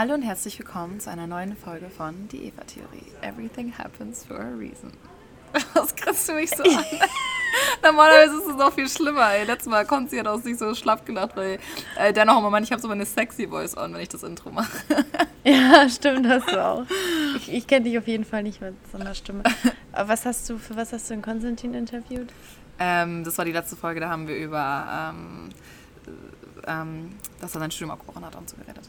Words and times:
Hallo 0.00 0.14
und 0.14 0.22
herzlich 0.22 0.56
willkommen 0.60 1.00
zu 1.00 1.10
einer 1.10 1.26
neuen 1.26 1.56
Folge 1.56 1.90
von 1.90 2.28
Die 2.28 2.44
Eva-Theorie. 2.44 3.02
Everything 3.20 3.76
happens 3.76 4.24
for 4.24 4.38
a 4.38 4.54
reason. 4.56 4.92
Was 5.74 5.96
kriegst 5.96 6.28
du 6.28 6.34
mich 6.34 6.50
so 6.50 6.62
an? 6.62 6.84
Normalerweise 7.82 8.36
ist 8.36 8.46
es 8.46 8.54
noch 8.54 8.72
viel 8.72 8.88
schlimmer. 8.88 9.32
Ey. 9.32 9.44
Letztes 9.44 9.68
Mal 9.68 9.84
konnte 9.86 10.10
sie 10.10 10.20
hat 10.20 10.28
auch 10.28 10.40
sich 10.40 10.56
so 10.56 10.72
schlapp 10.76 11.04
gelacht, 11.04 11.34
weil 11.34 11.58
äh, 11.96 12.12
der 12.12 12.26
noch 12.26 12.38
immer 12.38 12.60
ich 12.60 12.70
habe 12.70 12.80
so 12.80 12.86
meine 12.86 13.04
sexy 13.04 13.48
Voice 13.48 13.76
on, 13.76 13.92
wenn 13.92 14.00
ich 14.00 14.08
das 14.08 14.22
Intro 14.22 14.52
mache. 14.52 14.70
ja, 15.42 15.88
stimmt, 15.88 16.28
hast 16.28 16.48
du 16.48 16.64
auch. 16.64 16.86
Ich, 17.38 17.52
ich 17.52 17.66
kenne 17.66 17.86
dich 17.86 17.98
auf 17.98 18.06
jeden 18.06 18.24
Fall 18.24 18.44
nicht 18.44 18.60
mit 18.60 18.76
so 18.92 18.98
einer 18.98 19.16
Stimme. 19.16 19.42
Aber 19.90 20.10
was 20.10 20.24
hast 20.24 20.48
du, 20.48 20.58
für 20.58 20.76
was 20.76 20.92
hast 20.92 21.10
du 21.10 21.14
in 21.14 21.22
Konstantin 21.22 21.74
interviewt? 21.74 22.28
Ähm, 22.78 23.24
das 23.24 23.36
war 23.36 23.44
die 23.44 23.50
letzte 23.50 23.74
Folge, 23.74 23.98
da 23.98 24.10
haben 24.10 24.28
wir 24.28 24.36
über, 24.36 25.12
ähm, 25.12 25.48
ähm, 26.68 27.16
dass 27.40 27.52
er 27.56 27.58
sein 27.58 27.72
Studium 27.72 27.90
abgebrochen 27.90 28.24
hat 28.24 28.36
und 28.36 28.48
so 28.48 28.54
geredet. 28.58 28.88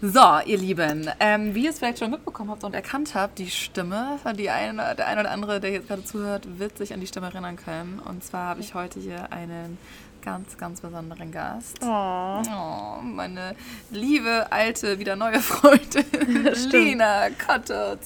So, 0.00 0.38
ihr 0.46 0.58
Lieben, 0.58 1.10
ähm, 1.18 1.56
wie 1.56 1.64
ihr 1.64 1.70
es 1.70 1.78
vielleicht 1.78 1.98
schon 1.98 2.12
mitbekommen 2.12 2.50
habt 2.50 2.62
und 2.62 2.72
erkannt 2.72 3.16
habt, 3.16 3.36
die 3.40 3.50
Stimme, 3.50 4.20
die 4.38 4.48
eine, 4.48 4.94
der 4.94 5.08
eine 5.08 5.22
oder 5.22 5.30
andere, 5.32 5.58
der 5.58 5.72
jetzt 5.72 5.88
gerade 5.88 6.04
zuhört, 6.04 6.60
wird 6.60 6.78
sich 6.78 6.94
an 6.94 7.00
die 7.00 7.08
Stimme 7.08 7.26
erinnern 7.26 7.56
können. 7.56 7.98
Und 7.98 8.22
zwar 8.22 8.50
habe 8.50 8.60
ich 8.60 8.74
heute 8.74 9.00
hier 9.00 9.32
einen 9.32 9.76
ganz, 10.22 10.56
ganz 10.56 10.82
besonderen 10.82 11.32
Gast. 11.32 11.78
Oh. 11.82 12.42
oh 12.48 13.02
meine 13.02 13.56
liebe, 13.90 14.46
alte, 14.50 15.00
wieder 15.00 15.16
neue 15.16 15.40
Freundin, 15.40 16.04
Lina 16.70 17.30
Kotte. 17.30 17.98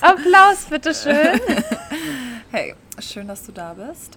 Applaus, 0.00 0.64
bitteschön. 0.70 1.40
hey, 2.52 2.76
schön, 3.00 3.26
dass 3.26 3.44
du 3.44 3.50
da 3.50 3.74
bist. 3.74 4.16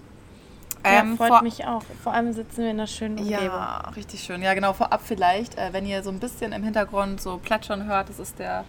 Ja, 0.84 1.00
ähm, 1.00 1.16
freut 1.16 1.42
mich 1.42 1.64
auch. 1.64 1.82
Vor 2.02 2.12
allem 2.12 2.32
sitzen 2.32 2.58
wir 2.58 2.70
in 2.70 2.78
einer 2.78 2.86
schönen 2.86 3.18
Umgebung. 3.18 3.44
Ja, 3.44 3.90
richtig 3.96 4.20
schön. 4.20 4.42
Ja, 4.42 4.54
genau, 4.54 4.72
vorab 4.72 5.02
vielleicht, 5.04 5.56
äh, 5.58 5.72
wenn 5.72 5.86
ihr 5.86 6.02
so 6.02 6.10
ein 6.10 6.18
bisschen 6.18 6.52
im 6.52 6.62
Hintergrund 6.62 7.20
so 7.20 7.38
plätschern 7.38 7.86
hört, 7.86 8.08
das 8.08 8.18
ist 8.18 8.38
der 8.38 8.64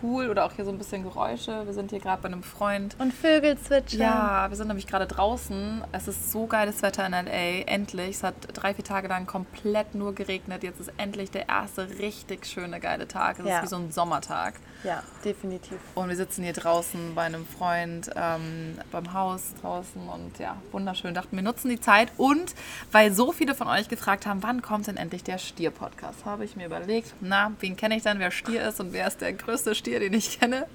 Pool 0.00 0.30
oder 0.30 0.44
auch 0.44 0.52
hier 0.52 0.64
so 0.64 0.70
ein 0.70 0.78
bisschen 0.78 1.02
Geräusche. 1.02 1.66
Wir 1.66 1.72
sind 1.72 1.90
hier 1.90 1.98
gerade 1.98 2.22
bei 2.22 2.28
einem 2.28 2.42
Freund. 2.42 2.96
Und 2.98 3.12
Vögel 3.12 3.58
zwitschern. 3.58 4.00
Ja, 4.00 4.46
wir 4.48 4.56
sind 4.56 4.68
nämlich 4.68 4.86
gerade 4.86 5.06
draußen. 5.06 5.82
Es 5.92 6.06
ist 6.08 6.30
so 6.30 6.46
geiles 6.46 6.82
Wetter 6.82 7.06
in 7.06 7.12
L.A. 7.12 7.64
Endlich. 7.66 8.16
Es 8.16 8.22
hat 8.22 8.34
drei, 8.52 8.74
vier 8.74 8.84
Tage 8.84 9.08
lang 9.08 9.26
komplett 9.26 9.94
nur 9.94 10.14
geregnet. 10.14 10.62
Jetzt 10.62 10.80
ist 10.80 10.92
endlich 10.98 11.30
der 11.30 11.48
erste 11.48 11.88
richtig 11.98 12.46
schöne, 12.46 12.80
geile 12.80 13.08
Tag. 13.08 13.40
Es 13.40 13.46
ja. 13.46 13.58
ist 13.58 13.64
wie 13.64 13.68
so 13.68 13.76
ein 13.76 13.90
Sommertag. 13.90 14.54
Ja, 14.84 15.02
definitiv. 15.24 15.78
Und 15.94 16.08
wir 16.08 16.16
sitzen 16.16 16.44
hier 16.44 16.52
draußen 16.52 17.14
bei 17.14 17.22
einem 17.22 17.44
Freund 17.46 18.10
ähm, 18.14 18.78
beim 18.92 19.12
Haus 19.12 19.54
draußen 19.60 20.08
und 20.08 20.38
ja, 20.38 20.56
wunderschön. 20.70 21.14
Dachten, 21.14 21.34
wir 21.34 21.42
nutzen 21.42 21.68
die 21.68 21.80
Zeit 21.80 22.12
und 22.16 22.54
weil 22.92 23.12
so 23.12 23.32
viele 23.32 23.54
von 23.54 23.66
euch 23.66 23.88
gefragt 23.88 24.26
haben, 24.26 24.42
wann 24.42 24.62
kommt 24.62 24.86
denn 24.86 24.96
endlich 24.96 25.24
der 25.24 25.38
Stier-Podcast, 25.38 26.24
habe 26.24 26.44
ich 26.44 26.54
mir 26.54 26.66
überlegt, 26.66 27.14
na, 27.20 27.52
wen 27.60 27.76
kenne 27.76 27.96
ich 27.96 28.04
dann, 28.04 28.20
wer 28.20 28.30
Stier 28.30 28.68
ist 28.68 28.78
und 28.80 28.92
wer 28.92 29.08
ist 29.08 29.20
der 29.20 29.32
größte 29.32 29.74
Stier, 29.74 29.98
den 29.98 30.14
ich 30.14 30.38
kenne? 30.38 30.66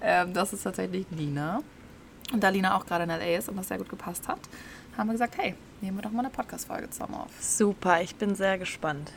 Ähm, 0.00 0.34
das 0.34 0.52
ist 0.52 0.64
tatsächlich 0.64 1.06
Lina. 1.10 1.60
Und 2.32 2.42
da 2.42 2.48
Lina 2.48 2.76
auch 2.76 2.86
gerade 2.86 3.04
in 3.04 3.10
L.A. 3.10 3.38
ist 3.38 3.48
und 3.48 3.56
das 3.56 3.68
sehr 3.68 3.78
gut 3.78 3.88
gepasst 3.88 4.26
hat, 4.26 4.40
haben 4.96 5.08
wir 5.08 5.12
gesagt, 5.12 5.36
hey, 5.38 5.54
nehmen 5.80 5.98
wir 5.98 6.02
doch 6.02 6.10
mal 6.10 6.20
eine 6.20 6.30
Podcast-Folge 6.30 6.90
zusammen 6.90 7.14
auf. 7.14 7.30
Super, 7.40 8.00
ich 8.00 8.16
bin 8.16 8.34
sehr 8.34 8.58
gespannt. 8.58 9.12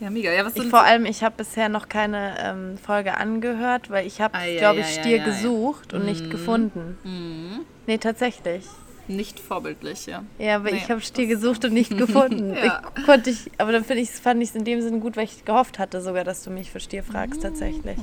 Ja, 0.00 0.10
mega. 0.10 0.30
Ja, 0.32 0.44
was 0.44 0.56
ich, 0.56 0.68
vor 0.68 0.82
allem, 0.82 1.06
ich 1.06 1.22
habe 1.22 1.36
bisher 1.38 1.68
noch 1.68 1.88
keine 1.88 2.34
ähm, 2.38 2.78
Folge 2.78 3.16
angehört, 3.16 3.90
weil 3.90 4.06
ich 4.06 4.20
habe, 4.20 4.34
ah, 4.34 4.44
ja, 4.44 4.58
glaube 4.58 4.80
ich, 4.80 4.96
ja, 4.96 5.02
Stier 5.02 5.18
gesucht 5.20 5.94
und 5.94 6.00
mhm. 6.00 6.06
nicht 6.06 6.30
gefunden. 6.30 6.98
Mhm. 7.02 7.60
Nee, 7.86 7.98
tatsächlich. 7.98 8.64
Nicht 9.08 9.38
vorbildlich, 9.38 10.06
ja. 10.06 10.24
Ja, 10.38 10.56
aber 10.56 10.70
nee, 10.70 10.78
ich 10.78 10.90
habe 10.90 11.00
Stier 11.00 11.26
gesucht 11.26 11.64
und 11.64 11.72
nicht 11.72 11.96
gefunden. 11.96 12.56
ich, 12.96 13.04
konnte 13.04 13.30
ich, 13.30 13.50
aber 13.58 13.72
dann 13.72 13.84
ich, 13.96 14.10
fand 14.10 14.42
ich 14.42 14.50
es 14.50 14.56
in 14.56 14.64
dem 14.64 14.82
Sinne 14.82 14.98
gut, 14.98 15.16
weil 15.16 15.24
ich 15.24 15.44
gehofft 15.44 15.78
hatte 15.78 16.02
sogar, 16.02 16.24
dass 16.24 16.42
du 16.42 16.50
mich 16.50 16.70
für 16.70 16.80
Stier 16.80 17.04
fragst, 17.04 17.42
tatsächlich. 17.42 17.98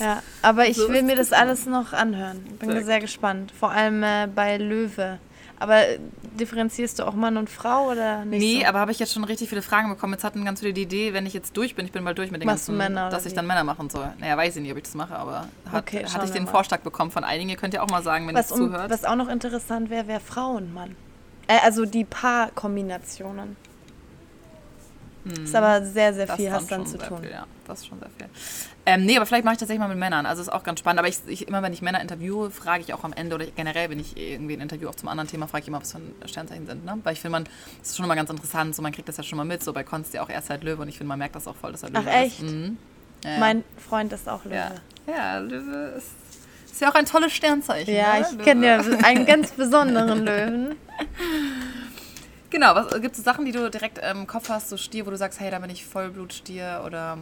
Ja, 0.00 0.22
aber 0.42 0.66
ich 0.66 0.76
so 0.76 0.88
will 0.88 1.02
mir 1.02 1.14
das 1.14 1.32
alles 1.32 1.66
noch 1.66 1.92
anhören. 1.92 2.42
Bin 2.58 2.70
sehr, 2.70 2.84
sehr 2.84 3.00
gespannt. 3.00 3.52
Vor 3.52 3.70
allem 3.70 4.02
äh, 4.02 4.26
bei 4.34 4.56
Löwe. 4.56 5.18
Aber 5.58 5.82
differenzierst 6.38 6.98
du 6.98 7.04
auch 7.06 7.14
Mann 7.14 7.36
und 7.36 7.48
Frau 7.48 7.90
oder 7.90 8.24
nicht? 8.24 8.40
Nee, 8.40 8.60
so? 8.60 8.66
aber 8.66 8.80
habe 8.80 8.92
ich 8.92 8.98
jetzt 8.98 9.12
schon 9.12 9.24
richtig 9.24 9.48
viele 9.48 9.62
Fragen 9.62 9.88
bekommen. 9.88 10.12
Jetzt 10.12 10.24
hatten 10.24 10.44
ganz 10.44 10.60
viele 10.60 10.72
die 10.72 10.82
Idee, 10.82 11.12
wenn 11.12 11.26
ich 11.26 11.32
jetzt 11.32 11.56
durch 11.56 11.74
bin, 11.74 11.86
ich 11.86 11.92
bin 11.92 12.02
mal 12.02 12.14
durch 12.14 12.30
mit 12.30 12.42
den 12.42 12.46
Machst 12.46 12.66
ganzen, 12.66 12.76
Männer, 12.76 13.08
dass 13.08 13.24
ich 13.24 13.32
wie? 13.32 13.36
dann 13.36 13.46
Männer 13.46 13.64
machen 13.64 13.88
soll. 13.88 14.08
Naja, 14.18 14.36
weiß 14.36 14.56
ich 14.56 14.62
nicht, 14.62 14.72
ob 14.72 14.78
ich 14.78 14.84
das 14.84 14.94
mache, 14.94 15.16
aber 15.16 15.48
hat, 15.70 15.82
okay, 15.82 16.04
hatte 16.04 16.24
ich 16.26 16.32
den 16.32 16.44
mal. 16.44 16.50
Vorschlag 16.50 16.80
bekommen 16.80 17.10
von 17.10 17.24
einigen. 17.24 17.50
Ihr 17.50 17.56
könnt 17.56 17.74
ja 17.74 17.82
auch 17.82 17.88
mal 17.88 18.02
sagen, 18.02 18.26
wenn 18.26 18.36
ihr 18.36 18.50
um, 18.50 18.56
zuhört. 18.56 18.90
Was 18.90 19.04
auch 19.04 19.16
noch 19.16 19.28
interessant 19.28 19.90
wäre, 19.90 20.08
wäre 20.08 20.20
Frau 20.20 20.52
und 20.52 20.74
Mann. 20.74 20.96
Äh, 21.46 21.58
also 21.64 21.84
die 21.86 22.04
Paarkombinationen. 22.04 23.56
Hm. 25.24 25.44
Ist 25.44 25.54
aber 25.54 25.84
sehr, 25.84 26.12
sehr 26.12 26.28
viel, 26.28 26.52
hast 26.52 26.70
dann 26.70 26.86
zu 26.86 26.98
tun. 26.98 27.20
Viel, 27.20 27.30
ja, 27.30 27.46
das 27.66 27.80
ist 27.80 27.86
schon 27.86 27.98
sehr 27.98 28.10
viel. 28.10 28.28
Ähm, 28.86 29.06
nee, 29.06 29.16
aber 29.16 29.24
vielleicht 29.24 29.44
mache 29.44 29.54
ich 29.54 29.58
tatsächlich 29.58 29.80
mal 29.80 29.88
mit 29.88 29.98
Männern. 29.98 30.26
Also 30.26 30.42
ist 30.42 30.50
auch 30.50 30.62
ganz 30.62 30.80
spannend. 30.80 30.98
Aber 30.98 31.08
ich, 31.08 31.18
ich, 31.26 31.48
immer 31.48 31.62
wenn 31.62 31.72
ich 31.72 31.80
Männer 31.80 32.02
interviewe, 32.02 32.50
frage 32.50 32.82
ich 32.82 32.92
auch 32.92 33.02
am 33.04 33.14
Ende 33.14 33.34
oder 33.34 33.46
generell, 33.46 33.88
wenn 33.88 33.98
ich 33.98 34.16
irgendwie 34.16 34.54
ein 34.54 34.60
Interview 34.60 34.88
auch 34.88 34.94
zum 34.94 35.08
anderen 35.08 35.28
Thema 35.28 35.48
frage, 35.48 35.62
ich 35.62 35.68
immer, 35.68 35.80
was 35.80 35.92
für 35.92 35.98
ein 35.98 36.14
Sternzeichen 36.26 36.66
sind. 36.66 36.84
Ne? 36.84 36.98
Weil 37.02 37.14
ich 37.14 37.20
finde, 37.20 37.32
man, 37.32 37.44
das 37.80 37.90
ist 37.90 37.96
schon 37.96 38.04
immer 38.04 38.16
ganz 38.16 38.28
interessant. 38.28 38.74
So, 38.74 38.82
man 38.82 38.92
kriegt 38.92 39.08
das 39.08 39.16
ja 39.16 39.22
schon 39.22 39.38
mal 39.38 39.44
mit. 39.44 39.64
So 39.64 39.72
bei 39.72 39.84
Konst 39.84 40.12
ja 40.12 40.22
auch 40.22 40.28
erst 40.28 40.50
halt 40.50 40.62
Löwe 40.62 40.82
und 40.82 40.88
ich 40.88 40.98
finde, 40.98 41.08
man 41.08 41.18
merkt 41.18 41.36
das 41.36 41.48
auch 41.48 41.56
voll, 41.56 41.72
dass 41.72 41.82
er 41.82 41.90
Löwe 41.90 42.04
Ach, 42.06 42.14
echt? 42.14 42.42
ist. 42.42 42.50
Mhm. 42.50 42.76
Ja, 43.24 43.38
mein 43.38 43.64
Freund 43.78 44.12
ist 44.12 44.28
auch 44.28 44.44
Löwe. 44.44 44.56
Ja, 44.56 44.72
ja 45.06 45.38
Löwe 45.38 45.94
ist, 45.96 46.08
ist 46.70 46.80
ja 46.82 46.90
auch 46.90 46.94
ein 46.94 47.06
tolles 47.06 47.32
Sternzeichen. 47.32 47.94
Ja, 47.94 48.18
ne? 48.18 48.26
ich 48.30 48.44
kenne 48.44 48.66
ja 48.66 48.80
einen 49.02 49.24
ganz 49.24 49.52
besonderen 49.56 50.26
Löwen. 50.26 50.76
Genau, 52.54 52.72
gibt 53.00 53.18
es 53.18 53.24
Sachen, 53.24 53.44
die 53.44 53.50
du 53.50 53.68
direkt 53.68 53.98
im 53.98 54.28
Kopf 54.28 54.48
hast, 54.48 54.68
so 54.68 54.76
Stier, 54.76 55.04
wo 55.06 55.10
du 55.10 55.16
sagst, 55.16 55.40
hey, 55.40 55.50
da 55.50 55.58
bin 55.58 55.70
ich 55.70 55.84
Vollblutstier 55.84 56.84
oder 56.86 57.18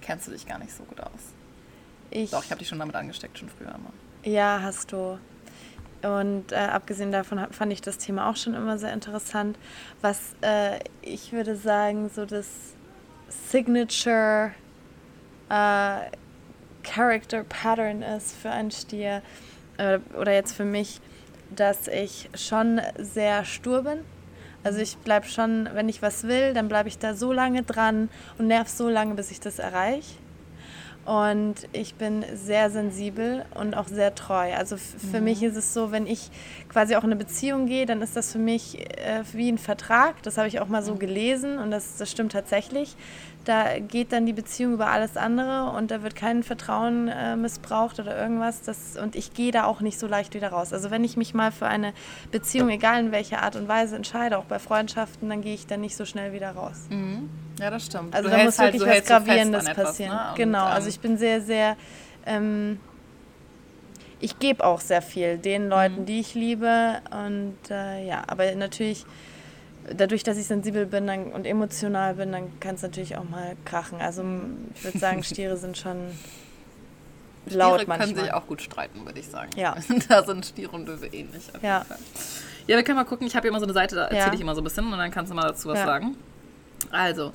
kennst 0.00 0.28
du 0.28 0.30
dich 0.30 0.46
gar 0.46 0.60
nicht 0.60 0.72
so 0.72 0.84
gut 0.84 1.00
aus? 1.00 1.10
Ich, 2.12 2.30
Doch, 2.30 2.44
ich 2.44 2.52
habe 2.52 2.60
dich 2.60 2.68
schon 2.68 2.78
damit 2.78 2.94
angesteckt, 2.94 3.36
schon 3.36 3.48
früher 3.48 3.74
immer. 3.74 3.92
Ja, 4.22 4.60
hast 4.62 4.92
du. 4.92 5.18
Und 6.02 6.52
äh, 6.52 6.54
abgesehen 6.54 7.10
davon 7.10 7.44
fand 7.50 7.72
ich 7.72 7.82
das 7.82 7.98
Thema 7.98 8.30
auch 8.30 8.36
schon 8.36 8.54
immer 8.54 8.78
sehr 8.78 8.92
interessant. 8.92 9.58
Was 10.02 10.36
äh, 10.40 10.78
ich 11.02 11.32
würde 11.32 11.56
sagen, 11.56 12.08
so 12.08 12.24
das 12.24 12.46
Signature 13.50 14.52
äh, 15.48 15.98
Character 16.84 17.42
Pattern 17.42 18.02
ist 18.02 18.36
für 18.36 18.50
einen 18.50 18.70
Stier 18.70 19.20
äh, 19.78 19.98
oder 20.16 20.32
jetzt 20.32 20.52
für 20.52 20.64
mich, 20.64 21.00
dass 21.50 21.88
ich 21.88 22.30
schon 22.36 22.80
sehr 23.00 23.44
stur 23.44 23.82
bin 23.82 24.13
also 24.64 24.80
ich 24.80 24.96
bleibe 24.96 25.26
schon, 25.26 25.68
wenn 25.74 25.88
ich 25.88 26.02
was 26.02 26.24
will, 26.24 26.54
dann 26.54 26.68
bleibe 26.68 26.88
ich 26.88 26.98
da 26.98 27.14
so 27.14 27.32
lange 27.32 27.62
dran 27.62 28.08
und 28.38 28.48
nerv 28.48 28.68
so 28.68 28.88
lange, 28.88 29.14
bis 29.14 29.30
ich 29.30 29.40
das 29.40 29.58
erreiche. 29.58 30.23
Und 31.04 31.56
ich 31.72 31.96
bin 31.96 32.24
sehr 32.34 32.70
sensibel 32.70 33.44
und 33.54 33.74
auch 33.74 33.88
sehr 33.88 34.14
treu. 34.14 34.54
Also 34.54 34.76
für 34.76 35.18
mhm. 35.18 35.24
mich 35.24 35.42
ist 35.42 35.56
es 35.56 35.74
so, 35.74 35.92
wenn 35.92 36.06
ich 36.06 36.30
quasi 36.70 36.96
auch 36.96 37.04
in 37.04 37.10
eine 37.10 37.16
Beziehung 37.16 37.66
gehe, 37.66 37.84
dann 37.84 38.00
ist 38.00 38.16
das 38.16 38.32
für 38.32 38.38
mich 38.38 38.80
äh, 38.98 39.22
wie 39.32 39.50
ein 39.50 39.58
Vertrag. 39.58 40.22
Das 40.22 40.38
habe 40.38 40.48
ich 40.48 40.60
auch 40.60 40.68
mal 40.68 40.82
so 40.82 40.94
mhm. 40.94 40.98
gelesen 41.00 41.58
und 41.58 41.70
das, 41.70 41.98
das 41.98 42.10
stimmt 42.10 42.32
tatsächlich. 42.32 42.96
Da 43.44 43.78
geht 43.78 44.12
dann 44.12 44.24
die 44.24 44.32
Beziehung 44.32 44.72
über 44.72 44.86
alles 44.86 45.18
andere 45.18 45.76
und 45.76 45.90
da 45.90 46.02
wird 46.02 46.16
kein 46.16 46.42
Vertrauen 46.42 47.08
äh, 47.08 47.36
missbraucht 47.36 48.00
oder 48.00 48.16
irgendwas. 48.18 48.62
Das, 48.62 48.96
und 48.96 49.14
ich 49.14 49.34
gehe 49.34 49.52
da 49.52 49.64
auch 49.64 49.82
nicht 49.82 49.98
so 49.98 50.06
leicht 50.06 50.32
wieder 50.32 50.48
raus. 50.48 50.72
Also 50.72 50.90
wenn 50.90 51.04
ich 51.04 51.18
mich 51.18 51.34
mal 51.34 51.52
für 51.52 51.66
eine 51.66 51.92
Beziehung, 52.30 52.70
egal 52.70 53.00
in 53.00 53.12
welcher 53.12 53.42
Art 53.42 53.56
und 53.56 53.68
Weise, 53.68 53.96
entscheide, 53.96 54.38
auch 54.38 54.44
bei 54.44 54.58
Freundschaften, 54.58 55.28
dann 55.28 55.42
gehe 55.42 55.52
ich 55.52 55.66
da 55.66 55.76
nicht 55.76 55.96
so 55.96 56.06
schnell 56.06 56.32
wieder 56.32 56.52
raus. 56.52 56.86
Mhm. 56.88 57.28
Ja, 57.58 57.70
das 57.70 57.86
stimmt. 57.86 58.14
Also 58.14 58.28
du 58.28 58.36
da 58.36 58.44
muss 58.44 58.58
halt, 58.58 58.74
wirklich 58.74 58.90
was 58.90 59.06
Gravierendes 59.06 59.64
so 59.64 59.72
passieren. 59.72 60.12
Etwas, 60.12 60.30
ne? 60.30 60.34
genau, 60.36 60.64
also 60.64 60.86
ähm, 60.86 60.90
ich 60.90 61.00
bin 61.00 61.18
sehr, 61.18 61.40
sehr... 61.40 61.76
Ähm, 62.26 62.80
ich 64.20 64.38
gebe 64.38 64.64
auch 64.64 64.80
sehr 64.80 65.02
viel 65.02 65.36
den 65.36 65.68
Leuten, 65.68 66.00
mhm. 66.00 66.06
die 66.06 66.20
ich 66.20 66.34
liebe. 66.34 67.00
Und 67.10 67.58
äh, 67.70 68.06
ja, 68.06 68.22
aber 68.26 68.50
natürlich 68.54 69.04
dadurch, 69.92 70.22
dass 70.22 70.38
ich 70.38 70.46
sensibel 70.46 70.86
bin 70.86 71.06
dann, 71.06 71.32
und 71.32 71.46
emotional 71.46 72.14
bin, 72.14 72.32
dann 72.32 72.58
kann 72.60 72.76
es 72.76 72.82
natürlich 72.82 73.16
auch 73.16 73.28
mal 73.28 73.56
krachen. 73.64 74.00
Also 74.00 74.24
ich 74.74 74.84
würde 74.84 74.98
sagen, 74.98 75.22
Stiere 75.24 75.56
sind 75.56 75.76
schon 75.76 75.96
laut 77.46 77.74
Stiere 77.74 77.88
manchmal. 77.88 77.98
können 77.98 78.16
sich 78.16 78.32
auch 78.32 78.46
gut 78.46 78.62
streiten, 78.62 79.04
würde 79.04 79.20
ich 79.20 79.28
sagen. 79.28 79.50
Ja. 79.56 79.76
da 80.08 80.22
sind 80.22 80.46
Stiere 80.46 80.72
und 80.72 80.86
Löwe 80.86 81.06
ähnlich. 81.06 81.42
ja. 81.62 81.84
Ja, 82.66 82.76
wir 82.76 82.82
können 82.82 82.96
mal 82.96 83.04
gucken. 83.04 83.26
Ich 83.26 83.36
habe 83.36 83.42
hier 83.42 83.50
immer 83.50 83.60
so 83.60 83.66
eine 83.66 83.74
Seite, 83.74 83.94
da 83.94 84.04
erzähle 84.04 84.26
ja. 84.28 84.32
ich 84.32 84.40
immer 84.40 84.54
so 84.54 84.62
ein 84.62 84.64
bisschen 84.64 84.90
und 84.90 84.98
dann 84.98 85.10
kannst 85.10 85.30
du 85.30 85.36
mal 85.36 85.46
dazu 85.46 85.68
was 85.68 85.80
ja. 85.80 85.84
sagen. 85.84 86.16
Also, 86.90 87.32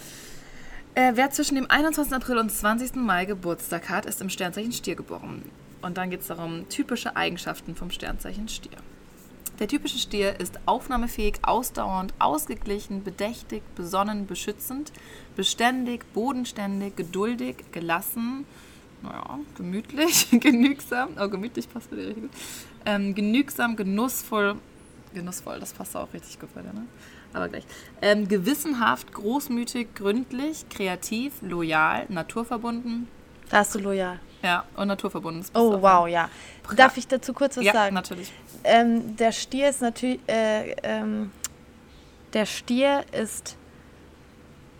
äh, 0.95 1.11
wer 1.15 1.31
zwischen 1.31 1.55
dem 1.55 1.69
21. 1.69 2.13
April 2.13 2.37
und 2.37 2.51
20. 2.51 2.95
Mai 2.95 3.25
Geburtstag 3.25 3.89
hat, 3.89 4.05
ist 4.05 4.21
im 4.21 4.29
Sternzeichen 4.29 4.71
Stier 4.71 4.95
geboren. 4.95 5.43
Und 5.81 5.97
dann 5.97 6.09
geht 6.09 6.21
es 6.21 6.27
darum, 6.27 6.67
typische 6.69 7.15
Eigenschaften 7.15 7.75
vom 7.75 7.91
Sternzeichen 7.91 8.49
Stier. 8.49 8.77
Der 9.59 9.67
typische 9.67 9.97
Stier 9.97 10.39
ist 10.39 10.57
aufnahmefähig, 10.65 11.39
ausdauernd, 11.41 12.13
ausgeglichen, 12.17 13.03
bedächtig, 13.03 13.61
besonnen, 13.75 14.25
beschützend, 14.25 14.93
beständig, 15.35 16.05
bodenständig, 16.13 16.95
geduldig, 16.95 17.65
gelassen, 17.73 18.45
naja, 19.01 19.39
gemütlich, 19.57 20.29
genügsam, 20.31 21.09
oh, 21.19 21.27
gemütlich 21.27 21.71
passt 21.71 21.91
richtig 21.91 22.15
gut, 22.15 22.31
ähm, 22.85 23.13
genügsam, 23.13 23.75
genussvoll, 23.75 24.55
genussvoll, 25.13 25.59
das 25.59 25.73
passt 25.73 25.95
auch 25.95 26.13
richtig 26.13 26.39
gut 26.39 26.53
bei 26.53 26.61
dir, 26.61 26.73
ne? 26.73 26.85
Aber 27.33 27.49
gleich. 27.49 27.63
Ähm, 28.01 28.27
gewissenhaft, 28.27 29.11
großmütig, 29.13 29.93
gründlich, 29.95 30.67
kreativ, 30.69 31.33
loyal, 31.41 32.05
naturverbunden. 32.09 33.07
Da 33.49 33.57
hast 33.57 33.75
du 33.75 33.79
loyal. 33.79 34.19
Ja, 34.41 34.63
und 34.75 34.87
naturverbunden. 34.87 35.45
Oh, 35.53 35.81
wow, 35.81 36.07
ja. 36.07 36.29
Darf 36.75 36.97
ich 36.97 37.07
dazu 37.07 37.33
kurz 37.33 37.57
was 37.57 37.65
ja, 37.65 37.73
sagen? 37.73 37.93
natürlich. 37.93 38.31
Ähm, 38.63 39.15
der 39.17 39.31
Stier 39.31 39.69
ist 39.69 39.81
natürlich, 39.81 40.19
äh, 40.27 40.71
ähm, 40.83 41.31
der 42.33 42.45
Stier 42.45 43.03
ist 43.11 43.57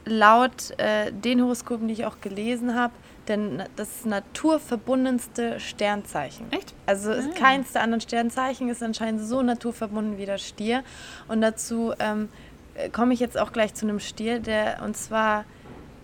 laut 0.06 0.72
äh, 0.78 1.12
den 1.12 1.42
Horoskopen, 1.42 1.88
die 1.88 1.94
ich 1.94 2.06
auch 2.06 2.22
gelesen 2.22 2.76
habe, 2.76 2.94
denn 3.30 3.64
das 3.76 4.04
naturverbundenste 4.06 5.60
Sternzeichen. 5.60 6.52
Echt? 6.52 6.74
Also 6.86 7.12
Ah. 7.12 7.22
keins 7.38 7.72
der 7.74 7.84
anderen 7.84 8.02
Sternzeichen 8.02 8.68
ist 8.70 8.84
anscheinend 8.84 9.22
so 9.22 9.42
naturverbunden 9.42 10.18
wie 10.18 10.26
der 10.26 10.38
Stier. 10.40 10.84
Und 11.28 11.42
dazu 11.42 11.94
ähm, 12.00 12.30
äh, 12.76 12.90
komme 12.90 13.14
ich 13.14 13.20
jetzt 13.20 13.38
auch 13.38 13.54
gleich 13.54 13.74
zu 13.76 13.86
einem 13.88 14.00
Stier, 14.00 14.40
der 14.40 14.82
und 14.84 14.98
zwar, 14.98 15.46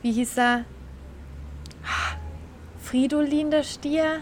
wie 0.02 0.12
hieß 0.14 0.38
er? 0.38 0.66
Fridolin 2.82 3.52
der 3.52 3.64
Stier? 3.64 4.22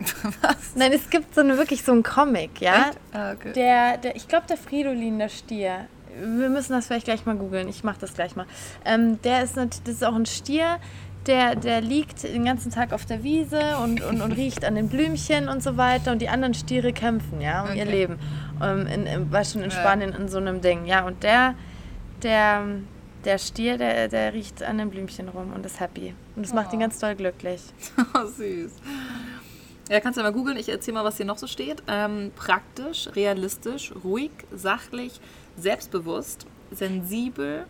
Was? 0.42 0.74
Nein, 0.74 0.92
es 0.92 1.08
gibt 1.10 1.34
so 1.34 1.40
eine, 1.40 1.56
wirklich 1.58 1.82
so 1.82 1.92
einen 1.92 2.02
Comic, 2.02 2.60
ja? 2.60 2.88
Echt? 2.90 2.98
Ah, 3.12 3.32
okay. 3.32 3.52
Der, 3.52 3.96
der, 3.98 4.16
ich 4.16 4.28
glaube, 4.28 4.46
der 4.46 4.56
Fridolin, 4.56 5.18
der 5.18 5.28
Stier. 5.28 5.86
Wir 6.20 6.50
müssen 6.50 6.72
das 6.72 6.86
vielleicht 6.88 7.06
gleich 7.06 7.24
mal 7.24 7.36
googeln. 7.36 7.68
Ich 7.68 7.84
mache 7.84 8.00
das 8.00 8.12
gleich 8.14 8.36
mal. 8.36 8.46
Ähm, 8.84 9.22
der 9.22 9.42
ist, 9.44 9.56
das 9.56 9.66
ist 9.86 10.04
auch 10.04 10.14
ein 10.14 10.26
Stier, 10.26 10.78
der, 11.26 11.54
der 11.56 11.80
liegt 11.80 12.22
den 12.24 12.44
ganzen 12.44 12.70
Tag 12.72 12.92
auf 12.92 13.04
der 13.06 13.22
Wiese 13.22 13.76
und, 13.82 14.02
und, 14.02 14.20
und 14.20 14.32
riecht 14.32 14.64
an 14.64 14.74
den 14.74 14.88
Blümchen 14.88 15.48
und 15.48 15.62
so 15.62 15.76
weiter. 15.76 16.12
Und 16.12 16.20
die 16.20 16.28
anderen 16.28 16.54
Stiere 16.54 16.92
kämpfen, 16.92 17.40
ja, 17.40 17.62
um 17.62 17.68
ihr 17.76 17.82
Okay. 17.84 17.90
Leben. 17.92 18.18
Ähm, 18.62 18.86
in, 18.86 19.06
in, 19.06 19.32
war 19.32 19.44
schon 19.44 19.62
in. 19.62 19.70
Spanien 19.70 20.12
in 20.12 20.28
so 20.28 20.38
einem 20.38 20.60
Ding. 20.60 20.84
Ja, 20.86 21.04
und 21.06 21.22
der, 21.22 21.54
der, 22.22 22.64
der 23.24 23.38
Stier, 23.38 23.78
der, 23.78 24.08
der 24.08 24.32
riecht 24.32 24.62
an 24.62 24.78
den 24.78 24.90
Blümchen 24.90 25.28
rum 25.28 25.52
und 25.54 25.64
ist 25.64 25.80
happy. 25.80 26.14
Und 26.36 26.44
das 26.46 26.52
macht 26.54 26.72
ihn 26.72 26.78
Oh. 26.78 26.80
ganz 26.82 26.98
doll 26.98 27.14
glücklich. 27.14 27.60
Oh, 28.14 28.26
süß. 28.26 28.72
Ja, 29.90 30.00
kannst 30.00 30.16
du 30.16 30.22
ja 30.22 30.28
mal 30.30 30.32
googeln. 30.32 30.56
Ich 30.56 30.68
erzähle 30.68 30.94
mal, 30.94 31.04
was 31.04 31.16
hier 31.16 31.26
noch 31.26 31.38
so 31.38 31.46
steht. 31.46 31.82
Ähm, 31.88 32.30
praktisch, 32.36 33.08
realistisch, 33.14 33.92
ruhig, 34.04 34.30
sachlich, 34.54 35.20
selbstbewusst, 35.56 36.46
sensibel. 36.70 37.66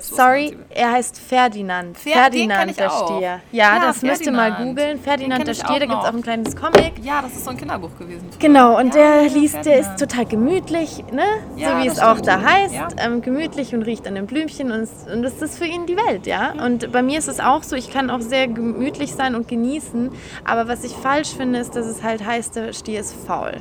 Sorry, 0.00 0.56
er 0.70 0.92
heißt 0.92 1.18
Ferdinand. 1.18 1.96
Fer- 1.98 2.12
Ferdinand 2.12 2.70
ich 2.70 2.76
der 2.76 2.92
auch. 2.92 3.06
Stier. 3.16 3.20
Ja, 3.20 3.40
Ja, 3.52 3.78
das 3.80 4.02
müsst 4.02 4.24
ihr 4.26 4.32
mal 4.32 4.50
Ferdinand. 4.50 4.76
googeln. 4.76 5.00
Ferdinand 5.00 5.46
der 5.46 5.54
Stier, 5.54 5.80
da 5.80 5.86
gibt 5.86 6.02
es 6.02 6.08
auch 6.08 6.14
ein 6.14 6.22
kleines 6.22 6.56
Comic. 6.56 6.92
Ja, 7.02 7.22
das 7.22 7.32
ist 7.32 7.44
so 7.44 7.50
ein 7.50 7.56
Kinderbuch 7.56 7.90
gewesen. 7.98 8.28
früher. 8.30 8.38
Genau, 8.38 8.78
und 8.78 8.94
Ja, 8.94 9.22
der 9.22 9.22
liest, 9.30 9.54
der 9.64 9.78
ist 9.80 9.86
Ferdinand. 9.86 9.98
total 10.00 10.26
gemütlich, 10.26 11.04
ne? 11.12 11.24
Ja, 11.56 11.78
so 11.78 11.84
wie 11.84 11.88
es 11.88 11.98
auch 12.00 12.20
da 12.20 12.40
heißt. 12.42 12.74
Ähm, 12.98 13.22
gemütlich 13.22 13.74
und 13.74 13.82
riecht 13.82 14.06
an 14.06 14.14
den 14.14 14.26
Blümchen 14.26 14.70
und, 14.70 14.80
es- 14.80 15.06
und 15.12 15.22
das 15.22 15.40
ist 15.42 15.58
für 15.58 15.66
ihn 15.66 15.86
die 15.86 15.96
Welt, 15.96 16.26
ja? 16.26 16.52
Und 16.64 16.92
bei 16.92 17.02
mir 17.02 17.18
ist 17.18 17.28
es 17.28 17.40
auch 17.40 17.62
so, 17.62 17.76
ich 17.76 17.90
kann 17.92 18.10
auch 18.10 18.20
sehr 18.20 18.46
gemütlich 18.48 19.14
sein 19.14 19.34
und 19.34 19.48
genießen, 19.48 20.10
aber 20.44 20.68
was 20.68 20.84
ich 20.84 20.92
falsch 20.92 21.30
finde, 21.36 21.58
ist, 21.58 21.74
dass 21.76 21.86
es 21.86 22.02
halt 22.02 22.24
heißt, 22.24 22.56
der 22.56 22.72
Stier 22.72 23.00
ist 23.00 23.14
faul. 23.26 23.52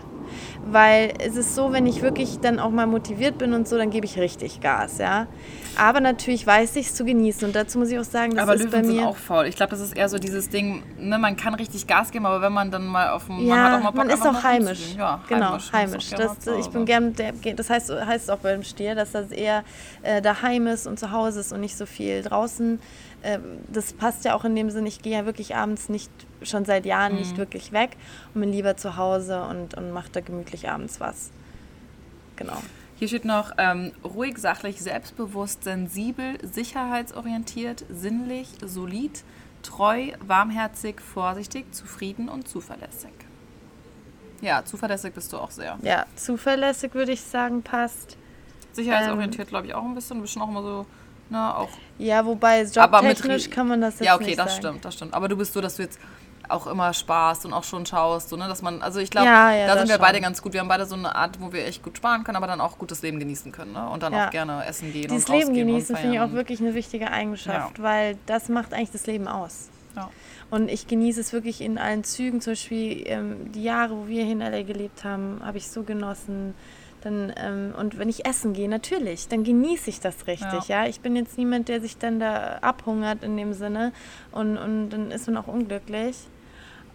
Weil 0.66 1.14
es 1.20 1.36
ist 1.36 1.56
so, 1.56 1.72
wenn 1.72 1.86
ich 1.86 2.02
wirklich 2.02 2.40
dann 2.40 2.60
auch 2.60 2.72
mal 2.72 2.88
motiviert 2.88 3.38
bin 3.38 3.54
und 3.54 3.68
so, 3.68 3.78
dann 3.78 3.90
gebe 3.90 4.06
ich 4.06 4.20
richtig 4.20 4.62
Gas, 4.62 4.98
ja. 4.98 5.28
Aber 5.76 6.02
natürlich 6.02 6.46
weiß 6.46 6.76
ich 6.76 6.88
es 6.88 6.96
zu 6.96 7.06
genießen 7.06 7.48
und 7.48 7.56
dazu 7.56 7.80
muss 7.80 7.90
ich 7.90 7.98
auch 7.98 8.04
sagen, 8.04 8.36
das 8.36 8.44
aber 8.44 8.56
ist 8.56 8.64
Löwen 8.66 8.72
bei 8.72 8.84
sind 8.84 8.96
mir. 8.98 9.08
auch 9.08 9.16
faul. 9.16 9.46
Ich 9.46 9.56
glaube, 9.56 9.70
das 9.72 9.80
ist 9.80 9.96
eher 9.96 10.10
so 10.10 10.18
dieses 10.18 10.50
Ding, 10.50 10.84
ne, 11.00 11.18
man 11.18 11.38
kann 11.38 11.54
richtig 11.54 11.88
Gas 11.88 12.12
geben, 12.12 12.26
aber 12.26 12.42
wenn 12.42 12.52
man 12.52 12.70
dann 12.70 12.86
mal 12.86 13.12
auf 13.12 13.28
dem. 13.28 13.40
Ja, 13.40 13.56
man, 13.56 13.64
hat 13.64 13.74
auch 13.74 13.84
mal 13.84 13.92
Bock, 13.92 13.96
man 13.96 14.10
ist 14.10 14.28
auch 14.28 14.44
heimisch. 14.44 14.96
Ja, 14.98 15.22
genau, 15.30 15.52
heimisch. 15.52 15.72
heimisch. 15.72 16.10
Das, 16.10 16.48
ich 16.60 16.68
bin 16.68 16.86
gern, 16.86 17.14
der, 17.14 17.34
das 17.56 17.70
heißt, 17.70 17.92
heißt 17.92 18.30
auch 18.32 18.40
beim 18.40 18.64
Stier, 18.64 18.96
dass 18.96 19.12
das 19.12 19.32
eher 19.32 19.64
äh, 20.04 20.22
daheim 20.22 20.68
ist 20.68 20.86
und 20.86 21.00
zu 21.00 21.12
Hause 21.12 21.40
ist 21.40 21.54
und 21.54 21.62
nicht 21.62 21.78
so 21.78 21.86
viel 21.86 22.24
draußen. 22.24 22.80
Ähm, 23.24 23.60
das 23.68 23.94
passt 23.94 24.24
ja 24.26 24.34
auch 24.34 24.46
in 24.46 24.56
dem 24.56 24.70
Sinn, 24.70 24.86
ich 24.86 25.02
gehe 25.02 25.14
ja 25.14 25.26
wirklich 25.26 25.56
abends 25.56 25.90
nicht, 25.90 26.10
schon 26.42 26.66
seit 26.66 26.86
Jahren 26.86 27.14
Mhm. 27.14 27.20
nicht 27.20 27.38
wirklich 27.38 27.72
weg 27.72 27.98
und 28.34 28.42
bin 28.42 28.52
lieber 28.52 28.78
zu 28.78 28.96
Hause 28.98 29.44
und, 29.44 29.74
und 29.76 29.92
mache 29.92 30.10
da 30.12 30.22
gemütlich 30.22 30.70
abends 30.70 31.00
was. 31.00 31.32
Genau. 32.38 32.58
Hier 32.98 33.08
steht 33.08 33.26
noch 33.26 33.52
ähm, 33.58 33.92
ruhig, 34.04 34.38
sachlich, 34.38 34.82
selbstbewusst, 34.82 35.64
sensibel, 35.64 36.38
sicherheitsorientiert, 36.46 37.86
sinnlich, 37.90 38.50
solid, 38.66 39.24
treu, 39.64 40.12
warmherzig, 40.26 41.00
vorsichtig, 41.02 41.74
zufrieden 41.74 42.30
und 42.30 42.48
zuverlässig. 42.48 43.12
Ja, 44.42 44.64
zuverlässig 44.64 45.14
bist 45.14 45.34
du 45.34 45.38
auch 45.38 45.52
sehr. 45.52 45.78
Ja, 45.82 46.06
zuverlässig 46.16 46.94
würde 46.94 47.12
ich 47.12 47.22
sagen, 47.22 47.62
passt. 47.62 48.18
Sicherheitsorientiert, 48.72 49.48
Ähm. 49.48 49.50
glaube 49.50 49.68
ich, 49.68 49.74
auch 49.74 49.84
ein 49.84 49.96
bisschen. 49.96 50.18
Du 50.18 50.22
bist 50.22 50.34
schon 50.34 50.42
auch 50.42 50.50
immer 50.50 50.62
so, 50.62 50.86
ne, 51.30 51.56
auch. 51.56 51.70
Ja, 51.98 52.26
wobei 52.26 52.64
mit 52.64 52.76
jobtechnisch 52.76 53.50
kann 53.50 53.68
man 53.68 53.82
das 53.82 53.96
jetzt 54.00 54.06
Ja, 54.08 54.16
okay, 54.16 54.26
nicht 54.28 54.40
das 54.40 54.52
sagen. 54.52 54.62
stimmt, 54.68 54.86
das 54.86 54.94
stimmt. 54.96 55.14
Aber 55.14 55.28
du 55.28 55.36
bist 55.36 55.54
so, 55.54 55.62
dass 55.62 55.76
du 55.76 55.84
jetzt 55.84 56.00
auch 56.48 56.66
immer 56.66 56.94
sparst 56.94 57.46
und 57.46 57.54
auch 57.54 57.64
schon 57.64 57.86
schaust, 57.86 58.30
so, 58.30 58.36
ne, 58.36 58.48
dass 58.48 58.62
man, 58.62 58.82
also 58.82 59.00
ich 59.00 59.12
glaube, 59.12 59.28
Ja, 59.28 59.54
ja, 59.54 59.68
da 59.68 59.78
sind 59.78 59.88
wir 59.88 59.96
schon. 59.96 60.02
beide 60.02 60.20
ganz 60.20 60.42
gut. 60.42 60.54
Wir 60.54 60.62
haben 60.62 60.68
beide 60.68 60.86
so 60.86 60.96
eine 60.96 61.16
Art, 61.16 61.40
wo 61.40 61.52
wir 61.54 61.66
echt 61.68 61.84
gut 61.84 61.98
sparen 61.98 62.24
können, 62.24 62.38
aber 62.38 62.48
dann 62.48 62.60
auch 62.62 62.78
gutes 62.78 63.02
Leben 63.04 63.20
genießen 63.20 63.52
können, 63.52 63.74
ne? 63.74 63.88
Und 63.90 64.02
dann 64.02 64.14
Ja. 64.14 64.28
auch 64.28 64.32
gerne 64.32 64.66
essen 64.66 64.92
gehen 64.92 65.10
Dieses 65.10 65.30
und 65.30 65.36
Leben 65.36 65.54
genießen 65.54 65.96
finde 65.96 66.16
ich 66.16 66.22
auch 66.22 66.32
wirklich 66.32 66.60
eine 66.60 66.74
wichtige 66.74 67.12
Eigenschaft, 67.12 67.82
weil 67.82 68.18
das 68.26 68.50
macht 68.50 68.74
eigentlich 68.74 68.92
das 68.92 69.06
Leben 69.06 69.28
aus. 69.28 69.70
Und 70.52 70.70
ich 70.72 70.88
genieße 70.88 71.20
es 71.22 71.32
wirklich 71.34 71.62
in 71.62 71.78
allen 71.78 72.04
Zügen. 72.04 72.42
Zum 72.42 72.54
Beispiel 72.54 73.04
ähm, 73.06 73.52
die 73.52 73.62
Jahre, 73.64 73.96
wo 73.96 74.08
wir 74.08 74.24
hier 74.24 74.34
in 74.34 74.40
LA 74.40 74.64
gelebt 74.64 75.04
haben, 75.04 75.42
habe 75.46 75.60
ich 75.60 75.70
so 75.70 75.84
genossen. 75.84 76.56
Dann, 77.02 77.34
ähm, 77.38 77.74
und 77.78 77.98
wenn 77.98 78.10
ich 78.10 78.26
essen 78.26 78.54
gehe, 78.54 78.68
natürlich, 78.70 79.28
dann 79.30 79.44
genieße 79.44 79.90
ich 79.90 80.00
das 80.02 80.28
richtig. 80.28 80.68
Ja. 80.68 80.86
Ich 80.86 81.00
bin 81.00 81.16
jetzt 81.16 81.38
niemand, 81.38 81.70
der 81.70 81.80
sich 81.82 81.98
dann 81.98 82.20
da 82.20 82.58
abhungert 82.62 83.24
in 83.24 83.38
dem 83.38 83.54
Sinne. 83.54 83.94
Und, 84.32 84.58
und 84.58 84.90
dann 84.90 85.12
ist 85.12 85.28
man 85.28 85.38
auch 85.38 85.48
unglücklich. 85.48 86.18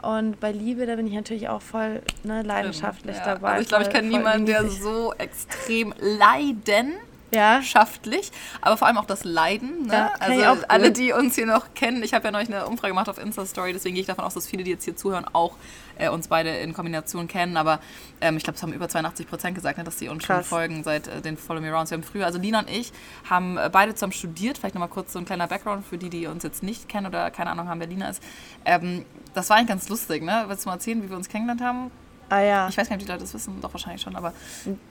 Und 0.02 0.38
bei 0.40 0.52
Liebe, 0.52 0.84
da 0.84 0.96
bin 0.96 1.06
ich 1.06 1.14
natürlich 1.14 1.48
auch 1.48 1.62
voll 1.62 2.02
ne, 2.24 2.42
leidenschaftlich 2.42 3.16
Ja. 3.16 3.24
dabei. 3.24 3.52
Also 3.52 3.62
ich 3.62 3.68
glaube, 3.68 3.84
ich 3.84 3.90
kenne 3.90 4.08
niemanden, 4.08 4.44
der 4.46 4.68
so 4.68 5.14
extrem 5.16 5.94
leiden 5.98 6.92
Ja, 7.34 7.62
schaftlich, 7.62 8.30
aber 8.60 8.76
vor 8.76 8.88
allem 8.88 8.98
auch 8.98 9.04
das 9.04 9.24
Leiden. 9.24 9.86
Ne? 9.86 9.92
Ja, 9.92 10.12
also 10.18 10.64
alle, 10.68 10.92
die 10.92 11.12
uns 11.12 11.34
hier 11.34 11.46
noch 11.46 11.74
kennen, 11.74 12.02
ich 12.02 12.14
habe 12.14 12.26
ja 12.26 12.30
neulich 12.30 12.48
eine 12.48 12.66
Umfrage 12.66 12.92
gemacht 12.92 13.08
auf 13.08 13.18
Insta-Story, 13.18 13.72
deswegen 13.72 13.94
gehe 13.94 14.02
ich 14.02 14.06
davon 14.06 14.24
aus, 14.24 14.34
dass 14.34 14.46
viele, 14.46 14.64
die 14.64 14.70
jetzt 14.70 14.84
hier 14.84 14.96
zuhören, 14.96 15.26
auch 15.32 15.56
äh, 15.98 16.08
uns 16.08 16.28
beide 16.28 16.50
in 16.50 16.72
Kombination 16.74 17.28
kennen. 17.28 17.56
Aber 17.56 17.80
ähm, 18.20 18.36
ich 18.36 18.44
glaube, 18.44 18.56
es 18.56 18.62
haben 18.62 18.72
über 18.72 18.88
82 18.88 19.28
Prozent 19.28 19.54
gesagt, 19.54 19.78
ne, 19.78 19.84
dass 19.84 19.98
sie 19.98 20.08
uns 20.08 20.24
schon 20.24 20.42
folgen 20.44 20.82
seit 20.84 21.08
äh, 21.08 21.20
den 21.20 21.36
Follow 21.36 21.60
Me 21.60 21.70
Rounds. 21.70 21.90
Wir 21.90 21.98
haben 21.98 22.04
früher, 22.04 22.26
also 22.26 22.38
Lina 22.38 22.60
und 22.60 22.70
ich, 22.70 22.92
haben 23.28 23.56
äh, 23.56 23.70
beide 23.70 23.94
zusammen 23.94 24.12
studiert. 24.12 24.58
Vielleicht 24.58 24.74
nochmal 24.74 24.88
kurz 24.88 25.12
so 25.12 25.18
ein 25.18 25.24
kleiner 25.24 25.46
Background 25.46 25.86
für 25.86 25.98
die, 25.98 26.10
die 26.10 26.26
uns 26.26 26.42
jetzt 26.42 26.62
nicht 26.62 26.88
kennen 26.88 27.06
oder 27.06 27.30
keine 27.30 27.50
Ahnung 27.50 27.68
haben, 27.68 27.80
wer 27.80 27.86
Lina 27.86 28.08
ist. 28.08 28.22
Ähm, 28.64 29.04
das 29.34 29.50
war 29.50 29.56
eigentlich 29.56 29.68
ganz 29.68 29.88
lustig, 29.88 30.22
ne? 30.22 30.44
Willst 30.46 30.64
du 30.64 30.68
mal 30.68 30.76
erzählen, 30.76 31.02
wie 31.02 31.10
wir 31.10 31.16
uns 31.16 31.28
kennengelernt 31.28 31.62
haben? 31.62 31.90
Ah 32.28 32.40
ja, 32.40 32.68
Ich 32.68 32.76
weiß 32.76 32.88
gar 32.88 32.96
nicht, 32.96 33.02
ob 33.02 33.06
die 33.06 33.12
Leute 33.12 33.24
das 33.24 33.34
wissen, 33.34 33.60
doch 33.60 33.72
wahrscheinlich 33.72 34.02
schon, 34.02 34.16
aber 34.16 34.32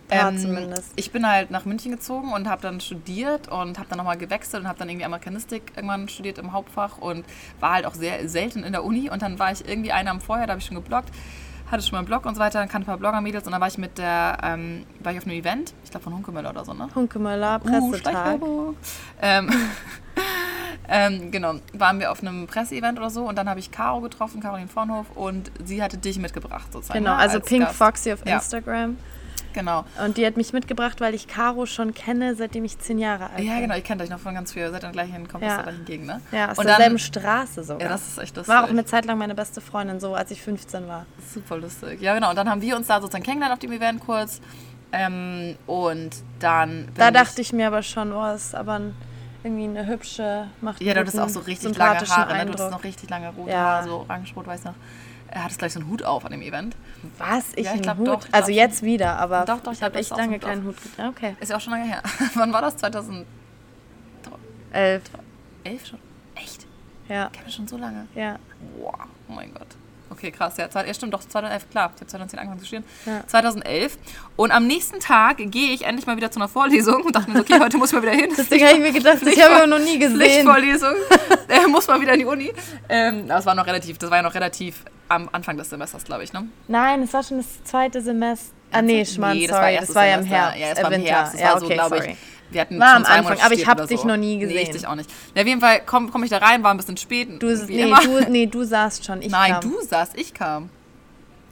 ähm, 0.09 0.37
zumindest. 0.37 0.91
ich 0.95 1.11
bin 1.11 1.27
halt 1.27 1.51
nach 1.51 1.65
München 1.65 1.91
gezogen 1.91 2.31
und 2.33 2.47
habe 2.49 2.61
dann 2.61 2.79
studiert 2.81 3.47
und 3.47 3.77
habe 3.77 3.89
dann 3.89 3.97
nochmal 3.97 4.17
gewechselt 4.17 4.63
und 4.63 4.67
habe 4.69 4.79
dann 4.79 4.89
irgendwie 4.89 5.05
Amerikanistik 5.05 5.73
irgendwann 5.75 6.07
studiert 6.09 6.37
im 6.37 6.53
Hauptfach 6.53 6.97
und 6.99 7.25
war 7.59 7.73
halt 7.73 7.85
auch 7.85 7.95
sehr 7.95 8.27
selten 8.29 8.63
in 8.63 8.71
der 8.71 8.83
Uni 8.83 9.09
und 9.09 9.21
dann 9.21 9.39
war 9.39 9.51
ich 9.51 9.67
irgendwie 9.67 9.91
einen 9.91 10.07
Abend 10.07 10.23
vorher, 10.23 10.47
da 10.47 10.51
habe 10.51 10.59
ich 10.59 10.65
schon 10.65 10.75
gebloggt, 10.75 11.09
hatte 11.71 11.81
schon 11.83 11.93
mal 11.93 11.99
einen 11.99 12.07
Blog 12.07 12.25
und 12.25 12.35
so 12.35 12.41
weiter, 12.41 12.59
kannte 12.67 12.79
ein 12.79 12.85
paar 12.85 12.97
Blogger-Mädels 12.97 13.45
und 13.45 13.51
dann 13.51 13.61
war 13.61 13.67
ich 13.67 13.77
mit 13.77 13.97
der, 13.97 14.37
ähm, 14.43 14.85
war 14.99 15.11
ich 15.11 15.17
auf 15.17 15.25
einem 15.25 15.37
Event, 15.39 15.73
ich 15.83 15.91
glaube 15.91 16.03
von 16.03 16.13
Hunkemöller 16.13 16.51
oder 16.51 16.65
so, 16.65 16.73
ne? 16.73 16.87
Hunkemöller, 16.93 17.55
Uh, 17.63 17.67
Pressetag. 17.91 18.11
Schleichwerbung. 18.13 18.75
ähm, 19.21 19.49
ähm, 20.87 21.31
genau, 21.31 21.55
waren 21.73 21.99
wir 21.99 22.11
auf 22.11 22.21
einem 22.21 22.47
Presseevent 22.47 22.97
oder 22.99 23.09
so 23.09 23.27
und 23.27 23.37
dann 23.37 23.49
habe 23.49 23.59
ich 23.59 23.71
Caro 23.71 24.01
getroffen, 24.01 24.41
Caroline 24.41 24.67
Vornhof 24.67 25.07
und 25.15 25.51
sie 25.63 25.81
hatte 25.83 25.97
dich 25.97 26.19
mitgebracht 26.19 26.71
sozusagen. 26.71 26.99
Genau, 26.99 27.11
ne, 27.15 27.21
also 27.21 27.37
als 27.37 27.47
Pink 27.47 27.65
Gast. 27.65 27.75
Foxy 27.77 28.13
auf 28.13 28.25
Ja. 28.25 28.35
Instagram. 28.35 28.97
Genau. 29.53 29.85
Und 30.03 30.17
die 30.17 30.25
hat 30.25 30.35
mich 30.35 30.51
mitgebracht, 30.51 30.99
weil 30.99 31.13
ich 31.13 31.27
Caro 31.27 31.67
schon 31.67 31.93
kenne, 31.93 32.33
seitdem 32.35 32.65
ich 32.65 32.79
zehn 32.79 32.97
Jahre 32.97 33.25
alt 33.25 33.35
bin. 33.37 33.45
Ja, 33.45 33.59
genau, 33.59 33.75
ich 33.75 33.83
kenne 33.83 34.01
euch 34.01 34.09
noch 34.09 34.17
von 34.19 34.33
ganz 34.33 34.51
früher. 34.51 34.71
Seid 34.71 34.81
dann 34.81 34.93
gleich 34.93 35.13
in 35.13 35.27
Kompass 35.27 35.47
Ja. 35.47 35.55
der 35.57 35.63
gleichen 35.65 35.85
Gegend, 35.85 36.07
ne? 36.07 36.21
Ja, 36.31 36.49
aus 36.51 36.57
und 36.57 36.65
derselben 36.67 36.93
dann, 36.95 36.99
Straße 36.99 37.63
sogar. 37.63 37.81
Ja, 37.83 37.89
das 37.89 38.07
ist 38.07 38.17
echt 38.17 38.35
lustig. 38.35 38.51
war 38.51 38.63
auch 38.63 38.69
eine 38.69 38.83
Zeit 38.85 39.05
lang 39.05 39.19
meine 39.19 39.35
beste 39.35 39.61
Freundin, 39.61 39.99
so 39.99 40.15
als 40.15 40.31
ich 40.31 40.41
15 40.41 40.87
war. 40.87 41.05
super 41.31 41.57
lustig. 41.57 42.01
Ja, 42.01 42.15
genau. 42.15 42.31
Und 42.31 42.35
dann 42.35 42.49
haben 42.49 42.61
wir 42.63 42.75
uns 42.75 42.87
da 42.87 42.99
sozusagen 42.99 43.23
kennengelernt 43.23 43.53
auf 43.53 43.59
dem 43.59 43.71
Event 43.71 43.99
kurz. 43.99 44.41
Ähm, 44.91 45.55
und 45.67 46.09
dann. 46.39 46.87
Da 46.95 47.11
dachte 47.11 47.39
ich 47.41 47.53
mir 47.53 47.67
aber 47.67 47.83
schon, 47.83 48.11
oh, 48.11 48.33
ist 48.33 48.55
aber 48.55 48.73
ein, 48.79 48.95
irgendwie 49.43 49.65
eine 49.65 49.85
hübsche, 49.87 50.47
macht 50.61 50.81
Ja, 50.81 50.93
du 50.93 50.99
hattest 51.01 51.19
auch 51.19 51.29
so 51.29 51.39
richtig 51.41 51.77
lange 51.77 51.99
Haare. 51.99 52.33
Ne? 52.37 52.45
Du 52.45 52.51
hattest 52.53 52.71
noch 52.71 52.83
richtig 52.83 53.09
lange 53.09 53.29
rote 53.29 53.51
Ja. 53.51 53.57
Haare, 53.57 53.83
so 53.87 53.95
orange-rot, 54.07 54.47
weiß 54.47 54.63
noch. 54.65 54.75
Er 55.29 55.43
hattest 55.43 55.59
gleich 55.59 55.73
so 55.73 55.79
einen 55.79 55.89
Hut 55.89 56.03
auf 56.03 56.25
an 56.25 56.31
dem 56.31 56.41
Event. 56.43 56.75
Was? 57.17 57.53
Ich, 57.55 57.57
Ja, 57.57 57.61
ich 57.61 57.69
einen 57.71 57.81
glaub 57.81 57.97
Hut? 57.97 58.07
doch, 58.07 58.25
ich 58.27 58.33
also 58.33 58.47
glaub 58.47 58.57
jetzt 58.57 58.83
wieder, 58.83 59.17
aber 59.17 59.45
Doch, 59.45 59.59
doch, 59.61 59.71
ich 59.71 59.79
ich 59.79 59.83
habe 59.83 59.93
hab 59.95 59.99
echt 60.01 60.09
so 60.09 60.15
lange 60.15 60.31
mit 60.33 60.41
keinen 60.43 60.63
Hut. 60.63 60.75
ge- 60.97 61.07
Okay. 61.07 61.35
Ist 61.39 61.49
ja 61.49 61.57
auch 61.57 61.61
schon 61.61 61.73
lange 61.73 61.85
her. 61.85 62.01
Wann 62.35 62.53
war 62.53 62.61
das? 62.61 62.77
2011 62.77 63.25
Elf. 64.71 65.85
schon? 65.87 65.99
Echt? 66.35 66.67
Ja, 67.09 67.29
Kennen 67.29 67.45
wir 67.45 67.51
schon 67.53 67.67
so 67.67 67.77
lange? 67.77 68.07
ja. 68.15 68.37
Wow, 68.79 68.93
oh 69.27 69.33
mein 69.33 69.53
Gott. 69.53 69.67
Okay, 70.13 70.29
krass. 70.29 70.57
Ja, 70.57 70.67
ja, 70.71 70.93
stimmt, 70.93 71.13
doch, 71.13 71.21
2011, 71.21 71.69
klar. 71.71 71.91
Ich 71.95 72.01
habe 72.01 72.07
2010 72.07 72.39
angefangen 72.39 72.59
zu 72.59 72.67
studieren. 72.67 72.85
Ja. 73.07 73.27
2011. 73.27 73.97
Und 74.35 74.51
am 74.51 74.67
nächsten 74.67 74.99
Tag 74.99 75.37
gehe 75.37 75.73
ich 75.73 75.85
endlich 75.85 76.05
mal 76.05 76.17
wieder 76.17 76.29
zu 76.29 76.39
einer 76.39 76.47
Vorlesung 76.47 77.01
und 77.01 77.15
dachte 77.15 77.31
mir 77.31 77.37
so, 77.37 77.41
okay, 77.41 77.59
heute 77.59 77.77
muss 77.77 77.91
man 77.91 78.03
wieder 78.03 78.11
hin. 78.11 78.29
Deswegen 78.37 78.65
habe 78.65 78.75
ich 78.75 78.81
mir 78.81 78.91
gedacht, 78.91 79.23
ich 79.25 79.43
habe 79.43 79.67
noch 79.67 79.79
nie 79.79 79.97
gesehen. 79.97 80.17
Pflichtvorlesung. 80.17 80.93
äh, 81.47 81.67
muss 81.67 81.87
man 81.87 81.99
wieder 81.99 82.13
in 82.13 82.19
die 82.19 82.25
Uni. 82.25 82.53
Ähm, 82.89 83.27
das 83.27 83.45
war 83.45 83.55
noch 83.55 83.65
relativ, 83.65 83.97
das 83.97 84.11
war 84.11 84.17
ja 84.17 84.23
noch 84.23 84.35
relativ 84.35 84.83
am 85.09 85.29
Anfang 85.31 85.57
des 85.57 85.69
Semesters, 85.69 86.03
glaube 86.03 86.23
ich, 86.23 86.31
ne? 86.31 86.47
Nein, 86.67 87.01
es 87.01 87.13
war 87.13 87.23
schon 87.23 87.37
das 87.37 87.63
zweite 87.63 88.01
Semester. 88.01 88.53
Ah, 88.71 88.81
nee, 88.81 89.05
Schmarrn, 89.05 89.37
nee, 89.37 89.47
das 89.47 89.55
sorry, 89.55 89.73
war 89.73 89.81
das 89.81 89.95
war 89.95 90.05
ja 90.05 90.15
im 90.17 90.25
Herbst. 90.25 90.59
Ja, 90.59 90.67
es 90.67 90.83
war 90.83 90.91
im 90.91 91.01
Herbst. 91.01 91.33
Das 91.33 91.41
ja, 91.41 91.53
war 91.53 91.59
so, 91.59 91.65
okay, 91.65 91.73
glaube 91.75 91.97
ich. 91.97 92.17
Wir 92.53 92.61
hatten 92.61 92.79
war 92.79 92.95
am 92.95 93.05
Anfang, 93.05 93.39
aber 93.41 93.53
ich 93.53 93.67
habe 93.67 93.85
dich 93.87 94.01
so. 94.01 94.07
noch 94.07 94.17
nie 94.17 94.39
gesehen. 94.39 94.55
Nee, 94.55 94.63
ich 94.63 94.69
dich 94.71 94.87
auch 94.87 94.95
nicht. 94.95 95.09
Ja, 95.35 95.41
auf 95.41 95.47
jeden 95.47 95.61
Fall 95.61 95.81
komme 95.85 96.09
komm 96.11 96.23
ich 96.23 96.29
da 96.29 96.37
rein, 96.37 96.63
war 96.63 96.71
ein 96.71 96.77
bisschen 96.77 96.97
spät. 96.97 97.41
Du, 97.41 97.47
nee, 97.67 97.93
du, 98.03 98.31
nee, 98.31 98.45
du 98.45 98.63
saßt 98.63 99.05
schon, 99.05 99.21
ich 99.21 99.31
Nein, 99.31 99.53
kam. 99.53 99.61
du 99.61 99.81
saßt, 99.81 100.17
ich 100.17 100.33
kam. 100.33 100.69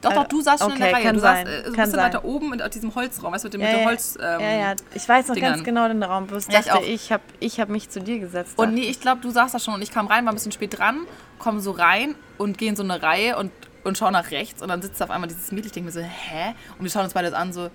Doch, 0.01 0.13
doch, 0.13 0.27
du 0.27 0.41
saßt 0.41 0.63
schon 0.63 0.71
okay, 0.71 0.83
in 0.83 0.89
der 0.89 0.93
Reihe. 0.93 1.13
Du 1.13 1.19
saßt 1.19 1.47
äh, 1.47 1.49
ein 1.49 1.63
bisschen 1.63 1.91
sein. 1.91 1.99
weiter 1.99 2.25
oben 2.25 2.53
in 2.53 2.69
diesem 2.71 2.95
Holzraum, 2.95 3.33
weißt 3.33 3.43
du, 3.43 3.47
mit 3.47 3.53
dem, 3.53 3.61
ja, 3.61 3.67
mit 3.67 3.77
dem 3.77 3.85
Holz. 3.85 4.17
Ähm, 4.19 4.39
ja, 4.41 4.51
ja, 4.51 4.75
ich 4.93 5.07
weiß 5.07 5.27
noch 5.27 5.35
Dingern. 5.35 5.53
ganz 5.53 5.63
genau 5.63 5.87
den 5.87 6.01
Raum. 6.01 6.27
Bloß 6.27 6.47
ja, 6.47 6.61
dachte, 6.61 6.83
ich, 6.85 6.93
ich 6.93 7.11
habe 7.11 7.23
ich 7.39 7.59
hab 7.59 7.69
mich 7.69 7.89
zu 7.89 8.01
dir 8.01 8.19
gesetzt. 8.19 8.57
Und 8.57 8.73
nee, 8.73 8.89
ich 8.89 8.99
glaube, 8.99 9.21
du 9.21 9.29
saßt 9.29 9.53
da 9.53 9.59
schon 9.59 9.75
und 9.75 9.81
ich 9.81 9.91
kam 9.91 10.07
rein, 10.07 10.25
war 10.25 10.31
ein 10.31 10.35
bisschen 10.35 10.51
spät 10.51 10.77
dran, 10.77 11.01
komme 11.37 11.59
so 11.59 11.71
rein 11.71 12.15
und 12.37 12.57
gehe 12.57 12.69
in 12.69 12.75
so 12.75 12.83
eine 12.83 13.01
Reihe 13.01 13.37
und, 13.37 13.51
und 13.83 13.97
schaue 13.97 14.11
nach 14.11 14.31
rechts 14.31 14.61
und 14.61 14.69
dann 14.69 14.81
sitzt 14.81 14.99
da 14.99 15.05
auf 15.05 15.11
einmal 15.11 15.29
dieses 15.29 15.51
Mädchen. 15.51 15.67
Ich 15.67 15.73
denke 15.73 15.85
mir 15.87 15.91
so, 15.91 16.01
hä? 16.01 16.55
Und 16.77 16.83
wir 16.83 16.89
schauen 16.89 17.03
uns 17.03 17.13
beide 17.13 17.35
an, 17.35 17.53
so, 17.53 17.69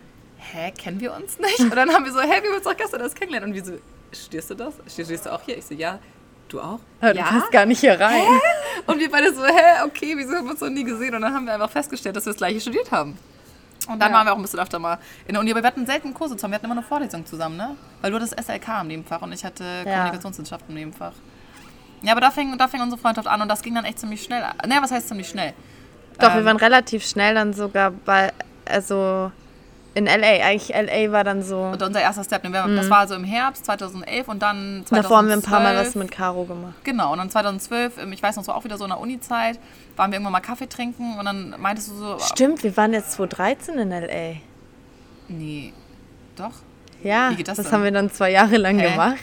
hä, 0.53 0.73
kennen 0.73 1.00
wir 1.00 1.15
uns 1.15 1.38
nicht? 1.38 1.61
Und 1.61 1.75
dann 1.75 1.91
haben 1.91 2.05
wir 2.05 2.12
so, 2.12 2.21
hä, 2.21 2.43
wir 2.43 2.50
haben 2.50 2.57
uns 2.57 2.65
doch 2.65 2.76
gestern 2.76 3.00
das 3.00 3.15
kennengelernt. 3.15 3.47
Und 3.47 3.55
wir 3.55 3.65
so, 3.65 3.79
stehst 4.12 4.50
du 4.50 4.55
das? 4.55 4.75
Stehst 4.88 5.26
du 5.26 5.33
auch 5.33 5.43
hier? 5.43 5.59
Ich 5.59 5.67
so, 5.67 5.75
ja. 5.75 5.99
Du 6.49 6.61
auch? 6.61 6.79
Ja, 7.03 7.12
du 7.12 7.21
passt 7.21 7.50
gar 7.50 7.67
nicht 7.67 7.81
hier 7.81 7.99
rein. 8.00 8.23
Hä? 8.23 8.83
Und 8.87 9.00
wir 9.00 9.11
beide 9.11 9.35
so, 9.35 9.45
hä, 9.45 9.83
okay, 9.85 10.15
wieso 10.17 10.37
haben 10.37 10.45
wir 10.45 10.53
uns 10.53 10.61
noch 10.61 10.71
nie 10.71 10.85
gesehen? 10.85 11.15
Und 11.15 11.23
dann 11.23 11.35
haben 11.35 11.45
wir 11.45 11.55
einfach 11.55 11.71
festgestellt, 11.71 12.15
dass 12.15 12.25
wir 12.25 12.33
das 12.33 12.38
gleiche 12.38 12.61
studiert 12.61 12.93
haben. 12.93 13.19
Und 13.88 14.00
dann 14.00 14.11
ja. 14.11 14.17
waren 14.17 14.26
wir 14.26 14.33
auch 14.33 14.37
ein 14.37 14.43
bisschen 14.43 14.61
öfter 14.61 14.79
mal 14.79 14.99
in 15.26 15.35
der 15.35 15.41
Uni. 15.41 15.50
Aber 15.50 15.62
wir 15.62 15.67
hatten 15.67 15.87
selten 15.87 16.15
Kurse 16.15 16.37
zusammen. 16.37 16.53
Wir 16.53 16.57
hatten 16.57 16.67
immer 16.67 16.75
eine 16.75 16.83
Vorlesung 16.83 17.26
zusammen, 17.26 17.57
ne? 17.57 17.76
Weil 18.00 18.11
du 18.11 18.17
hattest 18.17 18.38
SLK 18.41 18.81
im 18.83 18.88
Nebenfach 18.88 19.23
und 19.23 19.33
ich 19.33 19.45
hatte 19.45 19.65
ja. 19.65 19.83
Kommunikationswissenschaft 19.83 20.65
im 20.69 20.75
Nebenfach. 20.75 21.12
Ja, 22.03 22.12
aber 22.12 22.21
da 22.21 22.31
fing, 22.31 22.57
da 22.59 22.69
fing 22.69 22.81
unsere 22.81 23.00
Freundschaft 23.00 23.26
an 23.26 23.43
und 23.43 23.49
das 23.49 23.62
ging 23.62 23.75
dann 23.75 23.85
echt 23.85 23.99
ziemlich 23.99 24.23
schnell. 24.23 24.43
Naja, 24.67 24.83
was 24.83 24.91
heißt 24.91 25.09
ziemlich 25.09 25.29
schnell? 25.29 25.55
Doch, 26.19 26.31
ähm, 26.31 26.37
wir 26.37 26.45
waren 26.45 26.57
relativ 26.57 27.05
schnell 27.05 27.35
dann 27.35 27.53
sogar 27.53 27.91
bei, 27.91 28.33
also 28.65 29.31
in 29.97 30.05
LA, 30.05 30.45
eigentlich 30.45 30.69
LA 30.69 31.11
war 31.11 31.25
dann 31.25 31.43
so. 31.43 31.59
Und 31.59 31.83
unser 31.83 32.03
erster 32.03 32.23
Step, 32.23 32.45
mhm. 32.45 32.53
das 32.53 32.91
war 32.91 32.99
also 32.99 33.15
im 33.15 33.25
Herbst 33.25 33.65
2011 33.65 34.29
und 34.29 34.43
dann 34.43 34.85
2012. 34.85 35.03
Davor 35.03 35.17
haben 35.17 35.29
wir 35.29 35.35
ein 35.35 35.43
paar 35.43 35.61
Mal 35.61 35.75
was 35.75 35.95
mit 35.95 36.11
Caro 36.11 36.45
gemacht. 36.45 36.75
Genau, 36.85 37.12
und 37.12 37.19
dann 37.19 37.31
2012, 37.31 37.95
ich 38.12 38.23
weiß 38.23 38.37
noch, 38.37 38.43
es 38.43 38.49
war 38.49 38.57
auch 38.57 38.65
wieder 38.65 38.76
so 38.76 38.85
in 38.85 38.91
der 38.91 39.00
Uni-Zeit, 39.00 39.59
waren 39.97 40.11
wir 40.11 40.17
irgendwann 40.17 40.33
mal 40.33 40.41
Kaffee 40.41 40.69
trinken 40.69 41.19
und 41.19 41.25
dann 41.25 41.55
meintest 41.59 41.88
du 41.91 41.95
so. 41.95 42.19
Stimmt, 42.19 42.62
wir 42.62 42.76
waren 42.76 42.93
jetzt 42.93 43.12
2013 43.12 43.79
in 43.79 43.88
LA. 43.88 44.41
Nee, 45.29 45.73
doch? 46.37 46.53
Ja, 47.03 47.31
Wie 47.31 47.37
geht 47.37 47.49
das, 47.49 47.57
das 47.57 47.73
haben 47.73 47.83
wir 47.83 47.91
dann 47.91 48.11
zwei 48.11 48.31
Jahre 48.31 48.59
lang 48.59 48.79
Hä? 48.79 48.91
gemacht. 48.91 49.17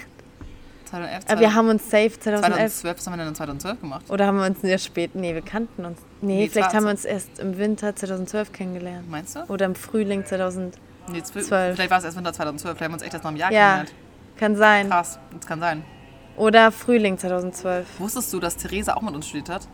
2011, 0.86 1.24
Aber 1.28 1.40
wir 1.40 1.54
haben 1.54 1.70
uns 1.70 1.84
safe 1.84 2.20
2011. 2.20 2.74
2012, 2.82 2.98
was 2.98 3.08
haben 3.08 3.18
wir 3.20 3.26
denn 3.26 3.36
2012 3.36 3.82
gemacht? 3.82 4.10
Oder 4.10 4.26
haben 4.26 4.38
wir 4.38 4.46
uns 4.48 4.60
sehr 4.62 4.80
spät, 4.80 5.14
nee, 5.14 5.36
wir 5.36 5.44
kannten 5.44 5.86
uns. 5.86 6.00
Nee, 6.24 6.38
nee 6.38 6.50
vielleicht 6.50 6.74
haben 6.74 6.86
wir 6.86 6.92
uns 6.92 7.04
erst 7.04 7.40
im 7.40 7.58
Winter 7.58 7.96
2012 7.96 8.54
kennengelernt. 8.54 9.10
Meinst 9.10 9.36
du? 9.36 9.42
Oder 9.50 9.66
im 9.66 9.76
Frühling 9.76 10.26
2012. 10.26 10.80
Nee, 11.10 11.22
12, 11.22 11.76
vielleicht 11.76 11.92
war 11.92 11.98
es 11.98 12.06
erst 12.06 12.16
Winter 12.16 12.32
2012, 12.32 12.78
vielleicht 12.78 12.82
haben 12.86 12.92
wir 12.92 12.94
uns 12.94 13.04
echt 13.04 13.14
erst 13.14 13.24
nach 13.26 13.32
einem 13.32 13.38
Jahr 13.38 13.52
ja, 13.52 13.60
kennengelernt. 13.60 13.94
kann 14.38 14.56
sein. 14.56 14.90
Krass, 14.90 15.20
das 15.34 15.46
kann 15.46 15.60
sein. 15.60 15.84
Oder 16.38 16.72
Frühling 16.72 17.18
2012. 17.18 18.00
Wusstest 18.00 18.32
du, 18.32 18.40
dass 18.40 18.56
Theresa 18.56 18.94
auch 18.94 19.02
mit 19.02 19.14
uns 19.14 19.28
studiert 19.28 19.50
hat? 19.50 19.68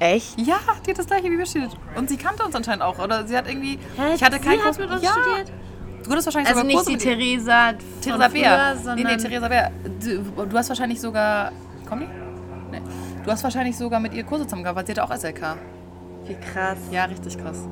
Echt? 0.00 0.40
Ja, 0.40 0.58
die 0.84 0.90
hat 0.90 0.98
das 0.98 1.06
gleiche 1.06 1.30
wie 1.30 1.38
wir 1.38 1.46
studiert. 1.46 1.76
Und 1.94 2.08
sie 2.08 2.16
kannte 2.16 2.42
uns 2.42 2.54
anscheinend 2.54 2.82
auch. 2.82 2.98
Oder 2.98 3.26
sie 3.26 3.36
hat 3.36 3.46
irgendwie. 3.48 3.78
Hä, 3.96 4.14
ich 4.14 4.22
hatte 4.22 4.40
keinen 4.40 4.60
Kurs 4.60 4.78
mit 4.78 4.90
uns 4.90 5.02
ja. 5.02 5.10
studiert. 5.10 5.52
Du 6.02 6.10
hattest 6.10 6.26
wahrscheinlich 6.26 6.48
also 6.48 6.68
sogar 6.68 6.84
nicht 6.84 6.88
die 6.88 6.96
Theresa. 6.96 7.74
Theresa 8.00 8.28
Bär. 8.28 8.94
Nee, 8.96 9.04
nee, 9.04 9.16
Theresa 9.16 9.48
Bär. 9.48 9.70
Du, 10.02 10.46
du, 10.46 10.58
hast 10.58 10.70
wahrscheinlich 10.70 11.00
sogar. 11.00 11.52
Komm 11.86 12.00
die? 12.00 12.06
Du 13.24 13.30
hast 13.30 13.44
wahrscheinlich 13.44 13.76
sogar 13.76 14.00
mit 14.00 14.14
ihr 14.14 14.24
Kurse 14.24 14.44
zusammen 14.44 14.62
gehabt, 14.62 14.78
weil 14.78 14.86
sie 14.86 14.92
hatte 14.92 15.04
auch 15.04 15.14
SLK. 15.14 15.56
Wie 16.26 16.34
krass. 16.34 16.78
Ja, 16.90 17.04
richtig 17.04 17.36
krass. 17.36 17.66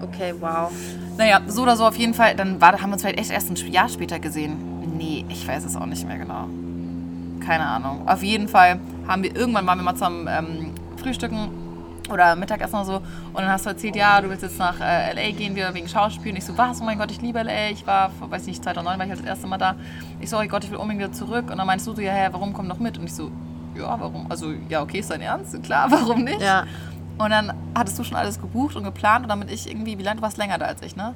Okay, 0.00 0.34
wow. 0.38 0.70
Naja, 1.16 1.40
so 1.46 1.62
oder 1.62 1.76
so 1.76 1.86
auf 1.86 1.96
jeden 1.96 2.14
Fall. 2.14 2.36
Dann 2.36 2.60
war, 2.60 2.72
haben 2.72 2.90
wir 2.90 2.94
uns 2.94 3.02
vielleicht 3.02 3.18
echt 3.18 3.30
erst 3.30 3.50
ein 3.50 3.72
Jahr 3.72 3.88
später 3.88 4.18
gesehen. 4.18 4.56
Nee, 4.96 5.24
ich 5.28 5.46
weiß 5.46 5.64
es 5.64 5.76
auch 5.76 5.86
nicht 5.86 6.06
mehr 6.06 6.18
genau. 6.18 6.48
Keine 7.40 7.66
Ahnung. 7.66 8.06
Auf 8.06 8.22
jeden 8.22 8.48
Fall 8.48 8.78
haben 9.08 9.22
wir 9.24 9.34
irgendwann 9.34 9.66
waren 9.66 9.78
wir 9.78 9.82
mal 9.82 9.94
zusammen 9.94 10.28
ähm, 10.30 10.72
frühstücken 10.96 11.50
oder 12.10 12.36
Mittagessen 12.36 12.76
oder 12.76 12.84
so. 12.84 12.96
Und 12.96 13.36
dann 13.36 13.48
hast 13.48 13.66
du 13.66 13.70
erzählt, 13.70 13.96
ja, 13.96 14.20
du 14.20 14.28
willst 14.28 14.42
jetzt 14.42 14.58
nach 14.58 14.80
äh, 14.80 15.12
LA 15.12 15.36
gehen, 15.36 15.56
wir 15.56 15.72
wegen 15.74 15.88
Schauspiel. 15.88 16.30
Und 16.32 16.38
ich 16.38 16.44
so, 16.44 16.56
was? 16.56 16.80
Oh 16.80 16.84
mein 16.84 16.98
Gott, 16.98 17.10
ich 17.10 17.20
liebe 17.20 17.42
LA. 17.42 17.70
Ich 17.70 17.86
war, 17.86 18.12
weiß 18.20 18.46
nicht, 18.46 18.62
2009 18.62 18.98
war 18.98 19.04
ich 19.04 19.10
halt 19.10 19.20
das 19.20 19.26
erste 19.26 19.46
Mal 19.48 19.58
da. 19.58 19.74
Ich 20.20 20.30
so, 20.30 20.38
oh 20.38 20.46
Gott, 20.46 20.62
ich 20.62 20.70
will 20.70 20.78
unbedingt 20.78 21.02
wieder 21.02 21.12
zurück. 21.12 21.50
Und 21.50 21.58
dann 21.58 21.66
meinst 21.66 21.86
du 21.86 21.94
so, 21.94 22.00
ja, 22.00 22.12
hä, 22.12 22.28
warum 22.30 22.52
komm 22.52 22.68
noch 22.68 22.78
mit? 22.78 22.98
Und 22.98 23.04
ich 23.04 23.14
so, 23.14 23.32
ja, 23.76 24.00
warum? 24.00 24.30
Also, 24.30 24.52
ja, 24.68 24.82
okay, 24.82 24.98
ist 24.98 25.10
dein 25.10 25.20
Ernst? 25.20 25.62
Klar, 25.62 25.86
warum 25.90 26.24
nicht? 26.24 26.40
Ja. 26.40 26.64
Und 27.18 27.30
dann 27.30 27.52
hattest 27.74 27.98
du 27.98 28.04
schon 28.04 28.16
alles 28.16 28.40
gebucht 28.40 28.76
und 28.76 28.84
geplant 28.84 29.24
und 29.24 29.28
damit 29.28 29.50
ich 29.50 29.68
irgendwie, 29.68 29.98
wie 29.98 30.02
lange, 30.02 30.16
du 30.16 30.22
warst 30.22 30.38
länger 30.38 30.58
da 30.58 30.66
als 30.66 30.82
ich, 30.82 30.96
ne? 30.96 31.14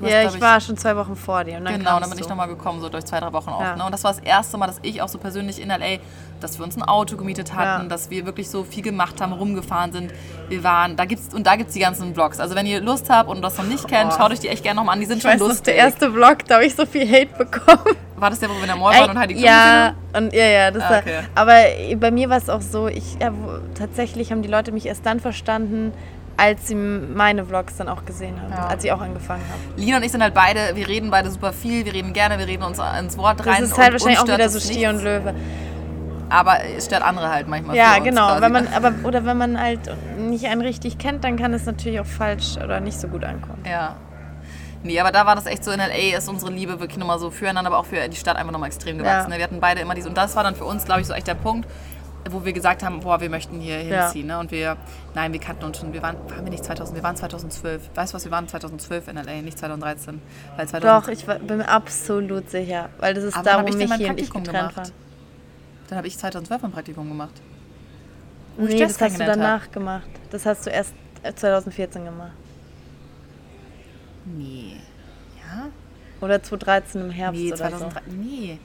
Du 0.00 0.06
ja, 0.06 0.18
hast, 0.18 0.30
ich, 0.30 0.34
ich, 0.36 0.40
war 0.40 0.60
schon 0.60 0.76
zwei 0.78 0.96
Wochen 0.96 1.14
vor 1.14 1.44
dir. 1.44 1.58
Und 1.58 1.66
dann 1.66 1.78
genau, 1.78 2.00
dann 2.00 2.08
bin 2.08 2.18
ich 2.18 2.28
nochmal 2.28 2.48
gekommen, 2.48 2.80
so 2.80 2.88
durch 2.88 3.04
zwei, 3.04 3.20
drei 3.20 3.32
Wochen 3.32 3.50
auch. 3.50 3.60
Ja. 3.60 3.76
Ne? 3.76 3.84
Und 3.84 3.92
das 3.92 4.02
war 4.02 4.12
das 4.12 4.20
erste 4.20 4.56
Mal, 4.56 4.66
dass 4.66 4.78
ich 4.82 5.02
auch 5.02 5.08
so 5.08 5.18
persönlich 5.18 5.60
in 5.60 5.68
L.A., 5.68 5.98
dass 6.40 6.58
wir 6.58 6.64
uns 6.64 6.74
ein 6.76 6.82
Auto 6.82 7.18
gemietet 7.18 7.54
hatten, 7.54 7.82
ja. 7.82 7.88
dass 7.88 8.08
wir 8.08 8.24
wirklich 8.24 8.48
so 8.48 8.64
viel 8.64 8.82
gemacht 8.82 9.20
haben, 9.20 9.32
rumgefahren 9.34 9.92
sind. 9.92 10.10
Wir 10.48 10.64
waren, 10.64 10.96
da 10.96 11.04
gibt's, 11.04 11.34
und 11.34 11.46
da 11.46 11.56
gibt 11.56 11.68
es 11.68 11.74
die 11.74 11.80
ganzen 11.80 12.14
Vlogs. 12.14 12.40
Also 12.40 12.54
wenn 12.54 12.64
ihr 12.64 12.80
Lust 12.80 13.10
habt 13.10 13.28
und 13.28 13.42
das 13.42 13.58
noch 13.58 13.66
nicht 13.66 13.86
kennt, 13.88 14.12
oh. 14.14 14.16
schaut 14.16 14.32
euch 14.32 14.40
die 14.40 14.48
echt 14.48 14.62
gerne 14.62 14.76
nochmal 14.76 14.94
an, 14.94 15.00
die 15.00 15.06
sind 15.06 15.18
ich 15.18 15.22
schon 15.22 15.32
weiß, 15.32 15.40
lustig. 15.40 15.50
Das 15.50 15.58
ist 15.58 15.66
der 15.66 15.74
erste 15.76 16.12
Vlog, 16.12 16.46
da 16.46 16.54
habe 16.54 16.64
ich 16.64 16.74
so 16.74 16.86
viel 16.86 17.06
Hate 17.06 17.36
bekommen. 17.36 17.96
War 18.20 18.30
das 18.30 18.38
der, 18.38 18.50
wo 18.50 18.54
wir 18.54 18.62
in 18.62 18.66
der 18.66 18.76
Mall 18.76 18.94
waren 18.94 19.10
und 19.10 19.18
Heidi 19.18 19.34
Klum 19.34 19.46
Ja, 19.46 19.94
und 20.14 20.32
ja, 20.32 20.44
ja, 20.44 20.70
das 20.70 20.82
ah, 20.82 20.98
okay. 20.98 21.14
war, 21.34 21.42
aber 21.42 21.54
bei 21.96 22.10
mir 22.10 22.28
war 22.28 22.36
es 22.36 22.50
auch 22.50 22.60
so, 22.60 22.86
ich, 22.86 23.16
ja, 23.20 23.32
tatsächlich 23.74 24.30
haben 24.30 24.42
die 24.42 24.48
Leute 24.48 24.72
mich 24.72 24.86
erst 24.86 25.06
dann 25.06 25.20
verstanden, 25.20 25.92
als 26.36 26.68
sie 26.68 26.74
meine 26.74 27.44
Vlogs 27.44 27.76
dann 27.76 27.88
auch 27.88 28.04
gesehen 28.04 28.40
haben, 28.40 28.52
ja. 28.52 28.66
als 28.66 28.84
ich 28.84 28.92
auch 28.92 29.00
angefangen 29.00 29.42
habe. 29.50 29.80
Lina 29.80 29.98
und 29.98 30.02
ich 30.02 30.12
sind 30.12 30.22
halt 30.22 30.34
beide, 30.34 30.74
wir 30.74 30.88
reden 30.88 31.10
beide 31.10 31.30
super 31.30 31.52
viel, 31.52 31.84
wir 31.84 31.92
reden 31.92 32.12
gerne, 32.12 32.38
wir 32.38 32.46
reden 32.46 32.62
uns 32.62 32.78
ins 32.98 33.18
Wort 33.18 33.44
rein. 33.46 33.60
Das 33.60 33.72
ist 33.72 33.78
halt 33.78 33.92
wahrscheinlich 33.92 34.20
auch 34.20 34.26
wieder 34.26 34.48
so 34.48 34.60
Stier 34.60 34.90
und 34.90 35.02
Löwe. 35.02 35.34
Aber 36.30 36.58
es 36.76 36.86
stört 36.86 37.02
andere 37.02 37.28
halt 37.28 37.48
manchmal. 37.48 37.76
Ja, 37.76 37.98
genau. 37.98 38.40
Wenn 38.40 38.52
man, 38.52 38.68
aber, 38.74 38.92
oder 39.02 39.26
wenn 39.26 39.36
man 39.36 39.60
halt 39.60 39.80
nicht 40.16 40.46
einen 40.46 40.60
richtig 40.60 40.96
kennt, 40.98 41.24
dann 41.24 41.36
kann 41.36 41.52
es 41.52 41.66
natürlich 41.66 42.00
auch 42.00 42.06
falsch 42.06 42.56
oder 42.62 42.80
nicht 42.80 42.98
so 42.98 43.08
gut 43.08 43.24
ankommen. 43.24 43.62
Ja. 43.68 43.96
Nee, 44.82 44.98
aber 44.98 45.12
da 45.12 45.26
war 45.26 45.34
das 45.34 45.46
echt 45.46 45.62
so, 45.62 45.70
in 45.70 45.80
L.A. 45.80 46.16
ist 46.16 46.28
unsere 46.28 46.50
Liebe 46.50 46.80
wirklich 46.80 46.98
nochmal 46.98 47.18
so 47.18 47.30
füreinander, 47.30 47.70
aber 47.70 47.78
auch 47.78 47.86
für 47.86 48.08
die 48.08 48.16
Stadt 48.16 48.36
einfach 48.36 48.52
nochmal 48.52 48.68
extrem 48.68 48.96
gewachsen. 48.98 49.30
Ja. 49.30 49.36
Ne? 49.36 49.36
Wir 49.36 49.44
hatten 49.44 49.60
beide 49.60 49.80
immer 49.80 49.94
diese, 49.94 50.08
und 50.08 50.16
das 50.16 50.34
war 50.36 50.42
dann 50.42 50.54
für 50.54 50.64
uns, 50.64 50.84
glaube 50.84 51.02
ich, 51.02 51.06
so 51.06 51.12
echt 51.12 51.26
der 51.26 51.34
Punkt, 51.34 51.68
wo 52.30 52.44
wir 52.44 52.52
gesagt 52.52 52.82
haben, 52.82 53.00
boah, 53.00 53.20
wir 53.20 53.30
möchten 53.30 53.60
hier 53.60 53.76
hinziehen. 53.76 54.28
Ja. 54.28 54.36
Ne? 54.36 54.40
Und 54.40 54.50
wir, 54.50 54.76
nein, 55.14 55.32
wir 55.32 55.40
kannten 55.40 55.64
uns 55.64 55.78
schon, 55.78 55.92
wir 55.92 56.02
waren, 56.02 56.16
waren 56.30 56.44
wir 56.44 56.50
nicht 56.50 56.64
2000, 56.64 56.96
wir 56.96 57.02
waren 57.02 57.16
2012. 57.16 57.90
Weißt 57.94 58.12
du 58.12 58.16
was, 58.16 58.24
wir 58.24 58.32
waren 58.32 58.48
2012 58.48 59.08
in 59.08 59.16
L.A., 59.18 59.42
nicht 59.42 59.58
2013. 59.58 60.20
Weil 60.56 60.68
2000 60.68 60.84
Doch, 60.84 61.08
ich 61.08 61.28
war, 61.28 61.38
bin 61.38 61.58
mir 61.58 61.68
absolut 61.68 62.50
sicher, 62.50 62.88
weil 62.98 63.14
das 63.14 63.24
ist 63.24 63.34
Aber 63.34 63.44
da, 63.44 63.58
wo 63.60 63.64
mich 63.64 63.92
hier 63.94 64.10
und 64.10 64.20
ich 64.20 64.30
getrennt 64.30 64.76
waren. 64.76 64.92
Dann 65.88 65.98
habe 65.98 66.06
ich 66.06 66.18
2012 66.18 66.64
ein 66.64 66.72
Praktikum 66.72 67.08
gemacht. 67.08 67.34
Wo 68.56 68.64
nee, 68.64 68.78
das 68.78 69.00
hast 69.00 69.18
du 69.18 69.24
danach 69.24 69.64
hab. 69.64 69.72
gemacht. 69.72 70.08
Das 70.30 70.46
hast 70.46 70.66
du 70.66 70.70
erst 70.70 70.94
2014 71.34 72.04
gemacht. 72.04 72.32
Nee. 74.24 74.76
Ja? 75.38 75.68
Oder 76.20 76.42
2013 76.42 77.00
im 77.00 77.10
Herbst 77.10 77.40
nee, 77.40 77.48
2013, 77.54 77.86
oder 77.86 77.94
so. 77.94 78.16
Nee. 78.16 78.58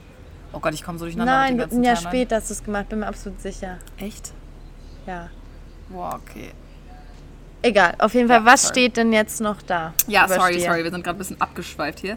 Oh 0.52 0.60
Gott, 0.60 0.74
ich 0.74 0.82
komme 0.82 0.98
so 0.98 1.04
durcheinander. 1.04 1.32
Nein, 1.32 1.60
ein 1.60 1.84
Jahr 1.84 1.96
später 1.96 2.36
hast 2.36 2.50
du 2.50 2.54
es 2.54 2.64
gemacht, 2.64 2.88
bin 2.88 3.00
mir 3.00 3.06
absolut 3.06 3.40
sicher. 3.40 3.78
Echt? 3.98 4.32
Ja. 5.06 5.28
Boah, 5.88 6.20
okay. 6.22 6.52
Egal, 7.62 7.94
auf 7.98 8.14
jeden 8.14 8.28
Fall, 8.28 8.40
ja, 8.40 8.44
was 8.44 8.62
sorry. 8.62 8.72
steht 8.72 8.96
denn 8.96 9.12
jetzt 9.12 9.40
noch 9.40 9.60
da? 9.62 9.92
Ja, 10.06 10.28
sorry, 10.28 10.54
Stier? 10.54 10.66
sorry, 10.66 10.84
wir 10.84 10.90
sind 10.90 11.02
gerade 11.02 11.16
ein 11.16 11.18
bisschen 11.18 11.40
abgeschweift 11.40 11.98
hier. 12.00 12.16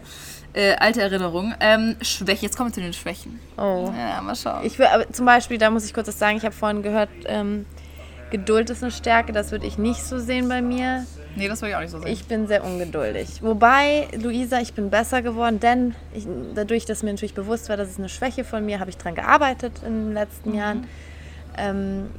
Äh, 0.52 0.74
alte 0.76 1.00
Erinnerung. 1.00 1.54
Ähm, 1.60 1.96
Schwäche, 2.02 2.42
jetzt 2.46 2.56
kommen 2.56 2.70
wir 2.70 2.74
zu 2.74 2.80
den 2.80 2.92
Schwächen. 2.92 3.40
Oh. 3.56 3.92
Ja, 3.96 4.20
mal 4.20 4.36
schauen. 4.36 4.64
Ich 4.64 4.78
will, 4.78 4.86
aber 4.86 5.10
zum 5.10 5.26
Beispiel, 5.26 5.58
da 5.58 5.70
muss 5.70 5.84
ich 5.84 5.94
kurz 5.94 6.08
was 6.08 6.18
sagen, 6.18 6.36
ich 6.36 6.44
habe 6.44 6.54
vorhin 6.54 6.82
gehört, 6.82 7.08
ähm, 7.26 7.66
Geduld 8.30 8.70
ist 8.70 8.82
eine 8.82 8.92
Stärke, 8.92 9.32
das 9.32 9.50
würde 9.50 9.66
ich 9.66 9.76
nicht 9.76 10.02
so 10.02 10.18
sehen 10.18 10.48
bei 10.48 10.62
mir. 10.62 11.04
Nee, 11.36 11.48
das 11.48 11.62
würde 11.62 11.70
ich 11.70 11.76
auch 11.76 11.80
nicht 11.80 11.90
so 11.90 12.00
sehen. 12.00 12.12
Ich 12.12 12.24
bin 12.24 12.46
sehr 12.46 12.64
ungeduldig. 12.64 13.42
Wobei, 13.42 14.08
Luisa, 14.20 14.60
ich 14.60 14.74
bin 14.74 14.90
besser 14.90 15.22
geworden, 15.22 15.60
denn 15.60 15.94
ich, 16.12 16.26
dadurch, 16.54 16.84
dass 16.84 17.02
mir 17.02 17.12
natürlich 17.12 17.34
bewusst 17.34 17.68
war, 17.68 17.76
dass 17.76 17.88
es 17.88 17.98
eine 17.98 18.08
Schwäche 18.08 18.44
von 18.44 18.64
mir, 18.64 18.80
habe 18.80 18.90
ich 18.90 18.96
daran 18.96 19.14
gearbeitet 19.14 19.80
in 19.86 20.06
den 20.06 20.14
letzten 20.14 20.50
mhm. 20.50 20.56
Jahren. 20.56 20.86
Ähm, 21.56 22.10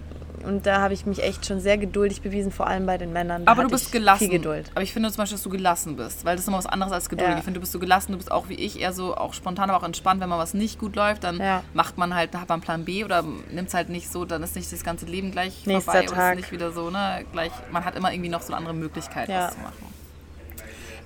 und 0.46 0.66
da 0.66 0.82
habe 0.82 0.94
ich 0.94 1.06
mich 1.06 1.24
echt 1.24 1.46
schon 1.46 1.60
sehr 1.60 1.78
geduldig 1.78 2.22
bewiesen, 2.22 2.52
vor 2.52 2.68
allem 2.68 2.86
bei 2.86 2.98
den 2.98 3.14
Männern. 3.14 3.46
Da 3.46 3.52
aber 3.52 3.64
du 3.64 3.70
bist 3.70 3.92
gelassen. 3.92 4.20
Viel 4.20 4.30
Geduld. 4.30 4.70
Aber 4.74 4.84
ich 4.84 4.94
finde 4.94 5.10
zum 5.10 5.18
Beispiel, 5.18 5.36
dass 5.36 5.44
du 5.44 5.50
gelassen 5.50 5.96
bist, 5.96 6.26
weil 6.26 6.36
das 6.36 6.44
ist 6.44 6.48
immer 6.48 6.58
was 6.58 6.66
anderes 6.66 6.92
als 6.92 7.10
geduldig. 7.10 7.34
Ja. 7.34 7.38
Ich 7.40 7.44
finde, 7.44 7.60
du 7.60 7.62
bist 7.62 7.72
so 7.72 7.80
gelassen, 7.80 8.12
du 8.12 8.18
bist 8.18 8.32
auch 8.32 8.50
wie 8.50 8.56
ich, 8.56 8.80
eher 8.80 8.94
so 8.94 9.16
auch 9.16 9.34
spontan, 9.34 9.70
aber 9.70 9.80
auch 9.80 9.86
entspannt. 9.86 10.22
Wenn 10.22 10.30
mal 10.30 10.40
was 10.40 10.54
nicht 10.54 10.80
gut 10.80 10.96
läuft, 10.96 11.24
dann 11.24 11.38
ja. 11.40 11.64
macht 11.74 11.98
man 11.98 12.16
halt, 12.16 12.34
hat 12.34 12.50
man 12.50 12.62
Plan 12.62 12.86
B 12.86 13.04
oder 13.04 13.24
nimmt 13.52 13.68
es 13.68 13.74
halt 13.74 13.90
nicht 13.90 14.12
so, 14.12 14.26
dann 14.26 14.44
ist 14.44 14.56
nicht 14.56 14.72
das 14.72 14.84
ganze 14.84 15.06
Leben 15.06 15.32
gleich 15.32 15.66
Nächster 15.66 15.92
vorbei 15.92 16.06
Tag. 16.06 16.18
und 16.18 16.40
ist 16.40 16.42
nicht 16.44 16.52
wieder 16.52 16.72
so, 16.72 16.90
ne, 16.90 17.26
gleich, 17.32 17.52
man 17.72 17.86
hat 17.86 17.96
immer 17.96 18.12
irgendwie 18.12 18.30
noch 18.30 18.42
so 18.42 18.48
eine 18.48 18.58
andere 18.58 18.74
Möglichkeit, 18.74 19.30
ja. 19.30 19.48
was 19.48 19.54
zu 19.54 19.60
machen. 19.62 19.92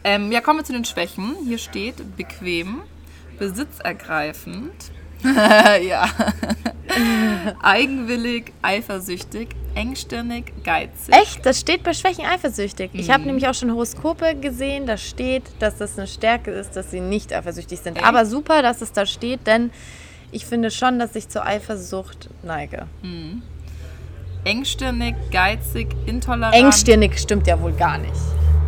Ähm, 0.03 0.31
ja, 0.31 0.39
kommen 0.39 0.59
wir 0.59 0.63
zu 0.63 0.73
den 0.73 0.85
Schwächen. 0.85 1.35
Hier 1.45 1.57
steht 1.57 2.15
bequem, 2.15 2.81
besitzergreifend, 3.39 4.91
ja. 5.87 6.09
Eigenwillig, 7.61 8.53
eifersüchtig, 8.61 9.49
engstirnig, 9.73 10.53
geizig. 10.63 11.13
Echt? 11.13 11.45
Das 11.45 11.59
steht 11.59 11.83
bei 11.83 11.93
Schwächen 11.93 12.25
eifersüchtig. 12.25 12.93
Mhm. 12.93 12.99
Ich 12.99 13.09
habe 13.09 13.23
nämlich 13.23 13.47
auch 13.47 13.53
schon 13.53 13.71
Horoskope 13.71 14.35
gesehen, 14.35 14.85
da 14.85 14.97
steht, 14.97 15.43
dass 15.59 15.77
das 15.77 15.97
eine 15.97 16.07
Stärke 16.07 16.51
ist, 16.51 16.75
dass 16.75 16.91
sie 16.91 16.99
nicht 16.99 17.33
eifersüchtig 17.33 17.79
sind. 17.79 17.97
Echt? 17.97 18.05
Aber 18.05 18.25
super, 18.25 18.61
dass 18.61 18.81
es 18.81 18.91
da 18.91 19.05
steht, 19.05 19.45
denn 19.47 19.71
ich 20.31 20.45
finde 20.45 20.71
schon, 20.71 20.99
dass 20.99 21.15
ich 21.15 21.29
zur 21.29 21.45
Eifersucht 21.45 22.29
neige. 22.43 22.87
Mhm. 23.01 23.41
Engstirnig, 24.43 25.15
geizig, 25.31 25.87
intolerant. 26.05 26.55
Engstirnig 26.55 27.17
stimmt 27.17 27.47
ja 27.47 27.59
wohl 27.59 27.73
gar 27.73 27.97
nicht. 27.97 28.13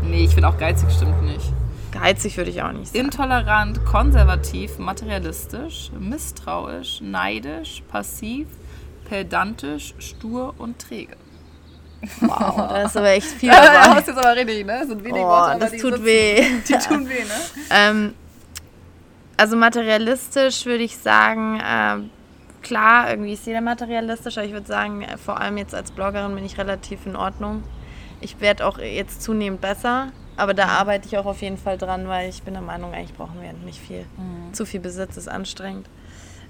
Nee, 0.04 0.26
ich 0.26 0.34
finde 0.34 0.50
auch 0.50 0.58
geizig 0.58 0.90
stimmt 0.92 1.22
nicht. 1.24 1.54
Geizig 2.00 2.38
würde 2.38 2.52
ich 2.52 2.62
auch 2.62 2.72
nicht 2.72 2.88
sagen. 2.94 3.06
Intolerant, 3.06 3.86
konservativ, 3.86 4.78
materialistisch, 4.78 5.92
misstrauisch, 6.00 7.02
neidisch, 7.02 7.82
passiv, 7.90 8.48
pedantisch, 9.10 9.94
stur 10.00 10.54
und 10.58 10.80
träge. 10.80 11.16
Wow, 12.22 12.56
da 12.70 12.84
ist 12.84 12.96
aber 12.96 13.10
echt 13.10 13.28
viel 13.28 13.50
dabei. 13.52 13.96
das 13.96 14.00
ist 14.00 14.08
jetzt 14.08 14.18
aber 14.18 14.36
richtig, 14.36 14.66
ne? 14.66 14.78
Das 14.80 14.88
sind 14.88 15.04
wenige 15.04 15.26
oh, 15.26 15.30
Worte, 15.30 15.60
das 15.60 15.72
tut 15.82 16.04
weh. 16.04 16.44
Die 16.68 16.74
tun 16.74 17.10
weh, 17.10 17.24
ne? 17.24 17.70
Ähm, 17.72 18.14
also 19.38 19.56
materialistisch 19.56 20.66
würde 20.66 20.84
ich 20.84 20.98
sagen, 20.98 21.60
äh, 21.60 21.98
klar, 22.62 23.10
irgendwie 23.10 23.34
ist 23.34 23.46
jeder 23.46 23.62
materialistisch, 23.62 24.38
aber 24.38 24.46
ich 24.46 24.54
würde 24.54 24.68
sagen, 24.68 25.02
äh, 25.02 25.18
vor 25.18 25.40
allem 25.40 25.58
jetzt 25.58 25.74
als 25.74 25.92
Bloggerin 25.92 26.36
bin 26.36 26.46
ich 26.46 26.58
relativ 26.58 27.06
in 27.06 27.16
Ordnung. 27.16 27.64
Ich 28.20 28.40
werde 28.40 28.66
auch 28.66 28.78
jetzt 28.80 29.22
zunehmend 29.22 29.62
besser. 29.62 30.12
Aber 30.38 30.54
da 30.54 30.68
arbeite 30.68 31.08
ich 31.08 31.18
auch 31.18 31.26
auf 31.26 31.42
jeden 31.42 31.58
Fall 31.58 31.78
dran, 31.78 32.08
weil 32.08 32.30
ich 32.30 32.44
bin 32.44 32.54
der 32.54 32.64
Meinung, 32.64 32.94
eigentlich 32.94 33.16
brauchen 33.16 33.42
wir 33.42 33.52
nicht 33.54 33.80
viel. 33.80 34.06
Mhm. 34.18 34.54
Zu 34.54 34.66
viel 34.66 34.80
Besitz 34.80 35.18
ist 35.18 35.28
anstrengend. 35.28 35.88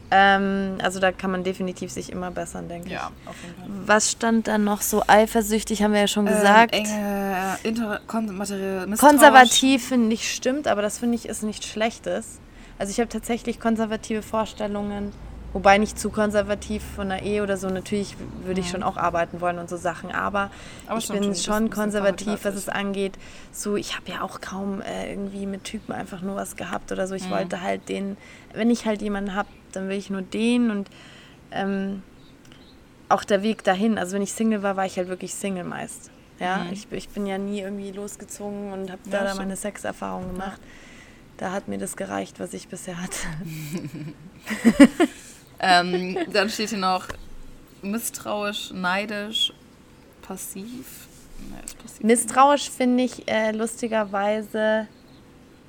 Ähm, 0.09 0.77
also 0.81 0.99
da 0.99 1.11
kann 1.11 1.31
man 1.31 1.43
definitiv 1.43 1.91
sich 1.91 2.11
immer 2.11 2.31
bessern, 2.31 2.69
denke 2.69 2.89
ja, 2.89 3.11
ich. 3.23 3.29
Auf 3.29 3.35
jeden 3.43 3.55
Fall. 3.55 3.87
Was 3.87 4.11
stand 4.11 4.47
da 4.47 4.57
noch 4.57 4.81
so 4.81 5.03
eifersüchtig, 5.05 5.83
haben 5.83 5.93
wir 5.93 6.01
ja 6.01 6.07
schon 6.07 6.27
ähm, 6.27 6.33
gesagt. 6.33 6.73
Enge, 6.73 7.57
inter, 7.63 7.99
kon 8.07 8.27
Konservativ 8.97 9.87
finde 9.87 10.13
ich 10.13 10.33
stimmt, 10.33 10.67
aber 10.67 10.81
das 10.81 10.99
finde 10.99 11.15
ich 11.15 11.27
ist 11.27 11.43
nichts 11.43 11.65
Schlechtes. 11.65 12.39
Also 12.79 12.91
ich 12.91 12.99
habe 12.99 13.09
tatsächlich 13.09 13.59
konservative 13.59 14.21
Vorstellungen 14.21 15.11
Wobei 15.57 15.79
nicht 15.79 15.97
zu 15.97 16.11
konservativ 16.11 16.83
von 16.83 17.09
der 17.09 17.23
Ehe 17.23 17.41
oder 17.41 17.57
so. 17.57 17.67
Natürlich 17.67 18.15
würde 18.43 18.61
ich 18.61 18.69
schon 18.69 18.83
auch 18.83 18.95
arbeiten 18.95 19.41
wollen 19.41 19.57
und 19.57 19.67
so 19.67 19.75
Sachen. 19.75 20.11
Aber, 20.11 20.51
aber 20.85 20.99
ich 20.99 21.07
bin 21.07 21.33
schon 21.33 21.71
konservativ, 21.71 22.45
was 22.45 22.53
es 22.53 22.69
angeht. 22.69 23.13
So, 23.51 23.75
ich 23.75 23.95
habe 23.95 24.11
ja 24.11 24.21
auch 24.21 24.39
kaum 24.39 24.81
äh, 24.81 25.09
irgendwie 25.09 25.47
mit 25.47 25.63
Typen 25.63 25.93
einfach 25.93 26.21
nur 26.21 26.35
was 26.35 26.57
gehabt 26.57 26.91
oder 26.91 27.07
so. 27.07 27.15
Ich 27.15 27.25
mhm. 27.25 27.31
wollte 27.31 27.63
halt 27.63 27.89
den, 27.89 28.17
wenn 28.53 28.69
ich 28.69 28.85
halt 28.85 29.01
jemanden 29.01 29.33
habe, 29.33 29.49
dann 29.71 29.89
will 29.89 29.97
ich 29.97 30.11
nur 30.11 30.21
den 30.21 30.69
und 30.69 30.91
ähm, 31.49 32.03
auch 33.09 33.23
der 33.23 33.41
Weg 33.41 33.63
dahin. 33.63 33.97
Also 33.97 34.13
wenn 34.13 34.21
ich 34.21 34.33
Single 34.33 34.61
war, 34.61 34.77
war 34.77 34.85
ich 34.85 34.97
halt 34.97 35.07
wirklich 35.07 35.33
Single 35.33 35.63
meist. 35.63 36.11
Ja, 36.39 36.57
mhm. 36.65 36.73
ich, 36.73 36.87
ich 36.91 37.09
bin 37.09 37.25
ja 37.25 37.39
nie 37.39 37.61
irgendwie 37.61 37.89
losgezogen 37.89 38.73
und 38.73 38.91
habe 38.91 39.01
ja, 39.05 39.23
da, 39.23 39.23
da 39.23 39.33
meine 39.33 39.55
Sexerfahrung 39.55 40.33
gemacht. 40.33 40.61
Ja. 40.61 40.67
Da 41.37 41.51
hat 41.51 41.67
mir 41.67 41.79
das 41.79 41.97
gereicht, 41.97 42.39
was 42.39 42.53
ich 42.53 42.67
bisher 42.67 43.01
hatte. 43.01 43.17
Ähm, 45.59 46.17
dann 46.31 46.49
steht 46.49 46.69
hier 46.69 46.77
noch 46.77 47.07
misstrauisch, 47.81 48.71
neidisch, 48.71 49.53
passiv. 50.21 51.07
passiv 51.81 52.03
misstrauisch 52.03 52.69
finde 52.69 53.03
ich 53.03 53.27
äh, 53.29 53.51
lustigerweise 53.51 54.87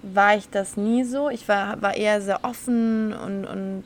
war 0.02 0.36
ich 0.36 0.48
das 0.48 0.76
nie 0.76 1.04
so. 1.04 1.28
Ich 1.28 1.48
war, 1.48 1.80
war 1.82 1.96
eher 1.96 2.20
sehr 2.20 2.44
offen 2.44 3.12
und, 3.12 3.44
und 3.44 3.84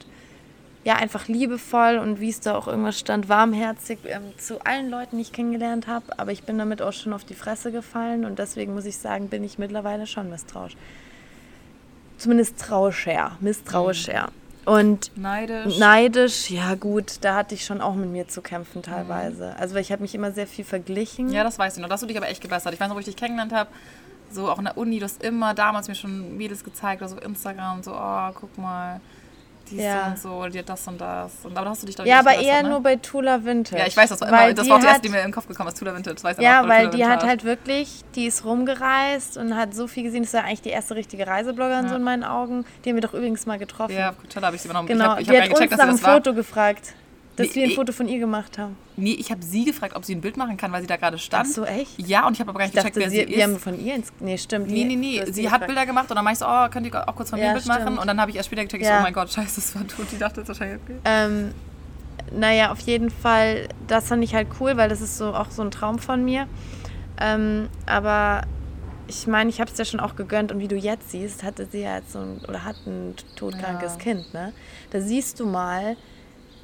ja, 0.85 0.97
einfach 0.97 1.29
liebevoll 1.29 1.99
und 1.99 2.21
wie 2.21 2.29
es 2.29 2.41
da 2.41 2.57
auch 2.57 2.67
irgendwas 2.67 2.99
stand, 2.99 3.29
warmherzig 3.29 4.01
ähm, 4.07 4.37
zu 4.37 4.65
allen 4.65 4.91
Leuten, 4.91 5.17
die 5.17 5.23
ich 5.23 5.33
kennengelernt 5.33 5.87
habe. 5.87 6.19
Aber 6.19 6.33
ich 6.33 6.43
bin 6.43 6.59
damit 6.59 6.83
auch 6.83 6.93
schon 6.93 7.13
auf 7.13 7.25
die 7.25 7.35
Fresse 7.35 7.71
gefallen 7.71 8.25
und 8.25 8.39
deswegen 8.39 8.75
muss 8.75 8.85
ich 8.85 8.97
sagen, 8.97 9.29
bin 9.29 9.45
ich 9.45 9.59
mittlerweile 9.59 10.07
schon 10.07 10.29
misstrauisch. 10.29 10.77
Zumindest 12.19 12.59
trauischer, 12.59 13.37
misstrauischer. 13.41 14.29
Mhm. 14.29 14.42
Und 14.65 15.11
neidisch. 15.17 15.79
Neidisch, 15.79 16.51
ja 16.51 16.75
gut, 16.75 17.19
da 17.23 17.35
hatte 17.35 17.55
ich 17.55 17.65
schon 17.65 17.81
auch 17.81 17.95
mit 17.95 18.11
mir 18.11 18.29
zu 18.29 18.43
kämpfen 18.43 18.83
teilweise. 18.83 19.51
Mhm. 19.51 19.61
Also 19.61 19.77
ich 19.77 19.91
habe 19.91 20.03
mich 20.03 20.15
immer 20.15 20.33
sehr 20.33 20.47
viel 20.47 20.65
verglichen. 20.65 21.31
Ja, 21.33 21.43
das 21.43 21.59
weiß 21.59 21.77
ich 21.77 21.83
noch. 21.83 21.89
Das 21.89 22.01
du 22.01 22.07
dich 22.07 22.17
aber 22.17 22.29
echt 22.29 22.41
gebessert. 22.41 22.73
Ich 22.73 22.81
weiß 22.81 22.89
noch, 22.89 22.95
wo 22.95 23.01
ich 23.01 23.07
dich 23.07 23.17
kennengelernt 23.17 23.53
habe, 23.53 23.71
so 24.31 24.49
auch 24.49 24.59
in 24.59 24.65
der 24.65 24.79
Uni, 24.79 24.99
du 24.99 25.05
hast 25.05 25.23
immer 25.23 25.55
damals 25.55 25.89
mir 25.89 25.95
schon 25.95 26.37
Mädels 26.37 26.65
gezeigt, 26.65 27.03
also 27.03 27.17
auf 27.17 27.25
Instagram, 27.25 27.83
so, 27.83 27.93
oh, 27.95 28.31
guck 28.35 28.57
mal, 28.57 29.01
die 29.73 29.83
ja. 29.83 30.09
und 30.09 30.19
so, 30.19 30.47
die 30.49 30.59
hat 30.59 30.69
das 30.69 30.87
und 30.87 31.01
das. 31.01 31.33
Und, 31.45 31.57
aber 31.57 31.71
hast 31.71 31.83
du 31.83 31.87
dich 31.87 31.97
doch 31.97 32.05
Ja, 32.05 32.21
aber 32.21 32.35
eher 32.35 32.63
ne? 32.63 32.69
nur 32.69 32.81
bei 32.81 32.97
Tula 32.97 33.45
Vintage. 33.45 33.81
Ja, 33.81 33.87
ich 33.87 33.97
weiß, 33.97 34.11
das 34.11 34.21
war, 34.21 34.29
immer, 34.29 34.53
das 34.53 34.69
war 34.69 34.77
auch 34.77 34.81
die 34.81 34.87
erste, 34.87 35.03
die 35.03 35.09
mir 35.09 35.19
in 35.19 35.27
den 35.27 35.33
Kopf 35.33 35.47
gekommen 35.47 35.69
ist, 35.69 35.79
Tula 35.79 35.95
Vintage. 35.95 36.23
Weiß 36.23 36.37
ja, 36.39 36.69
weil 36.69 36.91
die 36.91 37.05
hat 37.05 37.25
halt 37.25 37.45
wirklich, 37.45 38.03
die 38.15 38.27
ist 38.27 38.45
rumgereist 38.45 39.37
und 39.37 39.57
hat 39.57 39.75
so 39.75 39.87
viel 39.87 40.05
gesehen. 40.05 40.23
Das 40.23 40.35
war 40.35 40.45
eigentlich 40.45 40.63
die 40.63 40.71
erste 40.71 40.95
richtige 40.95 41.27
Reisebloggerin 41.27 41.85
ja. 41.85 41.89
so 41.89 41.97
in 41.97 42.03
meinen 42.03 42.25
Augen. 42.25 42.65
Die 42.85 42.91
haben 42.91 42.97
wir 42.97 43.03
doch 43.03 43.15
übrigens 43.15 43.47
mal 43.47 43.59
getroffen. 43.59 43.95
Ja, 43.95 44.13
total 44.29 44.47
habe 44.47 44.57
ich 44.57 44.63
sie 44.63 44.69
übernommen. 44.69 44.89
Genau, 44.89 45.05
ich 45.05 45.11
hab, 45.11 45.21
ich 45.21 45.29
die 45.29 45.37
hat 45.37 45.49
gecheckt, 45.51 45.73
uns 45.73 45.81
nach 45.81 45.89
einem 45.89 45.99
Foto 45.99 46.35
gefragt. 46.35 46.95
Dass 47.37 47.49
nee, 47.49 47.55
wir 47.55 47.65
ein 47.65 47.71
Foto 47.71 47.93
von 47.93 48.09
ihr 48.09 48.19
gemacht 48.19 48.59
haben. 48.59 48.77
Nee, 48.97 49.15
ich 49.15 49.31
habe 49.31 49.43
sie 49.43 49.65
gefragt, 49.65 49.97
ob 49.97 50.05
sie 50.05 50.15
ein 50.15 50.21
Bild 50.21 50.37
machen 50.37 50.59
kann, 50.59 50.71
weil 50.71 50.83
sie 50.83 50.87
da 50.87 50.97
gerade 50.97 51.17
stand. 51.17 51.49
Ach 51.49 51.55
so, 51.55 51.65
echt? 51.65 51.99
Ja, 51.99 52.27
und 52.27 52.35
ich 52.35 52.41
habe 52.41 52.51
aber 52.51 52.59
gar 52.59 52.67
nicht 52.67 52.77
ich 52.77 52.83
gecheckt, 52.83 52.97
dachte, 52.97 53.07
wer 53.07 53.11
sie, 53.11 53.17
sie 53.17 53.23
ist. 53.23 53.37
Wir 53.37 53.45
haben 53.45 53.59
von 53.59 53.81
ihr 53.83 53.95
ins... 53.95 54.13
Nee, 54.21 54.37
stimmt. 54.37 54.69
Nee, 54.69 54.85
nee, 54.85 54.97
nee. 54.97 55.25
Sie 55.31 55.51
hat 55.51 55.67
Bilder 55.67 55.87
gemacht 55.87 56.11
und 56.11 56.17
dann 56.17 56.25
meinte 56.25 56.45
ich 56.45 56.47
so, 56.47 56.47
oh, 56.47 56.69
könnt 56.69 56.87
ihr 56.87 57.09
auch 57.09 57.17
kurz 57.17 57.31
von 57.31 57.39
mir 57.39 57.47
ein 57.47 57.53
Bild 57.55 57.65
stimmt. 57.65 57.85
machen? 57.85 57.99
Und 57.99 58.07
dann 58.07 58.21
habe 58.21 58.31
ich 58.31 58.37
erst 58.37 58.49
später 58.49 58.65
gecheckt, 58.65 58.85
ja. 58.85 58.97
so, 58.97 58.99
oh 58.99 59.03
mein 59.03 59.15
Gott, 59.15 59.33
scheiße, 59.33 59.55
das 59.57 59.75
war 59.75 59.87
tot. 59.87 60.07
Die 60.13 60.19
dachte 60.19 60.41
jetzt 60.41 60.49
wahrscheinlich, 60.49 60.79
okay. 60.83 60.99
Ähm, 61.07 61.55
naja, 62.33 62.71
auf 62.71 62.81
jeden 62.81 63.11
Fall, 63.11 63.69
das 63.87 64.09
fand 64.09 64.23
ich 64.25 64.35
halt 64.35 64.49
cool, 64.61 64.77
weil 64.77 64.91
das 64.91 65.01
ist 65.01 65.17
so 65.17 65.35
auch 65.35 65.51
so 65.51 65.63
ein 65.63 65.71
Traum 65.71 65.99
von 65.99 66.23
mir. 66.23 66.47
Ähm, 67.19 67.69
aber 67.87 68.43
ich 69.07 69.27
meine, 69.27 69.51
ich 69.51 69.61
habe 69.61 69.71
es 69.71 69.79
ja 69.79 69.85
schon 69.85 70.01
auch 70.01 70.17
gegönnt 70.17 70.53
und 70.53 70.59
wie 70.59 70.69
du 70.69 70.77
jetzt 70.77 71.11
siehst, 71.11 71.43
hatte 71.43 71.67
sie 71.67 71.81
ja 71.81 71.97
jetzt 71.97 72.13
so 72.13 72.21
ein, 72.21 72.41
oder 72.49 72.65
hat 72.65 72.77
ein 72.87 73.15
todkrankes 73.37 73.95
ja. 73.95 73.99
Kind, 73.99 74.35
ne? 74.35 74.53
Da 74.91 75.01
siehst 75.01 75.41
du 75.41 75.47
mal, 75.47 75.97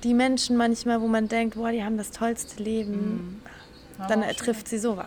die 0.04 0.14
Menschen 0.14 0.56
manchmal, 0.56 1.00
wo 1.00 1.08
man 1.08 1.28
denkt, 1.28 1.56
boah, 1.56 1.70
die 1.70 1.82
haben 1.82 1.96
das 1.96 2.10
tollste 2.10 2.62
Leben, 2.62 3.40
mhm. 3.98 4.06
dann 4.08 4.22
trifft 4.36 4.68
sie 4.68 4.78
sowas. 4.78 5.06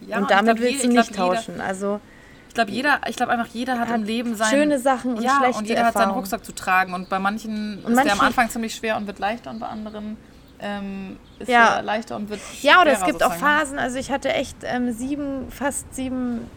Ja, 0.00 0.18
und 0.18 0.30
damit 0.30 0.56
glaub, 0.56 0.68
willst 0.68 0.84
du 0.84 0.88
nicht 0.88 1.12
glaub, 1.12 1.34
tauschen. 1.34 1.54
Jeder, 1.54 1.66
also 1.66 2.00
ich 2.48 2.54
glaube, 2.54 2.70
jeder, 2.70 3.00
ich 3.08 3.16
glaube 3.16 3.32
einfach, 3.32 3.48
jeder 3.48 3.78
hat, 3.78 3.88
hat, 3.88 3.96
im 3.96 4.04
Leben 4.04 4.34
seine 4.34 4.50
schöne 4.50 4.78
Sachen 4.78 5.14
und 5.14 5.22
ja, 5.22 5.36
schlechte 5.38 5.58
und 5.58 5.68
jeder 5.68 5.80
Erfahrung. 5.82 6.00
hat 6.00 6.08
seinen 6.08 6.18
Rucksack 6.18 6.44
zu 6.44 6.52
tragen 6.52 6.94
und 6.94 7.08
bei 7.08 7.18
manchen 7.18 7.84
und 7.84 7.92
ist 7.92 8.04
der 8.04 8.12
am 8.14 8.20
Anfang 8.20 8.50
ziemlich 8.50 8.74
schwer 8.74 8.96
und 8.96 9.06
wird 9.06 9.18
leichter 9.18 9.50
und 9.50 9.60
bei 9.60 9.66
anderen 9.66 10.16
ähm, 10.58 11.18
ist 11.38 11.48
ja. 11.48 11.76
er 11.76 11.82
leichter 11.82 12.16
und 12.16 12.28
wird 12.28 12.40
Ja, 12.62 12.80
oder 12.80 12.92
es 12.92 13.04
gibt 13.04 13.20
sozusagen. 13.20 13.34
auch 13.34 13.38
Phasen. 13.38 13.78
Also 13.78 13.98
ich 13.98 14.10
hatte 14.10 14.32
echt 14.32 14.56
ähm, 14.62 14.92
sieben, 14.92 15.50
fast 15.50 15.94
sieben 15.94 16.50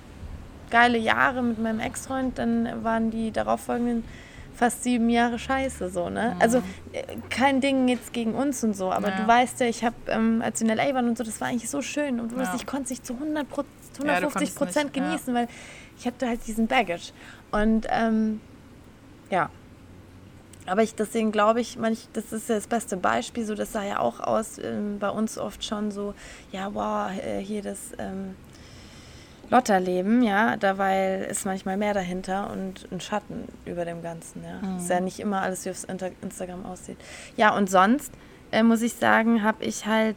geile 0.69 0.97
Jahre 0.97 1.41
mit 1.41 1.59
meinem 1.59 1.79
Ex-Freund. 1.79 2.37
Dann 2.37 2.83
waren 2.83 3.11
die 3.11 3.31
darauffolgenden 3.31 4.03
fast 4.63 4.83
sieben 4.83 5.09
Jahre 5.09 5.37
scheiße, 5.39 5.89
so, 5.89 6.09
ne? 6.09 6.35
Mhm. 6.35 6.41
Also 6.41 6.63
äh, 6.93 7.03
kein 7.29 7.59
Ding 7.59 7.89
jetzt 7.89 8.13
gegen 8.13 8.33
uns 8.33 8.63
und 8.63 8.77
so, 8.77 8.93
aber 8.93 9.09
ja. 9.09 9.17
du 9.17 9.27
weißt 9.27 9.59
ja, 9.59 9.67
ich 9.67 9.83
habe, 9.83 9.95
ähm, 10.07 10.41
als 10.41 10.61
wir 10.61 10.71
in 10.71 10.79
L.A. 10.79 10.95
waren 10.95 11.09
und 11.09 11.17
so, 11.17 11.25
das 11.25 11.41
war 11.41 11.49
eigentlich 11.49 11.69
so 11.69 11.81
schön 11.81 12.21
und 12.21 12.31
ja. 12.31 12.53
ich 12.55 12.65
konnte 12.65 12.85
es 12.85 12.89
nicht 12.91 13.05
zu 13.05 13.13
100 13.13 13.45
150 13.99 14.55
Prozent 14.55 14.95
ja, 14.95 15.03
genießen, 15.03 15.33
weil 15.33 15.49
ich 15.99 16.07
hatte 16.07 16.29
halt 16.29 16.47
diesen 16.47 16.67
Baggage 16.67 17.11
und 17.51 17.87
ähm, 17.89 18.39
ja, 19.29 19.49
aber 20.65 20.81
ich, 20.81 20.95
deswegen 20.95 21.33
glaube 21.33 21.59
ich, 21.59 21.77
manch, 21.77 22.07
das 22.13 22.31
ist 22.31 22.47
ja 22.47 22.55
das 22.55 22.67
beste 22.67 22.95
Beispiel, 22.95 23.43
so 23.43 23.55
das 23.55 23.73
sah 23.73 23.83
ja 23.83 23.99
auch 23.99 24.21
aus 24.21 24.59
ähm, 24.59 24.97
bei 24.97 25.09
uns 25.09 25.37
oft 25.37 25.65
schon 25.65 25.91
so, 25.91 26.13
ja, 26.53 26.73
wow, 26.73 27.11
äh, 27.11 27.39
hier 27.39 27.61
das 27.61 27.91
ähm, 27.97 28.35
Lotterleben, 29.53 30.23
ja, 30.23 30.57
dabei 30.57 31.27
ist 31.29 31.45
manchmal 31.45 31.77
mehr 31.77 31.93
dahinter 31.93 32.49
und 32.51 32.91
ein 32.91 32.99
Schatten 32.99 33.47
über 33.65 33.85
dem 33.85 34.01
Ganzen, 34.01 34.43
ja. 34.43 34.67
Mhm. 34.67 34.77
Ist 34.77 34.89
ja 34.89 34.99
nicht 34.99 35.19
immer 35.19 35.43
alles, 35.43 35.63
wie 35.63 35.69
auf 35.69 35.85
Instagram 36.23 36.65
aussieht. 36.65 36.97
Ja, 37.37 37.55
und 37.55 37.69
sonst 37.69 38.11
äh, 38.51 38.63
muss 38.63 38.81
ich 38.81 38.95
sagen, 38.95 39.43
habe 39.43 39.63
ich 39.63 39.85
halt, 39.85 40.15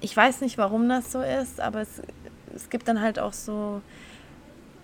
ich 0.00 0.16
weiß 0.16 0.42
nicht, 0.42 0.58
warum 0.58 0.88
das 0.88 1.10
so 1.10 1.22
ist, 1.22 1.60
aber 1.60 1.80
es, 1.80 2.02
es 2.54 2.70
gibt 2.70 2.86
dann 2.86 3.00
halt 3.00 3.18
auch 3.18 3.32
so 3.32 3.82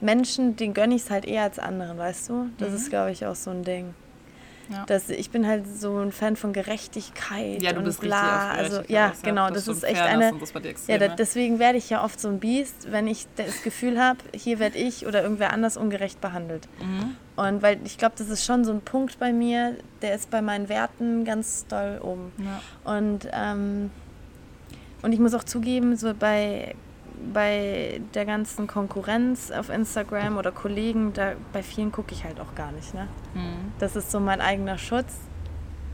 Menschen, 0.01 0.57
denen 0.57 0.75
gönne 0.75 0.97
ich 0.97 1.03
es 1.03 1.11
halt 1.11 1.25
eher 1.25 1.45
als 1.45 1.61
anderen, 1.61 1.99
weißt 1.99 2.31
du? 2.31 2.51
Das 2.59 2.71
mhm. 2.71 2.77
ist, 2.77 2.91
glaube 2.91 3.13
ich, 3.13 3.27
auch 3.27 3.37
so 3.37 3.53
ein 3.53 3.63
Ding. 3.63 3.95
Ja. 4.71 4.85
Das, 4.87 5.11
ich 5.11 5.31
bin 5.31 5.47
halt 5.47 5.67
so 5.67 5.99
ein 5.99 6.13
Fan 6.13 6.37
von 6.37 6.53
Gerechtigkeit 6.53 7.61
ja, 7.61 7.73
du 7.73 7.83
bist 7.83 7.99
und 8.01 8.07
bla. 8.07 8.51
Also 8.51 8.83
ja, 8.87 9.13
genau, 9.23 9.49
das, 9.49 9.65
das 9.65 9.79
ist 9.79 9.83
echt 9.83 10.01
eine. 10.01 10.33
ja, 10.87 10.99
da, 10.99 11.09
deswegen 11.09 11.59
werde 11.59 11.77
ich 11.77 11.91
ja 11.91 12.05
oft 12.05 12.21
so 12.21 12.29
ein 12.29 12.39
Biest, 12.39 12.93
wenn 12.93 13.07
ich 13.09 13.27
das 13.37 13.63
Gefühl 13.63 14.01
habe, 14.01 14.19
hier 14.33 14.61
werde 14.61 14.79
ich 14.79 15.07
oder 15.07 15.23
irgendwer 15.23 15.53
anders 15.53 15.77
ungerecht 15.77 16.21
behandelt. 16.21 16.69
Mhm. 16.81 17.17
Und 17.37 17.63
weil 17.63 17.81
ich 17.85 17.99
glaube, 17.99 18.15
das 18.17 18.29
ist 18.29 18.45
schon 18.45 18.65
so 18.65 18.73
ein 18.73 18.81
Punkt 18.81 19.19
bei 19.19 19.33
mir, 19.33 19.77
der 20.03 20.15
ist 20.15 20.31
bei 20.31 20.41
meinen 20.41 20.69
Werten 20.69 21.25
ganz 21.25 21.67
doll 21.67 21.99
oben. 22.03 22.33
Ja. 22.39 22.95
Und 22.95 23.29
ähm, 23.33 23.91
und 25.03 25.13
ich 25.13 25.19
muss 25.19 25.35
auch 25.35 25.45
zugeben, 25.45 25.97
so 25.97 26.13
bei 26.15 26.75
bei 27.33 28.01
der 28.15 28.25
ganzen 28.25 28.67
Konkurrenz 28.67 29.51
auf 29.51 29.69
Instagram 29.69 30.37
oder 30.39 30.53
Kollegen, 30.53 31.13
da 31.13 31.33
bei 31.53 31.63
vielen 31.63 31.93
gucke 31.93 32.13
ich 32.13 32.25
halt 32.25 32.41
auch 32.41 32.55
gar 32.55 32.73
nicht. 32.73 32.95
Ne? 32.95 33.09
Mhm. 33.35 33.73
Das 33.79 33.97
ist 33.97 34.11
so 34.11 34.21
mein 34.21 34.41
eigener 34.41 34.79
Schutz. 34.79 35.13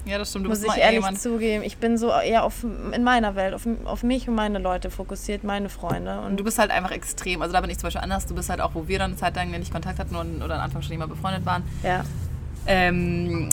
Ja, 0.07 0.19
das 0.19 0.31
stimmt. 0.31 0.45
Du 0.45 0.51
muss 0.51 0.63
ich 0.63 0.77
ehrlich 0.77 1.01
jemand... 1.01 1.21
zugeben. 1.21 1.65
Ich 1.65 1.79
bin 1.79 1.99
so 1.99 2.13
eher 2.13 2.45
auf, 2.45 2.65
in 2.93 3.03
meiner 3.03 3.35
Welt, 3.35 3.55
auf, 3.55 3.67
auf 3.85 4.05
mich 4.05 4.29
und 4.29 4.37
meine 4.37 4.61
Leute 4.61 4.89
fokussiert, 4.89 5.43
meine 5.43 5.69
Freunde. 5.69 6.21
Und 6.21 6.39
du 6.39 6.45
bist 6.45 6.61
halt 6.61 6.71
einfach 6.71 6.93
extrem. 6.93 7.43
Also 7.43 7.53
da 7.53 7.61
bin 7.61 7.71
ich 7.71 7.79
zum 7.79 7.89
Beispiel 7.89 8.03
anders. 8.03 8.27
Du 8.27 8.35
bist 8.35 8.49
halt 8.49 8.61
auch, 8.61 8.75
wo 8.75 8.87
wir 8.87 9.01
dann 9.01 9.11
eine 9.11 9.19
Zeit 9.19 9.35
lang 9.35 9.51
nicht 9.51 9.73
Kontakt 9.73 9.99
hatten 9.99 10.15
und, 10.15 10.43
oder 10.43 10.55
am 10.55 10.61
Anfang 10.61 10.83
schon 10.83 10.93
immer 10.93 11.09
befreundet 11.09 11.45
waren. 11.45 11.65
Ja. 11.83 12.05
Ähm, 12.69 13.49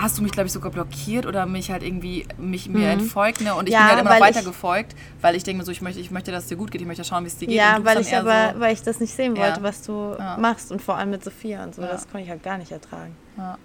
hast 0.00 0.18
du 0.18 0.22
mich, 0.22 0.32
glaube 0.32 0.46
ich, 0.46 0.52
sogar 0.52 0.70
blockiert 0.70 1.26
oder 1.26 1.46
mich 1.46 1.70
halt 1.70 1.82
irgendwie 1.82 2.26
mich 2.38 2.68
mir 2.68 2.78
mhm. 2.78 3.00
entfolgt. 3.00 3.40
Ne? 3.40 3.54
Und 3.54 3.68
ich 3.68 3.74
ja, 3.74 3.80
bin 3.80 3.88
halt 3.88 4.00
immer 4.00 4.20
weiter 4.20 4.40
ich, 4.40 4.46
gefolgt, 4.46 4.94
weil 5.20 5.34
ich 5.34 5.44
denke 5.44 5.58
mir 5.58 5.64
so, 5.64 5.72
ich 5.72 5.82
möchte, 5.82 6.00
ich 6.00 6.10
möchte, 6.10 6.30
dass 6.30 6.44
es 6.44 6.48
dir 6.48 6.56
gut 6.56 6.70
geht, 6.70 6.80
ich 6.80 6.86
möchte 6.86 7.04
schauen, 7.04 7.24
wie 7.24 7.28
es 7.28 7.38
dir 7.38 7.46
geht. 7.46 7.56
Ja, 7.56 7.78
weil 7.82 8.00
ich 8.00 8.14
aber, 8.14 8.52
so, 8.54 8.60
weil 8.60 8.72
ich 8.72 8.82
das 8.82 9.00
nicht 9.00 9.14
sehen 9.14 9.36
wollte, 9.36 9.58
ja. 9.58 9.62
was 9.62 9.82
du 9.82 10.14
ja. 10.18 10.36
machst 10.38 10.70
und 10.72 10.80
vor 10.80 10.96
allem 10.96 11.10
mit 11.10 11.24
Sophia 11.24 11.64
und 11.64 11.74
so. 11.74 11.82
Das 11.82 12.08
konnte 12.08 12.24
ich 12.24 12.30
halt 12.30 12.42
gar 12.42 12.58
nicht 12.58 12.72
ertragen. 12.72 13.16
Ja. 13.36 13.58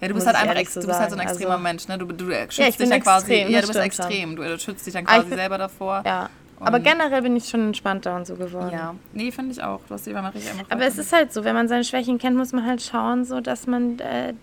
Ja, 0.00 0.08
du 0.08 0.14
bist 0.14 0.26
halt 0.26 0.36
einfach 0.36 0.56
ex, 0.56 0.74
du 0.74 0.84
bist 0.84 0.98
halt 0.98 1.10
so 1.10 1.16
ein 1.16 1.22
extremer 1.22 1.52
also, 1.52 1.62
Mensch, 1.62 1.86
ne? 1.86 1.96
Du, 1.96 2.06
du 2.06 2.24
schützt 2.24 2.58
ja, 2.58 2.66
dich 2.66 2.76
dann 2.76 3.00
quasi. 3.00 3.32
Extrem, 3.32 3.52
ja, 3.52 3.60
du 3.60 3.66
bist 3.68 3.78
extrem. 3.78 4.34
Du, 4.34 4.42
du, 4.42 4.58
schützt 4.58 4.84
dich 4.84 4.92
dann 4.92 5.04
quasi 5.06 5.28
bin, 5.28 5.38
selber 5.38 5.58
davor. 5.58 6.02
Ja. 6.04 6.28
Aber 6.58 6.80
generell 6.80 7.22
bin 7.22 7.36
ich 7.36 7.48
schon 7.48 7.68
entspannter 7.68 8.14
und 8.16 8.26
so 8.26 8.34
geworden. 8.34 8.70
Ja, 8.72 8.94
nee, 9.12 9.30
finde 9.30 9.52
ich 9.52 9.62
auch. 9.62 9.80
Du 9.86 9.94
hast 9.94 10.06
ich 10.06 10.16
einfach. 10.16 10.32
Aber 10.68 10.84
es 10.86 10.98
ist 10.98 11.12
halt 11.12 11.32
so, 11.32 11.44
wenn 11.44 11.54
man 11.54 11.68
seine 11.68 11.84
Schwächen 11.84 12.18
kennt, 12.18 12.36
muss 12.36 12.52
man 12.52 12.66
halt 12.66 12.82
schauen, 12.82 13.24
so 13.24 13.40
dass 13.40 13.66
man 13.66 13.98
äh, 14.00 14.34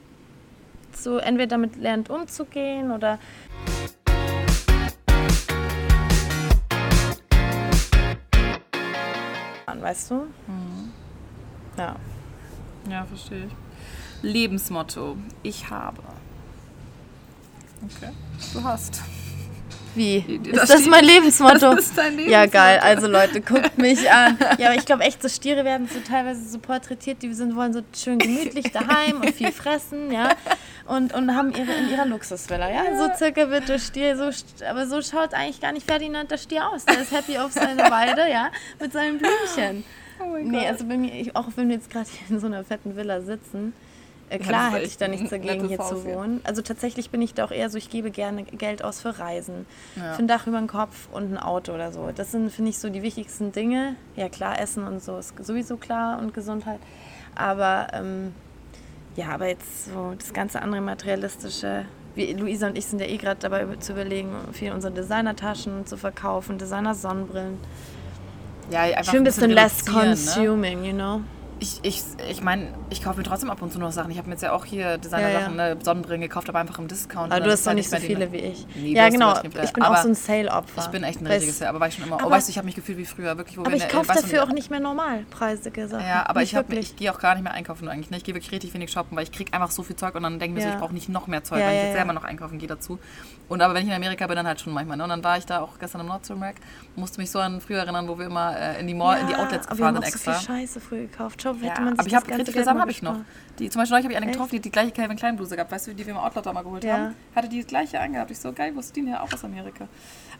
so 0.95 1.17
entweder 1.17 1.47
damit 1.47 1.75
lernt 1.75 2.09
umzugehen 2.09 2.91
oder 2.91 3.19
weißt 9.89 10.11
du? 10.11 10.15
Mhm. 10.47 10.93
Ja. 11.77 11.95
Ja, 12.89 13.05
verstehe 13.05 13.45
ich. 13.45 13.51
Lebensmotto. 14.21 15.17
Ich 15.43 15.69
habe. 15.69 16.01
Okay. 17.83 18.11
Du 18.53 18.63
hast. 18.63 19.01
Wie? 19.95 20.39
Das 20.51 20.63
ist 20.63 20.73
das 20.73 20.85
mein 20.87 21.03
Lebensmotto? 21.03 21.71
Das 21.75 21.85
ist 21.85 21.97
dein 21.97 22.15
Lebensmotto. 22.17 22.31
Ja, 22.31 22.45
geil. 22.45 22.79
Also 22.81 23.07
Leute, 23.07 23.41
guckt 23.41 23.77
mich 23.77 24.09
an. 24.09 24.37
Ja, 24.57 24.67
aber 24.67 24.75
ich 24.75 24.85
glaube 24.85 25.03
echt, 25.03 25.21
so 25.21 25.29
Stiere 25.29 25.65
werden 25.65 25.89
so 25.91 25.99
teilweise 25.99 26.47
so 26.47 26.59
porträtiert, 26.59 27.21
die 27.21 27.33
sind, 27.33 27.55
wollen 27.55 27.73
so 27.73 27.81
schön 27.95 28.19
gemütlich 28.19 28.71
daheim 28.73 29.21
und 29.21 29.33
viel 29.33 29.51
fressen, 29.51 30.11
ja. 30.11 30.29
Und, 30.85 31.13
und 31.13 31.35
haben 31.35 31.51
ihre 31.51 31.71
in 31.71 31.89
ihrer 31.89 32.05
Luxusvilla, 32.05 32.69
ja. 32.69 32.97
So 32.97 33.09
circa 33.15 33.49
wird 33.49 33.69
der 33.69 33.79
Stier, 33.79 34.17
so, 34.17 34.29
aber 34.65 34.87
so 34.87 35.01
schaut 35.01 35.33
eigentlich 35.33 35.61
gar 35.61 35.71
nicht 35.71 35.85
Ferdinand 35.85 36.31
der 36.31 36.37
Stier 36.37 36.69
aus. 36.69 36.85
Der 36.85 37.01
ist 37.01 37.11
happy 37.11 37.37
auf 37.37 37.51
seiner 37.51 37.89
Weide, 37.91 38.29
ja, 38.29 38.49
mit 38.79 38.93
seinen 38.93 39.17
Blümchen. 39.17 39.83
Oh 40.19 40.25
mein 40.25 40.47
nee, 40.47 40.59
Gott. 40.59 40.67
also 40.67 40.85
bei 40.85 40.97
mir, 40.97 41.13
ich, 41.13 41.35
auch 41.35 41.47
wenn 41.55 41.69
wir 41.69 41.75
jetzt 41.75 41.89
gerade 41.89 42.07
hier 42.09 42.35
in 42.35 42.39
so 42.39 42.47
einer 42.47 42.63
fetten 42.63 42.95
Villa 42.95 43.21
sitzen, 43.21 43.73
äh, 44.29 44.37
klar 44.39 44.71
hätte 44.71 44.85
ich 44.85 44.97
da 44.97 45.07
nichts 45.07 45.29
dagegen, 45.29 45.67
hier 45.67 45.79
zu 45.79 46.05
wohnen. 46.05 46.41
Also 46.43 46.61
tatsächlich 46.61 47.09
bin 47.09 47.21
ich 47.21 47.33
da 47.33 47.45
auch 47.45 47.51
eher 47.51 47.69
so, 47.69 47.77
ich 47.77 47.89
gebe 47.89 48.11
gerne 48.11 48.43
Geld 48.43 48.83
aus 48.83 49.01
für 49.01 49.17
Reisen, 49.17 49.65
ja. 49.95 50.13
für 50.13 50.21
ein 50.21 50.27
Dach 50.27 50.47
über 50.47 50.59
den 50.59 50.67
Kopf 50.67 51.09
und 51.11 51.33
ein 51.33 51.37
Auto 51.37 51.73
oder 51.73 51.91
so. 51.91 52.11
Das 52.13 52.31
sind, 52.31 52.51
finde 52.51 52.69
ich, 52.69 52.77
so 52.77 52.89
die 52.89 53.01
wichtigsten 53.01 53.51
Dinge. 53.51 53.95
Ja, 54.15 54.29
klar, 54.29 54.59
Essen 54.59 54.85
und 54.85 55.03
so 55.03 55.17
ist 55.17 55.33
sowieso 55.43 55.77
klar 55.77 56.19
und 56.19 56.33
Gesundheit. 56.33 56.79
Aber 57.35 57.87
ähm, 57.93 58.33
ja, 59.15 59.29
aber 59.29 59.47
jetzt 59.47 59.85
so 59.85 60.13
das 60.17 60.33
ganze 60.33 60.61
andere 60.61 60.81
materialistische. 60.81 61.85
Wie 62.15 62.33
Luisa 62.33 62.67
und 62.67 62.77
ich 62.77 62.85
sind 62.85 62.99
ja 62.99 63.07
eh 63.07 63.17
gerade 63.17 63.39
dabei 63.39 63.65
zu 63.79 63.93
überlegen, 63.93 64.29
viel 64.51 64.71
unsere 64.71 64.93
Designertaschen 64.93 65.85
zu 65.85 65.97
verkaufen, 65.97 66.57
Designer-Sonnenbrillen. 66.57 67.57
Ja, 68.71 68.81
einfach 68.81 69.01
ich 69.01 69.11
bin 69.11 69.21
ein 69.21 69.23
bisschen, 69.23 69.49
bisschen 69.49 69.51
less 69.51 69.85
ne? 69.85 69.91
consuming, 69.91 70.81
ne? 70.81 70.87
you 70.87 70.93
know 70.93 71.21
ich, 71.59 71.79
ich, 71.83 72.03
ich 72.29 72.41
meine, 72.41 72.67
ich 72.89 73.03
kaufe 73.03 73.17
mir 73.17 73.23
trotzdem 73.23 73.49
ab 73.49 73.61
und 73.61 73.73
zu 73.73 73.79
noch 73.79 73.91
Sachen. 73.91 74.11
Ich 74.11 74.17
habe 74.17 74.27
mir 74.27 74.35
jetzt 74.35 74.43
ja 74.43 74.53
auch 74.53 74.65
hier 74.65 74.97
Designer-Sachen, 74.97 75.57
ja, 75.57 75.67
ja. 75.67 75.75
ne, 75.75 75.81
Sonnenbrillen 75.83 76.21
gekauft, 76.21 76.47
aber 76.49 76.59
einfach 76.59 76.79
im 76.79 76.87
Discount. 76.87 77.31
Aber 77.31 77.43
du 77.43 77.51
hast 77.51 77.67
doch 77.67 77.73
nicht 77.73 77.89
so 77.89 77.97
viele 77.97 78.27
die, 78.27 78.33
wie 78.33 78.37
ich. 78.37 78.65
Nee, 78.75 78.93
ja, 78.93 79.09
genau. 79.09 79.33
Ich 79.41 79.73
bin 79.73 79.83
auch 79.83 79.97
so 79.97 80.07
ein 80.07 80.15
Sale-Opfer. 80.15 80.81
Ich 80.83 80.87
bin 80.87 81.03
echt 81.03 81.21
ein 81.21 81.27
richtiges 81.27 81.59
Sale, 81.59 81.69
aber 81.69 81.81
war 81.81 81.87
ich 81.87 81.95
schon 81.95 82.05
immer. 82.05 82.15
Aber, 82.15 82.27
oh, 82.27 82.31
weißt 82.31 82.47
du, 82.47 82.51
ich 82.51 82.57
habe 82.57 82.65
mich 82.65 82.75
gefühlt 82.75 82.97
wie 82.97 83.05
früher, 83.05 83.37
wirklich. 83.37 83.57
Wo 83.57 83.61
aber 83.61 83.73
ich 83.73 83.87
kaufe 83.89 84.13
dafür 84.13 84.43
auch 84.43 84.51
nicht 84.51 84.69
mehr 84.69 84.79
normalpreisige 84.79 85.87
Sachen. 85.87 86.05
Ja, 86.05 86.27
aber 86.27 86.39
nicht 86.41 86.53
ich, 86.53 86.77
ich 86.77 86.95
gehe 86.95 87.13
auch 87.13 87.19
gar 87.19 87.35
nicht 87.35 87.43
mehr 87.43 87.53
einkaufen 87.53 87.87
eigentlich. 87.89 88.09
Ne? 88.09 88.17
Ich 88.17 88.23
gehe 88.23 88.35
wirklich 88.35 88.51
richtig 88.51 88.73
wenig 88.73 88.91
shoppen, 88.91 89.17
weil 89.17 89.23
ich 89.23 89.31
kriege 89.31 89.53
einfach 89.53 89.71
so 89.71 89.83
viel 89.83 89.95
Zeug 89.95 90.15
und 90.15 90.23
dann 90.23 90.39
denke 90.39 90.57
ich 90.57 90.63
mir 90.63 90.69
so, 90.69 90.75
ich 90.75 90.79
brauche 90.79 90.93
nicht 90.93 91.09
noch 91.09 91.27
mehr 91.27 91.43
Zeug, 91.43 91.61
weil 91.61 91.75
ich 91.75 91.83
jetzt 91.83 91.95
selber 91.95 92.13
noch 92.13 92.23
einkaufen 92.23 92.57
gehe 92.57 92.67
dazu. 92.67 92.99
Und 93.49 93.61
aber 93.61 93.73
wenn 93.73 93.81
ich 93.83 93.89
in 93.89 93.95
Amerika 93.95 94.27
bin, 94.27 94.35
dann 94.35 94.47
halt 94.47 94.61
schon 94.61 94.73
manchmal. 94.73 94.95
Ne? 94.95 95.03
Und 95.03 95.09
dann 95.09 95.23
war 95.23 95.37
ich 95.37 95.45
da 95.45 95.61
auch 95.61 95.77
gestern 95.79 96.01
im 96.01 96.07
Nordstream 96.07 96.41
Rack, 96.41 96.55
musste 96.95 97.19
mich 97.19 97.31
so 97.31 97.39
an 97.39 97.59
früher 97.59 97.79
erinnern, 97.79 98.07
wo 98.07 98.17
wir 98.17 98.27
immer 98.27 98.55
äh, 98.57 98.79
in 98.79 98.87
die 98.87 98.93
Mall, 98.93 99.19
in 99.19 99.27
die 99.27 99.35
Outlets 99.35 99.67
gefahren 99.67 99.95
sind 99.95 100.05
extra. 100.05 100.33
So 100.33 100.39
viel 100.39 100.47
Scheiße 100.47 100.79
früher 100.79 101.01
gekauft. 101.01 101.41
Schau, 101.41 101.53
sich 101.53 101.71
aber 101.71 102.05
ich 102.05 102.15
habe 102.15 102.25
Kritiker 102.27 102.63
Sachen 102.63 102.79
habe 102.79 102.91
ich 102.91 103.01
noch. 103.01 103.17
Die, 103.57 103.69
zum 103.69 103.81
Beispiel 103.81 103.97
habe 103.97 104.11
ich 104.11 104.17
eine 104.17 104.31
getroffen, 104.31 104.51
die 104.51 104.59
die 104.61 104.71
gleiche 104.71 104.91
Calvin 104.91 105.17
Klein 105.17 105.35
Bluse 105.35 105.55
gehabt, 105.55 105.71
weißt 105.71 105.87
du, 105.87 105.93
die 105.93 106.05
wir 106.05 106.13
im 106.13 106.19
Outlet 106.19 106.45
mal 106.53 106.63
geholt 106.63 106.83
ja. 106.83 106.93
haben. 106.93 107.15
Hatte 107.35 107.49
die 107.49 107.63
gleiche 107.63 107.99
angehabt. 107.99 108.31
Ich 108.31 108.39
so, 108.39 108.53
geil, 108.53 108.71
wo 108.75 108.79
ist 108.79 108.95
die 108.95 109.01
denn 109.01 109.09
her? 109.09 109.23
Auch 109.23 109.33
aus 109.33 109.43
Amerika. 109.43 109.87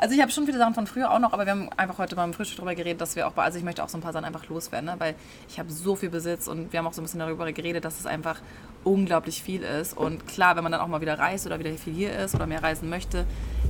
Also 0.02 0.16
ich 0.16 0.22
habe 0.22 0.32
schon 0.32 0.46
viele 0.46 0.58
Sachen 0.58 0.74
von 0.74 0.88
früher 0.88 1.12
auch 1.12 1.20
noch, 1.20 1.34
aber 1.34 1.46
wir 1.46 1.52
haben 1.52 1.70
einfach 1.76 1.98
heute 1.98 2.16
beim 2.16 2.32
Frühstück 2.32 2.56
darüber 2.56 2.74
geredet, 2.74 3.02
dass 3.02 3.18
wir 3.18 3.28
auch, 3.28 3.36
also 3.36 3.58
ich 3.58 3.66
möchte 3.66 3.84
auch 3.84 3.90
so 3.90 3.98
ein 3.98 4.02
paar 4.02 4.14
Sachen 4.14 4.24
einfach 4.24 4.48
loswerden, 4.48 4.86
ne? 4.86 4.96
weil 4.98 5.14
ich 5.50 5.60
habe 5.60 5.70
so 5.70 5.98
viel 5.98 6.10
Besitz 6.10 6.48
und 6.48 6.72
wir 6.72 6.80
haben 6.80 6.88
auch 6.88 6.94
so 6.94 7.02
ein 7.02 7.04
bisschen 7.04 7.20
darüber 7.20 7.52
geredet, 7.52 7.84
dass 7.84 8.00
es 8.00 8.06
einfach 8.06 8.40
unglaublich 8.86 9.44
viel 9.44 9.62
ist. 9.62 9.98
Und 9.98 10.26
klar, 10.26 10.56
wenn 10.56 10.64
man 10.64 10.72
dann 10.72 10.80
auch 10.80 10.88
mal 10.88 11.02
wieder 11.02 11.20
reist 11.20 11.46
oder 11.46 11.60
wieder 11.60 11.72
viel 11.74 11.94
hier 11.94 12.18
ist 12.18 12.34
oder 12.34 12.48
mehr 12.48 12.64
reisen 12.64 12.90
möchte, 12.90 13.26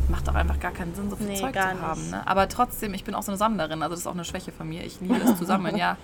macht 0.10 0.28
doch 0.28 0.36
einfach 0.36 0.60
gar 0.60 0.72
keinen 0.72 0.94
Sinn, 0.96 1.10
so 1.10 1.16
viel 1.16 1.28
nee, 1.28 1.40
Zeug 1.40 1.54
zu 1.54 1.82
haben. 1.82 2.10
Ne? 2.10 2.26
Aber 2.26 2.48
trotzdem, 2.50 2.94
ich 2.94 3.04
bin 3.04 3.16
auch 3.16 3.24
so 3.24 3.32
eine 3.32 3.38
Sammlerin, 3.38 3.82
also 3.82 3.92
das 3.92 4.02
ist 4.02 4.08
auch 4.08 4.14
eine 4.14 4.26
Schwäche 4.26 4.52
von 4.52 4.68
mir. 4.68 4.84
Ich 4.84 5.00
liebe 5.02 5.16
es 5.16 5.38
zu 5.38 5.46
sammeln, 5.46 5.78
ja. 5.78 5.98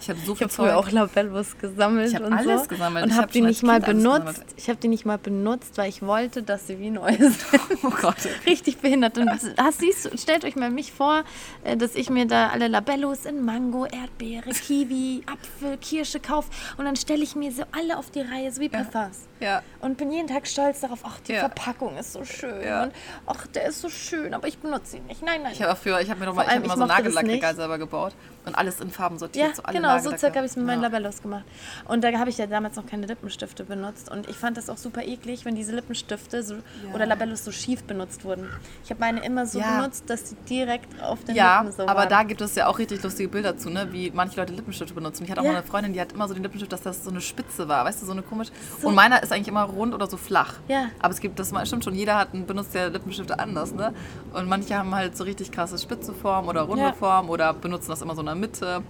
Ich 0.00 0.08
habe 0.08 0.18
so 0.20 0.34
viel 0.34 0.46
ich 0.46 0.52
Zeug. 0.52 0.66
Ich 0.66 0.72
habe 0.72 0.86
auch 0.86 0.90
Labellos 0.90 1.58
gesammelt 1.58 2.12
ich 2.12 2.20
und 2.20 2.32
alles 2.32 2.62
so. 2.62 2.68
gesammelt. 2.68 3.04
Und 3.04 3.12
habe 3.12 3.22
hab 3.22 3.32
die 3.32 3.40
nicht 3.40 3.62
mal 3.62 3.80
benutzt. 3.80 4.44
Ich 4.56 4.68
habe 4.68 4.78
die 4.78 4.88
nicht 4.88 5.04
mal 5.04 5.18
benutzt, 5.18 5.76
weil 5.78 5.88
ich 5.88 6.02
wollte, 6.02 6.42
dass 6.42 6.66
sie 6.66 6.78
wie 6.78 6.90
neu 6.90 7.12
sind. 7.18 7.36
Oh 7.82 7.90
Gott. 7.90 8.16
Richtig 8.46 8.78
behindert. 8.78 9.18
Und 9.18 9.30
hast, 9.30 9.80
siehst, 9.80 10.18
stellt 10.18 10.44
euch 10.44 10.56
mal 10.56 10.70
mich 10.70 10.92
vor, 10.92 11.24
äh, 11.64 11.76
dass 11.76 11.94
ich 11.94 12.10
mir 12.10 12.26
da 12.26 12.48
alle 12.48 12.68
Labellos 12.68 13.24
in 13.24 13.44
Mango, 13.44 13.86
Erdbeere, 13.86 14.50
Kiwi, 14.50 15.22
Apfel, 15.26 15.76
Kirsche 15.78 16.20
kaufe 16.20 16.50
und 16.76 16.84
dann 16.84 16.96
stelle 16.96 17.22
ich 17.22 17.36
mir 17.36 17.52
so 17.52 17.64
alle 17.72 17.98
auf 17.98 18.10
die 18.10 18.20
Reihe, 18.20 18.52
so 18.52 18.60
wie 18.60 18.68
Parfums. 18.68 19.28
Ja. 19.40 19.62
Und 19.80 19.96
bin 19.98 20.10
jeden 20.10 20.28
Tag 20.28 20.46
stolz 20.46 20.80
darauf, 20.80 21.00
ach, 21.04 21.20
die 21.20 21.32
ja. 21.32 21.40
Verpackung 21.40 21.96
ist 21.96 22.12
so 22.12 22.24
schön. 22.24 22.62
Ja. 22.64 22.84
Und 22.84 22.92
ach, 23.26 23.46
der 23.54 23.66
ist 23.68 23.80
so 23.80 23.88
schön, 23.88 24.34
aber 24.34 24.46
ich 24.48 24.58
benutze 24.58 24.96
ihn 24.98 25.06
nicht. 25.06 25.22
Nein, 25.22 25.42
nein. 25.42 25.52
Ich 25.52 25.62
habe 25.62 25.74
früher, 25.76 26.00
ich 26.00 26.10
habe 26.10 26.20
mir 26.20 26.26
noch 26.26 26.34
mal, 26.34 26.46
ich 26.46 26.54
immer 26.64 26.76
so 26.76 26.86
Nagellackregal 26.86 27.54
selber 27.54 27.78
gebaut 27.78 28.12
und 28.44 28.54
alles 28.54 28.80
in 28.80 28.90
Farben 28.90 29.18
sortiert. 29.18 29.48
Ja, 29.48 29.54
so 29.54 29.62
genau, 29.70 29.98
so 29.98 30.16
circa 30.16 30.36
habe 30.36 30.46
ich 30.46 30.52
es 30.52 30.56
mit 30.56 30.66
meinen 30.66 30.82
Labellos 30.82 31.22
gemacht. 31.22 31.44
Und 31.86 32.02
da 32.02 32.12
habe 32.18 32.30
ich 32.30 32.38
ja 32.38 32.46
damals 32.46 32.76
noch 32.76 32.86
keine 32.86 33.06
Lippenstifte 33.06 33.64
benutzt. 33.64 34.10
Und 34.10 34.28
ich 34.28 34.36
fand 34.36 34.56
das 34.56 34.70
auch 34.70 34.76
super 34.76 35.02
eklig, 35.02 35.44
wenn 35.44 35.54
diese 35.54 35.74
Lippenstifte 35.74 36.42
so, 36.42 36.56
oder 36.94 37.06
Labellos 37.06 37.44
so 37.44 37.52
schief 37.52 37.84
benutzt 37.84 38.24
wurden. 38.24 38.48
Ich 38.84 38.90
habe 38.90 39.00
meine 39.00 39.20
immer 39.24 39.46
so 39.46 39.60
benutzt, 39.60 40.08
dass 40.08 40.30
sie 40.30 40.36
direkt 40.48 41.00
auf 41.02 41.22
den 41.24 41.34
ja, 41.34 41.60
Lippen 41.60 41.72
so 41.72 41.78
waren. 41.78 41.88
aber 41.88 42.06
da 42.06 42.22
gibt 42.22 42.40
es 42.40 42.54
ja 42.54 42.66
auch 42.66 42.78
richtig 42.78 43.02
lustige 43.02 43.28
Bilder 43.28 43.56
zu, 43.56 43.70
ne? 43.70 43.88
wie 43.92 44.10
manche 44.10 44.40
Leute 44.40 44.52
Lippenstifte 44.52 44.94
benutzen. 44.94 45.24
Ich 45.24 45.30
hatte 45.30 45.40
auch 45.40 45.44
mal 45.44 45.56
eine 45.56 45.62
Freundin, 45.62 45.92
die 45.92 46.00
hat 46.00 46.12
immer 46.12 46.26
so 46.26 46.34
den 46.34 46.42
Lippenstift, 46.42 46.72
dass 46.72 46.82
das 46.82 47.04
so 47.04 47.10
eine 47.10 47.20
Spitze 47.20 47.68
war, 47.68 47.84
weißt 47.84 48.02
du, 48.02 48.06
so 48.06 48.12
eine 48.12 48.22
komische. 48.22 48.52
So. 48.80 48.88
Und 48.88 48.94
meiner 48.94 49.22
ist 49.22 49.32
eigentlich 49.32 49.48
immer 49.48 49.64
rund 49.64 49.94
oder 49.94 50.06
so 50.06 50.16
flach. 50.16 50.54
Ja. 50.68 50.86
Aber 51.00 51.12
es 51.12 51.20
gibt, 51.20 51.38
das 51.38 51.52
stimmt 51.64 51.84
schon, 51.84 51.94
jeder 51.94 52.16
hat 52.16 52.32
einen, 52.32 52.46
benutzt 52.46 52.74
ja 52.74 52.86
Lippenstifte 52.86 53.38
anders, 53.38 53.74
ne? 53.74 53.92
Und 54.32 54.48
manche 54.48 54.76
haben 54.76 54.94
halt 54.94 55.16
so 55.16 55.24
richtig 55.24 55.52
krasse 55.52 55.78
spitze 55.78 56.12
Form 56.12 56.48
oder 56.48 56.62
runde 56.62 56.82
ja. 56.82 56.92
Form 56.92 57.30
oder 57.30 57.52
benutzen 57.52 57.90
das 57.90 58.02
immer 58.02 58.14
so 58.14 58.20
in 58.20 58.26
der 58.26 58.34
Mitte. 58.38 58.82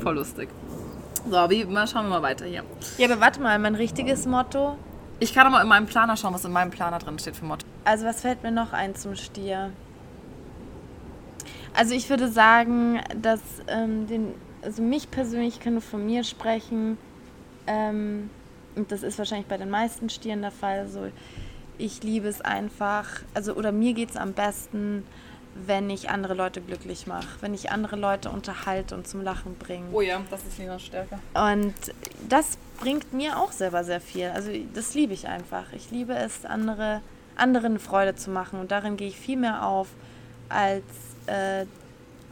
Voll 0.00 0.16
lustig. 0.16 0.48
So, 1.28 1.50
wie, 1.50 1.64
mal 1.64 1.86
schauen 1.86 2.04
wir 2.04 2.10
mal 2.10 2.22
weiter 2.22 2.44
hier. 2.44 2.64
Ja, 2.98 3.10
aber 3.10 3.20
warte 3.20 3.40
mal, 3.40 3.58
mein 3.58 3.74
richtiges 3.74 4.26
Motto. 4.26 4.76
Ich 5.20 5.32
kann 5.32 5.50
mal 5.50 5.62
in 5.62 5.68
meinem 5.68 5.86
Planer 5.86 6.16
schauen, 6.16 6.34
was 6.34 6.44
in 6.44 6.52
meinem 6.52 6.70
Planer 6.70 6.98
drin 6.98 7.18
steht 7.18 7.36
für 7.36 7.44
Motto. 7.44 7.66
Also, 7.84 8.04
was 8.04 8.20
fällt 8.20 8.42
mir 8.42 8.50
noch 8.50 8.72
ein 8.72 8.94
zum 8.94 9.14
Stier? 9.14 9.70
Also, 11.74 11.94
ich 11.94 12.10
würde 12.10 12.28
sagen, 12.28 13.00
dass 13.22 13.40
ähm, 13.68 14.06
den, 14.06 14.34
also 14.62 14.82
mich 14.82 15.10
persönlich, 15.10 15.54
ich 15.54 15.60
kann 15.60 15.74
nur 15.74 15.82
von 15.82 16.04
mir 16.04 16.24
sprechen, 16.24 16.98
ähm, 17.66 18.28
und 18.76 18.90
das 18.90 19.02
ist 19.02 19.18
wahrscheinlich 19.18 19.46
bei 19.46 19.56
den 19.56 19.70
meisten 19.70 20.10
Stieren 20.10 20.42
der 20.42 20.50
Fall, 20.50 20.88
so 20.88 21.10
ich 21.78 22.02
liebe 22.02 22.28
es 22.28 22.40
einfach, 22.40 23.06
also 23.34 23.54
oder 23.54 23.72
mir 23.72 23.94
geht 23.94 24.10
es 24.10 24.16
am 24.16 24.32
besten, 24.32 25.04
wenn 25.54 25.88
ich 25.88 26.10
andere 26.10 26.34
Leute 26.34 26.60
glücklich 26.60 27.06
mache, 27.06 27.28
wenn 27.40 27.54
ich 27.54 27.70
andere 27.70 27.96
Leute 27.96 28.30
unterhalte 28.30 28.94
und 28.94 29.06
zum 29.06 29.22
Lachen 29.22 29.54
bringe. 29.56 29.86
Oh 29.92 30.00
ja, 30.00 30.20
das 30.30 30.44
ist 30.44 30.58
Linas 30.58 30.82
Stärke. 30.82 31.18
Und 31.34 31.74
das 32.28 32.58
bringt 32.80 33.12
mir 33.12 33.38
auch 33.38 33.52
selber 33.52 33.84
sehr 33.84 34.00
viel. 34.00 34.28
Also 34.28 34.50
das 34.74 34.94
liebe 34.94 35.12
ich 35.12 35.28
einfach. 35.28 35.72
Ich 35.72 35.90
liebe 35.90 36.14
es, 36.14 36.44
andere, 36.44 37.00
anderen 37.36 37.78
Freude 37.78 38.16
zu 38.16 38.30
machen 38.30 38.58
und 38.58 38.70
darin 38.70 38.96
gehe 38.96 39.08
ich 39.08 39.16
viel 39.16 39.36
mehr 39.36 39.64
auf, 39.64 39.88
als 40.48 40.82
äh, 41.26 41.66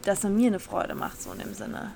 dass 0.04 0.22
man 0.24 0.36
mir 0.36 0.48
eine 0.48 0.58
Freude 0.58 0.94
macht, 0.94 1.22
so 1.22 1.32
in 1.32 1.38
dem 1.38 1.54
Sinne. 1.54 1.92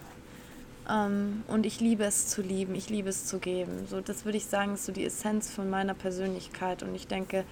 Ähm, 0.88 1.42
und 1.48 1.66
ich 1.66 1.80
liebe 1.80 2.04
es 2.04 2.28
zu 2.28 2.42
lieben, 2.42 2.74
ich 2.74 2.88
liebe 2.88 3.08
es 3.08 3.26
zu 3.26 3.38
geben. 3.38 3.86
So, 3.88 4.00
das 4.00 4.24
würde 4.24 4.38
ich 4.38 4.46
sagen, 4.46 4.74
ist 4.74 4.86
so 4.86 4.92
die 4.92 5.04
Essenz 5.04 5.50
von 5.50 5.68
meiner 5.68 5.94
Persönlichkeit 5.94 6.82
und 6.82 6.94
ich 6.94 7.08
denke, 7.08 7.44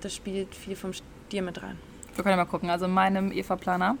das 0.00 0.14
spielt 0.14 0.54
viel 0.54 0.74
vom 0.74 0.92
Stier 0.92 1.42
mit 1.42 1.62
rein. 1.62 1.78
Wir 2.14 2.24
können 2.24 2.36
ja 2.36 2.44
mal 2.44 2.50
gucken. 2.50 2.70
Also 2.70 2.86
in 2.86 2.92
meinem 2.92 3.32
Eva-Planer 3.32 3.96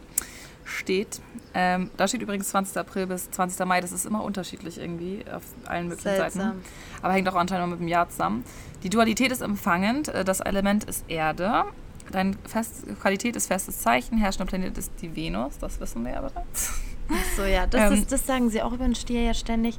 steht, 0.64 1.20
ähm, 1.54 1.90
da 1.96 2.06
steht 2.08 2.22
übrigens 2.22 2.48
20. 2.48 2.76
April 2.76 3.06
bis 3.06 3.30
20. 3.30 3.66
Mai, 3.66 3.80
das 3.80 3.92
ist 3.92 4.06
immer 4.06 4.22
unterschiedlich 4.22 4.78
irgendwie 4.78 5.24
auf 5.32 5.42
allen 5.66 5.88
möglichen 5.88 6.16
Seltsam. 6.16 6.40
Seiten. 6.40 6.64
Aber 7.02 7.12
hängt 7.12 7.28
auch 7.28 7.34
anscheinend 7.34 7.70
mit 7.70 7.80
dem 7.80 7.88
Jahr 7.88 8.08
zusammen. 8.08 8.44
Die 8.82 8.88
Dualität 8.88 9.32
ist 9.32 9.42
empfangend, 9.42 10.08
äh, 10.08 10.24
das 10.24 10.40
Element 10.40 10.84
ist 10.84 11.04
Erde, 11.08 11.64
deine 12.10 12.36
Fest 12.46 12.84
Qualität 13.00 13.36
ist 13.36 13.46
festes 13.46 13.80
Zeichen, 13.80 14.18
herrschender 14.18 14.46
Planet 14.46 14.76
ist 14.78 14.92
die 15.00 15.14
Venus, 15.14 15.58
das 15.58 15.80
wissen 15.80 16.04
wir 16.04 16.12
ja 16.12 16.20
bereits. 16.20 16.80
Ach 17.08 17.36
so, 17.36 17.42
ja, 17.44 17.66
das, 17.66 17.92
ähm, 17.92 17.98
ist, 17.98 18.12
das 18.12 18.26
sagen 18.26 18.50
sie 18.50 18.62
auch 18.62 18.72
über 18.72 18.84
den 18.84 18.94
Stier 18.94 19.22
ja 19.22 19.34
ständig, 19.34 19.78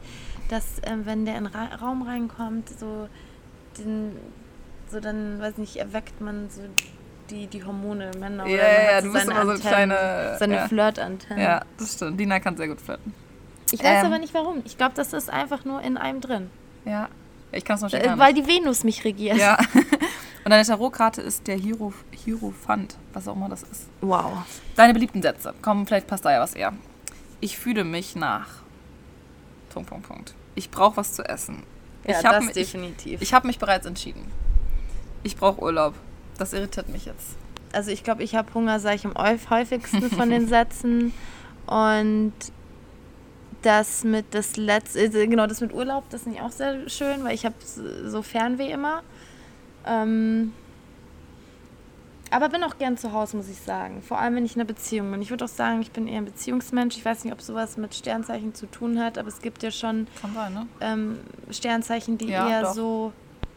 dass 0.49 0.65
ähm, 0.83 1.05
wenn 1.05 1.25
der 1.25 1.37
in 1.37 1.45
Ra 1.45 1.75
Raum 1.81 2.03
reinkommt, 2.03 2.69
so, 2.69 3.07
den, 3.77 4.11
so 4.91 4.99
dann, 4.99 5.39
weiß 5.39 5.57
nicht, 5.57 5.77
erweckt 5.77 6.21
man 6.21 6.49
so 6.49 6.61
die, 7.33 7.47
die 7.47 7.63
Hormone 7.63 8.11
Männer. 8.19 8.45
Ja, 8.47 8.57
ja, 8.57 8.91
ja, 8.91 9.01
du 9.01 9.11
bist 9.11 9.27
immer 9.27 9.45
so 9.55 9.61
kleine... 9.61 10.35
Seine 10.39 10.55
ja. 10.55 10.67
Flirtantennen. 10.67 11.43
Ja, 11.43 11.61
das 11.77 11.93
stimmt. 11.93 12.19
Dina 12.19 12.39
kann 12.39 12.55
sehr 12.55 12.67
gut 12.67 12.79
flirten. 12.79 13.13
Ich 13.71 13.83
weiß 13.83 14.01
ähm, 14.01 14.05
aber 14.05 14.19
nicht 14.19 14.33
warum. 14.33 14.61
Ich 14.65 14.77
glaube, 14.77 14.93
das 14.95 15.13
ist 15.13 15.29
einfach 15.29 15.65
nur 15.65 15.81
in 15.81 15.97
einem 15.97 16.21
drin. 16.21 16.51
Ja, 16.85 17.09
ich 17.51 17.65
kann 17.65 17.75
es 17.77 17.81
noch 17.81 17.91
äh, 17.91 18.07
schon 18.07 18.19
Weil 18.19 18.33
die 18.33 18.45
Venus 18.45 18.83
mich 18.83 19.03
regiert. 19.03 19.37
Ja. 19.37 19.57
Und 20.45 20.51
deine 20.51 20.65
Tarotkarte 20.65 21.21
ist 21.21 21.47
der 21.47 21.55
Hierophant, 21.55 22.97
was 23.13 23.27
auch 23.27 23.35
immer 23.35 23.47
das 23.49 23.63
ist. 23.63 23.87
Wow. 24.01 24.43
Deine 24.75 24.93
beliebten 24.93 25.21
Sätze. 25.21 25.53
Komm, 25.61 25.87
vielleicht 25.87 26.05
passt 26.05 26.25
da 26.25 26.31
ja 26.31 26.41
was 26.41 26.53
eher. 26.53 26.73
Ich 27.39 27.57
fühle 27.57 27.83
mich 27.83 28.15
nach. 28.15 28.47
Punkt, 29.69 29.89
Punkt, 29.89 30.07
Punkt. 30.07 30.33
Ich 30.55 30.69
brauche 30.69 30.97
was 30.97 31.13
zu 31.13 31.23
essen. 31.23 31.63
Ja, 32.05 32.17
ich 32.17 32.23
das 32.23 32.43
mich, 32.43 32.53
definitiv. 32.53 33.21
Ich, 33.21 33.29
ich 33.29 33.33
habe 33.33 33.47
mich 33.47 33.57
bereits 33.57 33.85
entschieden. 33.85 34.29
Ich 35.23 35.37
brauche 35.37 35.61
Urlaub. 35.61 35.95
Das 36.37 36.53
irritiert 36.53 36.89
mich 36.89 37.05
jetzt. 37.05 37.35
Also 37.71 37.91
ich 37.91 38.03
glaube, 38.03 38.23
ich 38.23 38.35
habe 38.35 38.53
Hunger, 38.53 38.79
sage 38.79 38.95
ich 38.95 39.05
am 39.05 39.15
häufigsten 39.49 40.09
von 40.09 40.29
den 40.29 40.47
Sätzen. 40.49 41.13
Und 41.65 42.33
das 43.61 44.03
mit 44.03 44.25
das 44.31 44.57
letzte, 44.57 44.99
äh, 44.99 45.27
genau, 45.27 45.47
das 45.47 45.61
mit 45.61 45.73
Urlaub, 45.73 46.09
das 46.09 46.23
finde 46.23 46.37
ich 46.37 46.43
auch 46.43 46.51
sehr 46.51 46.89
schön, 46.89 47.23
weil 47.23 47.33
ich 47.33 47.45
habe 47.45 47.55
so 47.63 48.21
Fernweh 48.21 48.71
immer. 48.71 49.01
Ähm, 49.85 50.53
aber 52.29 52.49
bin 52.49 52.63
auch 52.63 52.79
gern 52.79 52.97
zu 52.97 53.13
Hause, 53.13 53.37
muss 53.37 53.47
ich 53.47 53.59
sagen. 53.59 54.01
Vor 54.01 54.17
allem, 54.19 54.35
wenn 54.35 54.45
ich 54.45 54.55
in 54.55 54.61
einer 54.61 54.67
Beziehung 54.67 55.11
bin. 55.11 55.21
Ich 55.21 55.29
würde 55.29 55.45
auch 55.45 55.49
sagen, 55.49 55.81
ich 55.81 55.91
bin 55.91 56.07
eher 56.07 56.17
ein 56.17 56.25
Beziehungsmensch. 56.25 56.97
Ich 56.97 57.05
weiß 57.05 57.23
nicht, 57.23 57.33
ob 57.33 57.41
sowas 57.41 57.77
mit 57.77 57.93
Sternzeichen 57.93 58.55
zu 58.55 58.65
tun 58.65 58.99
hat, 58.99 59.19
aber 59.19 59.27
es 59.27 59.39
gibt 59.39 59.61
ja 59.61 59.69
schon 59.69 60.07
sein, 60.33 60.53
ne? 60.53 60.67
ähm, 60.81 61.19
Sternzeichen, 61.51 62.17
die 62.17 62.29
ja, 62.29 62.49
eher 62.49 62.61
doch. 62.63 62.73
so 62.73 63.13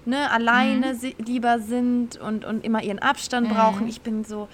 ne, 0.06 0.30
alleine 0.30 0.94
mhm. 0.94 1.24
lieber 1.24 1.58
sind 1.58 2.16
und, 2.16 2.44
und 2.44 2.64
immer 2.64 2.82
ihren 2.82 2.98
Abstand 2.98 3.48
mhm. 3.48 3.54
brauchen. 3.54 3.88
Ich 3.88 4.00
bin 4.00 4.24
so, 4.24 4.48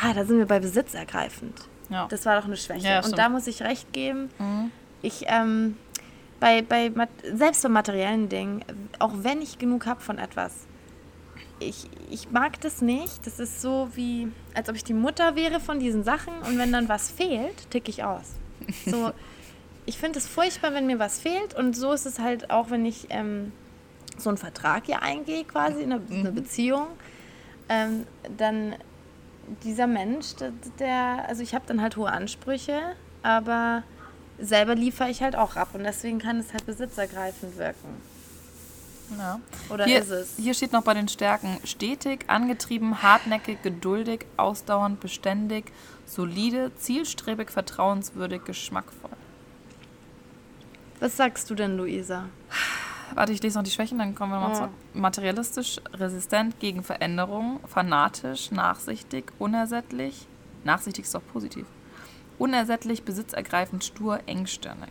ah, 0.00 0.12
da 0.14 0.24
sind 0.24 0.38
wir 0.38 0.46
bei 0.46 0.60
besitzergreifend. 0.60 1.68
Ja. 1.88 2.06
Das 2.08 2.24
war 2.24 2.38
doch 2.38 2.46
eine 2.46 2.56
Schwäche. 2.56 2.86
Ja, 2.86 3.04
und 3.04 3.18
da 3.18 3.28
muss 3.28 3.46
ich 3.46 3.62
recht 3.62 3.92
geben. 3.92 4.30
Mhm. 4.38 4.70
Ich, 5.02 5.24
ähm, 5.26 5.76
bei, 6.40 6.62
bei, 6.62 6.90
selbst 7.34 7.62
bei 7.62 7.68
materiellen 7.68 8.28
Dingen, 8.28 8.64
auch 8.98 9.12
wenn 9.16 9.42
ich 9.42 9.58
genug 9.58 9.86
habe 9.86 10.00
von 10.00 10.18
etwas, 10.18 10.66
ich, 11.58 11.88
ich 12.10 12.30
mag 12.30 12.60
das 12.60 12.82
nicht. 12.82 13.26
Das 13.26 13.38
ist 13.38 13.60
so 13.60 13.88
wie, 13.94 14.28
als 14.54 14.68
ob 14.68 14.76
ich 14.76 14.84
die 14.84 14.94
Mutter 14.94 15.36
wäre 15.36 15.60
von 15.60 15.78
diesen 15.78 16.02
Sachen 16.02 16.34
und 16.46 16.58
wenn 16.58 16.72
dann 16.72 16.88
was 16.88 17.10
fehlt, 17.10 17.70
ticke 17.70 17.90
ich 17.90 18.04
aus. 18.04 18.34
So, 18.86 19.12
ich 19.86 19.98
finde 19.98 20.18
es 20.18 20.26
furchtbar, 20.26 20.74
wenn 20.74 20.86
mir 20.86 20.98
was 20.98 21.20
fehlt 21.20 21.54
und 21.54 21.76
so 21.76 21.92
ist 21.92 22.06
es 22.06 22.18
halt 22.18 22.50
auch, 22.50 22.70
wenn 22.70 22.84
ich 22.84 23.06
ähm, 23.10 23.52
so 24.18 24.30
einen 24.30 24.38
Vertrag 24.38 24.86
hier 24.86 25.02
eingehe, 25.02 25.44
quasi, 25.44 25.82
in 25.82 25.92
eine, 25.92 26.02
mhm. 26.02 26.20
eine 26.20 26.32
Beziehung, 26.32 26.86
ähm, 27.68 28.06
dann 28.36 28.74
dieser 29.64 29.86
Mensch, 29.86 30.36
der, 30.36 30.52
der 30.78 31.28
also 31.28 31.42
ich 31.42 31.54
habe 31.54 31.64
dann 31.66 31.80
halt 31.80 31.96
hohe 31.96 32.10
Ansprüche, 32.10 32.80
aber 33.22 33.82
selber 34.38 34.74
liefere 34.74 35.10
ich 35.10 35.22
halt 35.22 35.36
auch 35.36 35.56
ab 35.56 35.70
und 35.74 35.84
deswegen 35.84 36.18
kann 36.18 36.38
es 36.38 36.52
halt 36.52 36.66
besitzergreifend 36.66 37.56
wirken. 37.58 38.00
Ja. 39.18 39.40
Oder 39.68 39.84
hier, 39.84 40.00
ist 40.00 40.10
es? 40.10 40.36
Hier 40.36 40.54
steht 40.54 40.72
noch 40.72 40.82
bei 40.82 40.94
den 40.94 41.08
Stärken 41.08 41.58
stetig, 41.64 42.24
angetrieben, 42.28 43.02
hartnäckig, 43.02 43.62
geduldig, 43.62 44.26
ausdauernd, 44.36 45.00
beständig, 45.00 45.66
solide, 46.06 46.74
zielstrebig, 46.76 47.50
vertrauenswürdig, 47.50 48.44
geschmackvoll. 48.44 49.10
Was 51.00 51.16
sagst 51.16 51.50
du 51.50 51.54
denn, 51.54 51.76
Luisa? 51.76 52.26
Warte, 53.14 53.32
ich 53.32 53.42
lese 53.42 53.58
noch 53.58 53.64
die 53.64 53.70
Schwächen, 53.70 53.98
dann 53.98 54.14
kommen 54.14 54.32
wir 54.32 54.40
nochmal 54.40 54.60
ja. 54.60 54.68
zu. 54.92 54.98
Materialistisch, 54.98 55.80
resistent 55.94 56.58
gegen 56.60 56.82
Veränderungen, 56.82 57.60
fanatisch, 57.66 58.50
nachsichtig, 58.50 59.32
unersättlich. 59.38 60.26
Nachsichtig 60.64 61.04
ist 61.04 61.14
doch 61.14 61.22
positiv. 61.32 61.66
Unersättlich, 62.38 63.04
besitzergreifend, 63.04 63.84
stur, 63.84 64.20
engstirnig. 64.26 64.90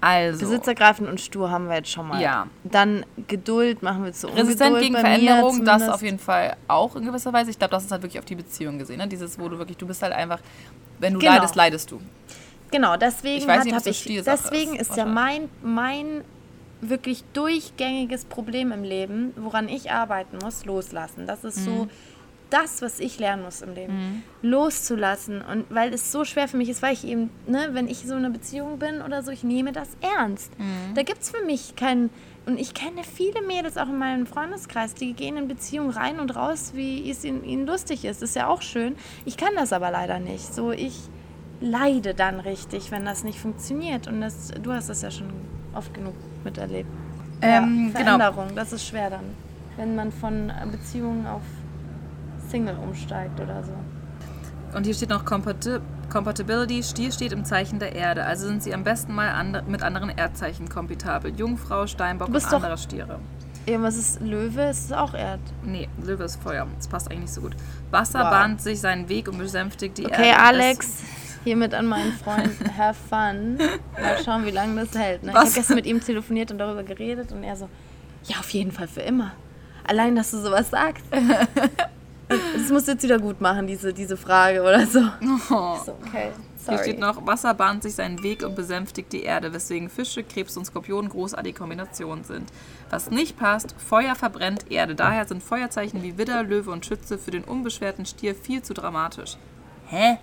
Also. 0.00 0.40
Besitzergreifend 0.40 1.08
und 1.08 1.20
stur 1.20 1.50
haben 1.50 1.68
wir 1.68 1.76
jetzt 1.76 1.90
schon 1.90 2.06
mal. 2.06 2.20
Ja. 2.20 2.46
Dann 2.64 3.04
Geduld 3.26 3.82
machen 3.82 4.04
wir 4.04 4.12
zu 4.12 4.28
Ungeduld 4.28 4.46
Resistent 4.46 4.80
gegen 4.80 4.94
Veränderung, 4.94 5.64
das 5.64 5.88
auf 5.88 6.02
jeden 6.02 6.18
Fall 6.18 6.56
auch 6.68 6.96
in 6.96 7.04
gewisser 7.04 7.32
Weise. 7.32 7.50
Ich 7.50 7.58
glaube, 7.58 7.72
das 7.72 7.84
ist 7.84 7.90
halt 7.90 8.02
wirklich 8.02 8.18
auf 8.18 8.24
die 8.24 8.34
Beziehung 8.34 8.78
gesehen. 8.78 8.98
Ne? 8.98 9.08
Dieses, 9.08 9.38
wo 9.38 9.48
du 9.48 9.58
wirklich, 9.58 9.78
du 9.78 9.86
bist 9.86 10.02
halt 10.02 10.12
einfach, 10.12 10.40
wenn 10.98 11.14
du 11.14 11.18
genau. 11.18 11.32
leidest, 11.32 11.54
leidest 11.54 11.90
du. 11.90 12.00
Genau, 12.70 12.96
deswegen 12.96 13.38
ich 13.38 13.46
weiß 13.46 13.64
nicht, 13.64 13.74
hat, 13.74 13.86
ich, 13.86 14.04
deswegen 14.24 14.74
ist, 14.74 14.90
ist 14.90 14.96
ja 14.96 15.04
mein, 15.04 15.48
mein 15.62 16.24
wirklich 16.80 17.24
durchgängiges 17.32 18.24
Problem 18.24 18.72
im 18.72 18.82
Leben, 18.82 19.32
woran 19.36 19.68
ich 19.68 19.90
arbeiten 19.90 20.38
muss, 20.42 20.64
loslassen. 20.64 21.26
Das 21.26 21.44
ist 21.44 21.60
mhm. 21.60 21.64
so 21.64 21.88
das, 22.50 22.80
was 22.82 23.00
ich 23.00 23.18
lernen 23.18 23.42
muss 23.42 23.62
im 23.62 23.74
Leben. 23.74 23.92
Mhm. 23.92 24.22
Loszulassen. 24.42 25.42
Und 25.42 25.64
weil 25.70 25.92
es 25.92 26.12
so 26.12 26.24
schwer 26.24 26.48
für 26.48 26.56
mich 26.56 26.68
ist, 26.68 26.82
weil 26.82 26.92
ich 26.92 27.04
eben, 27.04 27.30
ne, 27.46 27.70
wenn 27.72 27.88
ich 27.88 28.06
so 28.06 28.12
in 28.12 28.18
einer 28.18 28.30
Beziehung 28.30 28.78
bin 28.78 29.02
oder 29.02 29.22
so, 29.22 29.30
ich 29.30 29.42
nehme 29.42 29.72
das 29.72 29.88
ernst. 30.00 30.56
Mhm. 30.58 30.94
Da 30.94 31.02
gibt 31.02 31.22
es 31.22 31.30
für 31.30 31.44
mich 31.44 31.76
keinen. 31.76 32.10
Und 32.46 32.60
ich 32.60 32.74
kenne 32.74 33.02
viele 33.02 33.42
Mädels 33.42 33.76
auch 33.76 33.88
in 33.88 33.98
meinem 33.98 34.26
Freundeskreis, 34.26 34.94
die 34.94 35.14
gehen 35.14 35.36
in 35.36 35.48
Beziehungen 35.48 35.90
rein 35.90 36.20
und 36.20 36.36
raus, 36.36 36.72
wie 36.74 37.10
es 37.10 37.24
ihnen, 37.24 37.42
ihnen 37.42 37.66
lustig 37.66 38.04
ist. 38.04 38.22
Das 38.22 38.30
ist 38.30 38.36
ja 38.36 38.46
auch 38.46 38.62
schön. 38.62 38.94
Ich 39.24 39.36
kann 39.36 39.56
das 39.56 39.72
aber 39.72 39.90
leider 39.90 40.20
nicht. 40.20 40.54
So, 40.54 40.70
ich 40.70 40.94
leide 41.60 42.14
dann 42.14 42.40
richtig, 42.40 42.90
wenn 42.90 43.04
das 43.04 43.24
nicht 43.24 43.38
funktioniert. 43.38 44.08
Und 44.08 44.20
das, 44.20 44.50
du 44.62 44.72
hast 44.72 44.88
das 44.88 45.02
ja 45.02 45.10
schon 45.10 45.28
oft 45.74 45.92
genug 45.94 46.14
miterlebt. 46.44 46.90
Ähm, 47.42 47.92
ja, 47.92 48.00
genau. 48.00 48.16
Veränderung, 48.16 48.48
genau. 48.48 48.60
das 48.60 48.72
ist 48.72 48.86
schwer 48.86 49.10
dann. 49.10 49.24
Wenn 49.76 49.94
man 49.94 50.10
von 50.10 50.50
Beziehungen 50.70 51.26
auf 51.26 51.42
Single 52.48 52.76
umsteigt 52.76 53.40
oder 53.40 53.62
so. 53.62 53.72
Und 54.76 54.84
hier 54.84 54.94
steht 54.94 55.10
noch 55.10 55.24
Compati 55.24 55.78
Compatibility. 56.10 56.82
Stier 56.82 57.10
steht 57.10 57.32
im 57.32 57.44
Zeichen 57.44 57.78
der 57.80 57.94
Erde. 57.94 58.24
Also 58.24 58.46
sind 58.46 58.62
sie 58.62 58.72
am 58.72 58.84
besten 58.84 59.12
mal 59.12 59.30
and 59.30 59.68
mit 59.68 59.82
anderen 59.82 60.08
Erdzeichen 60.08 60.68
kompatibel. 60.68 61.34
Jungfrau, 61.36 61.86
Steinbock 61.86 62.28
und 62.28 62.52
andere 62.52 62.78
Stiere. 62.78 63.18
Ja, 63.66 63.82
was 63.82 63.96
ist 63.96 64.20
Löwe? 64.20 64.62
Ist 64.62 64.84
es 64.84 64.92
auch 64.92 65.12
Erd? 65.12 65.40
Nee, 65.64 65.88
Löwe 66.00 66.22
ist 66.22 66.40
Feuer. 66.40 66.68
Das 66.76 66.86
passt 66.86 67.10
eigentlich 67.10 67.22
nicht 67.22 67.34
so 67.34 67.40
gut. 67.40 67.56
Wasser 67.90 68.20
wow. 68.20 68.30
bahnt 68.30 68.60
sich 68.60 68.80
seinen 68.80 69.08
Weg 69.08 69.28
und 69.28 69.38
besänftigt 69.38 69.98
die 69.98 70.06
okay, 70.06 70.28
Erde. 70.28 70.38
Okay, 70.38 70.40
Alex, 70.40 71.02
hiermit 71.46 71.74
an 71.74 71.86
meinen 71.86 72.12
Freund, 72.12 72.50
have 72.76 72.98
fun. 73.08 73.56
Mal 73.56 74.22
schauen, 74.24 74.44
wie 74.44 74.50
lange 74.50 74.84
das 74.84 74.98
hält. 74.98 75.22
Ne? 75.22 75.30
Ich 75.30 75.36
habe 75.36 75.50
gestern 75.50 75.76
mit 75.76 75.86
ihm 75.86 76.00
telefoniert 76.00 76.50
und 76.50 76.58
darüber 76.58 76.82
geredet 76.82 77.30
und 77.30 77.44
er 77.44 77.56
so, 77.56 77.68
ja, 78.24 78.38
auf 78.40 78.50
jeden 78.50 78.72
Fall 78.72 78.88
für 78.88 79.02
immer. 79.02 79.32
Allein, 79.86 80.16
dass 80.16 80.32
du 80.32 80.38
sowas 80.38 80.70
sagst. 80.70 81.04
Das 82.28 82.70
musst 82.70 82.88
du 82.88 82.92
jetzt 82.92 83.04
wieder 83.04 83.20
gut 83.20 83.40
machen, 83.40 83.68
diese, 83.68 83.94
diese 83.94 84.16
Frage 84.16 84.60
oder 84.62 84.84
so. 84.84 84.98
Oh. 85.48 85.76
so 85.84 85.92
okay. 85.92 86.32
Sorry. 86.56 86.78
Hier 86.78 86.78
steht 86.78 86.98
noch, 86.98 87.24
Wasser 87.24 87.54
bahnt 87.54 87.84
sich 87.84 87.94
seinen 87.94 88.20
Weg 88.24 88.44
und 88.44 88.56
besänftigt 88.56 89.12
die 89.12 89.22
Erde, 89.22 89.52
weswegen 89.52 89.88
Fische, 89.88 90.24
Krebs 90.24 90.56
und 90.56 90.64
Skorpion 90.64 91.08
großartige 91.08 91.56
Kombinationen 91.56 92.24
sind. 92.24 92.50
Was 92.90 93.12
nicht 93.12 93.38
passt, 93.38 93.76
Feuer 93.78 94.16
verbrennt 94.16 94.72
Erde. 94.72 94.96
Daher 94.96 95.26
sind 95.26 95.44
Feuerzeichen 95.44 96.02
wie 96.02 96.18
Widder, 96.18 96.42
Löwe 96.42 96.72
und 96.72 96.84
Schütze 96.84 97.16
für 97.18 97.30
den 97.30 97.44
unbeschwerten 97.44 98.06
Stier 98.06 98.34
viel 98.34 98.60
zu 98.62 98.74
dramatisch. 98.74 99.36
Hä? 99.86 100.18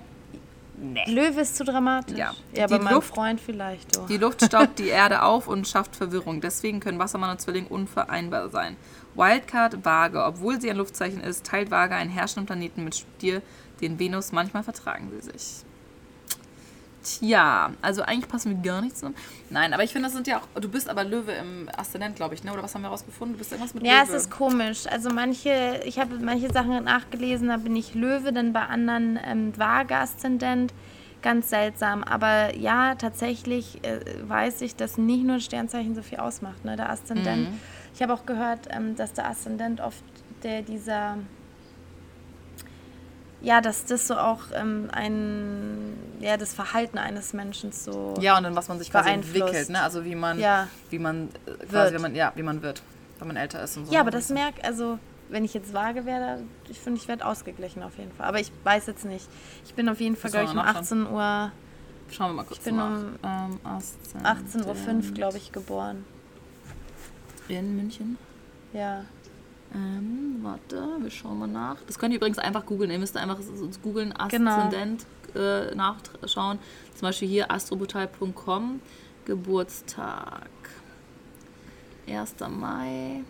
Nee. 0.84 1.04
Löwe 1.08 1.42
ist 1.42 1.56
zu 1.56 1.64
dramatisch. 1.64 2.18
Ja, 2.18 2.34
ja 2.54 2.68
meinem 2.68 2.96
Luft, 2.96 3.16
Freund 3.16 3.40
vielleicht. 3.40 3.98
Oh. 3.98 4.06
Die 4.08 4.18
Luft 4.18 4.44
staubt 4.44 4.80
die 4.80 4.88
Erde 4.90 5.24
auf 5.24 5.48
und 5.48 5.68
schafft 5.68 5.96
Verwirrung. 5.96 6.42
Deswegen 6.42 6.82
können 6.82 7.00
Wassermann 7.00 7.32
und 7.32 7.40
Zwilling 7.40 7.68
unvereinbar 7.68 8.50
sein. 8.50 8.76
Wildcard 9.16 9.86
Waage. 9.86 10.24
Obwohl 10.24 10.60
sie 10.60 10.70
ein 10.70 10.78
Luftzeichen 10.78 11.22
ist, 11.22 11.46
teilt 11.46 11.72
Waage 11.72 11.96
einen 11.96 12.10
herrschenden 12.10 12.46
Planeten 12.46 12.84
mit 12.84 12.96
Stier, 12.96 13.42
den 13.82 13.98
Venus. 13.98 14.34
Manchmal 14.34 14.64
vertragen 14.64 15.10
sie 15.12 15.32
sich. 15.32 15.64
Tja, 17.04 17.72
also 17.82 18.02
eigentlich 18.02 18.30
passen 18.30 18.52
wir 18.52 18.72
gar 18.72 18.82
nicht 18.82 18.96
zusammen. 18.96 19.16
Nein, 19.50 19.74
aber 19.74 19.84
ich 19.84 19.92
finde, 19.92 20.08
das 20.08 20.14
sind 20.14 20.26
ja 20.26 20.38
auch. 20.38 20.60
Du 20.60 20.70
bist 20.70 20.90
aber 20.90 21.04
Löwe 21.04 21.34
im 21.34 21.70
Aszendent, 21.76 22.16
glaube 22.16 22.34
ich, 22.34 22.44
ne? 22.44 22.54
Oder 22.54 22.64
was 22.64 22.74
haben 22.74 22.82
wir 22.82 22.88
rausgefunden? 22.88 23.36
Du 23.36 23.40
bist 23.40 23.52
irgendwas 23.52 23.74
mit 23.74 23.84
ja, 23.84 24.02
Löwe. 24.02 24.12
Ja, 24.12 24.16
es 24.16 24.24
ist 24.24 24.32
komisch. 24.32 24.88
Also 24.88 25.10
manche, 25.10 25.82
ich 25.86 26.00
habe 26.00 26.18
manche 26.20 26.52
Sachen 26.52 26.84
nachgelesen, 26.84 27.50
da 27.50 27.58
bin 27.58 27.76
ich 27.76 27.94
Löwe, 27.94 28.32
dann 28.32 28.54
bei 28.54 28.62
anderen 28.62 29.20
ähm, 29.24 29.54
Waage 29.58 29.96
Aszendent. 29.96 30.74
Ganz 31.22 31.50
seltsam. 31.50 32.04
Aber 32.04 32.56
ja, 32.56 32.96
tatsächlich 32.96 33.84
äh, 33.84 34.00
weiß 34.28 34.62
ich, 34.62 34.76
dass 34.76 34.98
nicht 34.98 35.24
nur 35.24 35.40
Sternzeichen 35.40 35.96
so 35.96 36.02
viel 36.02 36.20
ausmacht, 36.20 36.64
ne? 36.64 36.76
Der 36.76 36.90
Aszendent. 36.90 37.50
Mhm. 37.50 37.60
Ich 37.94 38.02
habe 38.02 38.14
auch 38.14 38.26
gehört, 38.26 38.68
ähm, 38.72 38.96
dass 38.96 39.14
der 39.14 39.30
Aszendent 39.30 39.82
oft 39.82 40.04
der 40.44 40.62
dieser 40.62 41.18
ja, 43.44 43.60
dass 43.60 43.86
das 43.86 44.08
so 44.08 44.16
auch 44.16 44.40
ähm, 44.54 44.90
ein, 44.94 45.98
ja, 46.22 46.38
das 46.38 46.54
Verhalten 46.54 46.98
eines 46.98 47.34
Menschen 47.34 47.74
so. 47.74 48.16
Ja, 48.20 48.38
und 48.38 48.44
dann 48.44 48.56
was 48.56 48.70
man 48.70 48.80
sich 48.80 48.90
quasi 48.90 49.10
entwickelt, 49.10 49.70
ne? 49.70 49.82
Also 49.82 50.06
wie 50.06 50.16
man, 50.16 50.40
ja. 50.40 50.68
wie 50.90 50.98
man 50.98 51.30
äh, 51.46 51.66
quasi, 51.66 51.94
wenn 51.94 52.02
man, 52.02 52.16
ja, 52.16 52.32
wie 52.36 52.44
man 52.44 52.62
wird, 52.62 52.82
wenn 53.20 53.28
man 53.28 53.36
älter 53.36 53.62
ist 53.62 53.76
und 53.78 53.86
so. 53.86 53.94
Ja, 53.94 54.00
aber 54.00 54.12
das 54.12 54.30
merkt, 54.30 54.64
also 54.64 54.98
wenn 55.30 55.44
ich 55.44 55.54
jetzt 55.54 55.74
vage 55.74 56.06
wäre, 56.06 56.40
ich 56.70 56.80
finde, 56.80 57.02
ich 57.02 57.08
werde 57.10 57.26
ausgeglichen 57.26 57.84
auf 57.84 57.98
jeden 57.98 58.14
Fall. 58.14 58.28
Aber 58.28 58.40
ich 58.40 58.52
weiß 58.64 58.88
jetzt 58.88 59.04
nicht. 59.04 59.28
Ich 59.66 59.74
bin 59.74 59.90
auf 59.90 60.00
jeden 60.00 60.16
Fall, 60.16 60.32
glaube 60.32 60.46
ich, 60.46 60.52
um 60.52 60.60
18 60.60 61.08
Uhr. 61.08 61.52
Schauen 62.12 62.30
wir 62.30 62.34
mal 62.34 62.44
kurz 62.44 62.60
Ich 62.60 62.64
bin 62.64 62.80
um 62.80 63.16
ähm, 63.24 63.60
18.05 63.66 65.08
Uhr, 65.10 65.14
glaube 65.14 65.38
ich, 65.38 65.52
geboren. 65.52 66.06
In 67.50 67.76
München? 67.76 68.18
Ja. 68.72 69.04
Ähm, 69.74 70.40
warte, 70.42 70.88
wir 71.00 71.10
schauen 71.10 71.40
mal 71.40 71.48
nach. 71.48 71.78
Das 71.88 71.98
könnt 71.98 72.14
ihr 72.14 72.18
übrigens 72.18 72.38
einfach 72.38 72.66
googeln. 72.66 72.92
Ihr 72.92 73.00
müsst 73.00 73.18
einfach 73.18 73.40
googeln, 73.82 74.14
Aszendent 74.16 75.06
genau. 75.34 75.46
äh, 75.46 75.76
nachschauen. 75.76 76.60
Zum 76.94 77.02
Beispiel 77.02 77.28
hier 77.28 77.52
astrobutal.com, 77.52 78.82
Geburtstag. 79.26 80.50
1. 82.08 82.36
Mai 82.50 83.24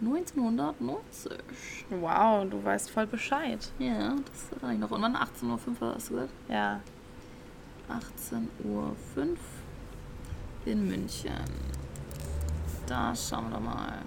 1990. 0.00 1.32
Wow, 1.90 2.48
du 2.48 2.62
weißt 2.62 2.90
voll 2.90 3.06
Bescheid. 3.06 3.70
Ja, 3.78 4.14
das 4.16 4.62
war 4.62 4.72
ich 4.72 4.78
noch. 4.78 4.90
Und 4.90 5.02
wann? 5.02 5.16
18.05 5.16 5.80
Uhr 5.80 5.94
hast 5.94 6.10
du 6.10 6.14
gesagt? 6.14 6.32
Ja. 6.48 6.80
18.05 7.88 8.38
Uhr 8.64 8.96
in 10.64 10.88
München. 10.88 11.32
Da 12.86 13.14
schauen 13.14 13.50
wir 13.50 13.56
doch 13.56 13.64
mal. 13.64 14.02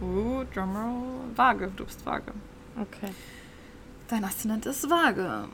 Uh, 0.00 0.44
Drumroll. 0.54 1.34
Waage, 1.34 1.70
du 1.76 1.84
bist 1.84 2.04
Waage. 2.06 2.32
Okay. 2.80 3.12
Dein 4.08 4.24
Aszendent 4.24 4.66
ist 4.66 4.88
Waage. 4.88 5.48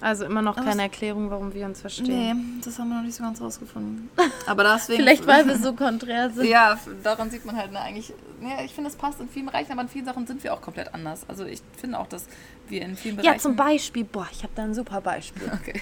Also 0.00 0.24
immer 0.24 0.42
noch 0.42 0.54
keine 0.54 0.82
Erklärung, 0.82 1.30
warum 1.30 1.52
wir 1.52 1.66
uns 1.66 1.80
verstehen. 1.80 2.06
Nee, 2.06 2.60
das 2.64 2.78
haben 2.78 2.88
wir 2.88 2.96
noch 2.96 3.02
nicht 3.02 3.16
so 3.16 3.24
ganz 3.24 3.40
rausgefunden. 3.40 4.10
Aber 4.46 4.62
deswegen. 4.62 4.98
Vielleicht, 5.02 5.26
weil 5.26 5.46
wir 5.46 5.56
so 5.56 5.72
konträr 5.72 6.30
sind. 6.30 6.46
Ja, 6.46 6.78
daran 7.02 7.30
sieht 7.30 7.44
man 7.44 7.56
halt 7.56 7.72
ne, 7.72 7.80
eigentlich. 7.80 8.12
Ja, 8.40 8.64
ich 8.64 8.72
finde, 8.72 8.90
es 8.90 8.96
passt 8.96 9.20
in 9.20 9.28
vielen 9.28 9.46
Bereichen, 9.46 9.72
aber 9.72 9.82
in 9.82 9.88
vielen 9.88 10.04
Sachen 10.04 10.24
sind 10.26 10.44
wir 10.44 10.54
auch 10.54 10.60
komplett 10.60 10.94
anders. 10.94 11.28
Also 11.28 11.44
ich 11.44 11.62
finde 11.76 11.98
auch, 11.98 12.06
dass 12.06 12.26
wir 12.68 12.82
in 12.82 12.96
vielen 12.96 13.16
Bereichen. 13.16 13.34
Ja, 13.34 13.40
zum 13.40 13.56
Beispiel, 13.56 14.04
boah, 14.04 14.28
ich 14.30 14.44
habe 14.44 14.52
da 14.54 14.62
ein 14.62 14.74
super 14.74 15.00
Beispiel. 15.00 15.50
Okay. 15.60 15.80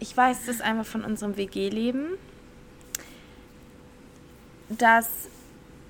ich 0.00 0.16
weiß 0.16 0.46
das 0.46 0.62
einmal 0.62 0.84
von 0.84 1.04
unserem 1.04 1.36
WG-Leben, 1.36 2.06
dass 4.70 5.08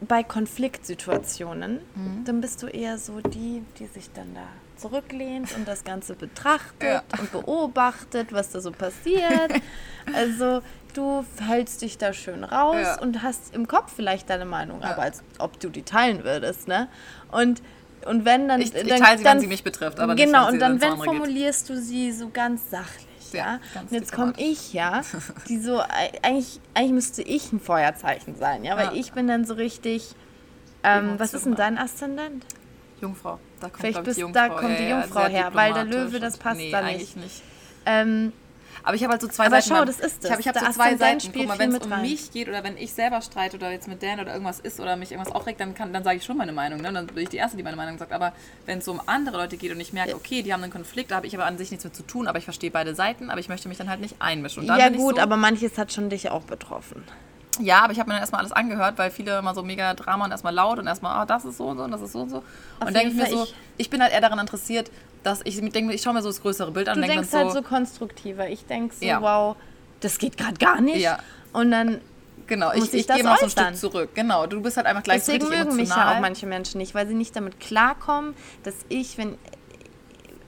bei 0.01 0.23
Konfliktsituationen, 0.23 1.81
mhm. 1.95 2.25
dann 2.25 2.41
bist 2.41 2.63
du 2.63 2.67
eher 2.67 2.99
so 2.99 3.21
die, 3.21 3.63
die 3.79 3.87
sich 3.87 4.11
dann 4.13 4.35
da 4.35 4.47
zurücklehnt 4.77 5.55
und 5.57 5.67
das 5.67 5.83
Ganze 5.83 6.15
betrachtet 6.15 6.83
ja. 6.83 7.03
und 7.19 7.33
beobachtet, 7.33 8.33
was 8.33 8.51
da 8.51 8.61
so 8.61 8.71
passiert. 8.71 9.53
also 10.15 10.63
du 10.95 11.25
hältst 11.41 11.83
dich 11.83 11.99
da 11.99 12.13
schön 12.13 12.45
raus 12.45 12.77
ja. 12.81 13.01
und 13.01 13.23
hast 13.23 13.55
im 13.55 13.67
Kopf 13.67 13.93
vielleicht 13.95 14.31
deine 14.31 14.45
Meinung, 14.45 14.81
ja. 14.83 14.91
aber 14.91 15.03
als 15.03 15.23
ob 15.39 15.59
du 15.59 15.69
die 15.69 15.83
teilen 15.83 16.25
würdest, 16.25 16.69
ne? 16.69 16.89
Und 17.31 17.63
und 18.07 18.25
wenn 18.25 18.47
dann 18.47 18.61
ich, 18.61 18.73
ich 18.73 18.87
dann, 18.87 19.01
teile 19.01 19.19
sie, 19.19 19.25
dann, 19.25 19.35
wenn 19.35 19.41
sie 19.41 19.47
mich 19.49 19.65
betrifft, 19.65 19.99
aber 19.99 20.15
genau 20.15 20.45
nicht, 20.45 20.53
und 20.53 20.59
dann 20.61 20.81
wenn 20.81 20.97
formulierst 20.97 21.67
geht. 21.67 21.77
du 21.77 21.81
sie 21.81 22.13
so 22.13 22.31
ganz 22.31 22.71
sachlich 22.71 23.08
ja. 23.33 23.61
Und 23.75 23.91
jetzt 23.93 24.13
komme 24.13 24.33
ich 24.37 24.73
ja, 24.73 25.03
die 25.49 25.59
so, 25.59 25.81
eigentlich, 26.23 26.61
eigentlich 26.75 26.93
müsste 26.93 27.23
ich 27.23 27.53
ein 27.53 27.61
Feuerzeichen 27.61 28.37
sein, 28.37 28.65
ja, 28.65 28.77
weil 28.77 28.87
ja. 28.87 28.93
ich 28.95 29.13
bin 29.13 29.27
dann 29.27 29.45
so 29.45 29.55
richtig, 29.55 30.15
ähm, 30.83 31.15
was 31.19 31.35
ist 31.35 31.47
denn 31.47 31.55
dein 31.55 31.79
Aszendent? 31.79 32.45
Jungfrau. 33.01 33.39
Da 33.61 33.69
kommt, 33.69 33.81
Vielleicht 33.81 34.05
bist, 34.05 34.19
Jungfrau. 34.19 34.41
Da 34.41 34.49
kommt 34.49 34.79
die 34.79 34.89
Jungfrau 34.89 35.27
her, 35.27 35.51
weil 35.53 35.73
der 35.73 35.85
Löwe, 35.85 36.21
das 36.21 36.37
passt 36.37 36.59
nee, 36.59 36.71
da 36.71 36.83
nicht. 36.83 37.17
nicht. 37.17 37.43
Ähm, 37.87 38.33
aber 38.89 38.95
ich 38.95 39.03
habe 39.03 39.13
halt 39.13 39.21
so 39.21 39.29
zwei 39.29 39.49
aber 39.49 39.61
Seiten. 39.61 39.77
schau, 39.77 39.85
das 39.85 40.01
ist 40.01 40.25
das. 40.25 40.25
Ich 40.25 40.31
habe 40.31 40.41
ich 40.41 40.49
hab 40.49 40.59
so 40.59 40.73
zwei 40.73 40.97
Seiten. 40.97 41.31
Guck 41.31 41.47
mal, 41.47 41.59
wenn 41.59 41.75
es 41.75 41.85
um 41.85 41.93
rein. 41.93 42.01
mich 42.01 42.33
geht 42.33 42.49
oder 42.49 42.65
wenn 42.65 42.79
ich 42.79 42.95
selber 42.95 43.21
streite 43.21 43.59
oder 43.59 43.71
jetzt 43.71 43.87
mit 43.87 44.03
Dan 44.03 44.19
oder 44.19 44.33
irgendwas 44.33 44.61
ist 44.61 44.81
oder 44.81 44.97
mich 44.97 45.13
irgendwas 45.13 45.31
aufregt, 45.35 45.61
dann, 45.61 45.75
dann 45.75 46.05
sage 46.05 46.17
ich 46.17 46.25
schon 46.25 46.39
meine 46.39 46.53
Meinung. 46.53 46.81
Ne? 46.81 46.91
Dann 46.91 47.07
bin 47.07 47.23
ich 47.23 47.29
die 47.29 47.37
Erste, 47.37 47.59
die 47.59 47.63
meine 47.63 47.77
Meinung 47.77 47.99
sagt. 47.99 48.13
Aber 48.13 48.33
wenn 48.65 48.79
es 48.79 48.89
um 48.89 48.99
andere 49.05 49.37
Leute 49.37 49.59
geht 49.59 49.73
und 49.73 49.81
ich 49.81 49.93
merke, 49.93 50.17
okay, 50.17 50.43
die 50.43 50.55
haben 50.55 50.63
einen 50.63 50.73
Konflikt, 50.73 51.11
da 51.11 51.17
habe 51.17 51.27
ich 51.27 51.35
aber 51.35 51.45
an 51.45 51.59
sich 51.59 51.71
nichts 51.71 51.85
mit 51.85 51.95
zu 51.95 52.03
tun, 52.03 52.27
aber 52.29 52.39
ich 52.39 52.45
verstehe 52.45 52.71
beide 52.71 52.95
Seiten, 52.95 53.29
aber 53.29 53.41
ich 53.41 53.51
möchte 53.51 53.69
mich 53.69 53.77
dann 53.77 53.91
halt 53.91 54.01
nicht 54.01 54.17
einmischen. 54.21 54.65
ja 54.65 54.89
gut, 54.89 55.17
so, 55.17 55.21
aber 55.21 55.37
manches 55.37 55.77
hat 55.77 55.93
schon 55.93 56.09
dich 56.09 56.31
auch 56.31 56.45
betroffen. 56.45 57.05
Ja, 57.61 57.81
aber 57.83 57.93
ich 57.93 57.99
habe 57.99 58.09
mir 58.09 58.15
dann 58.15 58.23
erstmal 58.23 58.41
alles 58.41 58.53
angehört, 58.53 58.99
weil 58.99 59.11
viele 59.11 59.39
immer 59.39 59.55
so 59.55 59.63
mega 59.63 59.95
Drama 59.95 60.25
und 60.25 60.31
erstmal 60.31 60.55
laut 60.55 60.79
und 60.79 60.87
erstmal, 60.87 61.23
oh, 61.23 61.27
das 61.27 61.45
ist 61.45 61.57
so 61.57 61.67
und 61.67 61.79
so 61.79 61.85
und 61.85 61.91
das 61.91 62.03
ist 62.03 62.13
so 62.13 62.21
und 62.21 62.31
so. 62.31 62.39
Auf 62.81 62.89
und 62.89 62.95
denke 62.95 63.09
ich 63.09 63.15
mir 63.15 63.27
so, 63.27 63.45
ich, 63.45 63.55
ich 63.77 63.91
bin 63.91 64.03
halt 64.03 64.13
eher 64.13 64.21
daran 64.21 64.39
interessiert, 64.39 64.91
dass 65.23 65.41
ich 65.45 65.61
denke, 65.73 65.95
ich 65.95 66.03
schaue 66.03 66.15
mir 66.15 66.23
so 66.23 66.29
das 66.29 66.41
größere 66.41 66.71
Bild 66.71 66.89
an. 66.89 67.01
Du 67.01 67.07
denkst 67.07 67.33
halt 67.33 67.53
so, 67.53 67.63
konstruktiver. 67.63 68.49
Ich 68.49 68.67
denke 68.67 68.95
so, 68.95 69.05
ja. 69.05 69.21
wow, 69.21 69.57
das 70.01 70.19
geht 70.19 70.37
gerade 70.37 70.57
gar 70.57 70.81
nicht. 70.81 71.01
Ja. 71.01 71.19
Und 71.53 71.71
dann 71.71 72.01
Genau, 72.49 72.73
ich, 72.73 72.85
ich, 72.85 73.01
ich 73.01 73.07
gehe 73.07 73.23
mal 73.23 73.37
so 73.37 73.45
ein 73.45 73.51
Stück 73.51 73.77
zurück. 73.77 74.11
Genau, 74.15 74.47
du 74.47 74.63
bist 74.63 74.79
halt 74.79 74.87
einfach 74.87 75.03
gleich 75.03 75.19
Deswegen 75.19 75.45
richtig 75.47 75.65
mögen 75.65 75.77
mich 75.77 75.91
ja 75.91 76.17
auch 76.17 76.21
manche 76.21 76.47
Menschen 76.47 76.79
nicht, 76.79 76.95
weil 76.95 77.07
sie 77.07 77.15
nicht 77.15 77.37
damit 77.37 77.61
klarkommen, 77.61 78.35
dass 78.63 78.75
ich, 78.89 79.19
wenn, 79.19 79.37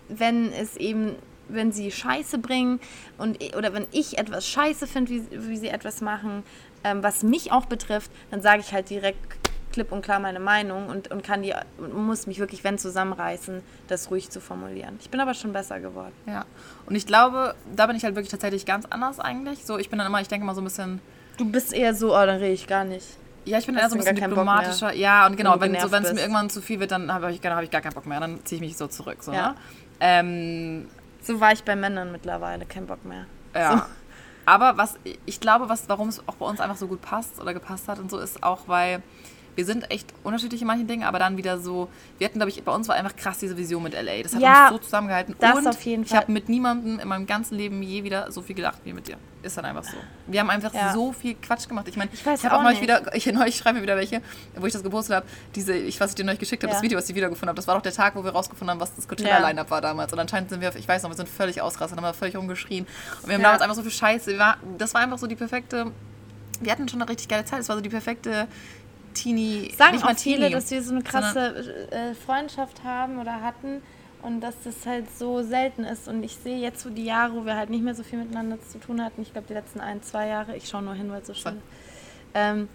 wenn 0.08 0.50
es 0.50 0.76
eben, 0.76 1.16
wenn 1.48 1.72
sie 1.72 1.90
Scheiße 1.90 2.38
bringen 2.38 2.80
und 3.18 3.38
oder 3.54 3.74
wenn 3.74 3.86
ich 3.92 4.18
etwas 4.18 4.46
Scheiße 4.46 4.86
finde, 4.86 5.10
wie, 5.10 5.24
wie 5.30 5.56
sie 5.58 5.68
etwas 5.68 6.00
machen, 6.00 6.42
ähm, 6.84 7.02
was 7.02 7.22
mich 7.22 7.52
auch 7.52 7.66
betrifft, 7.66 8.10
dann 8.30 8.42
sage 8.42 8.60
ich 8.60 8.72
halt 8.72 8.90
direkt 8.90 9.38
klipp 9.72 9.92
und 9.92 10.02
klar 10.02 10.18
meine 10.18 10.40
Meinung 10.40 10.88
und, 10.88 11.10
und 11.10 11.22
kann 11.22 11.42
die 11.42 11.54
muss 11.94 12.26
mich 12.26 12.38
wirklich, 12.38 12.64
wenn 12.64 12.78
zusammenreißen, 12.78 13.62
das 13.88 14.10
ruhig 14.10 14.30
zu 14.30 14.40
formulieren. 14.40 14.98
Ich 15.00 15.10
bin 15.10 15.20
aber 15.20 15.34
schon 15.34 15.52
besser 15.52 15.80
geworden. 15.80 16.12
Ja. 16.26 16.44
Und 16.86 16.96
ich 16.96 17.06
glaube, 17.06 17.54
da 17.74 17.86
bin 17.86 17.96
ich 17.96 18.04
halt 18.04 18.14
wirklich 18.14 18.30
tatsächlich 18.30 18.66
ganz 18.66 18.86
anders 18.90 19.20
eigentlich. 19.20 19.64
So, 19.64 19.78
ich 19.78 19.88
bin 19.88 19.98
dann 19.98 20.08
immer, 20.08 20.20
ich 20.20 20.28
denke 20.28 20.46
mal 20.46 20.54
so 20.54 20.60
ein 20.60 20.64
bisschen. 20.64 21.00
Du 21.36 21.50
bist 21.50 21.72
eher 21.72 21.94
so, 21.94 22.14
oh, 22.14 22.26
dann 22.26 22.38
rede 22.38 22.52
ich 22.52 22.66
gar 22.66 22.84
nicht. 22.84 23.06
Ja, 23.44 23.58
ich 23.58 23.66
bin 23.66 23.76
eher 23.76 23.88
so 23.88 23.94
ein 23.94 23.98
bisschen 23.98 24.16
diplomatischer. 24.16 24.92
Ja, 24.92 25.26
und 25.26 25.36
genau, 25.36 25.60
wenn 25.60 25.74
es 25.74 26.12
mir 26.12 26.20
irgendwann 26.20 26.50
zu 26.50 26.60
viel 26.60 26.80
wird, 26.80 26.90
dann 26.90 27.12
habe 27.12 27.32
ich, 27.32 27.40
hab 27.42 27.62
ich 27.62 27.70
gar 27.70 27.80
keinen 27.80 27.94
Bock 27.94 28.06
mehr. 28.06 28.20
Dann 28.20 28.44
ziehe 28.44 28.60
ich 28.60 28.68
mich 28.68 28.76
so 28.76 28.86
zurück. 28.86 29.22
So, 29.22 29.32
ja. 29.32 29.50
ne? 29.50 29.54
ähm, 30.00 30.88
so 31.22 31.40
war 31.40 31.52
ich 31.52 31.64
bei 31.64 31.76
Männern 31.76 32.12
mittlerweile, 32.12 32.66
kein 32.66 32.86
Bock 32.86 33.04
mehr. 33.04 33.26
Ja. 33.54 33.86
Aber 34.50 34.76
was 34.76 34.98
ich 35.26 35.38
glaube, 35.38 35.68
was, 35.68 35.88
warum 35.88 36.08
es 36.08 36.26
auch 36.26 36.34
bei 36.34 36.44
uns 36.44 36.58
einfach 36.58 36.76
so 36.76 36.88
gut 36.88 37.00
passt 37.00 37.40
oder 37.40 37.54
gepasst 37.54 37.86
hat 37.86 38.00
und 38.00 38.10
so, 38.10 38.18
ist 38.18 38.42
auch, 38.42 38.66
weil 38.66 39.00
wir 39.60 39.66
sind 39.66 39.90
echt 39.90 40.08
unterschiedlich 40.24 40.62
in 40.62 40.66
manchen 40.66 40.86
Dingen, 40.86 41.04
aber 41.04 41.18
dann 41.18 41.36
wieder 41.36 41.58
so, 41.58 41.90
wir 42.16 42.24
hatten, 42.24 42.38
glaube 42.38 42.48
ich, 42.48 42.62
bei 42.64 42.72
uns 42.72 42.88
war 42.88 42.96
einfach 42.96 43.14
krass 43.14 43.36
diese 43.36 43.58
Vision 43.58 43.82
mit 43.82 43.92
LA. 43.92 44.22
Das 44.22 44.34
hat 44.34 44.40
ja, 44.40 44.68
uns 44.68 44.70
so 44.70 44.78
zusammengehalten. 44.78 45.36
Das 45.38 45.54
und 45.54 45.66
auf 45.66 45.82
jeden 45.82 46.06
Fall. 46.06 46.16
ich 46.16 46.22
habe 46.22 46.32
mit 46.32 46.48
niemandem 46.48 46.98
in 46.98 47.06
meinem 47.06 47.26
ganzen 47.26 47.56
Leben 47.58 47.82
je 47.82 48.02
wieder 48.02 48.32
so 48.32 48.40
viel 48.40 48.56
gelacht 48.56 48.78
wie 48.84 48.94
mit 48.94 49.06
dir. 49.06 49.18
Ist 49.42 49.58
dann 49.58 49.66
einfach 49.66 49.84
so. 49.84 49.98
Wir 50.26 50.40
haben 50.40 50.48
einfach 50.48 50.72
ja. 50.72 50.94
so 50.94 51.12
viel 51.12 51.34
Quatsch 51.34 51.68
gemacht. 51.68 51.88
Ich 51.88 51.98
meine, 51.98 52.08
ich, 52.10 52.20
ich 52.20 52.44
habe 52.46 52.56
auch 52.56 52.62
neulich 52.62 52.80
wieder, 52.80 53.02
ich, 53.14 53.26
neulich 53.26 53.58
schreibe 53.58 53.76
mir 53.76 53.82
wieder 53.82 53.96
welche, 53.96 54.22
wo 54.56 54.64
ich 54.64 54.72
das 54.72 54.82
gepostet 54.82 55.16
habe, 55.16 55.26
diese, 55.54 55.74
ich, 55.74 56.00
was 56.00 56.12
ich 56.12 56.16
dir 56.16 56.24
neulich 56.24 56.40
geschickt 56.40 56.62
habe, 56.62 56.70
ja. 56.70 56.76
das 56.76 56.82
Video, 56.82 56.96
was 56.96 57.06
ich 57.10 57.14
wiedergefunden 57.14 57.50
habe, 57.50 57.56
das 57.56 57.68
war 57.68 57.74
doch 57.74 57.82
der 57.82 57.92
Tag, 57.92 58.16
wo 58.16 58.24
wir 58.24 58.30
rausgefunden 58.30 58.70
haben, 58.70 58.80
was 58.80 58.94
das 58.96 59.06
Coachella-Line-Up 59.08 59.70
war 59.70 59.82
damals. 59.82 60.10
Und 60.10 60.20
anscheinend 60.20 60.48
sind 60.48 60.62
wir, 60.62 60.74
ich 60.74 60.88
weiß 60.88 61.02
noch, 61.02 61.10
wir 61.10 61.16
sind 61.18 61.28
völlig 61.28 61.60
ausrastet, 61.60 61.98
haben 61.98 62.04
wir 62.04 62.14
völlig 62.14 62.34
rumgeschrien. 62.34 62.86
Und 63.20 63.28
wir 63.28 63.34
haben 63.34 63.42
damals 63.42 63.60
einfach 63.60 63.76
so 63.76 63.82
viel 63.82 63.90
Scheiße. 63.90 64.38
War, 64.38 64.56
das 64.78 64.94
war 64.94 65.02
einfach 65.02 65.18
so 65.18 65.26
die 65.26 65.36
perfekte 65.36 65.92
wir 66.60 66.72
hatten 66.72 66.88
schon 66.88 67.00
eine 67.00 67.10
richtig 67.10 67.28
geile 67.28 67.44
Zeit. 67.44 67.60
Es 67.60 67.68
war 67.68 67.76
so 67.76 67.82
die 67.82 67.88
perfekte 67.88 68.46
Teenie. 69.14 69.72
Sagen 69.76 69.96
nicht 69.96 70.04
auch 70.04 70.16
viele, 70.16 70.50
dass 70.50 70.70
wir 70.70 70.82
so 70.82 70.92
eine 70.92 71.02
krasse 71.02 71.88
äh, 71.90 72.14
Freundschaft 72.14 72.84
haben 72.84 73.18
oder 73.18 73.40
hatten 73.40 73.82
und 74.22 74.40
dass 74.40 74.54
das 74.64 74.86
halt 74.86 75.06
so 75.16 75.42
selten 75.42 75.84
ist. 75.84 76.08
Und 76.08 76.22
ich 76.22 76.36
sehe 76.36 76.58
jetzt 76.58 76.82
so 76.82 76.90
die 76.90 77.04
Jahre, 77.04 77.34
wo 77.34 77.44
wir 77.44 77.56
halt 77.56 77.70
nicht 77.70 77.82
mehr 77.82 77.94
so 77.94 78.02
viel 78.02 78.18
miteinander 78.18 78.60
zu 78.60 78.78
tun 78.78 79.02
hatten. 79.02 79.22
Ich 79.22 79.32
glaube, 79.32 79.46
die 79.48 79.54
letzten 79.54 79.80
ein, 79.80 80.02
zwei 80.02 80.26
Jahre. 80.28 80.56
Ich 80.56 80.68
schaue 80.68 80.82
nur 80.82 80.94
hin, 80.94 81.10
weil 81.10 81.20
es 81.20 81.26
so 81.26 81.34
schön 81.34 81.56
ist. 81.56 81.62
Ähm, 82.34 82.68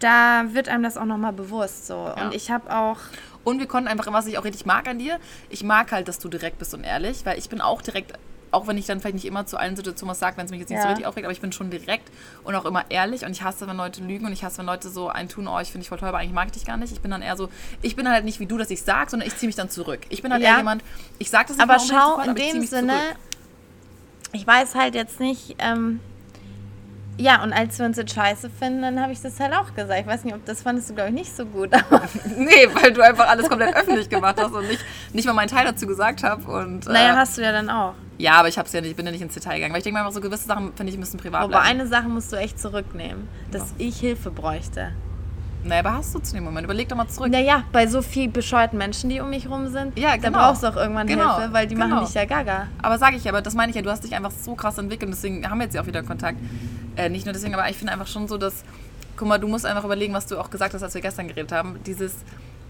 da 0.00 0.44
wird 0.48 0.68
einem 0.68 0.82
das 0.82 0.96
auch 0.96 1.04
nochmal 1.06 1.32
bewusst 1.32 1.86
so. 1.86 1.94
Ja. 1.94 2.26
Und 2.26 2.34
ich 2.34 2.50
habe 2.50 2.74
auch 2.74 2.98
Und 3.44 3.60
wir 3.60 3.66
konnten 3.66 3.88
einfach, 3.88 4.12
was 4.12 4.26
ich 4.26 4.36
auch 4.36 4.44
richtig 4.44 4.66
mag 4.66 4.86
an 4.88 4.98
dir, 4.98 5.18
ich 5.48 5.64
mag 5.64 5.92
halt, 5.92 6.06
dass 6.08 6.18
du 6.18 6.28
direkt 6.28 6.58
bist 6.58 6.74
und 6.74 6.84
ehrlich, 6.84 7.24
weil 7.24 7.38
ich 7.38 7.48
bin 7.48 7.62
auch 7.62 7.80
direkt 7.80 8.12
auch 8.50 8.66
wenn 8.66 8.78
ich 8.78 8.86
dann 8.86 9.00
vielleicht 9.00 9.14
nicht 9.14 9.24
immer 9.24 9.46
zu 9.46 9.56
allen 9.56 9.76
Situationen 9.76 10.10
was 10.10 10.18
sage, 10.18 10.36
wenn 10.36 10.46
es 10.46 10.50
mich 10.50 10.60
jetzt 10.60 10.70
nicht 10.70 10.76
ja. 10.78 10.82
so 10.82 10.88
richtig 10.88 11.06
aufregt, 11.06 11.26
aber 11.26 11.32
ich 11.32 11.40
bin 11.40 11.52
schon 11.52 11.70
direkt 11.70 12.10
und 12.44 12.54
auch 12.54 12.64
immer 12.64 12.84
ehrlich 12.88 13.24
und 13.24 13.32
ich 13.32 13.42
hasse, 13.42 13.66
wenn 13.66 13.76
Leute 13.76 14.02
lügen 14.02 14.26
und 14.26 14.32
ich 14.32 14.44
hasse, 14.44 14.58
wenn 14.58 14.66
Leute 14.66 14.88
so 14.88 15.08
ein 15.08 15.28
tun, 15.28 15.48
oh, 15.48 15.58
ich 15.60 15.68
finde 15.68 15.80
dich 15.80 15.88
voll 15.88 15.98
toll, 15.98 16.08
aber 16.08 16.18
eigentlich 16.18 16.32
mag 16.32 16.46
ich 16.46 16.52
dich 16.52 16.64
gar 16.64 16.76
nicht. 16.76 16.92
Ich 16.92 17.00
bin 17.00 17.10
dann 17.10 17.22
eher 17.22 17.36
so, 17.36 17.48
ich 17.82 17.96
bin 17.96 18.08
halt 18.08 18.24
nicht 18.24 18.40
wie 18.40 18.46
du, 18.46 18.58
dass 18.58 18.70
ich 18.70 18.82
sage, 18.82 19.10
sondern 19.10 19.28
ich 19.28 19.36
ziehe 19.36 19.48
mich 19.48 19.56
dann 19.56 19.70
zurück. 19.70 20.00
Ich 20.08 20.22
bin 20.22 20.32
halt 20.32 20.42
ja. 20.42 20.50
eher 20.50 20.56
jemand, 20.58 20.82
ich 21.18 21.30
sage 21.30 21.48
das 21.48 21.56
nicht 21.56 21.68
Aber 21.68 21.78
schau, 21.78 22.16
sofort, 22.16 22.26
in 22.26 22.34
dem 22.34 22.66
Sinne, 22.66 22.92
zurück. 22.92 23.16
ich 24.32 24.46
weiß 24.46 24.74
halt 24.74 24.94
jetzt 24.94 25.20
nicht, 25.20 25.56
ähm, 25.58 26.00
ja, 27.18 27.42
und 27.42 27.52
als 27.52 27.78
wir 27.78 27.86
uns 27.86 27.96
jetzt 27.96 28.14
scheiße 28.14 28.48
finden, 28.48 28.82
dann 28.82 29.00
habe 29.00 29.12
ich 29.12 29.20
das 29.20 29.40
halt 29.40 29.52
auch 29.52 29.74
gesagt. 29.74 30.00
Ich 30.00 30.06
weiß 30.06 30.24
nicht, 30.24 30.34
ob 30.34 30.44
das 30.44 30.62
fandest 30.62 30.88
du, 30.88 30.94
glaube 30.94 31.10
ich, 31.10 31.14
nicht 31.14 31.34
so 31.34 31.44
gut. 31.44 31.70
nee, 32.36 32.68
weil 32.74 32.92
du 32.92 33.02
einfach 33.02 33.28
alles 33.28 33.48
komplett 33.48 33.74
öffentlich 33.74 34.08
gemacht 34.08 34.36
hast 34.40 34.52
und 34.52 34.68
nicht, 34.68 34.84
nicht 35.12 35.26
mal 35.26 35.32
meinen 35.32 35.48
Teil 35.48 35.64
dazu 35.64 35.86
gesagt 35.86 36.22
habe. 36.22 36.42
Und, 36.50 36.86
äh, 36.86 36.92
naja, 36.92 37.16
hast 37.16 37.36
du 37.36 37.42
ja 37.42 37.50
dann 37.50 37.68
auch. 37.68 37.94
Ja, 38.18 38.34
aber 38.34 38.48
ich 38.48 38.56
hab's 38.56 38.72
ja 38.72 38.80
nicht, 38.80 38.96
bin 38.96 39.04
ja 39.04 39.12
nicht 39.12 39.22
ins 39.22 39.34
Detail 39.34 39.56
gegangen. 39.56 39.72
Weil 39.72 39.78
ich 39.78 39.84
denke 39.84 40.00
mal, 40.00 40.10
so 40.12 40.20
gewisse 40.20 40.46
Sachen 40.46 40.72
finde 40.74 40.92
ich 40.92 40.98
müssen 40.98 41.18
privat 41.18 41.40
aber 41.42 41.48
bleiben. 41.48 41.64
Aber 41.64 41.70
eine 41.70 41.86
Sache 41.88 42.08
musst 42.08 42.32
du 42.32 42.36
echt 42.36 42.60
zurücknehmen, 42.60 43.28
dass 43.50 43.74
ja. 43.78 43.86
ich 43.86 43.98
Hilfe 43.98 44.30
bräuchte. 44.30 44.92
Naja, 45.64 45.80
aber 45.80 45.94
hast 45.94 46.14
du 46.14 46.20
zu 46.20 46.34
dem 46.34 46.44
Moment? 46.44 46.64
Überleg 46.64 46.88
doch 46.88 46.96
mal 46.96 47.08
zurück. 47.08 47.30
Naja, 47.30 47.64
bei 47.72 47.86
so 47.86 48.00
viel 48.00 48.28
bescheuerten 48.28 48.78
Menschen, 48.78 49.10
die 49.10 49.20
um 49.20 49.30
mich 49.30 49.48
rum 49.48 49.68
sind, 49.68 49.98
ja, 49.98 50.16
genau. 50.16 50.30
da 50.30 50.38
brauchst 50.38 50.62
du 50.62 50.68
auch 50.68 50.76
irgendwann 50.76 51.06
genau. 51.06 51.36
Hilfe, 51.36 51.52
weil 51.52 51.66
die 51.66 51.74
genau. 51.74 51.88
machen 51.88 52.06
dich 52.06 52.14
ja 52.14 52.24
gaga. 52.24 52.68
Aber 52.80 52.98
sage 52.98 53.16
ich 53.16 53.24
ja, 53.24 53.32
aber 53.32 53.42
das 53.42 53.54
meine 53.54 53.70
ich 53.70 53.76
ja, 53.76 53.82
du 53.82 53.90
hast 53.90 54.04
dich 54.04 54.14
einfach 54.14 54.30
so 54.30 54.54
krass 54.54 54.78
entwickelt, 54.78 55.12
deswegen 55.12 55.48
haben 55.48 55.58
wir 55.58 55.64
jetzt 55.64 55.74
ja 55.74 55.82
auch 55.82 55.86
wieder 55.86 56.02
Kontakt. 56.02 56.38
Äh, 56.96 57.08
nicht 57.08 57.26
nur 57.26 57.32
deswegen, 57.32 57.54
aber 57.54 57.68
ich 57.68 57.76
finde 57.76 57.92
einfach 57.92 58.06
schon 58.06 58.28
so, 58.28 58.38
dass, 58.38 58.64
guck 59.16 59.28
mal, 59.28 59.38
du 59.38 59.48
musst 59.48 59.66
einfach 59.66 59.84
überlegen, 59.84 60.14
was 60.14 60.26
du 60.26 60.38
auch 60.38 60.50
gesagt 60.50 60.74
hast, 60.74 60.82
als 60.82 60.94
wir 60.94 61.00
gestern 61.00 61.28
geredet 61.28 61.52
haben. 61.52 61.78
Dieses, 61.84 62.14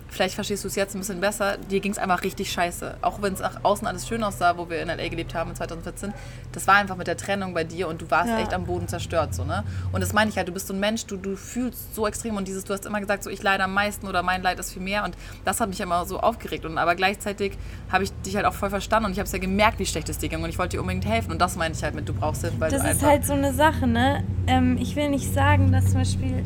vielleicht 0.08 0.34
verstehst 0.34 0.64
du 0.64 0.68
es 0.68 0.74
jetzt 0.74 0.94
ein 0.94 1.00
bisschen 1.00 1.20
besser, 1.20 1.56
dir 1.56 1.80
ging 1.80 1.92
es 1.92 1.98
einfach 1.98 2.22
richtig 2.22 2.50
scheiße. 2.50 2.96
Auch 3.02 3.22
wenn 3.22 3.34
es 3.34 3.40
nach 3.40 3.62
außen 3.62 3.86
alles 3.86 4.08
schön 4.08 4.22
aussah, 4.22 4.56
wo 4.56 4.68
wir 4.68 4.80
in 4.82 4.88
L.A. 4.88 5.08
gelebt 5.08 5.34
haben 5.34 5.50
in 5.50 5.56
2014, 5.56 6.12
das 6.52 6.66
war 6.66 6.76
einfach 6.76 6.96
mit 6.96 7.06
der 7.06 7.16
Trennung 7.16 7.54
bei 7.54 7.64
dir 7.64 7.88
und 7.88 8.00
du 8.00 8.10
warst 8.10 8.30
ja. 8.30 8.40
echt 8.40 8.54
am 8.54 8.64
Boden 8.64 8.88
zerstört. 8.88 9.34
So, 9.34 9.44
ne? 9.44 9.64
Und 9.92 10.00
das 10.00 10.12
meine 10.12 10.30
ich 10.30 10.36
halt, 10.36 10.48
du 10.48 10.52
bist 10.52 10.66
so 10.66 10.74
ein 10.74 10.80
Mensch, 10.80 11.06
du, 11.06 11.16
du 11.16 11.36
fühlst 11.36 11.94
so 11.94 12.06
extrem 12.06 12.36
und 12.36 12.48
dieses, 12.48 12.64
du 12.64 12.72
hast 12.72 12.86
immer 12.86 13.00
gesagt, 13.00 13.22
so 13.22 13.30
ich 13.30 13.42
leide 13.42 13.64
am 13.64 13.74
meisten 13.74 14.06
oder 14.06 14.22
mein 14.22 14.42
Leid 14.42 14.58
ist 14.58 14.72
viel 14.72 14.82
mehr 14.82 15.04
und 15.04 15.16
das 15.44 15.60
hat 15.60 15.68
mich 15.68 15.80
immer 15.80 16.04
so 16.06 16.20
aufgeregt. 16.20 16.64
Und 16.64 16.78
aber 16.78 16.94
gleichzeitig 16.94 17.56
habe 17.90 18.04
ich 18.04 18.12
dich 18.22 18.36
halt 18.36 18.46
auch 18.46 18.54
voll 18.54 18.70
verstanden 18.70 19.06
und 19.06 19.12
ich 19.12 19.18
habe 19.18 19.26
es 19.26 19.32
ja 19.32 19.38
gemerkt, 19.38 19.78
wie 19.78 19.86
schlecht 19.86 20.08
es 20.08 20.18
dir 20.18 20.28
ging 20.28 20.42
und 20.42 20.48
ich 20.48 20.58
wollte 20.58 20.76
dir 20.76 20.80
unbedingt 20.80 21.06
helfen 21.06 21.32
und 21.32 21.40
das 21.40 21.56
meine 21.56 21.74
ich 21.74 21.82
halt 21.82 21.94
mit, 21.94 22.08
du 22.08 22.14
brauchst 22.14 22.42
Hilfe. 22.42 22.56
das 22.58 22.84
ist 22.84 23.02
halt 23.02 23.26
so 23.26 23.34
eine 23.34 23.52
Sache, 23.52 23.86
ne? 23.86 24.24
Ähm, 24.46 24.78
ich 24.80 24.96
will 24.96 25.08
nicht 25.10 25.32
sagen, 25.32 25.72
dass 25.72 25.86
zum 25.86 25.94
Beispiel 25.94 26.44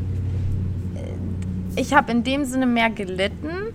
ich 1.75 1.93
habe 1.93 2.11
in 2.11 2.23
dem 2.23 2.45
Sinne 2.45 2.65
mehr 2.65 2.89
gelitten, 2.89 3.73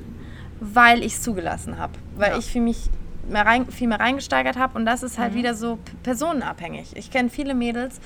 weil 0.60 1.00
ich 1.04 1.14
es 1.14 1.22
zugelassen 1.22 1.78
habe. 1.78 1.92
Weil 2.16 2.32
ja. 2.32 2.38
ich 2.38 2.50
für 2.50 2.60
mich 2.60 2.90
mehr 3.28 3.46
rein, 3.46 3.66
viel 3.70 3.88
mehr 3.88 4.00
reingesteigert 4.00 4.56
habe 4.56 4.78
und 4.78 4.86
das 4.86 5.02
ist 5.02 5.18
halt 5.18 5.32
mhm. 5.32 5.38
wieder 5.38 5.54
so 5.54 5.78
personenabhängig. 6.02 6.96
Ich 6.96 7.10
kenne 7.10 7.28
viele 7.28 7.54
Mädels, 7.54 8.00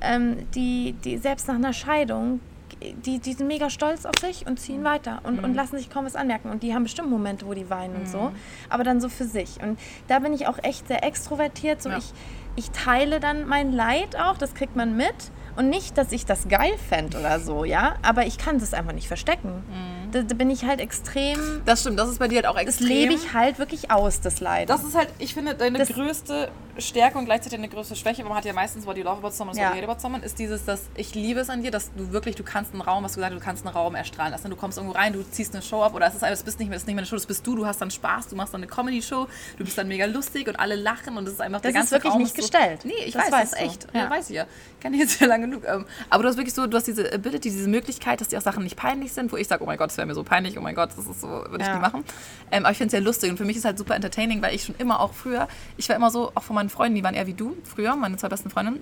ähm, 0.00 0.46
die, 0.54 0.94
die 1.04 1.18
selbst 1.18 1.48
nach 1.48 1.56
einer 1.56 1.72
Scheidung, 1.72 2.40
die, 2.80 3.18
die 3.18 3.32
sind 3.32 3.48
mega 3.48 3.70
stolz 3.70 4.06
auf 4.06 4.14
sich 4.20 4.46
und 4.46 4.60
ziehen 4.60 4.80
mhm. 4.80 4.84
weiter 4.84 5.20
und, 5.24 5.38
mhm. 5.38 5.44
und 5.44 5.54
lassen 5.54 5.76
sich 5.76 5.90
kaum 5.90 6.04
was 6.04 6.16
anmerken. 6.16 6.50
Und 6.50 6.62
die 6.62 6.74
haben 6.74 6.84
bestimmt 6.84 7.10
Momente, 7.10 7.46
wo 7.46 7.54
die 7.54 7.68
weinen 7.70 7.94
mhm. 7.94 8.00
und 8.00 8.08
so, 8.08 8.20
mhm. 8.20 8.36
aber 8.68 8.84
dann 8.84 9.00
so 9.00 9.08
für 9.08 9.24
sich. 9.24 9.60
Und 9.62 9.78
da 10.06 10.20
bin 10.20 10.32
ich 10.32 10.46
auch 10.46 10.58
echt 10.62 10.86
sehr 10.88 11.04
extrovertiert. 11.04 11.82
So 11.82 11.90
ja. 11.90 11.98
ich, 11.98 12.12
ich 12.56 12.70
teile 12.70 13.20
dann 13.20 13.46
mein 13.46 13.72
Leid 13.72 14.16
auch, 14.16 14.38
das 14.38 14.54
kriegt 14.54 14.76
man 14.76 14.96
mit. 14.96 15.32
Und 15.58 15.70
nicht, 15.70 15.98
dass 15.98 16.12
ich 16.12 16.24
das 16.24 16.46
geil 16.46 16.70
fände 16.88 17.18
oder 17.18 17.40
so, 17.40 17.64
ja, 17.64 17.96
aber 18.02 18.26
ich 18.26 18.38
kann 18.38 18.56
es 18.58 18.72
einfach 18.72 18.92
nicht 18.92 19.08
verstecken. 19.08 19.64
Mhm. 19.66 19.97
Da, 20.12 20.22
da, 20.22 20.34
bin 20.34 20.50
ich 20.50 20.64
halt 20.64 20.80
extrem. 20.80 21.62
Das 21.64 21.80
stimmt, 21.80 21.98
das 21.98 22.08
ist 22.08 22.18
bei 22.18 22.28
dir 22.28 22.36
halt 22.36 22.46
auch 22.46 22.56
extrem. 22.56 22.88
Das 22.88 22.96
lebe 22.96 23.12
ich 23.14 23.32
halt 23.32 23.58
wirklich 23.58 23.90
aus, 23.90 24.20
das 24.20 24.40
Leid. 24.40 24.70
Das 24.70 24.84
ist 24.84 24.94
halt, 24.94 25.08
ich 25.18 25.34
finde, 25.34 25.54
deine 25.54 25.78
das 25.78 25.88
größte 25.88 26.50
Stärke 26.78 27.18
und 27.18 27.24
gleichzeitig 27.24 27.58
eine 27.58 27.68
größte 27.68 27.96
Schwäche, 27.96 28.22
weil 28.22 28.28
man 28.28 28.38
hat 28.38 28.44
ja 28.44 28.52
meistens 28.52 28.86
What 28.86 28.96
You 28.96 29.04
Love 29.04 29.18
About 29.18 29.30
Someone, 29.30 29.58
ja. 29.58 29.68
What 29.68 29.76
You 29.76 29.82
Hate 29.82 29.90
About 29.90 30.00
Someone, 30.00 30.24
ist 30.24 30.38
dieses, 30.38 30.64
dass 30.64 30.82
ich 30.94 31.14
liebe 31.14 31.40
es 31.40 31.50
an 31.50 31.62
dir, 31.62 31.70
dass 31.70 31.92
du 31.94 32.12
wirklich, 32.12 32.36
du 32.36 32.44
kannst 32.44 32.72
einen 32.72 32.82
Raum, 32.82 33.04
was 33.04 33.12
du 33.12 33.16
gesagt 33.16 33.34
hast, 33.34 33.40
du 33.40 33.44
kannst 33.44 33.66
einen 33.66 33.74
Raum 33.74 33.94
erstrahlen 33.94 34.32
lassen. 34.32 34.50
Du 34.50 34.56
kommst 34.56 34.78
irgendwo 34.78 34.96
rein, 34.96 35.12
du 35.12 35.22
ziehst 35.28 35.54
eine 35.54 35.62
Show 35.62 35.82
ab 35.82 35.94
oder 35.94 36.06
es 36.06 36.14
ist 36.14 36.22
es 36.22 36.42
bist 36.42 36.58
nicht 36.58 36.68
mehr, 36.68 36.76
es 36.76 36.82
ist 36.82 36.86
nicht 36.86 36.94
mehr 36.94 37.02
eine 37.02 37.06
Show, 37.06 37.16
das 37.16 37.26
bist 37.26 37.46
du, 37.46 37.56
du 37.56 37.66
hast 37.66 37.80
dann 37.80 37.90
Spaß, 37.90 38.28
du 38.28 38.36
machst 38.36 38.54
dann 38.54 38.62
eine 38.62 38.70
Comedy-Show, 38.70 39.26
du 39.56 39.64
bist 39.64 39.76
dann 39.76 39.88
mega 39.88 40.06
lustig 40.06 40.48
und 40.48 40.58
alle 40.58 40.76
lachen 40.76 41.16
und 41.16 41.26
es 41.26 41.34
ist 41.34 41.40
einfach 41.40 41.60
das 41.60 41.72
der 41.72 41.80
ganze 41.80 41.94
Raum. 41.96 42.02
Das 42.02 42.08
ist 42.08 42.14
wirklich 42.14 42.22
nicht 42.22 42.36
so, 42.36 42.42
gestellt. 42.42 42.84
Nee, 42.84 43.04
ich 43.04 43.14
das 43.14 43.30
weiß, 43.30 43.50
das 43.50 43.52
ist 43.52 43.60
echt. 43.60 43.86
Ja. 43.92 44.04
ja. 44.04 44.10
weiß 44.10 44.30
ich 44.30 44.36
ja. 44.36 44.46
Kenne 44.80 44.96
ich 44.96 45.02
jetzt 45.02 45.20
ja 45.20 45.26
lange 45.26 45.48
genug. 45.48 45.64
Ähm, 45.66 45.84
aber 46.10 46.22
du 46.22 46.28
hast 46.28 46.36
wirklich 46.36 46.54
so, 46.54 46.66
du 46.66 46.76
hast 46.76 46.86
diese 46.86 47.12
Ability, 47.12 47.50
diese 47.50 47.68
Möglichkeit, 47.68 48.20
dass 48.20 48.28
dir 48.28 48.38
auch 48.38 48.42
Sachen 48.42 48.62
nicht 48.62 48.76
peinlich 48.76 49.12
sind, 49.12 49.32
wo 49.32 49.36
ich 49.36 49.48
sage, 49.48 49.62
oh 49.64 49.66
mein 49.66 49.78
Gott, 49.78 49.90
wäre 49.98 50.06
mir 50.06 50.14
so 50.14 50.24
peinlich, 50.24 50.58
oh 50.58 50.62
mein 50.62 50.74
Gott, 50.74 50.90
das 50.96 51.06
ist 51.06 51.20
so, 51.20 51.28
würde 51.28 51.58
ich 51.60 51.70
nie 51.70 51.78
machen. 51.78 52.04
Ähm, 52.50 52.64
aber 52.64 52.72
ich 52.72 52.78
finde 52.78 52.86
es 52.86 52.92
sehr 52.92 53.00
lustig 53.00 53.30
und 53.30 53.36
für 53.36 53.44
mich 53.44 53.56
ist 53.56 53.62
es 53.62 53.66
halt 53.66 53.78
super 53.78 53.94
entertaining, 53.94 54.40
weil 54.40 54.54
ich 54.54 54.64
schon 54.64 54.74
immer 54.78 55.00
auch 55.00 55.12
früher, 55.12 55.48
ich 55.76 55.88
war 55.88 55.96
immer 55.96 56.10
so, 56.10 56.32
auch 56.34 56.42
von 56.42 56.54
meinen 56.54 56.70
Freunden, 56.70 56.94
die 56.94 57.04
waren 57.04 57.14
eher 57.14 57.26
wie 57.26 57.34
du 57.34 57.56
früher, 57.64 57.94
meine 57.96 58.16
zwei 58.16 58.28
besten 58.28 58.48
Freundinnen, 58.48 58.80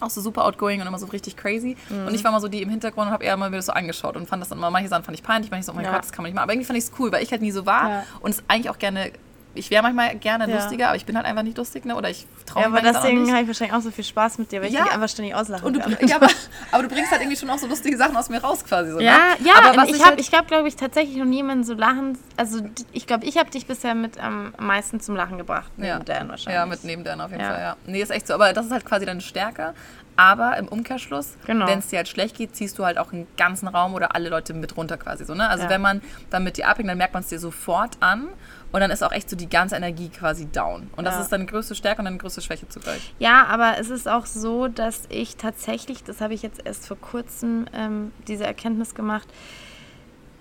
auch 0.00 0.10
so 0.10 0.20
super 0.20 0.44
outgoing 0.44 0.80
und 0.80 0.86
immer 0.86 0.98
so 0.98 1.06
richtig 1.06 1.36
crazy. 1.36 1.76
Mhm. 1.88 2.06
Und 2.06 2.14
ich 2.14 2.24
war 2.24 2.32
mal 2.32 2.40
so 2.40 2.48
die 2.48 2.62
im 2.62 2.70
Hintergrund 2.70 3.08
und 3.08 3.12
habe 3.12 3.24
eher 3.24 3.36
mal 3.36 3.50
das 3.50 3.66
so 3.66 3.72
angeschaut 3.72 4.16
und 4.16 4.26
fand 4.26 4.40
das 4.42 4.48
dann 4.48 4.58
immer, 4.58 4.70
manche 4.70 4.88
Sachen 4.88 5.04
fand 5.04 5.16
ich 5.18 5.22
peinlich, 5.22 5.50
manche 5.50 5.66
so, 5.66 5.72
oh 5.72 5.74
mein 5.74 5.84
ja. 5.84 5.92
Gott, 5.92 6.02
das 6.02 6.12
kann 6.12 6.22
man 6.22 6.30
nicht 6.30 6.36
machen. 6.36 6.44
Aber 6.44 6.52
irgendwie 6.52 6.66
fand 6.66 6.78
ich 6.78 6.84
es 6.84 6.92
cool, 6.98 7.12
weil 7.12 7.22
ich 7.22 7.30
halt 7.30 7.42
nie 7.42 7.50
so 7.50 7.66
war 7.66 7.90
ja. 7.90 8.02
und 8.20 8.30
es 8.30 8.42
eigentlich 8.48 8.70
auch 8.70 8.78
gerne 8.78 9.12
ich 9.54 9.70
wäre 9.70 9.82
manchmal 9.82 10.14
gerne 10.16 10.48
ja. 10.48 10.56
lustiger, 10.56 10.88
aber 10.88 10.96
ich 10.96 11.04
bin 11.04 11.16
halt 11.16 11.26
einfach 11.26 11.42
nicht 11.42 11.58
lustig, 11.58 11.84
ne? 11.84 11.96
Oder 11.96 12.10
ich 12.10 12.26
traue 12.46 12.62
ja, 12.62 12.68
mich 12.68 12.80
aber 12.80 12.92
deswegen 12.92 13.30
habe 13.30 13.42
ich 13.42 13.48
wahrscheinlich 13.48 13.76
auch 13.76 13.82
so 13.82 13.90
viel 13.90 14.04
Spaß 14.04 14.38
mit 14.38 14.52
dir, 14.52 14.62
weil 14.62 14.70
ja. 14.70 14.80
ich 14.80 14.84
dich 14.84 14.94
einfach 14.94 15.08
ständig 15.08 15.34
auslachen 15.34 15.66
und 15.66 15.74
du, 15.74 15.80
kann. 15.80 15.96
Ja, 16.06 16.16
aber, 16.20 16.28
aber, 16.70 16.82
du 16.84 16.88
bringst 16.88 17.10
halt 17.10 17.20
irgendwie 17.20 17.36
schon 17.36 17.50
auch 17.50 17.58
so 17.58 17.66
lustige 17.66 17.96
Sachen 17.96 18.16
aus 18.16 18.28
mir 18.28 18.40
raus 18.40 18.64
quasi. 18.64 18.92
So, 18.92 19.00
ja, 19.00 19.16
ne? 19.16 19.46
ja, 19.46 19.54
aber 19.56 19.76
was 19.76 19.88
ich, 19.88 19.96
ich 19.96 20.00
habe, 20.00 20.10
halt 20.10 20.20
ich 20.20 20.30
glaube, 20.30 20.46
glaube 20.46 20.68
ich, 20.68 20.76
tatsächlich 20.76 21.16
noch 21.16 21.24
niemanden 21.24 21.64
so 21.64 21.74
lachen, 21.74 22.16
also 22.36 22.60
ich 22.92 23.06
glaube, 23.06 23.24
ich 23.26 23.38
habe 23.38 23.50
dich 23.50 23.66
bisher 23.66 23.94
mit 23.94 24.18
am 24.18 24.54
meisten 24.58 25.00
zum 25.00 25.16
Lachen 25.16 25.38
gebracht, 25.38 25.70
neben 25.76 25.88
ja. 25.88 25.98
Dan 25.98 26.28
wahrscheinlich. 26.28 26.54
Ja, 26.54 26.66
mit 26.66 26.84
neben 26.84 27.04
Dan 27.04 27.20
auf 27.20 27.30
jeden 27.30 27.44
Fall, 27.44 27.60
ja. 27.60 27.76
Nee, 27.86 28.02
ist 28.02 28.10
echt 28.10 28.26
so, 28.26 28.34
aber 28.34 28.52
das 28.52 28.66
ist 28.66 28.72
halt 28.72 28.84
quasi 28.84 29.06
deine 29.06 29.20
Stärke. 29.20 29.74
Aber 30.20 30.58
im 30.58 30.68
Umkehrschluss, 30.68 31.36
genau. 31.46 31.66
wenn 31.66 31.78
es 31.78 31.86
dir 31.86 31.96
halt 31.96 32.08
schlecht 32.08 32.36
geht, 32.36 32.54
ziehst 32.54 32.78
du 32.78 32.84
halt 32.84 32.98
auch 32.98 33.10
einen 33.10 33.26
ganzen 33.38 33.68
Raum 33.68 33.94
oder 33.94 34.14
alle 34.14 34.28
Leute 34.28 34.52
mit 34.52 34.76
runter 34.76 34.98
quasi 34.98 35.24
so. 35.24 35.34
Ne? 35.34 35.48
Also 35.48 35.70
wenn 35.70 35.80
man 35.80 36.02
dann 36.28 36.44
mit 36.44 36.58
dir 36.58 36.68
abhängt, 36.68 36.90
dann 36.90 36.98
merkt 36.98 37.14
man 37.14 37.22
es 37.22 37.30
dir 37.30 37.38
sofort 37.38 37.96
an. 38.00 38.28
Und 38.72 38.80
dann 38.80 38.90
ist 38.90 39.02
auch 39.02 39.12
echt 39.12 39.28
so 39.28 39.36
die 39.36 39.48
ganze 39.48 39.76
Energie 39.76 40.08
quasi 40.08 40.46
down. 40.46 40.90
Und 40.96 41.04
das 41.04 41.14
ja. 41.14 41.22
ist 41.22 41.32
deine 41.32 41.46
größte 41.46 41.74
Stärke 41.74 42.00
und 42.00 42.04
deine 42.04 42.18
größte 42.18 42.40
Schwäche 42.40 42.68
zugleich. 42.68 43.14
Ja, 43.18 43.46
aber 43.46 43.78
es 43.78 43.90
ist 43.90 44.08
auch 44.08 44.26
so, 44.26 44.68
dass 44.68 45.02
ich 45.08 45.36
tatsächlich, 45.36 46.04
das 46.04 46.20
habe 46.20 46.34
ich 46.34 46.42
jetzt 46.42 46.64
erst 46.64 46.86
vor 46.86 46.98
kurzem 46.98 47.66
ähm, 47.72 48.12
diese 48.28 48.44
Erkenntnis 48.44 48.94
gemacht, 48.94 49.28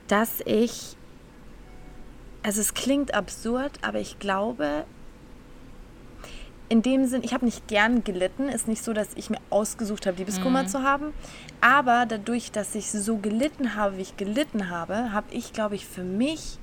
dass 0.07 0.41
ich, 0.45 0.95
also 2.43 2.61
es 2.61 2.73
klingt 2.75 3.15
absurd, 3.15 3.71
aber 3.81 3.99
ich 3.99 4.19
glaube, 4.19 4.85
in 6.69 6.83
dem 6.83 7.05
Sinn, 7.07 7.23
ich 7.23 7.33
habe 7.33 7.45
nicht 7.45 7.67
gern 7.67 8.03
gelitten. 8.03 8.47
Ist 8.47 8.67
nicht 8.67 8.83
so, 8.83 8.93
dass 8.93 9.09
ich 9.15 9.31
mir 9.31 9.39
ausgesucht 9.49 10.05
habe, 10.05 10.17
Liebeskummer 10.17 10.63
mhm. 10.63 10.67
zu 10.67 10.83
haben. 10.83 11.13
Aber 11.61 12.05
dadurch, 12.07 12.51
dass 12.51 12.75
ich 12.75 12.91
so 12.91 13.17
gelitten 13.17 13.75
habe, 13.75 13.97
wie 13.97 14.03
ich 14.03 14.17
gelitten 14.17 14.69
habe, 14.69 15.11
habe 15.11 15.27
ich, 15.31 15.51
glaube 15.51 15.73
ich, 15.73 15.87
für 15.87 16.03
mich 16.03 16.58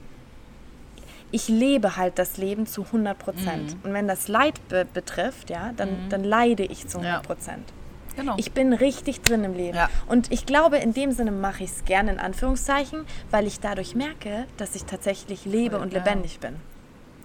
ich 1.37 1.49
lebe 1.49 1.97
halt 1.97 2.19
das 2.19 2.39
Leben 2.39 2.67
zu 2.67 2.85
100 2.85 3.19
Prozent. 3.19 3.75
Mhm. 3.75 3.81
Und 3.85 3.93
wenn 3.93 4.09
das 4.09 4.27
Leid 4.27 4.67
be 4.69 4.87
betrifft, 4.93 5.51
ja, 5.51 5.73
dann, 5.77 5.91
mhm. 5.91 6.09
dann 6.09 6.25
leide 6.25 6.65
ich 6.65 6.89
zu 6.89 6.99
100 6.99 7.23
Prozent. 7.23 7.69
Ja. 7.69 8.23
Genau. 8.23 8.35
Ich 8.39 8.53
bin 8.53 8.73
richtig 8.73 9.21
drin 9.21 9.45
im 9.45 9.53
Leben. 9.53 9.77
Ja. 9.77 9.91
Und 10.07 10.33
ich 10.33 10.47
glaube, 10.47 10.79
in 10.79 10.95
dem 10.95 11.13
Sinne 11.13 11.33
mache 11.33 11.65
ich 11.65 11.71
es 11.71 11.85
gerne 11.85 12.13
in 12.13 12.19
Anführungszeichen, 12.19 13.05
weil 13.31 13.47
ich 13.47 13.61
dadurch 13.61 13.95
merke, 13.95 14.47
dass 14.57 14.75
ich 14.75 14.87
tatsächlich 14.87 15.45
lebe 15.45 15.79
und 15.79 15.93
lebendig 15.93 16.41
bin. 16.41 16.57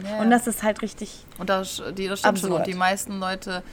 Ja, 0.03 0.19
und 0.19 0.29
das 0.29 0.47
ist 0.47 0.63
halt 0.63 0.81
richtig. 0.81 1.25
Und 1.37 1.49
das, 1.49 1.81
die, 1.97 2.09
das 2.09 2.19
stimmt 2.19 2.33
absurd. 2.33 2.51
schon. 2.51 2.59
Und 2.59 2.67
die 2.67 2.73
meisten 2.73 3.19
Leute 3.19 3.63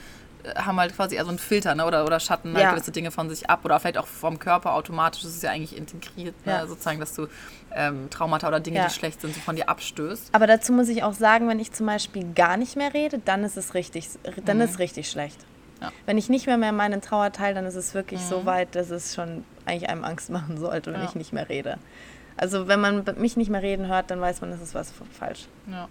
haben 0.56 0.78
halt 0.78 0.94
quasi 0.94 1.16
eher 1.16 1.24
so 1.24 1.30
einen 1.30 1.38
Filter 1.38 1.74
ne? 1.74 1.84
oder, 1.86 2.04
oder 2.04 2.20
schatten 2.20 2.54
halt 2.54 2.62
ja. 2.62 2.70
gewisse 2.72 2.92
Dinge 2.92 3.10
von 3.10 3.28
sich 3.28 3.48
ab 3.48 3.64
oder 3.64 3.78
vielleicht 3.80 3.98
auch 3.98 4.06
vom 4.06 4.38
Körper 4.38 4.74
automatisch. 4.74 5.22
Das 5.22 5.32
ist 5.32 5.42
ja 5.42 5.50
eigentlich 5.50 5.76
integriert, 5.76 6.34
ne? 6.46 6.52
ja. 6.52 6.66
sozusagen, 6.66 7.00
dass 7.00 7.14
du 7.14 7.26
ähm, 7.74 8.08
Traumata 8.10 8.48
oder 8.48 8.60
Dinge, 8.60 8.78
ja. 8.78 8.86
die 8.86 8.94
schlecht 8.94 9.20
sind, 9.20 9.34
so 9.34 9.40
von 9.40 9.56
dir 9.56 9.68
abstößt. 9.68 10.30
Aber 10.32 10.46
dazu 10.46 10.72
muss 10.72 10.88
ich 10.88 11.02
auch 11.02 11.12
sagen, 11.12 11.48
wenn 11.48 11.60
ich 11.60 11.72
zum 11.72 11.86
Beispiel 11.86 12.32
gar 12.34 12.56
nicht 12.56 12.76
mehr 12.76 12.94
rede, 12.94 13.18
dann 13.24 13.44
ist 13.44 13.56
es 13.56 13.74
richtig, 13.74 14.08
dann 14.44 14.58
mhm. 14.58 14.64
ist 14.64 14.78
richtig 14.78 15.10
schlecht. 15.10 15.38
Ja. 15.80 15.92
Wenn 16.06 16.18
ich 16.18 16.28
nicht 16.28 16.46
mehr, 16.46 16.58
mehr 16.58 16.72
meinen 16.72 17.00
Trauer 17.00 17.32
teile, 17.32 17.54
dann 17.54 17.66
ist 17.66 17.76
es 17.76 17.94
wirklich 17.94 18.20
mhm. 18.20 18.28
so 18.28 18.46
weit, 18.46 18.74
dass 18.74 18.90
es 18.90 19.14
schon 19.14 19.44
eigentlich 19.64 19.88
einem 19.88 20.04
Angst 20.04 20.30
machen 20.30 20.58
sollte, 20.58 20.92
wenn 20.92 21.04
ich 21.04 21.14
nicht 21.14 21.32
mehr 21.32 21.48
rede. 21.48 21.78
Also 22.36 22.68
wenn 22.68 22.80
man 22.80 23.04
mich 23.16 23.36
nicht 23.36 23.50
mehr 23.50 23.62
reden 23.62 23.86
hört, 23.88 24.10
dann 24.10 24.20
weiß 24.20 24.40
man, 24.40 24.50
das 24.50 24.60
ist 24.60 24.74
was 24.74 24.92
falsch. 25.12 25.46
Ja. 25.70 25.88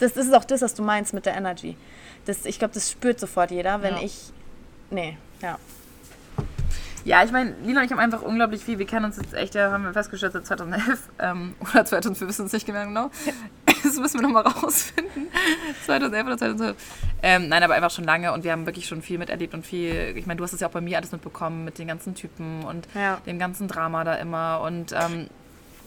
Das, 0.00 0.14
das 0.14 0.26
ist 0.26 0.34
auch 0.34 0.44
das, 0.44 0.62
was 0.62 0.74
du 0.74 0.82
meinst 0.82 1.14
mit 1.14 1.26
der 1.26 1.36
Energy. 1.36 1.76
Das, 2.24 2.44
ich 2.44 2.58
glaube, 2.58 2.74
das 2.74 2.90
spürt 2.90 3.20
sofort 3.20 3.50
jeder, 3.50 3.82
wenn 3.82 3.96
ja. 3.96 4.02
ich. 4.02 4.32
Nee, 4.90 5.16
ja. 5.40 5.58
Ja, 7.04 7.24
ich 7.24 7.32
meine, 7.32 7.54
Lina 7.64 7.80
und 7.80 7.86
ich 7.86 7.92
haben 7.92 7.98
einfach 7.98 8.22
unglaublich 8.22 8.62
viel. 8.62 8.78
Wir 8.78 8.86
kennen 8.86 9.06
uns 9.06 9.16
jetzt 9.16 9.32
echt, 9.32 9.54
ja, 9.54 9.70
haben 9.70 9.84
wir 9.84 9.92
festgestellt, 9.92 10.34
seit 10.34 10.46
2011 10.46 11.08
ähm, 11.18 11.54
oder 11.72 11.84
2000, 11.84 12.20
wir 12.20 12.28
wissen 12.28 12.46
es 12.46 12.52
nicht 12.52 12.66
genau. 12.66 13.10
das 13.66 13.96
müssen 13.96 14.20
wir 14.20 14.22
nochmal 14.22 14.42
rausfinden. 14.42 15.28
2011 15.86 16.26
oder 16.26 16.38
2012. 16.38 16.76
Ähm, 17.22 17.48
nein, 17.48 17.62
aber 17.62 17.74
einfach 17.74 17.90
schon 17.90 18.04
lange 18.04 18.32
und 18.32 18.44
wir 18.44 18.52
haben 18.52 18.66
wirklich 18.66 18.86
schon 18.86 19.00
viel 19.00 19.18
miterlebt 19.18 19.54
und 19.54 19.64
viel. 19.64 20.14
Ich 20.16 20.26
meine, 20.26 20.38
du 20.38 20.44
hast 20.44 20.52
es 20.52 20.60
ja 20.60 20.68
auch 20.68 20.72
bei 20.72 20.80
mir 20.80 20.98
alles 20.98 21.12
mitbekommen 21.12 21.64
mit 21.64 21.78
den 21.78 21.88
ganzen 21.88 22.14
Typen 22.14 22.64
und 22.64 22.86
ja. 22.94 23.18
dem 23.26 23.38
ganzen 23.38 23.66
Drama 23.66 24.04
da 24.04 24.14
immer. 24.14 24.60
Und 24.60 24.92
ähm, 24.92 25.28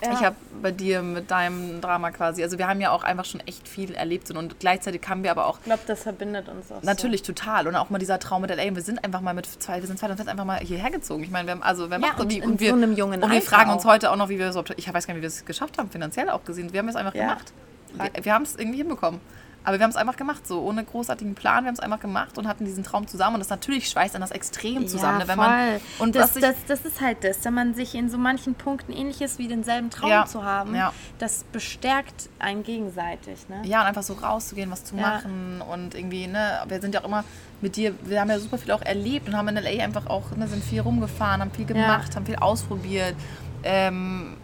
Ja. 0.04 0.14
Ich 0.14 0.24
habe 0.24 0.36
bei 0.62 0.72
dir 0.72 1.02
mit 1.02 1.32
deinem 1.32 1.82
Drama 1.82 2.12
quasi, 2.12 2.44
also 2.44 2.58
wir 2.58 2.68
haben 2.68 2.82
ja 2.82 2.92
auch 2.92 3.04
einfach 3.04 3.26
schon 3.26 3.42
echt 3.42 3.68
viel 3.68 3.94
erlebt 3.94 4.30
und 4.32 4.60
gleichzeitig 4.60 5.02
haben 5.08 5.24
wir 5.24 5.32
aber 5.32 5.48
auch. 5.48 5.60
Ich 5.60 5.66
glaube, 5.66 5.84
das 5.88 6.04
verbindet 6.04 6.50
uns 6.50 6.72
auch. 6.72 6.82
Natürlich 6.84 7.22
so. 7.22 7.34
total 7.34 7.68
und 7.68 7.76
auch 7.76 7.90
mal 7.90 8.00
dieser 8.00 8.20
Traum 8.20 8.42
mit 8.42 8.52
LA. 8.52 8.76
Wir 8.76 8.82
sind 8.82 9.04
einfach 9.04 9.22
mal 9.22 9.34
mit 9.34 9.46
zwei, 9.46 9.80
wir 9.80 9.88
sind 9.88 10.00
2005 10.00 10.30
einfach 10.30 10.46
mal 10.46 10.60
hierher 10.60 10.92
gezogen. 10.92 11.24
Ich 11.24 11.32
meine, 11.32 11.48
wir 11.48 11.52
haben 11.54 11.64
also 11.64 11.90
wer 11.90 12.00
macht 12.00 12.18
ja, 12.18 12.24
und, 12.24 12.34
und, 12.34 12.44
und 12.44 12.60
wir 12.60 12.70
so 12.70 12.76
einem 12.76 12.94
jungen 12.94 13.24
und 13.24 13.32
wir 13.32 13.42
fragen 13.42 13.72
uns 13.72 13.86
heute 13.86 14.12
auch 14.12 14.16
noch, 14.16 14.30
wie 14.30 14.40
wir 14.40 14.48
es, 14.48 14.56
ich 14.78 14.94
weiß 14.94 15.08
gar 15.08 15.14
nicht, 15.14 15.22
wie 15.22 15.24
wir 15.24 15.28
es 15.28 15.46
geschafft 15.46 15.78
haben 15.78 15.90
finanziell 15.90 16.30
auch 16.30 16.44
gesehen. 16.44 16.74
Wir 16.74 16.80
haben 16.80 16.90
es 16.90 16.96
einfach 16.96 17.16
ja. 17.16 17.24
gemacht. 17.24 17.54
Wir, 17.94 18.26
wir 18.26 18.34
haben 18.34 18.44
es 18.44 18.56
irgendwie 18.56 18.78
hinbekommen. 18.78 19.20
Aber 19.64 19.80
wir 19.80 19.84
haben 19.84 19.92
es 19.92 19.96
einfach 19.96 20.18
gemacht, 20.18 20.46
so 20.46 20.62
ohne 20.62 20.84
großartigen 20.84 21.36
Plan. 21.36 21.64
Wir 21.64 21.68
haben 21.70 21.76
es 21.76 21.80
einfach 21.80 22.00
gemacht 22.00 22.38
und 22.38 22.48
hatten 22.48 22.66
diesen 22.66 22.84
Traum 22.84 23.08
zusammen. 23.08 23.36
Und 23.36 23.40
das 23.40 23.50
natürlich 23.50 23.90
schweißt 23.90 24.14
dann 24.14 24.22
das 24.22 24.32
extrem 24.32 24.88
zusammen. 24.88 25.20
Ja, 25.20 25.26
ne, 25.26 25.28
wenn 25.30 25.38
man, 25.38 25.82
und 26.00 26.16
das, 26.16 26.34
das, 26.34 26.56
das 26.68 26.82
ist 26.82 27.00
halt 27.00 27.24
das, 27.24 27.44
wenn 27.46 27.54
man 27.54 27.74
sich 27.74 27.96
in 27.96 28.10
so 28.10 28.18
manchen 28.18 28.56
Punkten 28.56 28.92
ähnliches 28.92 29.38
wie 29.40 29.48
denselben 29.48 29.90
Traum 29.90 30.10
ja, 30.10 30.26
zu 30.26 30.44
haben, 30.44 30.76
ja. 30.76 30.92
das 31.18 31.46
bestärkt 31.52 32.30
einen 32.40 32.64
gegenseitig. 32.64 33.48
Ne? 33.48 33.62
Ja, 33.64 33.82
und 33.82 33.88
einfach 33.88 34.04
so 34.04 34.14
rauszugehen, 34.14 34.70
was 34.70 34.84
zu 34.84 34.96
machen. 34.96 35.62
Und 35.62 35.96
irgendwie, 35.96 36.28
ne, 36.28 36.60
wir 36.68 36.82
sind 36.82 36.94
ja 36.94 37.02
auch 37.02 37.06
immer 37.06 37.24
mit 37.62 37.78
dir, 37.78 37.96
wir 38.04 38.20
haben 38.20 38.30
ja 38.30 38.40
super 38.40 38.58
viel 38.58 38.72
auch 38.72 38.82
erlebt 38.82 39.28
und 39.28 39.38
haben 39.38 39.48
in 39.48 39.56
LA 39.56 39.84
einfach 39.84 40.08
auch, 40.08 40.32
ne, 40.36 40.48
sind 40.48 40.64
viel 40.64 40.82
rumgefahren, 40.82 41.42
haben 41.42 41.52
viel 41.52 41.66
gemacht, 41.66 42.16
haben 42.16 42.26
viel 42.26 42.36
ausprobiert. 42.36 43.16
Ähm, 43.64 44.36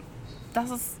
das 0.54 0.70
ist, 0.70 0.96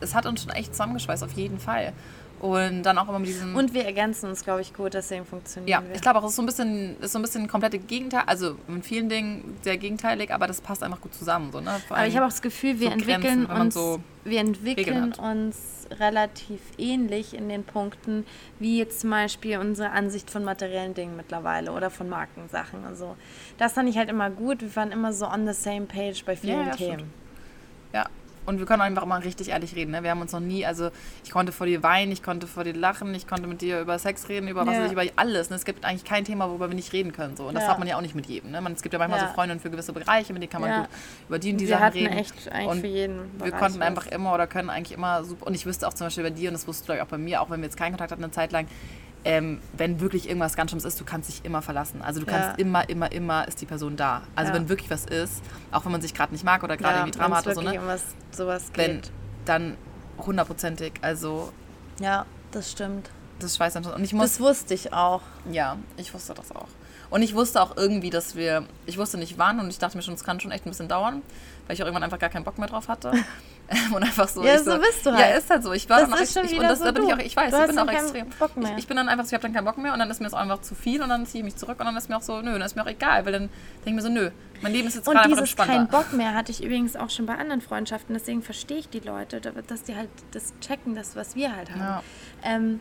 es 0.00 0.14
hat 0.14 0.26
uns 0.26 0.42
schon 0.42 0.50
echt 0.50 0.72
zusammengeschweißt, 0.72 1.22
auf 1.22 1.32
jeden 1.32 1.60
Fall. 1.60 1.92
Und 2.40 2.82
dann 2.82 2.98
auch 2.98 3.08
immer 3.08 3.18
mit 3.18 3.28
diesem. 3.28 3.56
Und 3.56 3.72
wir 3.72 3.84
ergänzen 3.84 4.28
uns, 4.28 4.44
glaube 4.44 4.60
ich, 4.60 4.74
gut, 4.74 4.94
deswegen 4.94 5.24
funktioniert 5.24 5.70
Ja, 5.70 5.82
wir. 5.82 5.94
ich 5.94 6.02
glaube 6.02 6.18
auch, 6.18 6.24
es 6.24 6.30
ist 6.30 6.36
so 6.36 6.42
ein 6.42 6.46
bisschen, 6.46 7.00
ist 7.00 7.12
so 7.12 7.18
ein 7.18 7.22
bisschen 7.22 7.48
komplette 7.48 7.78
Gegenteil, 7.78 8.24
also 8.26 8.56
in 8.68 8.82
vielen 8.82 9.08
Dingen 9.08 9.56
sehr 9.62 9.78
gegenteilig, 9.78 10.32
aber 10.32 10.46
das 10.46 10.60
passt 10.60 10.82
einfach 10.82 11.00
gut 11.00 11.14
zusammen. 11.14 11.50
So, 11.52 11.60
ne? 11.60 11.80
aber 11.88 12.06
ich 12.06 12.16
habe 12.16 12.26
auch 12.26 12.30
das 12.30 12.42
Gefühl, 12.42 12.80
wir 12.80 12.88
so 12.88 12.94
entwickeln 12.94 13.46
Grenzen, 13.46 13.60
uns, 13.60 13.74
so 13.74 14.00
wir 14.24 14.40
entwickeln 14.40 15.12
uns 15.14 15.86
relativ 16.00 16.60
ähnlich 16.78 17.34
in 17.34 17.48
den 17.48 17.64
Punkten, 17.64 18.26
wie 18.58 18.78
jetzt 18.78 19.00
zum 19.00 19.10
Beispiel 19.10 19.58
unsere 19.58 19.90
Ansicht 19.90 20.30
von 20.30 20.44
materiellen 20.44 20.94
Dingen 20.94 21.16
mittlerweile 21.16 21.72
oder 21.72 21.90
von 21.90 22.08
Markensachen. 22.08 22.84
Also 22.84 23.16
das 23.58 23.74
fand 23.74 23.88
ich 23.88 23.96
halt 23.96 24.08
immer 24.08 24.30
gut. 24.30 24.60
Wir 24.60 24.74
waren 24.76 24.92
immer 24.92 25.12
so 25.12 25.26
on 25.26 25.46
the 25.46 25.52
same 25.52 25.86
page 25.86 26.24
bei 26.24 26.36
vielen 26.36 26.60
ja, 26.60 26.66
ja, 26.66 26.76
Themen. 26.76 26.94
Stimmt. 26.94 27.12
Ja, 27.92 28.06
und 28.46 28.58
wir 28.58 28.66
können 28.66 28.82
einfach 28.82 29.06
mal 29.06 29.20
richtig 29.20 29.50
ehrlich 29.50 29.74
reden. 29.74 29.92
Ne? 29.92 30.02
Wir 30.02 30.10
haben 30.10 30.20
uns 30.20 30.32
noch 30.32 30.40
nie, 30.40 30.66
also 30.66 30.90
ich 31.22 31.30
konnte 31.30 31.52
vor 31.52 31.66
dir 31.66 31.82
weinen, 31.82 32.12
ich 32.12 32.22
konnte 32.22 32.46
vor 32.46 32.64
dir 32.64 32.74
lachen, 32.74 33.14
ich 33.14 33.26
konnte 33.26 33.46
mit 33.46 33.60
dir 33.60 33.80
über 33.80 33.98
Sex 33.98 34.28
reden, 34.28 34.48
über 34.48 34.66
was 34.66 34.74
ja. 34.74 34.80
weiß 34.80 34.86
ich, 34.86 34.92
über 34.92 35.04
alles. 35.16 35.50
Ne? 35.50 35.56
Es 35.56 35.64
gibt 35.64 35.84
eigentlich 35.84 36.04
kein 36.04 36.24
Thema, 36.24 36.48
worüber 36.48 36.68
wir 36.68 36.74
nicht 36.74 36.92
reden 36.92 37.12
können. 37.12 37.36
So. 37.36 37.44
Und 37.44 37.54
das 37.54 37.66
hat 37.66 37.78
man 37.78 37.88
ja 37.88 37.96
auch 37.96 38.02
nicht 38.02 38.14
mit 38.14 38.26
jedem. 38.26 38.50
Ne? 38.50 38.60
Man, 38.60 38.72
es 38.72 38.82
gibt 38.82 38.92
ja 38.92 38.98
manchmal 38.98 39.20
ja. 39.20 39.28
so 39.28 39.34
Freunde 39.34 39.58
für 39.58 39.70
gewisse 39.70 39.92
Bereiche, 39.92 40.32
mit 40.32 40.42
denen 40.42 40.50
kann 40.50 40.60
man 40.60 40.70
ja. 40.70 40.80
gut 40.80 40.88
über 41.28 41.38
die 41.38 41.52
und 41.52 41.58
die 41.58 41.68
wir 41.68 41.78
Sachen 41.78 41.92
reden. 41.92 42.12
Echt 42.12 42.52
eigentlich 42.52 42.70
und 42.70 42.80
für 42.80 42.86
jeden 42.86 43.42
wir 43.42 43.52
konnten 43.52 43.82
einfach 43.82 44.06
immer 44.06 44.34
oder 44.34 44.46
können 44.46 44.70
eigentlich 44.70 44.96
immer 44.96 45.24
super. 45.24 45.46
Und 45.46 45.54
ich 45.54 45.66
wüsste 45.66 45.88
auch 45.88 45.94
zum 45.94 46.06
Beispiel 46.06 46.24
bei 46.24 46.30
dir, 46.30 46.48
und 46.48 46.54
das 46.54 46.66
wusstest 46.66 46.88
du 46.88 47.02
auch 47.02 47.06
bei 47.06 47.18
mir, 47.18 47.40
auch 47.40 47.50
wenn 47.50 47.60
wir 47.60 47.66
jetzt 47.66 47.76
keinen 47.76 47.92
Kontakt 47.92 48.12
hatten 48.12 48.22
eine 48.22 48.32
Zeit 48.32 48.52
lang, 48.52 48.66
ähm, 49.24 49.60
wenn 49.72 50.00
wirklich 50.00 50.28
irgendwas 50.28 50.54
ganz 50.54 50.70
Schlimmes 50.70 50.84
ist, 50.84 51.00
du 51.00 51.04
kannst 51.04 51.28
dich 51.28 51.44
immer 51.44 51.62
verlassen. 51.62 52.02
Also 52.02 52.20
du 52.20 52.26
kannst 52.26 52.50
ja. 52.50 52.54
immer, 52.56 52.88
immer, 52.88 53.10
immer 53.10 53.48
ist 53.48 53.60
die 53.60 53.66
Person 53.66 53.96
da. 53.96 54.22
Also 54.34 54.52
ja. 54.52 54.58
wenn 54.58 54.68
wirklich 54.68 54.90
was 54.90 55.06
ist, 55.06 55.42
auch 55.72 55.84
wenn 55.84 55.92
man 55.92 56.02
sich 56.02 56.14
gerade 56.14 56.32
nicht 56.32 56.44
mag 56.44 56.62
oder 56.62 56.76
gerade 56.76 56.94
ja, 56.94 57.00
irgendwie 57.00 57.18
Drama 57.18 57.36
hat 57.36 57.46
oder 57.46 57.54
so, 57.54 57.62
ne? 57.62 57.80
Was, 57.86 58.02
sowas 58.30 58.64
wenn, 58.74 59.00
geht. 59.00 59.10
dann 59.46 59.76
hundertprozentig. 60.18 60.92
Also 61.00 61.52
ja, 62.00 62.26
das 62.52 62.70
stimmt. 62.70 63.10
Das 63.38 63.56
schweißt 63.56 63.76
dann 63.76 63.84
schon. 63.84 63.94
Und 63.94 64.04
ich 64.04 64.12
muss, 64.12 64.32
das 64.32 64.40
wusste 64.40 64.74
ich 64.74 64.92
auch. 64.92 65.22
Ja, 65.50 65.78
ich 65.96 66.12
wusste 66.12 66.34
das 66.34 66.54
auch. 66.54 66.68
Und 67.10 67.22
ich 67.22 67.34
wusste 67.34 67.62
auch 67.62 67.76
irgendwie, 67.76 68.10
dass 68.10 68.34
wir, 68.34 68.64
ich 68.86 68.98
wusste 68.98 69.18
nicht 69.18 69.38
wann 69.38 69.60
und 69.60 69.68
ich 69.70 69.78
dachte 69.78 69.96
mir 69.96 70.02
schon, 70.02 70.14
es 70.14 70.24
kann 70.24 70.40
schon 70.40 70.50
echt 70.50 70.66
ein 70.66 70.70
bisschen 70.70 70.88
dauern, 70.88 71.22
weil 71.66 71.74
ich 71.74 71.82
auch 71.82 71.86
irgendwann 71.86 72.02
einfach 72.02 72.18
gar 72.18 72.30
keinen 72.30 72.44
Bock 72.44 72.58
mehr 72.58 72.68
drauf 72.68 72.88
hatte. 72.88 73.12
und 73.94 74.02
einfach 74.02 74.28
so. 74.28 74.44
Ja, 74.44 74.58
so, 74.58 74.72
so, 74.72 74.78
bist 74.78 75.06
du 75.06 75.12
halt. 75.12 75.20
Ja, 75.20 75.26
ist 75.38 75.48
halt 75.48 75.62
so. 75.62 75.72
Ich 75.72 75.88
war 75.88 76.00
das 76.00 76.10
dann 76.10 76.18
auch 76.18 76.22
echt, 76.22 76.52
ich, 76.52 76.58
und 76.58 76.64
das, 76.64 76.78
so 76.78 76.84
da 76.84 76.92
bin 76.92 77.06
ich 77.06 77.14
auch, 77.14 77.18
ich 77.18 77.36
weiß, 77.36 77.50
du 77.50 77.60
ich 77.60 77.66
bin 77.68 77.78
auch 77.78 77.88
extrem. 77.88 78.28
Bock 78.38 78.56
mehr. 78.56 78.72
Ich, 78.72 78.78
ich, 78.78 78.86
bin 78.86 78.96
dann 78.96 79.08
einfach 79.08 79.24
so, 79.24 79.28
ich 79.28 79.34
habe 79.34 79.42
dann 79.42 79.54
keinen 79.54 79.64
Bock 79.64 79.78
mehr 79.78 79.92
und 79.92 79.98
dann 79.98 80.10
ist 80.10 80.20
mir 80.20 80.26
das 80.26 80.34
einfach 80.34 80.60
zu 80.60 80.74
viel 80.74 81.02
und 81.02 81.08
dann 81.08 81.24
ziehe 81.26 81.40
ich 81.40 81.44
mich 81.44 81.56
zurück 81.56 81.80
und 81.80 81.86
dann 81.86 81.96
ist 81.96 82.08
mir 82.08 82.16
auch 82.16 82.22
so, 82.22 82.40
nö, 82.42 82.52
dann 82.52 82.62
ist 82.62 82.76
mir 82.76 82.82
auch 82.82 82.88
egal, 82.88 83.24
weil 83.24 83.32
dann 83.32 83.48
denke 83.84 83.88
ich 83.88 83.94
mir 83.94 84.02
so, 84.02 84.08
nö, 84.10 84.30
mein 84.60 84.72
Leben 84.72 84.88
ist 84.88 84.96
jetzt 84.96 85.06
gerade 85.06 85.20
einfach 85.20 85.38
entspannter. 85.38 85.74
Und 85.74 85.80
dieses 85.80 85.92
kein 85.92 86.04
Bock 86.04 86.12
mehr 86.12 86.34
hatte 86.34 86.52
ich 86.52 86.62
übrigens 86.62 86.96
auch 86.96 87.10
schon 87.10 87.26
bei 87.26 87.36
anderen 87.36 87.60
Freundschaften, 87.60 88.14
deswegen 88.14 88.42
verstehe 88.42 88.78
ich 88.78 88.88
die 88.88 89.00
Leute, 89.00 89.40
dass 89.40 89.82
die 89.82 89.96
halt 89.96 90.10
das 90.32 90.52
checken, 90.60 90.94
das, 90.94 91.16
was 91.16 91.34
wir 91.34 91.56
halt 91.56 91.70
haben. 91.70 91.80
Ja. 91.80 92.02
Ähm, 92.42 92.80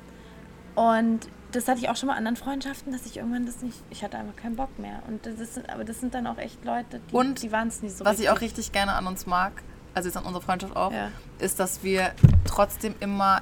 und 0.75 1.27
das 1.51 1.67
hatte 1.67 1.79
ich 1.79 1.89
auch 1.89 1.95
schon 1.95 2.07
mal 2.07 2.15
anderen 2.15 2.35
Freundschaften, 2.35 2.91
dass 2.91 3.05
ich 3.05 3.17
irgendwann 3.17 3.45
das 3.45 3.61
nicht, 3.61 3.77
ich 3.89 4.03
hatte 4.03 4.17
einfach 4.17 4.35
keinen 4.35 4.55
Bock 4.55 4.79
mehr. 4.79 5.03
Und 5.07 5.25
das 5.25 5.53
sind, 5.53 5.69
aber 5.69 5.83
das 5.83 5.99
sind 5.99 6.13
dann 6.13 6.27
auch 6.27 6.37
echt 6.37 6.63
Leute, 6.65 6.99
die, 6.99 7.15
und 7.15 7.41
die 7.41 7.51
waren 7.51 7.67
es 7.67 7.81
nicht 7.81 7.95
so 7.95 8.05
Was 8.05 8.13
richtig. 8.13 8.25
ich 8.25 8.31
auch 8.31 8.41
richtig 8.41 8.71
gerne 8.71 8.93
an 8.93 9.07
uns 9.07 9.25
mag, 9.25 9.53
also 9.93 10.07
jetzt 10.07 10.17
an 10.17 10.25
unserer 10.25 10.41
Freundschaft 10.41 10.75
auch, 10.75 10.91
ja. 10.91 11.09
ist, 11.39 11.59
dass 11.59 11.83
wir 11.83 12.11
trotzdem 12.45 12.95
immer 12.99 13.41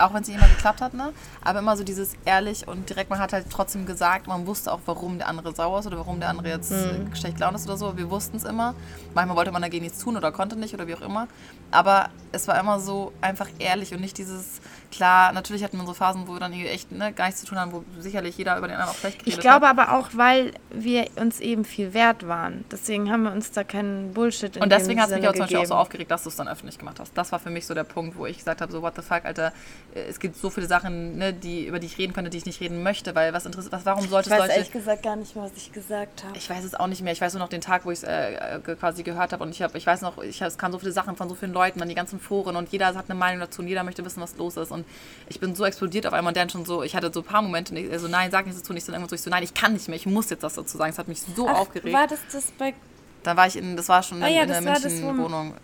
auch 0.00 0.14
wenn 0.14 0.22
es 0.22 0.28
nicht 0.28 0.38
immer 0.38 0.48
geklappt 0.48 0.80
hat, 0.80 0.94
ne? 0.94 1.12
Aber 1.42 1.58
immer 1.58 1.76
so 1.76 1.84
dieses 1.84 2.14
ehrlich 2.24 2.66
und 2.66 2.88
direkt, 2.88 3.10
man 3.10 3.18
hat 3.18 3.32
halt 3.32 3.46
trotzdem 3.50 3.86
gesagt, 3.86 4.26
man 4.26 4.46
wusste 4.46 4.72
auch, 4.72 4.80
warum 4.86 5.18
der 5.18 5.28
andere 5.28 5.54
sauer 5.54 5.80
ist 5.80 5.86
oder 5.86 5.98
warum 5.98 6.20
der 6.20 6.30
andere 6.30 6.48
jetzt 6.48 6.70
mhm. 6.70 7.14
schlecht 7.14 7.36
gelaunt 7.36 7.56
ist 7.56 7.66
oder 7.66 7.76
so. 7.76 7.96
Wir 7.96 8.10
wussten 8.10 8.36
es 8.36 8.44
immer. 8.44 8.74
Manchmal 9.14 9.36
wollte 9.36 9.52
man 9.52 9.62
dagegen 9.62 9.84
nichts 9.84 9.98
tun 9.98 10.16
oder 10.16 10.32
konnte 10.32 10.56
nicht 10.56 10.74
oder 10.74 10.86
wie 10.86 10.94
auch 10.94 11.02
immer. 11.02 11.28
Aber 11.70 12.08
es 12.32 12.48
war 12.48 12.58
immer 12.58 12.80
so 12.80 13.12
einfach 13.20 13.48
ehrlich 13.58 13.92
und 13.92 14.00
nicht 14.00 14.18
dieses, 14.18 14.60
klar, 14.90 15.32
natürlich 15.32 15.62
hatten 15.62 15.76
wir 15.76 15.80
unsere 15.80 15.96
Phasen, 15.96 16.26
wo 16.26 16.32
wir 16.32 16.40
dann 16.40 16.52
echt 16.52 16.92
ne, 16.92 17.12
gar 17.12 17.26
nichts 17.26 17.40
zu 17.40 17.46
tun 17.46 17.58
haben, 17.58 17.72
wo 17.72 17.84
sicherlich 17.98 18.36
jeder 18.36 18.56
über 18.58 18.68
den 18.68 18.76
anderen 18.76 18.94
auch 18.94 18.98
schlecht 18.98 19.20
geredet 19.20 19.38
Ich 19.38 19.40
glaube 19.40 19.68
hat. 19.68 19.78
aber 19.78 19.98
auch, 19.98 20.08
weil 20.14 20.52
wir 20.70 21.06
uns 21.16 21.40
eben 21.40 21.64
viel 21.64 21.94
wert 21.94 22.26
waren. 22.26 22.64
Deswegen 22.70 23.10
haben 23.10 23.22
wir 23.22 23.32
uns 23.32 23.50
da 23.50 23.64
keinen 23.64 24.12
Bullshit 24.12 24.56
in 24.56 24.62
Und 24.62 24.72
deswegen 24.72 25.00
hat 25.00 25.10
es 25.10 25.16
mich 25.16 25.28
auch 25.28 25.32
zum 25.32 25.40
Beispiel 25.42 25.58
auch 25.58 25.66
so 25.66 25.74
aufgeregt, 25.74 26.10
dass 26.10 26.24
du 26.24 26.28
es 26.28 26.36
dann 26.36 26.48
öffentlich 26.48 26.78
gemacht 26.78 27.00
hast. 27.00 27.16
Das 27.16 27.32
war 27.32 27.38
für 27.38 27.50
mich 27.50 27.66
so 27.66 27.74
der 27.74 27.84
Punkt, 27.84 28.16
wo 28.16 28.26
ich 28.26 28.38
gesagt 28.38 28.60
habe, 28.60 28.72
so 28.72 28.82
what 28.82 28.94
the 28.96 29.02
fuck, 29.02 29.24
Alter, 29.24 29.52
es 29.94 30.20
gibt 30.20 30.36
so 30.36 30.50
viele 30.50 30.66
Sachen, 30.66 31.18
ne, 31.18 31.32
die, 31.32 31.66
über 31.66 31.78
die 31.78 31.86
ich 31.86 31.98
reden 31.98 32.12
könnte, 32.12 32.30
die 32.30 32.38
ich 32.38 32.46
nicht 32.46 32.60
reden 32.60 32.82
möchte, 32.82 33.14
weil 33.14 33.32
was 33.32 33.46
interessiert, 33.46 33.72
was, 33.72 33.86
warum 33.86 34.08
sollte 34.08 34.30
es 34.30 34.36
Leute... 34.36 34.44
Ich 34.44 34.50
weiß 34.50 34.56
ehrlich 34.56 34.72
gesagt 34.72 35.02
gar 35.02 35.16
nicht 35.16 35.34
mehr, 35.34 35.44
was 35.44 35.52
ich 35.56 35.72
gesagt 35.72 36.24
habe. 36.24 36.36
Ich 36.36 36.48
weiß 36.48 36.64
es 36.64 36.74
auch 36.74 36.86
nicht 36.86 37.02
mehr. 37.02 37.12
Ich 37.12 37.20
weiß 37.20 37.32
nur 37.34 37.40
noch 37.40 37.48
den 37.48 37.60
Tag, 37.60 37.84
wo 37.84 37.90
ich 37.90 38.02
es 38.02 38.04
äh, 38.04 38.58
quasi 38.78 39.02
gehört 39.02 39.32
habe 39.32 39.42
und 39.42 39.50
ich, 39.50 39.62
hab, 39.62 39.74
ich 39.74 39.86
weiß 39.86 40.00
noch, 40.02 40.22
ich, 40.22 40.40
es 40.40 40.58
kamen 40.58 40.72
so 40.72 40.78
viele 40.78 40.92
Sachen 40.92 41.16
von 41.16 41.28
so 41.28 41.34
vielen 41.34 41.52
Leuten, 41.52 41.78
dann 41.78 41.88
die 41.88 41.94
ganzen 41.94 42.20
Foren 42.20 42.56
und 42.56 42.70
jeder 42.70 42.86
hat 42.94 43.04
eine 43.08 43.18
Meinung 43.18 43.40
dazu 43.40 43.62
und 43.62 43.68
jeder 43.68 43.84
möchte 43.84 44.04
wissen, 44.04 44.20
was 44.20 44.36
los 44.36 44.56
ist 44.56 44.70
und 44.70 44.79
ich 45.28 45.40
bin 45.40 45.54
so 45.54 45.64
explodiert 45.64 46.06
auf 46.06 46.12
einmal 46.12 46.30
und 46.30 46.36
dann 46.36 46.50
schon 46.50 46.64
so, 46.64 46.82
ich 46.82 46.96
hatte 46.96 47.10
so 47.12 47.20
ein 47.20 47.26
paar 47.26 47.42
Momente, 47.42 47.78
ich, 47.78 47.98
so 47.98 48.08
nein, 48.08 48.30
sag 48.30 48.46
nichts 48.46 48.60
dazu, 48.60 48.72
nicht 48.72 48.84
so, 48.84 48.92
irgendwann 48.92 49.08
so, 49.08 49.14
ich 49.14 49.22
so, 49.22 49.30
nein, 49.30 49.42
ich 49.42 49.54
kann 49.54 49.72
nicht 49.72 49.88
mehr, 49.88 49.96
ich 49.96 50.06
muss 50.06 50.30
jetzt 50.30 50.42
das 50.42 50.54
dazu 50.54 50.76
sagen. 50.76 50.90
Es 50.90 50.98
hat 50.98 51.08
mich 51.08 51.22
so 51.22 51.48
Ach, 51.48 51.58
aufgeregt. 51.58 51.94
War 51.94 52.06
das 52.06 52.20
das 52.32 52.50
bei... 52.52 52.74
Da 53.22 53.36
war 53.36 53.46
ich 53.46 53.56
in, 53.56 53.76
das 53.76 53.88
war 53.88 54.02
schon 54.02 54.22
ah, 54.22 54.28
in, 54.28 54.34
ja, 54.34 54.42
in 54.42 54.48
der 54.48 54.62
München-Wohnung. 54.62 55.54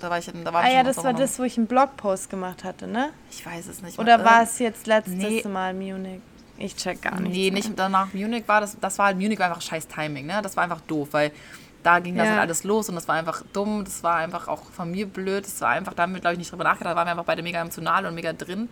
Da 0.00 0.10
war 0.10 0.18
ich 0.18 0.28
in, 0.28 0.44
da 0.44 0.52
war 0.52 0.64
Ah 0.64 0.70
ja, 0.70 0.82
das 0.82 1.02
war 1.02 1.14
das, 1.14 1.38
wo 1.38 1.44
ich 1.44 1.56
einen 1.56 1.66
Blogpost 1.66 2.28
gemacht 2.28 2.64
hatte, 2.64 2.86
ne? 2.86 3.10
Ich 3.30 3.46
weiß 3.46 3.68
es 3.68 3.82
nicht. 3.82 3.98
Oder 3.98 4.24
war 4.24 4.42
es 4.42 4.58
jetzt 4.58 4.86
letztes 4.86 5.14
nee. 5.14 5.42
Mal 5.46 5.72
Munich? 5.72 6.20
Ich 6.58 6.76
check 6.76 7.02
gar 7.02 7.20
nicht. 7.20 7.32
Nee, 7.32 7.50
nicht 7.50 7.72
danach 7.76 8.12
Munich 8.12 8.44
war 8.46 8.60
das, 8.60 8.76
das 8.80 8.98
war 8.98 9.06
halt, 9.06 9.18
Munich 9.18 9.38
war 9.38 9.46
einfach 9.46 9.62
scheiß 9.62 9.88
Timing, 9.88 10.26
ne? 10.26 10.40
Das 10.42 10.56
war 10.56 10.64
einfach 10.64 10.80
doof, 10.82 11.08
weil 11.12 11.32
da 11.84 12.00
ging 12.00 12.16
das 12.16 12.26
ja. 12.26 12.32
halt 12.32 12.42
alles 12.42 12.64
los 12.64 12.88
und 12.88 12.94
das 12.94 13.06
war 13.06 13.14
einfach 13.14 13.42
dumm, 13.52 13.84
das 13.84 14.02
war 14.02 14.16
einfach 14.16 14.48
auch 14.48 14.62
von 14.70 14.90
mir 14.90 15.06
blöd, 15.06 15.44
das 15.44 15.60
war 15.60 15.68
einfach, 15.68 15.92
da 15.94 16.04
haben 16.04 16.14
wir, 16.14 16.20
glaube 16.20 16.34
ich, 16.34 16.38
nicht 16.38 16.50
drüber 16.50 16.64
nachgedacht, 16.64 16.92
da 16.92 16.96
waren 16.96 17.06
wir 17.06 17.12
einfach 17.12 17.24
beide 17.24 17.42
mega 17.42 17.60
emotional 17.60 18.06
und 18.06 18.14
mega 18.14 18.32
drin. 18.32 18.68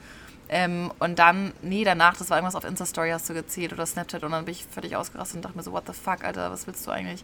Ähm, 0.49 0.91
und 0.99 1.19
dann, 1.19 1.53
nee, 1.63 1.85
danach, 1.85 2.17
das 2.17 2.31
war 2.31 2.39
irgendwas 2.39 2.57
auf 2.57 2.65
Insta-Story, 2.65 3.11
hast 3.11 3.29
du 3.29 3.35
gezählt 3.35 3.73
oder 3.73 3.87
Snapchat 3.87 4.23
und 4.25 4.33
dann 4.33 4.45
bin 4.45 4.53
ich 4.53 4.67
völlig 4.67 4.97
ausgerastet 4.97 5.37
und 5.37 5.45
dachte 5.45 5.57
mir 5.57 5.63
so, 5.63 5.73
what 5.73 5.85
the 5.87 5.93
fuck, 5.93 6.25
Alter, 6.25 6.51
was 6.51 6.67
willst 6.67 6.87
du 6.87 6.91
eigentlich? 6.91 7.23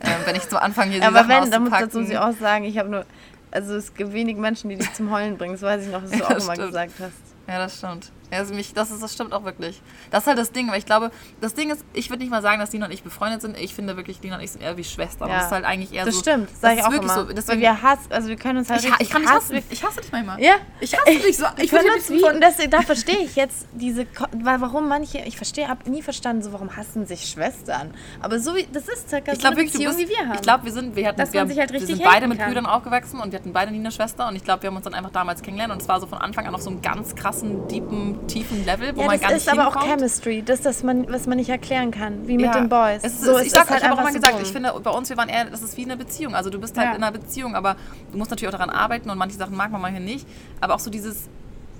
Ähm, 0.00 0.12
wenn 0.24 0.36
ich 0.36 0.42
so 0.42 0.56
anfange, 0.56 0.92
hier 0.92 1.00
die 1.00 1.06
Aber 1.06 1.18
Sachen 1.18 1.28
wenn, 1.28 1.50
dann 1.50 1.62
muss, 1.64 1.72
dazu 1.72 2.00
muss 2.00 2.10
ich 2.10 2.18
auch 2.18 2.32
sagen, 2.32 2.64
ich 2.64 2.78
habe 2.78 2.88
nur, 2.88 3.06
also 3.50 3.74
es 3.76 3.94
gibt 3.94 4.12
wenig 4.12 4.36
Menschen, 4.36 4.70
die 4.70 4.76
dich 4.76 4.92
zum 4.94 5.10
Heulen 5.10 5.38
bringen, 5.38 5.52
das 5.52 5.62
weiß 5.62 5.86
ich 5.86 5.92
noch, 5.92 6.02
was 6.02 6.10
du 6.12 6.18
ja, 6.18 6.26
auch 6.26 6.38
immer 6.38 6.56
gesagt 6.56 6.92
hast. 7.00 7.14
Ja, 7.46 7.58
das 7.58 7.78
stimmt. 7.78 8.10
Ja, 8.30 8.38
also 8.38 8.54
mich, 8.54 8.74
das, 8.74 8.90
ist, 8.90 9.02
das 9.02 9.12
stimmt 9.12 9.32
auch 9.32 9.44
wirklich. 9.44 9.80
Das 10.10 10.24
ist 10.24 10.26
halt 10.26 10.38
das 10.38 10.52
Ding, 10.52 10.68
weil 10.68 10.78
ich 10.78 10.86
glaube, 10.86 11.10
das 11.40 11.54
Ding 11.54 11.70
ist, 11.70 11.84
ich 11.92 12.10
würde 12.10 12.22
nicht 12.22 12.30
mal 12.30 12.42
sagen, 12.42 12.60
dass 12.60 12.72
Lina 12.72 12.86
und 12.86 12.92
ich 12.92 13.02
befreundet 13.02 13.42
sind. 13.42 13.56
Ich 13.58 13.74
finde 13.74 13.96
wirklich, 13.96 14.22
Lina 14.22 14.36
und 14.36 14.42
ich 14.42 14.52
sind 14.52 14.62
eher 14.62 14.76
wie 14.76 14.84
Schwestern. 14.84 15.28
Ja. 15.28 15.36
Das 15.36 15.46
ist 15.46 15.52
halt 15.52 15.64
eigentlich 15.64 15.92
eher 15.92 16.04
das 16.04 16.14
so. 16.14 16.20
Stimmt, 16.20 16.48
das 16.50 16.58
stimmt, 16.58 16.60
sage 16.60 16.74
ich 16.80 16.84
auch 16.84 17.02
immer. 17.02 17.14
So. 17.14 17.32
Deswegen, 17.32 17.48
weil 17.48 17.60
wir 17.60 17.82
hassen, 17.82 18.12
also 18.12 18.28
wir 18.28 18.36
können 18.36 18.58
uns 18.58 18.70
halt 18.70 18.84
ich, 18.84 18.92
ich 18.98 19.10
kann 19.10 19.26
hassen. 19.26 19.56
hassen. 19.56 19.66
Ich 19.70 19.84
hasse 19.84 20.00
dich 20.00 20.12
manchmal. 20.12 20.40
Ja. 20.40 20.54
Ich 20.80 20.96
hasse 20.96 21.18
dich 21.18 21.36
so. 21.36 21.46
Ich 21.58 21.70
finde 21.70 21.92
uns 21.92 22.10
wie, 22.10 22.24
und 22.24 22.40
das, 22.40 22.56
da 22.70 22.82
verstehe 22.82 23.18
ich 23.18 23.36
jetzt 23.36 23.66
diese, 23.72 24.06
weil 24.32 24.60
warum 24.60 24.88
manche, 24.88 25.18
ich 25.18 25.36
verstehe, 25.36 25.68
habe 25.68 25.88
nie 25.90 26.02
verstanden, 26.02 26.42
so 26.42 26.52
warum 26.52 26.76
hassen 26.76 27.06
sich 27.06 27.28
Schwestern. 27.28 27.92
Aber 28.20 28.40
so 28.40 28.54
wie, 28.56 28.66
das 28.72 28.88
ist 28.88 29.08
circa 29.08 29.32
ich 29.32 29.40
so 29.40 29.46
eine 29.46 29.56
wirklich, 29.56 29.72
Beziehung, 29.72 29.96
bist, 29.96 30.08
wie 30.08 30.12
wir 30.12 30.26
haben. 30.26 30.34
Ich 30.34 30.42
glaube, 30.42 30.64
wir 30.64 30.72
sind, 30.72 30.96
wir 30.96 31.06
hatten, 31.06 31.18
Dass 31.18 31.32
wir, 31.32 31.40
haben, 31.40 31.56
halt 31.56 31.72
wir 31.72 31.86
sind 31.86 32.02
beide 32.02 32.26
mit. 32.26 32.38
Brüdern 32.46 32.66
aufgewachsen 32.66 33.20
und 33.20 33.32
wir 33.32 33.38
hatten 33.38 33.52
beide 33.52 33.70
nie 33.70 33.78
eine 33.78 33.90
Schwester 33.90 34.28
und 34.28 34.36
ich 34.36 34.44
glaube, 34.44 34.62
wir 34.62 34.68
haben 34.68 34.76
uns 34.76 34.84
dann 34.84 34.94
einfach 34.94 35.10
damals 35.10 35.42
kennengelernt 35.42 35.72
und 35.72 35.82
es 35.82 35.88
war 35.88 36.00
so 36.00 36.06
von 36.06 36.18
Anfang 36.18 36.46
an 36.46 36.54
auf 36.54 36.62
so 36.62 36.70
einem 36.70 36.82
ganz 36.82 37.14
krassen, 37.14 37.66
deepen, 37.68 38.15
tiefen 38.26 38.64
Level, 38.64 38.94
wo 38.96 39.02
ja, 39.02 39.06
man 39.06 39.20
gar 39.20 39.32
nicht 39.32 39.48
aber 39.48 39.68
auch 39.68 39.84
Chemistry, 39.84 40.42
das, 40.42 40.62
das 40.62 40.82
man, 40.82 41.10
was 41.10 41.26
man 41.26 41.38
nicht 41.38 41.48
erklären 41.48 41.90
kann, 41.90 42.26
wie 42.26 42.36
mit 42.36 42.46
ja. 42.46 42.52
den 42.52 42.68
Boys. 42.68 43.02
Es 43.02 43.14
ist, 43.14 43.24
so, 43.24 43.38
ich 43.38 43.50
sag, 43.50 43.68
halt 43.70 43.82
ich 43.82 43.88
habe 43.88 43.98
auch 43.98 44.04
mal 44.04 44.12
gesagt, 44.12 44.36
ich 44.40 44.48
finde, 44.48 44.72
bei 44.82 44.90
uns, 44.90 45.08
wir 45.08 45.16
waren 45.16 45.28
eher, 45.28 45.46
das 45.46 45.62
ist 45.62 45.76
wie 45.76 45.84
eine 45.84 45.96
Beziehung. 45.96 46.34
Also 46.34 46.50
du 46.50 46.58
bist 46.58 46.76
halt 46.76 46.88
ja. 46.88 46.94
in 46.94 47.02
einer 47.02 47.12
Beziehung, 47.12 47.54
aber 47.54 47.76
du 48.12 48.18
musst 48.18 48.30
natürlich 48.30 48.52
auch 48.52 48.58
daran 48.58 48.70
arbeiten 48.70 49.10
und 49.10 49.18
manche 49.18 49.36
Sachen 49.36 49.56
mag 49.56 49.70
man 49.70 49.80
manche 49.80 50.00
nicht. 50.00 50.26
Aber 50.60 50.74
auch 50.74 50.80
so 50.80 50.90
dieses, 50.90 51.28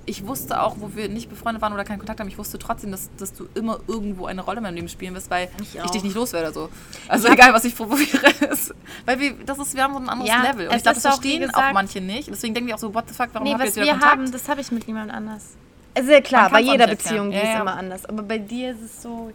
ich 0.07 0.25
wusste 0.25 0.61
auch, 0.61 0.77
wo 0.79 0.95
wir 0.95 1.09
nicht 1.09 1.29
befreundet 1.29 1.61
waren 1.61 1.73
oder 1.73 1.83
keinen 1.83 1.99
Kontakt 1.99 2.19
haben, 2.19 2.29
ich 2.29 2.37
wusste 2.37 2.57
trotzdem, 2.57 2.91
dass, 2.91 3.09
dass 3.17 3.33
du 3.33 3.47
immer 3.55 3.79
irgendwo 3.87 4.25
eine 4.25 4.41
Rolle 4.41 4.57
in 4.57 4.63
meinem 4.63 4.75
Leben 4.75 4.87
spielen 4.87 5.13
wirst, 5.13 5.29
weil 5.29 5.49
ich, 5.61 5.75
ich 5.75 5.91
dich 5.91 6.03
nicht 6.03 6.15
loswerde. 6.15 6.53
So. 6.53 6.69
Also 7.07 7.27
egal, 7.27 7.53
was 7.53 7.65
ich 7.65 7.75
probiere. 7.75 8.07
Ist, 8.49 8.73
weil 9.05 9.19
wir, 9.19 9.33
das 9.45 9.59
ist, 9.59 9.75
wir 9.75 9.83
haben 9.83 9.93
so 9.93 9.99
ein 9.99 10.07
anderes 10.07 10.31
ja, 10.31 10.41
Level. 10.41 10.69
Und 10.69 10.75
ich 10.75 10.83
glaube, 10.83 10.95
das 10.95 11.03
verstehen 11.03 11.49
auch, 11.53 11.61
auch, 11.61 11.73
manche 11.73 11.99
nicht. 11.99 12.29
Deswegen 12.29 12.53
denken 12.53 12.67
die 12.67 12.73
auch 12.73 12.79
so, 12.79 12.93
what 12.93 13.03
the 13.07 13.13
fuck, 13.13 13.29
warum 13.33 13.45
nee, 13.45 13.53
habt 13.53 13.61
ihr 13.61 13.65
jetzt 13.65 13.75
wieder 13.75 13.85
wir 13.85 13.91
Kontakt? 13.93 14.11
haben, 14.11 14.31
das 14.31 14.47
habe 14.47 14.61
ich 14.61 14.71
mit 14.71 14.87
niemand 14.87 15.11
anders. 15.11 15.57
Ja 16.05 16.21
klar, 16.21 16.49
bei 16.49 16.61
jeder 16.61 16.87
Beziehung 16.87 17.31
ja, 17.31 17.39
ist 17.39 17.45
ja. 17.45 17.61
immer 17.61 17.75
anders. 17.75 18.05
Aber 18.05 18.23
bei 18.23 18.37
dir 18.37 18.71
ist 18.71 18.81
es 18.81 19.01
so, 19.01 19.31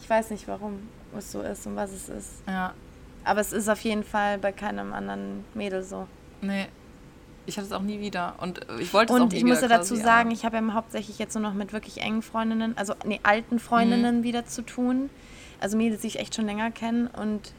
ich 0.00 0.08
weiß 0.08 0.30
nicht, 0.30 0.46
warum 0.48 0.88
es 1.16 1.32
so 1.32 1.42
ist 1.42 1.66
und 1.66 1.76
was 1.76 1.92
es 1.92 2.08
ist. 2.08 2.42
Ja. 2.46 2.74
Aber 3.24 3.40
es 3.40 3.52
ist 3.52 3.68
auf 3.68 3.80
jeden 3.80 4.04
Fall 4.04 4.38
bei 4.38 4.52
keinem 4.52 4.92
anderen 4.92 5.44
Mädel 5.54 5.82
so. 5.82 6.06
Nee. 6.40 6.66
Ich 7.46 7.56
hatte 7.56 7.66
es 7.66 7.72
auch 7.72 7.82
nie 7.82 8.00
wieder. 8.00 8.34
Und 8.38 8.60
ich 8.80 8.92
wollte 8.92 9.12
es 9.12 9.20
auch 9.20 9.28
nie 9.28 9.36
ich 9.36 9.44
muss 9.44 9.60
dazu 9.60 9.94
quasi, 9.94 10.02
sagen, 10.02 10.30
ich 10.30 10.44
habe 10.44 10.56
ja 10.56 10.72
hauptsächlich 10.72 11.18
jetzt 11.18 11.34
nur 11.34 11.42
noch 11.42 11.54
mit 11.54 11.72
wirklich 11.72 12.00
engen 12.02 12.22
Freundinnen, 12.22 12.76
also 12.76 12.94
nee, 13.04 13.20
alten 13.22 13.58
Freundinnen 13.58 14.18
mhm. 14.18 14.22
wieder 14.24 14.46
zu 14.46 14.62
tun. 14.62 15.10
Also 15.60 15.76
Mädels, 15.76 16.02
die 16.02 16.08
ich 16.08 16.18
echt 16.18 16.34
schon 16.34 16.46
länger 16.46 16.70
kenne. 16.70 17.08
Und 17.16 17.52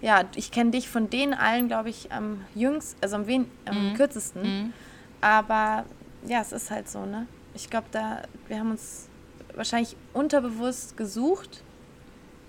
ja, 0.00 0.24
ich 0.34 0.50
kenne 0.50 0.72
dich 0.72 0.88
von 0.88 1.08
denen 1.10 1.34
allen, 1.34 1.68
glaube 1.68 1.90
ich, 1.90 2.10
am 2.10 2.40
jüngsten, 2.54 2.98
also 3.02 3.16
am, 3.16 3.26
wen 3.26 3.46
am 3.66 3.90
mhm. 3.90 3.94
kürzesten. 3.94 4.42
Mhm. 4.42 4.72
Aber 5.20 5.84
ja, 6.26 6.40
es 6.40 6.52
ist 6.52 6.70
halt 6.70 6.88
so, 6.88 7.04
ne? 7.04 7.26
Ich 7.54 7.68
glaube, 7.68 7.86
da, 7.90 8.22
wir 8.48 8.58
haben 8.58 8.70
uns 8.70 9.08
wahrscheinlich 9.54 9.96
unterbewusst 10.12 10.96
gesucht 10.96 11.62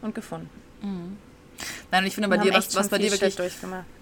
und 0.01 0.15
gefunden. 0.15 0.49
Mhm. 0.81 1.17
Nein, 1.91 2.03
und 2.03 2.07
ich 2.07 2.15
finde 2.15 2.29
bei 2.29 2.37
dir, 2.37 2.53
was, 2.53 2.75
was 2.75 2.89
bei 2.89 2.97
dir 2.97 3.11
wirklich 3.11 3.37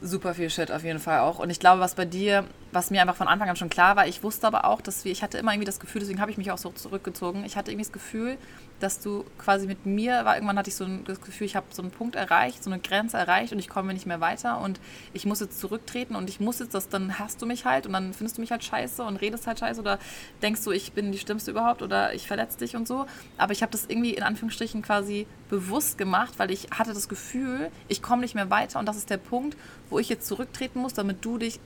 super 0.02 0.34
viel 0.34 0.50
Shit 0.50 0.72
auf 0.72 0.84
jeden 0.84 1.00
Fall 1.00 1.20
auch. 1.20 1.40
Und 1.40 1.50
ich 1.50 1.60
glaube, 1.60 1.82
was 1.82 1.96
bei 1.96 2.06
dir, 2.06 2.46
was 2.72 2.90
mir 2.90 3.02
einfach 3.02 3.16
von 3.16 3.28
Anfang 3.28 3.50
an 3.50 3.56
schon 3.56 3.70
klar 3.70 3.96
war, 3.96 4.08
ich 4.08 4.24
wusste 4.24 4.48
aber 4.48 4.66
auch, 4.66 4.82
dass 4.82 5.06
wir, 5.06 5.12
ich 5.12 5.22
hatte 5.22 5.38
immer 5.38 5.52
irgendwie 5.52 5.66
das 5.66 5.80
Gefühl, 5.80 6.00
deswegen 6.00 6.22
habe 6.22 6.32
ich 6.32 6.38
mich 6.38 6.52
auch 6.52 6.58
so 6.58 6.70
zurückgezogen, 6.72 7.44
ich 7.46 7.58
hatte 7.58 7.72
irgendwie 7.72 7.86
das 7.86 7.94
Gefühl, 7.94 8.38
dass 8.82 9.00
du 9.00 9.26
quasi 9.38 9.68
mit 9.68 9.86
mir, 9.86 10.26
war 10.26 10.36
irgendwann 10.36 10.58
hatte 10.58 10.70
ich 10.70 10.76
so 10.76 10.84
ein, 10.84 11.04
das 11.06 11.22
Gefühl, 11.22 11.46
ich 11.46 11.56
habe 11.56 11.68
so 11.72 11.82
einen 11.82 11.92
Punkt 11.92 12.16
erreicht, 12.16 12.64
so 12.64 12.72
eine 12.72 12.80
Grenze 12.80 13.18
erreicht 13.18 13.54
und 13.54 13.60
ich 13.60 13.70
komme 13.70 13.94
nicht 13.94 14.06
mehr 14.06 14.20
weiter 14.20 14.60
und 14.60 14.80
ich 15.14 15.26
muss 15.26 15.40
jetzt 15.40 15.60
zurücktreten 15.60 16.16
und 16.16 16.30
ich 16.30 16.40
muss 16.40 16.60
jetzt 16.60 16.74
das, 16.74 16.90
dann 16.90 17.20
hast 17.20 17.42
du 17.42 17.46
mich 17.46 17.66
halt 17.66 17.86
und 17.86 17.94
dann 17.94 18.14
findest 18.14 18.38
du 18.38 18.42
mich 18.42 18.52
halt 18.52 18.64
scheiße 18.64 19.04
und 19.04 19.18
redest 19.18 19.48
halt 19.48 19.60
scheiße 19.60 19.80
oder 19.80 20.00
denkst 20.42 20.64
du, 20.64 20.72
ich 20.72 20.94
bin 20.94 21.12
die 21.12 21.18
Stimmste 21.18 21.52
überhaupt 21.52 21.82
oder 21.82 22.14
ich 22.14 22.28
verletze 22.28 22.58
dich 22.58 22.76
und 22.76 22.88
so. 22.88 23.06
Aber 23.38 23.54
ich 23.54 23.62
habe 23.62 23.72
das 23.72 23.86
irgendwie 23.88 24.14
in 24.14 24.24
Anführungsstrichen 24.24 24.82
quasi 24.82 25.28
bewusst 25.50 25.98
gemacht, 25.98 26.34
weil 26.38 26.52
ich 26.52 26.70
hatte 26.72 26.94
das 26.94 27.08
Gefühl, 27.08 27.72
ich 27.88 28.02
komme 28.02 28.22
nicht 28.22 28.36
mehr 28.36 28.50
weiter 28.50 28.80
und 28.80 28.86
das 28.86 28.98
ist 28.98 29.10
der 29.10 29.18
Punkt, 29.18 29.58
wo 29.90 30.00
ich 30.00 30.10
jetzt 30.10 30.28
zurücktreten 30.28 30.80
muss, 30.80 30.94
damit 30.94 31.24
du 31.24 31.38
dich 31.38 31.60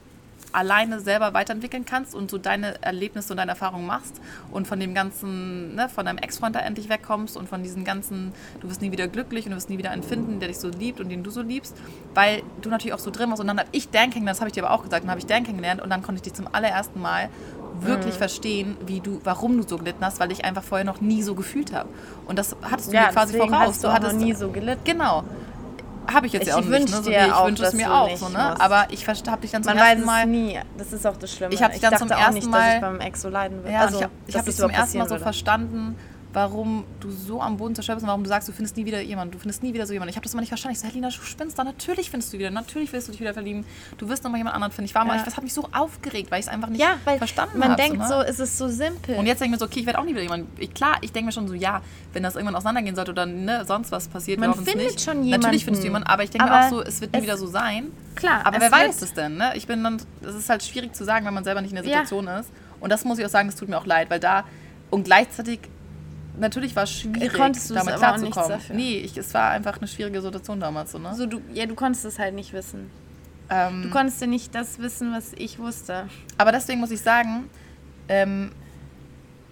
alleine 0.56 1.00
selber 1.00 1.34
weiterentwickeln 1.34 1.86
kannst 1.86 2.16
und 2.16 2.32
so 2.32 2.38
deine 2.38 2.82
Erlebnisse 2.82 3.34
und 3.34 3.38
deine 3.38 3.52
Erfahrungen 3.52 3.86
machst 3.86 4.22
und 4.52 4.68
von 4.68 4.80
dem 4.80 4.94
ganzen, 4.94 5.76
ne, 5.76 5.90
von 5.90 6.06
deinem 6.06 6.18
Ex-Freund 6.18 6.56
da 6.56 6.60
endlich 6.60 6.90
wegkommst 6.90 7.36
und 7.36 7.50
von 7.50 7.62
diesen 7.62 7.84
ganzen, 7.84 8.32
du 8.62 8.70
wirst 8.70 8.82
nie 8.82 8.92
wieder 8.92 9.08
glücklich 9.08 9.46
und 9.46 9.52
du 9.52 9.58
wirst 9.58 9.70
nie 9.70 9.78
wieder 9.78 9.92
einen 9.92 10.04
finden, 10.04 10.40
der 10.40 10.48
dich 10.48 10.60
so 10.60 10.70
liebt 10.70 11.00
und 11.00 11.10
den 11.10 11.24
du 11.24 11.30
so 11.30 11.42
liebst, 11.42 11.76
weil 12.14 12.42
du 12.62 12.70
natürlich 12.70 12.94
auch 12.94 13.00
so 13.00 13.12
drin 13.12 13.30
warst 13.30 13.42
und 13.42 13.48
dann 13.48 13.60
habe 13.60 13.70
ich 13.74 13.90
Dan 13.90 14.10
kennengelernt, 14.10 14.38
das 14.38 14.40
habe 14.40 14.50
ich 14.50 14.54
dir 14.54 14.66
aber 14.66 14.74
auch 14.74 14.84
gesagt, 14.84 15.04
dann 15.04 15.12
habe 15.12 15.20
ich 15.20 15.26
Dan 15.26 15.44
kennengelernt 15.44 15.82
und 15.82 15.90
dann 15.90 16.02
konnte 16.02 16.20
ich 16.20 16.24
dich 16.24 16.34
zum 16.34 16.48
allerersten 16.52 17.02
Mal 17.02 17.30
wirklich 17.82 18.14
mhm. 18.14 18.20
verstehen, 18.20 18.78
wie 18.86 19.02
du, 19.02 19.20
warum 19.26 19.58
du 19.58 19.68
so 19.68 19.78
gelitten 19.78 20.06
hast, 20.06 20.22
weil 20.22 20.32
ich 20.32 20.46
einfach 20.46 20.64
vorher 20.64 20.86
noch 20.86 21.02
nie 21.02 21.22
so 21.22 21.36
gefühlt 21.36 21.74
habe. 21.74 21.90
Und 22.26 22.40
das 22.40 22.56
hattest 22.62 22.92
du 22.92 22.96
ja, 22.96 23.08
mir 23.08 23.12
quasi 23.12 23.38
voraus. 23.38 23.52
Hast 23.52 23.84
du, 23.84 23.88
du 23.88 23.94
hattest 23.94 24.14
noch 24.14 24.22
nie 24.22 24.34
so 24.34 24.50
gelitten. 24.50 24.82
Genau 24.86 25.26
habe 26.12 26.28
ich 26.28 26.34
jetzt 26.34 26.44
ich 26.44 26.48
ja 26.50 26.56
auch 26.56 26.62
nicht. 26.62 26.72
Ne? 26.72 26.88
So, 26.88 27.10
ich 27.10 27.46
wünsche 27.46 27.64
es 27.64 27.74
mir 27.74 27.94
auch. 27.94 28.16
So, 28.16 28.30
ne? 28.30 28.60
Aber 28.60 28.88
ich 28.90 29.08
habe 29.08 29.42
dich 29.42 29.52
dann 29.52 29.64
zum 29.64 29.76
Man 29.76 29.78
ersten 29.78 30.06
Mal. 30.06 30.26
Nie. 30.26 30.60
Das 30.78 30.94
ist 30.94 31.06
auch 31.06 31.18
das 31.18 31.32
Schlimme. 31.32 31.54
Ich 31.54 31.62
habe 31.62 31.74
dich 31.74 31.82
dann 31.82 31.94
ich 31.94 32.00
zum 32.00 32.10
ersten 32.10 32.34
nicht, 32.34 32.50
Mal. 32.50 32.60
Dass 32.60 32.76
ich 32.76 32.82
beim 32.82 33.00
Ex 33.00 33.22
so 33.22 33.30
leiden 33.30 33.64
will. 33.64 33.72
Ja, 33.72 33.82
also, 33.82 33.98
ich 33.98 34.04
habe 34.04 34.40
hab 34.40 34.46
dich 34.46 34.56
zum 34.56 34.70
ersten 34.70 34.98
Mal 34.98 35.06
so 35.06 35.12
würde. 35.12 35.24
verstanden 35.24 35.96
warum 36.36 36.84
du 37.00 37.10
so 37.10 37.42
am 37.42 37.56
Boden 37.56 37.76
zerstört 37.76 37.96
bist 37.96 38.04
und 38.04 38.10
warum 38.10 38.24
du 38.24 38.28
sagst, 38.28 38.50
du 38.50 38.52
findest 38.52 38.76
nie 38.76 38.86
wieder 38.86 39.00
jemanden, 39.00 39.32
du 39.32 39.40
findest 39.40 39.64
nie 39.64 39.74
wieder 39.74 39.88
so 39.88 39.94
jemanden. 39.94 40.10
Ich 40.10 40.18
habe 40.18 40.26
das 40.26 40.34
immer 40.34 40.42
nicht 40.42 40.50
verstanden. 40.50 40.74
Ich 40.74 40.82
so, 40.82 40.88
Helena, 40.88 41.08
du 41.08 41.14
spinnst 41.14 41.58
da, 41.58 41.64
natürlich 41.64 42.10
findest 42.10 42.34
du 42.34 42.38
wieder, 42.38 42.52
natürlich 42.52 42.92
willst 42.92 43.08
du 43.08 43.14
dich 43.14 43.22
wieder 43.22 43.34
verlieben. 43.34 43.66
Du 43.98 44.10
wirst 44.10 44.26
nochmal 44.26 44.40
jemand 44.40 44.54
anderen 44.56 44.74
finden. 44.74 44.90
Ich 44.90 44.96
war 44.96 45.06
mal, 45.06 45.16
ja. 45.16 45.24
das 45.24 45.38
hat 45.38 45.44
mich 45.44 45.54
so 45.54 45.70
aufgeregt, 45.72 46.32
weil 46.32 46.42
ich 46.42 46.48
es 46.48 46.52
einfach 46.52 46.68
nicht 46.68 46.82
ja, 46.82 46.98
weil 47.06 47.18
verstanden 47.18 47.64
habe. 47.64 47.70
Man 47.70 47.78
denkt 47.78 48.06
so, 48.06 48.18
ne? 48.18 48.24
so, 48.26 48.30
es 48.30 48.40
ist 48.40 48.58
so 48.58 48.68
simpel. 48.68 49.16
Und 49.16 49.28
jetzt 49.28 49.40
denke 49.40 49.56
ich 49.56 49.62
mir 49.62 49.66
so, 49.66 49.66
okay, 49.66 49.80
ich 49.80 49.86
werde 49.86 49.98
auch 50.00 50.04
nie 50.04 50.12
wieder 50.12 50.24
jemanden. 50.24 50.52
Ich, 50.62 50.74
klar, 50.74 50.98
ich 51.00 51.14
denke 51.14 51.28
mir 51.28 51.32
schon 51.32 51.48
so, 51.48 51.54
ja, 51.54 51.82
wenn 52.12 52.24
das 52.24 52.36
irgendwann 52.36 52.56
auseinandergehen 52.56 52.98
sollte 52.98 53.12
oder 53.12 53.26
ne, 53.26 53.64
sonst 53.66 53.94
was 53.94 54.10
passiert, 54.10 54.40
man 54.40 54.54
findet 54.56 54.76
nicht. 54.76 55.02
schon 55.02 55.24
jemanden. 55.24 55.42
Natürlich 55.42 55.64
findest 55.64 55.84
du 55.84 55.88
jemanden, 55.88 56.08
aber 56.10 56.24
ich 56.24 56.32
denke 56.32 56.50
mir 56.50 56.66
auch 56.66 56.70
so, 56.70 56.82
es 56.82 57.00
wird 57.00 57.14
nie 57.14 57.22
wieder 57.22 57.38
so 57.38 57.48
sein. 57.48 57.92
Klar. 58.16 58.46
Aber 58.46 58.60
wer 58.60 58.72
weiß 58.72 59.02
es 59.02 59.14
denn, 59.14 59.38
ne? 59.38 59.54
Ich 59.56 59.68
bin 59.68 59.84
dann, 59.84 60.02
es 60.22 60.36
ist 60.36 60.50
halt 60.50 60.64
schwierig 60.64 60.94
zu 60.94 61.06
sagen, 61.06 61.26
wenn 61.26 61.34
man 61.34 61.46
selber 61.46 61.62
nicht 61.62 61.72
in 61.72 61.76
der 61.76 61.86
Situation 61.86 62.26
ja. 62.26 62.40
ist. 62.40 62.50
Und 62.82 62.92
das 62.92 63.06
muss 63.06 63.20
ich 63.20 63.26
auch 63.26 63.30
sagen, 63.30 63.48
das 63.48 63.58
tut 63.58 63.70
mir 63.70 63.78
auch 63.78 63.86
leid, 63.86 64.10
weil 64.10 64.20
da 64.20 64.44
und 64.90 65.04
gleichzeitig 65.04 65.60
natürlich 66.40 66.76
war 66.76 66.84
es 66.84 66.92
schwierig, 66.92 67.34
konntest 67.34 67.72
damit 67.76 67.96
klarzukommen. 67.96 68.60
Nee, 68.74 68.98
ich, 68.98 69.18
es 69.18 69.34
war 69.34 69.50
einfach 69.50 69.78
eine 69.78 69.88
schwierige 69.88 70.22
Situation 70.22 70.60
damals. 70.60 70.92
So, 70.92 71.00
ne? 71.00 71.14
so, 71.16 71.26
du, 71.26 71.42
ja, 71.54 71.66
du 71.66 71.76
konntest 71.76 72.06
es 72.06 72.20
halt 72.20 72.36
nicht 72.36 72.54
wissen. 72.54 72.90
Ähm, 73.50 73.84
du 73.84 73.90
konntest 73.90 74.22
ja 74.22 74.28
nicht 74.28 74.56
das 74.56 74.80
wissen, 74.80 75.14
was 75.14 75.34
ich 75.34 75.60
wusste. 75.60 76.08
Aber 76.38 76.52
deswegen 76.52 76.80
muss 76.80 76.92
ich 76.92 77.02
sagen, 77.02 77.50
ähm, 78.08 78.52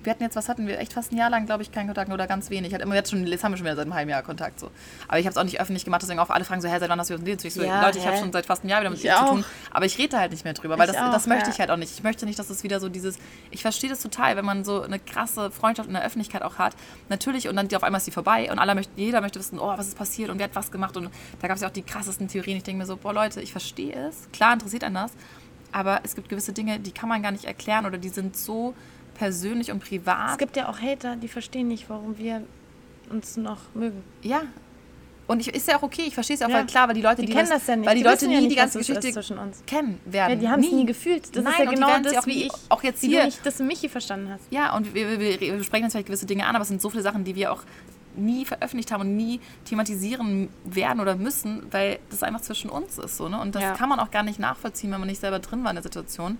wir 0.05 0.11
hatten 0.11 0.23
jetzt, 0.23 0.35
was 0.35 0.49
hatten 0.49 0.67
wir? 0.67 0.79
Echt 0.79 0.93
fast 0.93 1.11
ein 1.11 1.17
Jahr 1.17 1.29
lang, 1.29 1.45
glaube 1.45 1.63
ich, 1.63 1.71
keinen 1.71 1.87
Kontakt 1.87 2.11
oder 2.11 2.27
ganz 2.27 2.49
wenig. 2.49 2.73
Hat 2.73 2.81
immer 2.81 2.95
jetzt 2.95 3.11
schon, 3.11 3.25
jetzt 3.25 3.43
haben 3.43 3.51
wir 3.51 3.57
schon 3.57 3.65
wieder 3.65 3.75
seit 3.75 3.85
einem 3.85 3.93
halben 3.93 4.09
Jahr 4.09 4.21
Kontakt. 4.23 4.59
So. 4.59 4.69
Aber 5.07 5.19
ich 5.19 5.25
habe 5.25 5.31
es 5.31 5.37
auch 5.37 5.43
nicht 5.43 5.59
öffentlich 5.59 5.85
gemacht, 5.85 6.01
deswegen 6.01 6.19
auch 6.19 6.29
alle 6.29 6.45
fragen 6.45 6.61
so, 6.61 6.67
hä, 6.67 6.77
seit 6.79 6.89
wann 6.89 6.99
hast 6.99 7.09
du 7.09 7.15
uns 7.15 7.43
so, 7.53 7.63
ja, 7.63 7.81
Leute, 7.81 7.99
ich 7.99 8.07
habe 8.07 8.17
schon 8.17 8.31
seit 8.31 8.45
fast 8.45 8.63
einem 8.63 8.69
Jahr 8.69 8.81
wieder 8.81 8.89
mit 8.89 9.03
dir 9.03 9.15
zu 9.15 9.25
tun. 9.25 9.45
Aber 9.71 9.85
ich 9.85 9.97
rede 9.97 10.19
halt 10.19 10.31
nicht 10.31 10.43
mehr 10.43 10.53
drüber, 10.53 10.77
weil 10.77 10.87
das, 10.87 10.97
auch, 10.97 11.11
das 11.11 11.27
möchte 11.27 11.47
ja. 11.47 11.53
ich 11.53 11.59
halt 11.59 11.71
auch 11.71 11.77
nicht. 11.77 11.93
Ich 11.93 12.03
möchte 12.03 12.25
nicht, 12.25 12.39
dass 12.39 12.49
es 12.49 12.63
wieder 12.63 12.79
so 12.79 12.89
dieses, 12.89 13.17
ich 13.51 13.61
verstehe 13.61 13.89
das 13.89 14.01
total, 14.01 14.35
wenn 14.35 14.45
man 14.45 14.63
so 14.63 14.81
eine 14.81 14.99
krasse 14.99 15.51
Freundschaft 15.51 15.87
in 15.87 15.93
der 15.93 16.03
Öffentlichkeit 16.03 16.41
auch 16.41 16.57
hat. 16.57 16.75
Natürlich, 17.09 17.47
und 17.47 17.55
dann 17.55 17.67
die 17.67 17.75
auf 17.75 17.83
einmal 17.83 17.99
ist 17.99 18.07
die 18.07 18.11
vorbei 18.11 18.51
und 18.51 18.59
alle 18.59 18.75
möchte, 18.75 18.91
jeder 18.95 19.21
möchte 19.21 19.39
wissen, 19.39 19.59
oh, 19.59 19.67
was 19.77 19.87
ist 19.87 19.97
passiert 19.97 20.29
und 20.29 20.37
wer 20.37 20.45
hat 20.45 20.55
was 20.55 20.71
gemacht. 20.71 20.97
Und 20.97 21.09
da 21.41 21.47
gab 21.47 21.55
es 21.55 21.61
ja 21.61 21.67
auch 21.67 21.73
die 21.73 21.83
krassesten 21.83 22.27
Theorien. 22.27 22.57
Ich 22.57 22.63
denke 22.63 22.79
mir 22.79 22.85
so, 22.85 22.97
boah, 22.97 23.13
Leute, 23.13 23.41
ich 23.41 23.51
verstehe 23.51 23.93
es. 24.07 24.27
Klar 24.31 24.53
interessiert 24.53 24.83
einen 24.83 24.95
das. 24.95 25.11
Aber 25.71 26.01
es 26.03 26.15
gibt 26.15 26.29
gewisse 26.29 26.53
Dinge, 26.53 26.79
die 26.79 26.91
kann 26.91 27.09
man 27.09 27.23
gar 27.23 27.31
nicht 27.31 27.45
erklären 27.45 27.85
oder 27.85 27.97
die 27.97 28.09
sind 28.09 28.37
so 28.37 28.75
persönlich 29.13 29.71
und 29.71 29.79
privat. 29.79 30.31
Es 30.31 30.37
gibt 30.37 30.55
ja 30.57 30.69
auch 30.69 30.79
Hater, 30.79 31.15
die 31.15 31.27
verstehen 31.27 31.67
nicht, 31.67 31.89
warum 31.89 32.17
wir 32.17 32.43
uns 33.09 33.37
noch 33.37 33.59
mögen. 33.73 34.03
Ja. 34.21 34.43
Und 35.25 35.39
ich, 35.39 35.53
ist 35.53 35.67
ja 35.69 35.77
auch 35.77 35.83
okay, 35.83 36.03
ich 36.07 36.13
verstehe 36.13 36.33
es 36.33 36.41
ja 36.41 36.47
auch, 36.47 36.51
ja. 36.51 36.57
weil 36.57 36.65
klar, 36.65 36.87
weil 36.87 36.95
die 36.95 37.01
Leute, 37.01 37.21
die, 37.21 37.27
die 37.27 37.33
kennen 37.33 37.49
das, 37.49 37.59
das, 37.59 37.67
ja 37.67 37.75
nicht, 37.77 37.87
weil 37.87 37.95
die, 37.95 38.03
die 38.03 38.09
Leute 38.09 38.27
nie 38.27 38.33
ja 38.33 38.39
nicht, 38.41 38.51
die 38.51 38.55
ganze 38.55 38.77
Geschichte 38.79 39.11
zwischen 39.11 39.37
uns 39.37 39.63
kennen 39.65 39.99
werden. 40.05 40.31
Ja, 40.31 40.35
die 40.35 40.49
haben 40.49 40.63
es 40.63 40.71
nie. 40.71 40.85
gefühlt. 40.85 41.35
Das 41.35 41.43
Nein, 41.43 41.53
ist 41.53 41.59
ja 41.59 41.71
genau 41.71 41.99
das, 41.99 42.17
auch 42.17 42.27
wie 42.27 42.43
ich, 42.43 42.51
auch 42.67 42.83
jetzt 42.83 43.01
hier, 43.01 43.23
nicht, 43.25 43.45
dass 43.45 43.57
du 43.57 43.63
Michi 43.63 43.87
verstanden 43.87 44.29
hast. 44.29 44.43
Ja, 44.49 44.75
und 44.75 44.93
wir, 44.93 45.19
wir, 45.19 45.39
wir 45.39 45.63
sprechen 45.63 45.83
jetzt 45.83 45.93
vielleicht 45.93 46.07
gewisse 46.07 46.25
Dinge 46.25 46.45
an, 46.45 46.55
aber 46.55 46.63
es 46.63 46.67
sind 46.67 46.81
so 46.81 46.89
viele 46.89 47.03
Sachen, 47.03 47.23
die 47.23 47.35
wir 47.35 47.53
auch 47.53 47.63
nie 48.15 48.45
veröffentlicht 48.45 48.91
haben 48.91 49.01
und 49.01 49.15
nie 49.15 49.39
thematisieren 49.65 50.49
werden 50.65 50.99
oder 50.99 51.15
müssen, 51.15 51.63
weil 51.71 51.99
das 52.09 52.21
einfach 52.21 52.41
zwischen 52.41 52.69
uns 52.69 52.97
ist. 52.97 53.17
So, 53.17 53.29
ne? 53.29 53.39
Und 53.39 53.55
das 53.55 53.63
ja. 53.63 53.73
kann 53.73 53.89
man 53.89 53.99
auch 53.99 54.11
gar 54.11 54.23
nicht 54.23 54.39
nachvollziehen, 54.39 54.91
wenn 54.91 54.99
man 54.99 55.09
nicht 55.09 55.21
selber 55.21 55.39
drin 55.39 55.63
war 55.63 55.71
in 55.71 55.75
der 55.75 55.83
Situation. 55.83 56.37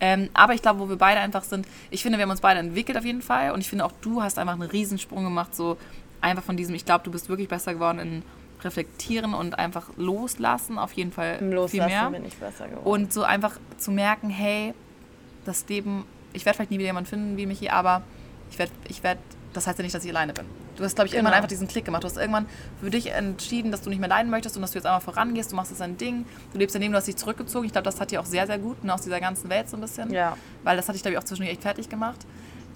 Ähm, 0.00 0.28
aber 0.34 0.54
ich 0.54 0.62
glaube, 0.62 0.80
wo 0.80 0.88
wir 0.88 0.96
beide 0.96 1.20
einfach 1.20 1.42
sind, 1.42 1.66
ich 1.90 2.02
finde, 2.02 2.18
wir 2.18 2.22
haben 2.22 2.30
uns 2.30 2.40
beide 2.40 2.60
entwickelt 2.60 2.96
auf 2.96 3.04
jeden 3.04 3.22
Fall. 3.22 3.52
Und 3.52 3.60
ich 3.60 3.68
finde 3.68 3.84
auch, 3.84 3.92
du 4.00 4.22
hast 4.22 4.38
einfach 4.38 4.54
einen 4.54 4.62
Riesensprung 4.62 5.24
gemacht, 5.24 5.54
so 5.54 5.76
einfach 6.20 6.42
von 6.42 6.56
diesem, 6.56 6.74
ich 6.74 6.84
glaube, 6.84 7.04
du 7.04 7.10
bist 7.10 7.28
wirklich 7.28 7.48
besser 7.48 7.74
geworden 7.74 7.98
in 7.98 8.22
Reflektieren 8.62 9.34
und 9.34 9.58
einfach 9.58 9.90
loslassen, 9.96 10.78
auf 10.78 10.92
jeden 10.92 11.12
Fall 11.12 11.38
Im 11.40 11.52
Loslassen 11.52 11.88
viel 11.90 12.00
mehr. 12.00 12.10
bin 12.10 12.24
ich 12.24 12.36
besser 12.36 12.66
geworden. 12.66 12.86
Und 12.86 13.12
so 13.12 13.22
einfach 13.22 13.58
zu 13.76 13.92
merken, 13.92 14.30
hey, 14.30 14.74
das 15.44 15.68
Leben, 15.68 16.04
ich 16.32 16.44
werde 16.44 16.56
vielleicht 16.56 16.70
nie 16.72 16.78
wieder 16.78 16.88
jemanden 16.88 17.08
finden 17.08 17.36
wie 17.36 17.46
Michi, 17.46 17.68
aber 17.68 18.02
ich 18.50 18.58
werde 18.58 18.72
ich 18.88 19.02
werd 19.02 19.18
das 19.58 19.66
heißt 19.66 19.78
ja 19.78 19.82
nicht, 19.82 19.94
dass 19.94 20.04
ich 20.04 20.10
alleine 20.10 20.32
bin. 20.32 20.46
Du 20.76 20.84
hast, 20.84 20.94
glaube 20.94 21.06
ich, 21.06 21.12
genau. 21.12 21.20
irgendwann 21.20 21.34
einfach 21.34 21.48
diesen 21.48 21.68
Klick 21.68 21.84
gemacht. 21.84 22.04
Du 22.04 22.08
hast 22.08 22.16
irgendwann 22.16 22.46
für 22.80 22.90
dich 22.90 23.10
entschieden, 23.10 23.70
dass 23.70 23.82
du 23.82 23.90
nicht 23.90 23.98
mehr 23.98 24.08
leiden 24.08 24.30
möchtest 24.30 24.56
und 24.56 24.62
dass 24.62 24.70
du 24.70 24.78
jetzt 24.78 24.86
einmal 24.86 25.00
vorangehst, 25.00 25.52
du 25.52 25.56
machst 25.56 25.70
jetzt 25.70 25.82
ein 25.82 25.96
Ding, 25.96 26.24
du 26.52 26.58
lebst 26.58 26.74
daneben, 26.74 26.92
du 26.92 26.98
hast 26.98 27.06
dich 27.06 27.16
zurückgezogen. 27.16 27.66
Ich 27.66 27.72
glaube, 27.72 27.84
das 27.84 28.00
hat 28.00 28.10
dir 28.10 28.20
auch 28.20 28.26
sehr, 28.26 28.46
sehr 28.46 28.58
gut 28.58 28.82
ne, 28.84 28.94
aus 28.94 29.02
dieser 29.02 29.20
ganzen 29.20 29.50
Welt 29.50 29.68
so 29.68 29.76
ein 29.76 29.80
bisschen. 29.80 30.12
Ja. 30.12 30.36
Weil 30.62 30.76
das 30.76 30.88
hat 30.88 30.94
dich, 30.94 31.02
glaube 31.02 31.14
ich, 31.14 31.18
auch 31.18 31.24
zwischendurch 31.24 31.52
echt 31.52 31.62
fertig 31.62 31.88
gemacht. 31.88 32.26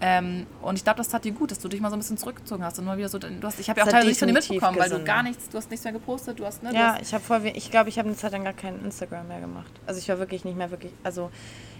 Ähm, 0.04 0.46
und 0.62 0.74
ich 0.74 0.82
glaube, 0.82 0.96
das 0.96 1.10
tat 1.10 1.24
dir 1.24 1.30
gut, 1.30 1.52
dass 1.52 1.60
du 1.60 1.68
dich 1.68 1.80
mal 1.80 1.88
so 1.88 1.94
ein 1.94 2.00
bisschen 2.00 2.16
zurückgezogen 2.16 2.64
hast 2.64 2.76
und 2.76 2.84
mal 2.84 2.98
wieder 2.98 3.08
so. 3.08 3.20
Du 3.20 3.28
hast, 3.44 3.60
ich 3.60 3.70
habe 3.70 3.78
ja 3.78 3.86
auch 3.86 3.88
teilweise 3.88 4.08
nichts 4.08 4.18
von 4.18 4.26
dir 4.26 4.34
mitbekommen, 4.34 4.76
weil 4.76 4.90
du 4.90 5.04
gar 5.04 5.22
nichts, 5.22 5.48
du 5.48 5.56
hast 5.56 5.70
nichts 5.70 5.84
mehr 5.84 5.92
gepostet, 5.92 6.40
du 6.40 6.44
hast, 6.44 6.64
ne? 6.64 6.74
Ja, 6.74 6.94
hast 6.94 7.02
ich 7.02 7.14
habe 7.14 7.22
voll, 7.22 7.40
ich 7.54 7.70
glaube, 7.70 7.88
ich 7.88 8.00
habe 8.00 8.08
eine 8.08 8.16
Zeit 8.16 8.32
lang 8.32 8.42
gar 8.42 8.52
kein 8.52 8.84
Instagram 8.84 9.28
mehr 9.28 9.38
gemacht. 9.38 9.70
Also 9.86 10.00
ich 10.00 10.08
war 10.08 10.18
wirklich 10.18 10.44
nicht 10.44 10.58
mehr 10.58 10.72
wirklich, 10.72 10.92
also 11.04 11.30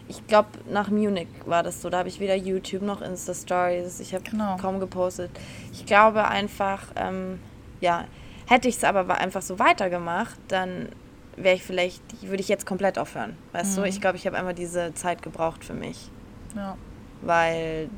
ich 0.09 0.27
glaube, 0.27 0.49
nach 0.71 0.89
Munich 0.91 1.29
war 1.47 1.63
das 1.63 1.81
so. 1.81 1.91
Da 1.91 1.99
habe 1.99 2.09
ich 2.09 2.21
weder 2.21 2.35
YouTube 2.35 2.83
noch 2.83 3.01
Insta-Stories. 3.01 4.01
Ich 4.01 4.15
habe 4.15 4.25
genau. 4.25 4.57
kaum 4.57 4.81
gepostet. 4.81 5.31
Ich 5.73 5.87
glaube 5.87 6.27
einfach, 6.27 6.83
ähm, 6.97 7.41
ja, 7.81 8.05
hätte 8.47 8.69
ich 8.69 8.77
es 8.77 8.85
aber 8.85 9.17
einfach 9.19 9.43
so 9.43 9.59
weitergemacht, 9.59 10.39
dann 10.49 10.89
wäre 11.37 11.57
ich 11.57 11.63
vielleicht, 11.63 12.03
würde 12.23 12.43
ich 12.43 12.49
jetzt 12.49 12.67
komplett 12.67 12.99
aufhören. 12.99 13.37
Weißt 13.53 13.77
mhm. 13.77 13.83
du? 13.83 13.89
Ich 13.89 14.01
glaube, 14.01 14.17
ich 14.17 14.27
habe 14.27 14.37
einfach 14.37 14.53
diese 14.53 14.93
Zeit 14.95 15.23
gebraucht 15.23 15.65
für 15.65 15.75
mich. 15.75 16.11
Ja. 16.55 16.77
Weil, 17.23 17.89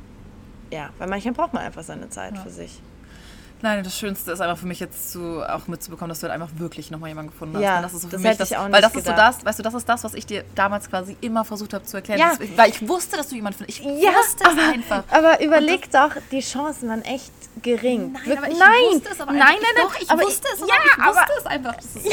ja, 0.71 0.91
weil 0.99 1.09
manchmal 1.09 1.35
braucht 1.35 1.53
man 1.53 1.65
einfach 1.65 1.83
seine 1.83 2.09
Zeit 2.11 2.35
ja. 2.37 2.43
für 2.43 2.51
sich. 2.51 2.81
Nein, 3.63 3.83
das 3.83 3.99
Schönste 3.99 4.33
ist 4.33 4.41
einfach 4.41 4.59
für 4.59 4.67
mich 4.67 4.81
jetzt 4.81 5.13
zu, 5.13 5.43
auch 5.43 5.67
mitzubekommen, 5.69 6.11
dass 6.11 6.21
du 6.21 6.29
halt 6.29 6.35
einfach 6.35 6.59
wirklich 6.59 6.91
nochmal 6.91 7.09
jemanden 7.09 7.31
gefunden 7.31 7.57
hast. 7.57 7.63
Ja, 7.63 7.81
das 7.81 7.95
ist 7.95 8.03
so 8.03 8.09
für 8.09 8.17
das 8.17 8.23
mich 8.23 8.37
das, 8.37 8.51
Weil 8.51 8.83
das 8.83 8.95
ist 8.95 9.07
so 9.07 9.13
das, 9.13 9.45
weißt 9.45 9.59
du, 9.59 9.63
das 9.63 9.75
ist 9.75 9.89
das, 9.89 10.05
was 10.05 10.15
ich 10.15 10.27
dir 10.27 10.45
damals 10.55 10.91
quasi 10.91 11.17
immer 11.23 11.45
versucht 11.45 11.73
habe 11.73 11.85
zu 11.85 11.97
erklären. 11.97 12.21
Ja. 12.21 12.35
Das, 12.39 12.41
weil 12.57 12.71
ich 12.71 12.87
wusste, 12.87 13.17
dass 13.17 13.29
du 13.29 13.37
jemanden 13.37 13.59
findest. 13.59 13.81
Ich 13.81 13.85
Ja, 13.85 14.13
wusste 14.13 14.45
es 14.45 14.51
aber, 14.51 14.63
einfach. 14.63 15.05
aber 15.11 15.41
überleg 15.43 15.91
doch, 15.91 16.11
die 16.31 16.41
Chancen 16.41 16.89
waren 16.91 17.03
echt 17.03 17.33
gering. 17.63 18.13
Nein, 18.13 18.39
aber 18.39 18.49
ich 18.51 18.59
nein, 18.59 18.71
wusste 18.93 19.09
es 19.11 19.21
aber 19.21 19.33
nein, 19.33 19.41
nein, 19.41 19.57
nein. 19.77 19.85
Doch, 19.87 20.01
ich 20.01 20.11
aber 20.11 20.23
wusste 20.23 20.49
es, 20.53 20.61
ja, 20.61 20.67
ich 20.85 21.05
wusste 21.07 21.21
aber, 21.21 21.39
es 21.39 21.47
einfach. 21.47 21.79
Ist 21.79 21.97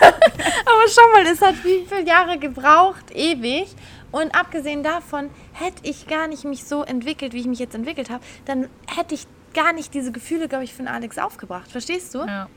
aber 0.00 0.88
schau 0.88 1.12
mal, 1.12 1.26
es 1.26 1.40
hat 1.40 1.64
wie 1.64 1.86
viele 1.88 2.06
Jahre 2.06 2.38
gebraucht, 2.38 3.10
ewig. 3.14 3.68
Und 4.10 4.34
abgesehen 4.34 4.82
davon, 4.82 5.28
hätte 5.52 5.80
ich 5.82 6.06
gar 6.06 6.28
nicht 6.28 6.44
mich 6.44 6.64
so 6.64 6.82
entwickelt, 6.82 7.34
wie 7.34 7.40
ich 7.40 7.46
mich 7.46 7.58
jetzt 7.58 7.74
entwickelt 7.74 8.08
habe, 8.10 8.24
dann 8.46 8.68
hätte 8.86 9.14
ich 9.14 9.26
gar 9.62 9.72
nicht 9.72 9.92
diese 9.94 10.12
Gefühle, 10.12 10.48
glaube 10.48 10.64
ich, 10.64 10.72
für 10.74 10.82
den 10.82 10.88
Alex 10.88 11.18
aufgebracht. 11.18 11.70
Verstehst 11.70 12.14
du? 12.14 12.20
ja. 12.20 12.48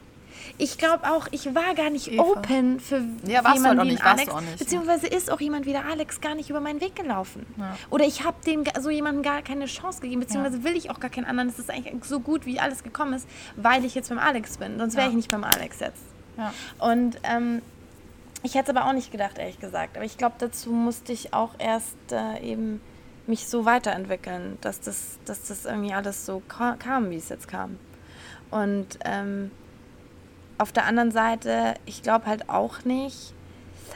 Ich 0.58 0.78
glaube 0.80 1.04
auch, 1.12 1.28
ich 1.32 1.54
war 1.54 1.76
gar 1.76 1.89
nicht 1.91 2.08
Eva. 2.12 2.24
open 2.24 2.80
für 2.80 3.02
Ja, 3.28 3.54
jemanden 3.54 3.88
wie 3.89 4.02
Alex. 4.02 4.28
ja. 4.32 4.41
beziehungsweise 4.58 5.06
ist 5.08 5.30
auch 5.32 5.39
jemand 5.39 5.66
wie 5.68 5.72
der 5.72 5.86
Alex 5.86 6.20
gar 6.20 6.34
nicht 6.36 6.49
über 6.49 6.60
meinen 6.60 6.82
Weg 6.82 6.95
gelaufen. 6.95 7.45
Ja. 7.58 7.78
Oder 7.91 8.06
ich 8.06 8.24
habe 8.26 8.38
dem 8.45 8.64
so 8.80 8.89
jemandem 8.89 9.22
gar 9.24 9.41
keine 9.43 9.66
Chance 9.66 10.02
gegeben, 10.02 10.22
beziehungsweise 10.22 10.64
will 10.64 10.76
ich 10.76 10.89
auch 10.89 10.99
gar 10.99 11.12
keinen 11.12 11.26
anderen. 11.26 11.49
Es 11.49 11.60
ist 11.60 11.70
eigentlich 11.70 11.93
so 12.06 12.20
gut, 12.20 12.45
wie 12.47 12.60
alles 12.60 12.82
gekommen 12.84 13.14
ist, 13.14 13.28
weil 13.56 13.86
ich 13.86 13.93
jetzt 13.93 14.10
beim 14.10 14.18
Alex 14.20 14.58
bin. 14.58 14.80
Sonst 14.80 14.95
wäre 14.95 15.06
Ja. 15.06 15.10
ich 15.12 15.16
nicht 15.16 15.30
beim 15.32 15.43
Alex 15.43 15.80
jetzt. 15.80 16.02
Ja. 16.38 16.54
Und 16.80 17.20
ähm, 17.24 17.62
ich 18.41 18.56
hätte 18.56 18.72
es 18.72 18.78
aber 18.78 18.88
auch 18.89 18.93
nicht 18.93 19.12
gedacht, 19.12 19.38
ehrlich 19.38 19.60
gesagt. 19.60 19.95
Aber 19.95 20.06
ich 20.06 20.18
glaube, 20.18 20.36
dazu 20.39 20.72
musste 20.72 21.14
ich 21.14 21.34
auch 21.34 21.52
erst 21.60 21.95
äh, 22.12 22.39
eben 22.41 22.82
mich 23.32 23.47
so 23.47 23.63
weiterentwickeln, 23.63 24.57
dass 24.59 24.82
das, 24.82 25.17
dass 25.23 25.47
das 25.47 25.63
irgendwie 25.65 25.93
alles 25.93 26.25
so 26.25 26.41
ka 26.49 26.75
kam, 26.77 27.09
wie 27.09 27.15
es 27.15 27.29
jetzt 27.29 27.47
kam. 27.47 27.79
Und 28.49 28.99
ähm, 29.05 29.51
auf 30.57 30.73
der 30.73 30.86
anderen 30.86 31.11
Seite, 31.11 31.75
ich 31.86 32.03
glaube 32.03 32.25
halt 32.25 32.49
auch 32.49 32.84
nicht, 32.84 33.34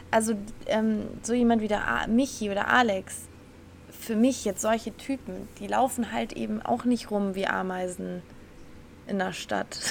also 0.09 0.35
ähm, 0.67 1.07
so 1.21 1.33
jemand 1.33 1.61
wie 1.61 1.67
der 1.67 1.85
A 1.85 2.07
Michi 2.07 2.49
oder 2.49 2.69
Alex, 2.69 3.27
für 3.91 4.15
mich 4.15 4.45
jetzt 4.45 4.61
solche 4.61 4.95
Typen, 4.95 5.49
die 5.59 5.67
laufen 5.67 6.13
halt 6.13 6.31
eben 6.31 6.61
auch 6.61 6.85
nicht 6.85 7.11
rum 7.11 7.35
wie 7.35 7.45
Ameisen 7.45 8.21
in 9.07 9.19
der 9.19 9.33
Stadt. 9.33 9.77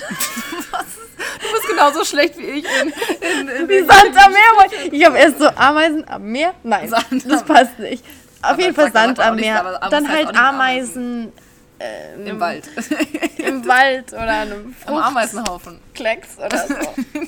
Du 1.35 1.53
bist 1.53 1.69
genauso 1.69 2.05
schlecht 2.05 2.39
wie 2.39 2.45
ich 2.45 2.65
in, 2.65 2.89
in, 2.89 3.49
in 3.49 3.69
Wie 3.69 3.81
Sand 3.81 4.17
am 4.17 4.33
Meer. 4.33 4.93
Ich 4.93 5.05
habe 5.05 5.19
erst 5.25 5.39
so 5.41 5.49
Ameisen 5.49 6.09
am 6.09 6.23
Meer. 6.23 6.55
Nein, 6.63 6.89
Sand 6.89 7.31
das 7.31 7.45
passt 7.45 7.79
nicht. 7.79 8.03
Auf 8.51 8.59
jeden 8.59 8.75
Fall 8.75 8.93
Sand 8.93 9.21
am 9.21 9.37
Meer. 9.37 9.81
Dann 9.91 10.09
halt 10.09 10.29
nicht 10.29 10.39
Ameisen 10.39 11.33
ähm, 11.81 12.27
im 12.27 12.41
Wald. 12.41 12.69
im 13.39 13.67
Wald 13.67 14.13
oder 14.13 14.41
einem 14.41 14.75
Am 14.87 14.97
Ameisenhaufen. 14.97 15.81
Fruchtklecks 15.81 16.39
oder 16.39 16.67
so. 16.67 16.75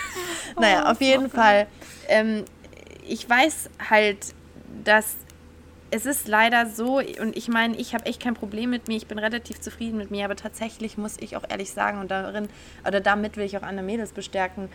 naja, 0.60 0.90
auf 0.90 1.00
jeden 1.00 1.30
Fall. 1.30 1.66
Ähm, 2.08 2.44
ich 3.06 3.28
weiß 3.28 3.70
halt, 3.88 4.34
dass 4.84 5.16
es 5.92 6.06
ist 6.06 6.28
leider 6.28 6.66
so, 6.66 6.98
und 6.98 7.36
ich 7.36 7.48
meine, 7.48 7.76
ich 7.76 7.94
habe 7.94 8.06
echt 8.06 8.22
kein 8.22 8.34
Problem 8.34 8.70
mit 8.70 8.86
mir, 8.86 8.96
ich 8.96 9.08
bin 9.08 9.18
relativ 9.18 9.60
zufrieden 9.60 9.98
mit 9.98 10.10
mir, 10.10 10.24
aber 10.24 10.36
tatsächlich 10.36 10.96
muss 10.96 11.16
ich 11.18 11.36
auch 11.36 11.42
ehrlich 11.48 11.72
sagen, 11.72 11.98
und 12.00 12.12
darin, 12.12 12.48
oder 12.86 13.00
damit 13.00 13.36
will 13.36 13.44
ich 13.44 13.56
auch 13.56 13.62
andere 13.62 13.84
Mädels 13.84 14.12
bestärken, 14.12 14.68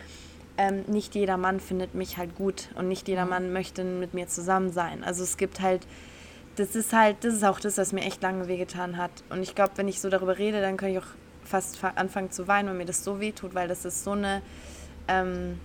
ähm, 0.58 0.84
nicht 0.86 1.14
jeder 1.14 1.36
Mann 1.36 1.60
findet 1.60 1.94
mich 1.94 2.16
halt 2.18 2.34
gut 2.34 2.68
und 2.74 2.88
nicht 2.88 3.08
jeder 3.08 3.26
Mann 3.26 3.52
möchte 3.52 3.84
mit 3.84 4.14
mir 4.14 4.26
zusammen 4.26 4.70
sein. 4.72 5.04
Also 5.04 5.22
es 5.22 5.36
gibt 5.36 5.60
halt, 5.60 5.86
das 6.56 6.74
ist 6.74 6.92
halt, 6.92 7.16
das 7.22 7.34
ist 7.34 7.44
auch 7.44 7.60
das, 7.60 7.76
was 7.78 7.92
mir 7.92 8.02
echt 8.02 8.22
lange 8.22 8.48
wehgetan 8.48 8.96
hat. 8.96 9.10
Und 9.28 9.42
ich 9.42 9.54
glaube, 9.54 9.72
wenn 9.76 9.88
ich 9.88 10.00
so 10.00 10.08
darüber 10.08 10.38
rede, 10.38 10.60
dann 10.60 10.76
kann 10.76 10.90
ich 10.90 10.98
auch 10.98 11.06
fast 11.44 11.78
fa- 11.78 11.92
anfangen 11.96 12.30
zu 12.30 12.48
weinen, 12.48 12.68
weil 12.68 12.76
mir 12.76 12.86
das 12.86 13.04
so 13.04 13.20
wehtut, 13.20 13.54
weil 13.54 13.68
das 13.68 13.84
ist 13.84 14.02
so 14.04 14.12
eine, 14.12 14.42
ähm, 15.08 15.60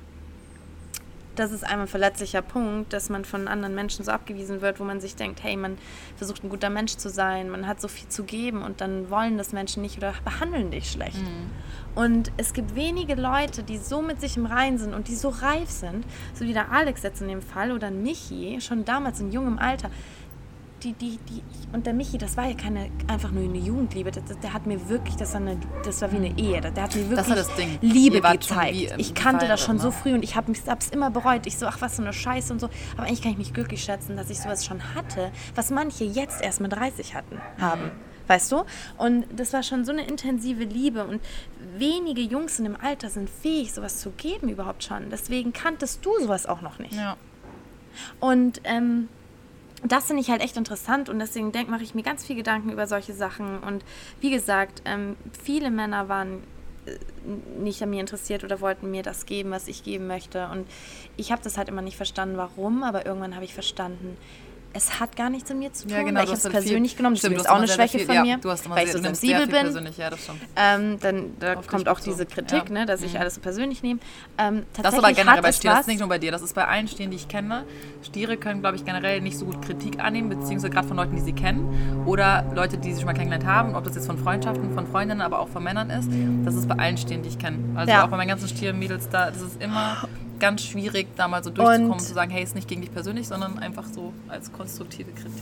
das 1.35 1.51
ist 1.51 1.63
einmal 1.63 1.85
ein 1.85 1.87
verletzlicher 1.87 2.41
Punkt, 2.41 2.93
dass 2.93 3.09
man 3.09 3.25
von 3.25 3.47
anderen 3.47 3.73
Menschen 3.73 4.03
so 4.03 4.11
abgewiesen 4.11 4.61
wird, 4.61 4.79
wo 4.79 4.83
man 4.83 4.99
sich 4.99 5.15
denkt, 5.15 5.43
hey, 5.43 5.55
man 5.55 5.77
versucht 6.17 6.43
ein 6.43 6.49
guter 6.49 6.69
Mensch 6.69 6.97
zu 6.97 7.09
sein, 7.09 7.49
man 7.49 7.67
hat 7.67 7.79
so 7.79 7.87
viel 7.87 8.07
zu 8.09 8.23
geben 8.23 8.61
und 8.61 8.81
dann 8.81 9.09
wollen 9.09 9.37
das 9.37 9.53
Menschen 9.53 9.81
nicht 9.81 9.97
oder 9.97 10.13
behandeln 10.23 10.71
dich 10.71 10.91
schlecht. 10.91 11.21
Und 11.95 12.31
es 12.37 12.53
gibt 12.53 12.75
wenige 12.75 13.15
Leute, 13.15 13.63
die 13.63 13.77
so 13.77 14.01
mit 14.01 14.21
sich 14.21 14.37
im 14.37 14.45
Reinen 14.45 14.77
sind 14.77 14.93
und 14.93 15.07
die 15.07 15.15
so 15.15 15.29
reif 15.29 15.69
sind, 15.69 16.05
so 16.33 16.45
wie 16.45 16.53
der 16.53 16.71
Alex 16.71 17.03
jetzt 17.03 17.21
in 17.21 17.27
dem 17.27 17.41
Fall 17.41 17.71
oder 17.71 17.91
Michi, 17.91 18.59
schon 18.61 18.85
damals 18.85 19.19
in 19.19 19.31
jungem 19.31 19.57
Alter. 19.59 19.89
Die, 20.83 20.93
die, 20.93 21.19
die, 21.29 21.43
und 21.73 21.85
der 21.85 21.93
Michi, 21.93 22.17
das 22.17 22.37
war 22.37 22.47
ja 22.47 22.55
keine 22.55 22.89
einfach 23.07 23.31
nur 23.31 23.43
eine 23.43 23.57
Jugendliebe. 23.57 24.09
Das, 24.09 24.23
das, 24.25 24.39
der 24.39 24.53
hat 24.53 24.65
mir 24.65 24.89
wirklich, 24.89 25.15
das 25.15 25.33
war, 25.33 25.41
eine, 25.41 25.59
das 25.85 26.01
war 26.01 26.11
wie 26.11 26.15
eine 26.15 26.37
Ehe. 26.39 26.59
Der 26.59 26.83
hat 26.83 26.95
mir 26.95 27.01
wirklich 27.01 27.17
Das 27.17 27.29
war 27.29 27.35
das 27.35 27.55
Ding. 27.55 27.77
Liebe 27.81 28.19
gezeigt. 28.19 28.95
ich 28.97 29.13
kannte 29.13 29.47
das 29.47 29.61
schon 29.61 29.77
so 29.77 29.87
ne? 29.87 29.91
früh 29.91 30.13
und 30.13 30.23
ich 30.23 30.35
habe 30.35 30.51
es 30.51 30.89
immer 30.89 31.11
bereut. 31.11 31.45
Ich 31.45 31.57
so, 31.57 31.67
ach 31.67 31.81
was 31.81 31.97
für 31.97 32.01
eine 32.01 32.13
Scheiße 32.13 32.51
und 32.51 32.59
so. 32.59 32.69
Aber 32.97 33.05
eigentlich 33.05 33.21
kann 33.21 33.31
ich 33.31 33.37
mich 33.37 33.53
glücklich 33.53 33.83
schätzen, 33.83 34.17
dass 34.17 34.29
ich 34.29 34.39
sowas 34.39 34.65
schon 34.65 34.95
hatte, 34.95 35.31
was 35.53 35.69
manche 35.69 36.03
jetzt 36.03 36.41
erst 36.41 36.61
mit 36.61 36.73
30 36.73 37.13
hatten, 37.13 37.39
haben. 37.59 37.91
Weißt 38.27 38.51
du? 38.51 38.63
Und 38.97 39.25
das 39.35 39.53
war 39.53 39.61
schon 39.61 39.85
so 39.85 39.91
eine 39.91 40.07
intensive 40.07 40.63
Liebe 40.63 41.05
und 41.05 41.21
wenige 41.77 42.21
Jungs 42.21 42.59
in 42.59 42.65
dem 42.65 42.77
Alter 42.79 43.09
sind 43.09 43.29
fähig, 43.29 43.73
sowas 43.73 43.99
zu 43.99 44.11
geben 44.11 44.49
überhaupt 44.49 44.83
schon. 44.83 45.09
Deswegen 45.11 45.53
kanntest 45.53 46.05
du 46.05 46.11
sowas 46.19 46.45
auch 46.45 46.61
noch 46.61 46.79
nicht. 46.79 46.93
Ja. 46.93 47.17
Und 48.19 48.61
ähm, 48.63 49.09
das 49.83 50.05
finde 50.05 50.21
ich 50.21 50.29
halt 50.29 50.41
echt 50.41 50.57
interessant 50.57 51.09
und 51.09 51.19
deswegen 51.19 51.51
denk, 51.51 51.69
mache 51.69 51.83
ich 51.83 51.95
mir 51.95 52.03
ganz 52.03 52.25
viel 52.25 52.35
Gedanken 52.35 52.71
über 52.71 52.87
solche 52.87 53.13
Sachen. 53.13 53.59
Und 53.59 53.83
wie 54.19 54.29
gesagt, 54.29 54.81
ähm, 54.85 55.15
viele 55.43 55.71
Männer 55.71 56.07
waren 56.07 56.43
äh, 56.85 56.97
nicht 57.59 57.81
an 57.81 57.89
mir 57.89 57.99
interessiert 57.99 58.43
oder 58.43 58.61
wollten 58.61 58.91
mir 58.91 59.03
das 59.03 59.25
geben, 59.25 59.51
was 59.51 59.67
ich 59.67 59.83
geben 59.83 60.07
möchte. 60.07 60.47
Und 60.49 60.67
ich 61.17 61.31
habe 61.31 61.41
das 61.43 61.57
halt 61.57 61.69
immer 61.69 61.81
nicht 61.81 61.97
verstanden, 61.97 62.37
warum, 62.37 62.83
aber 62.83 63.05
irgendwann 63.05 63.35
habe 63.35 63.45
ich 63.45 63.53
verstanden, 63.53 64.17
es 64.73 64.99
hat 64.99 65.15
gar 65.15 65.29
nichts 65.29 65.49
mit 65.49 65.59
mir 65.59 65.73
zu 65.73 65.83
tun, 65.83 65.91
Ja, 65.91 66.03
genau. 66.03 66.19
weil 66.19 66.23
ich 66.23 66.29
habe 66.29 66.37
es 66.37 66.43
halt 66.45 66.53
persönlich 66.53 66.91
viel- 66.91 66.97
genommen. 66.97 67.15
Das 67.15 67.19
Stimmt, 67.21 67.37
ist 67.37 67.49
auch 67.49 67.55
eine 67.55 67.67
Schwäche 67.67 67.97
viel- 67.97 68.05
von 68.07 68.15
ja, 68.15 68.23
mir, 68.23 68.37
Du 68.37 68.49
hast 68.49 68.65
immer 68.65 68.75
weil 68.75 68.85
sehr, 68.87 68.95
ich 68.95 69.01
so 69.01 69.03
sensibel 69.07 69.41
bin. 69.47 69.49
persönlich, 69.49 69.97
ja, 69.97 70.09
das. 70.09 70.19
Ähm, 70.55 70.97
dann 71.01 71.33
da 71.39 71.55
Auf 71.55 71.67
kommt 71.67 71.89
auch 71.89 71.99
diese 71.99 72.25
Kritik, 72.25 72.69
ja. 72.69 72.73
ne, 72.73 72.85
dass 72.85 73.01
ich 73.01 73.13
Mhm. 73.13 73.19
alles 73.19 73.35
so 73.35 73.41
persönlich 73.41 73.83
nehme. 73.83 73.99
Ähm, 74.37 74.63
Das 74.81 74.93
ist 74.93 74.99
aber 74.99 75.13
generell 75.13 75.41
bei 75.41 75.51
Stieren, 75.51 75.73
das 75.75 75.81
ist 75.81 75.87
nicht 75.87 75.99
nur 75.99 76.09
bei 76.09 76.17
dir, 76.19 76.31
das 76.31 76.41
ist 76.41 76.53
bei 76.55 76.65
allen 76.67 76.87
Stieren, 76.87 77.11
die 77.11 77.17
ich 77.17 77.27
kenne. 77.27 77.63
Stiere 78.03 78.37
können, 78.37 78.61
glaube 78.61 78.75
ich, 78.77 78.85
generell 78.85 79.21
nicht 79.21 79.37
so 79.37 79.45
gut 79.45 79.61
Kritik 79.61 79.99
annehmen, 79.99 80.29
beziehungsweise 80.29 80.69
gerade 80.69 80.87
von 80.87 80.97
Leuten, 80.97 81.15
die 81.15 81.21
sie 81.21 81.33
kennen 81.33 82.03
oder 82.05 82.45
Leute, 82.55 82.77
die 82.77 82.93
sie 82.93 82.99
schon 82.99 83.07
mal 83.07 83.13
kennengelernt 83.13 83.45
haben, 83.45 83.75
ob 83.75 83.83
das 83.83 83.95
jetzt 83.95 84.07
von 84.07 84.17
Freundschaften, 84.17 84.73
von 84.73 84.87
Freundinnen, 84.87 85.21
aber 85.21 85.39
auch 85.39 85.49
von 85.49 85.63
Männern 85.63 85.89
ist. 85.89 86.09
Das 86.45 86.55
ist 86.55 86.67
bei 86.67 86.75
allen 86.75 86.97
Stieren, 86.97 87.23
die 87.23 87.29
ich 87.29 87.37
kenne. 87.39 87.57
Also 87.75 87.91
Ja. 87.91 88.05
auch 88.05 88.07
bei 88.09 88.17
meinen 88.17 88.29
ganzen 88.29 88.47
Stier-Mädels 88.47 89.09
da, 89.09 89.31
das 89.31 89.41
ist 89.41 89.61
immer 89.61 90.07
ganz 90.41 90.63
schwierig, 90.63 91.07
da 91.15 91.29
mal 91.29 91.41
so 91.43 91.49
durchzukommen 91.49 91.85
Und- 91.85 91.91
und 91.93 91.99
zu 92.01 92.13
sagen, 92.13 92.31
hey, 92.31 92.43
ist 92.43 92.55
nicht 92.55 92.67
gegen 92.67 92.81
dich 92.81 92.91
persönlich, 92.91 93.27
sondern 93.29 93.57
einfach 93.59 93.85
so 93.85 94.11
als 94.27 94.51
konstruktive 94.51 95.11
Kritik. 95.11 95.41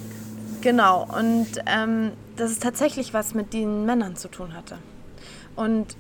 Genau, 0.61 1.07
und 1.17 1.47
ähm, 1.65 2.11
das 2.35 2.51
ist 2.51 2.61
tatsächlich 2.61 3.13
was 3.13 3.33
mit 3.33 3.53
den 3.53 3.85
Männern 3.85 4.15
zu 4.15 4.27
tun 4.27 4.53
hatte. 4.53 4.77
Und 5.55 5.95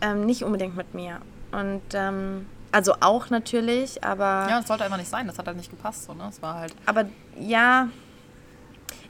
ähm, 0.00 0.24
nicht 0.26 0.42
unbedingt 0.42 0.74
mit 0.76 0.94
mir. 0.94 1.18
Und 1.52 1.82
ähm, 1.92 2.46
also 2.72 2.94
auch 3.00 3.30
natürlich, 3.30 4.02
aber, 4.02 4.46
Ja, 4.48 4.58
das 4.58 4.68
sollte 4.68 4.84
einfach 4.84 4.96
nicht 4.96 5.10
sein, 5.10 5.26
das 5.26 5.38
hat 5.38 5.46
halt 5.46 5.56
nicht 5.56 5.70
gepasst. 5.70 6.04
So, 6.04 6.14
ne? 6.14 6.24
Es 6.28 6.40
war 6.40 6.54
halt, 6.54 6.74
aber 6.86 7.04
ja, 7.38 7.88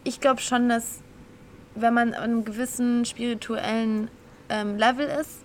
ich 0.04 0.20
glaube 0.20 0.40
schon, 0.40 0.68
dass 0.68 1.00
wenn 1.76 1.94
man 1.94 2.14
an 2.14 2.22
einem 2.24 2.44
gewissen 2.44 3.04
spirituellen 3.04 4.10
ähm, 4.48 4.76
Level 4.76 5.06
ist, 5.06 5.44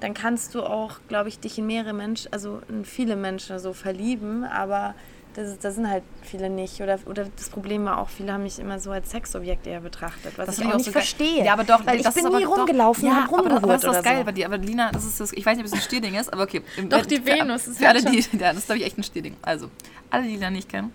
dann 0.00 0.14
kannst 0.14 0.54
du 0.54 0.62
auch, 0.62 0.96
glaube 1.08 1.28
ich, 1.28 1.38
dich 1.38 1.58
in 1.58 1.66
mehrere 1.66 1.92
Menschen, 1.92 2.32
also 2.32 2.60
in 2.68 2.84
viele 2.84 3.16
Menschen 3.16 3.58
so 3.58 3.72
verlieben, 3.72 4.44
aber 4.44 4.94
das, 5.34 5.58
das 5.58 5.74
sind 5.74 5.88
halt 5.90 6.02
viele 6.22 6.48
nicht. 6.48 6.80
Oder, 6.80 6.98
oder 7.06 7.26
das 7.36 7.50
Problem 7.50 7.84
war 7.84 7.98
auch, 7.98 8.08
viele 8.08 8.32
haben 8.32 8.42
mich 8.42 8.58
immer 8.58 8.78
so 8.78 8.90
als 8.90 9.10
Sexobjekt 9.10 9.66
eher 9.66 9.80
betrachtet, 9.80 10.32
was 10.38 10.46
Das 10.46 10.58
ich 10.58 10.64
auch 10.64 10.70
ich 10.70 10.76
nicht 10.76 10.86
so 10.86 10.92
verstehe. 10.92 11.44
Ja, 11.44 11.52
aber 11.52 11.64
doch, 11.64 11.84
weil 11.86 12.00
ich 12.00 12.08
bin 12.10 12.24
nie 12.28 12.44
rumgelaufen 12.44 13.04
ja, 13.06 13.26
und 13.30 13.38
aber, 13.40 13.48
das- 13.50 13.62
aber 13.62 13.72
das 13.78 13.96
ist 13.98 14.02
geil 14.04 14.18
so. 14.20 14.24
bei 14.24 14.32
dir. 14.32 14.46
Aber 14.46 14.56
Lina, 14.58 14.90
das 14.92 15.04
ist 15.04 15.20
das, 15.20 15.32
ich 15.34 15.44
weiß 15.44 15.56
nicht, 15.58 15.66
ob 15.66 15.72
es 15.72 15.74
ein 15.74 15.82
Stierding 15.82 16.14
ist, 16.14 16.32
aber 16.32 16.44
okay. 16.44 16.62
Im- 16.78 16.88
Doch, 16.88 17.04
die 17.04 17.16
für- 17.16 17.26
Venus 17.26 17.66
ist 17.66 17.78
Für 17.78 17.88
alle, 17.88 18.02
halt 18.02 18.14
die, 18.14 18.18
ja, 18.38 18.48
das 18.52 18.58
ist, 18.58 18.66
glaube 18.66 18.78
ich, 18.80 18.86
echt 18.86 18.96
ein 18.98 19.02
Stierding. 19.02 19.36
Also, 19.42 19.68
alle, 20.10 20.22
die 20.24 20.30
Lina 20.30 20.48
nicht 20.50 20.68
kennen. 20.70 20.90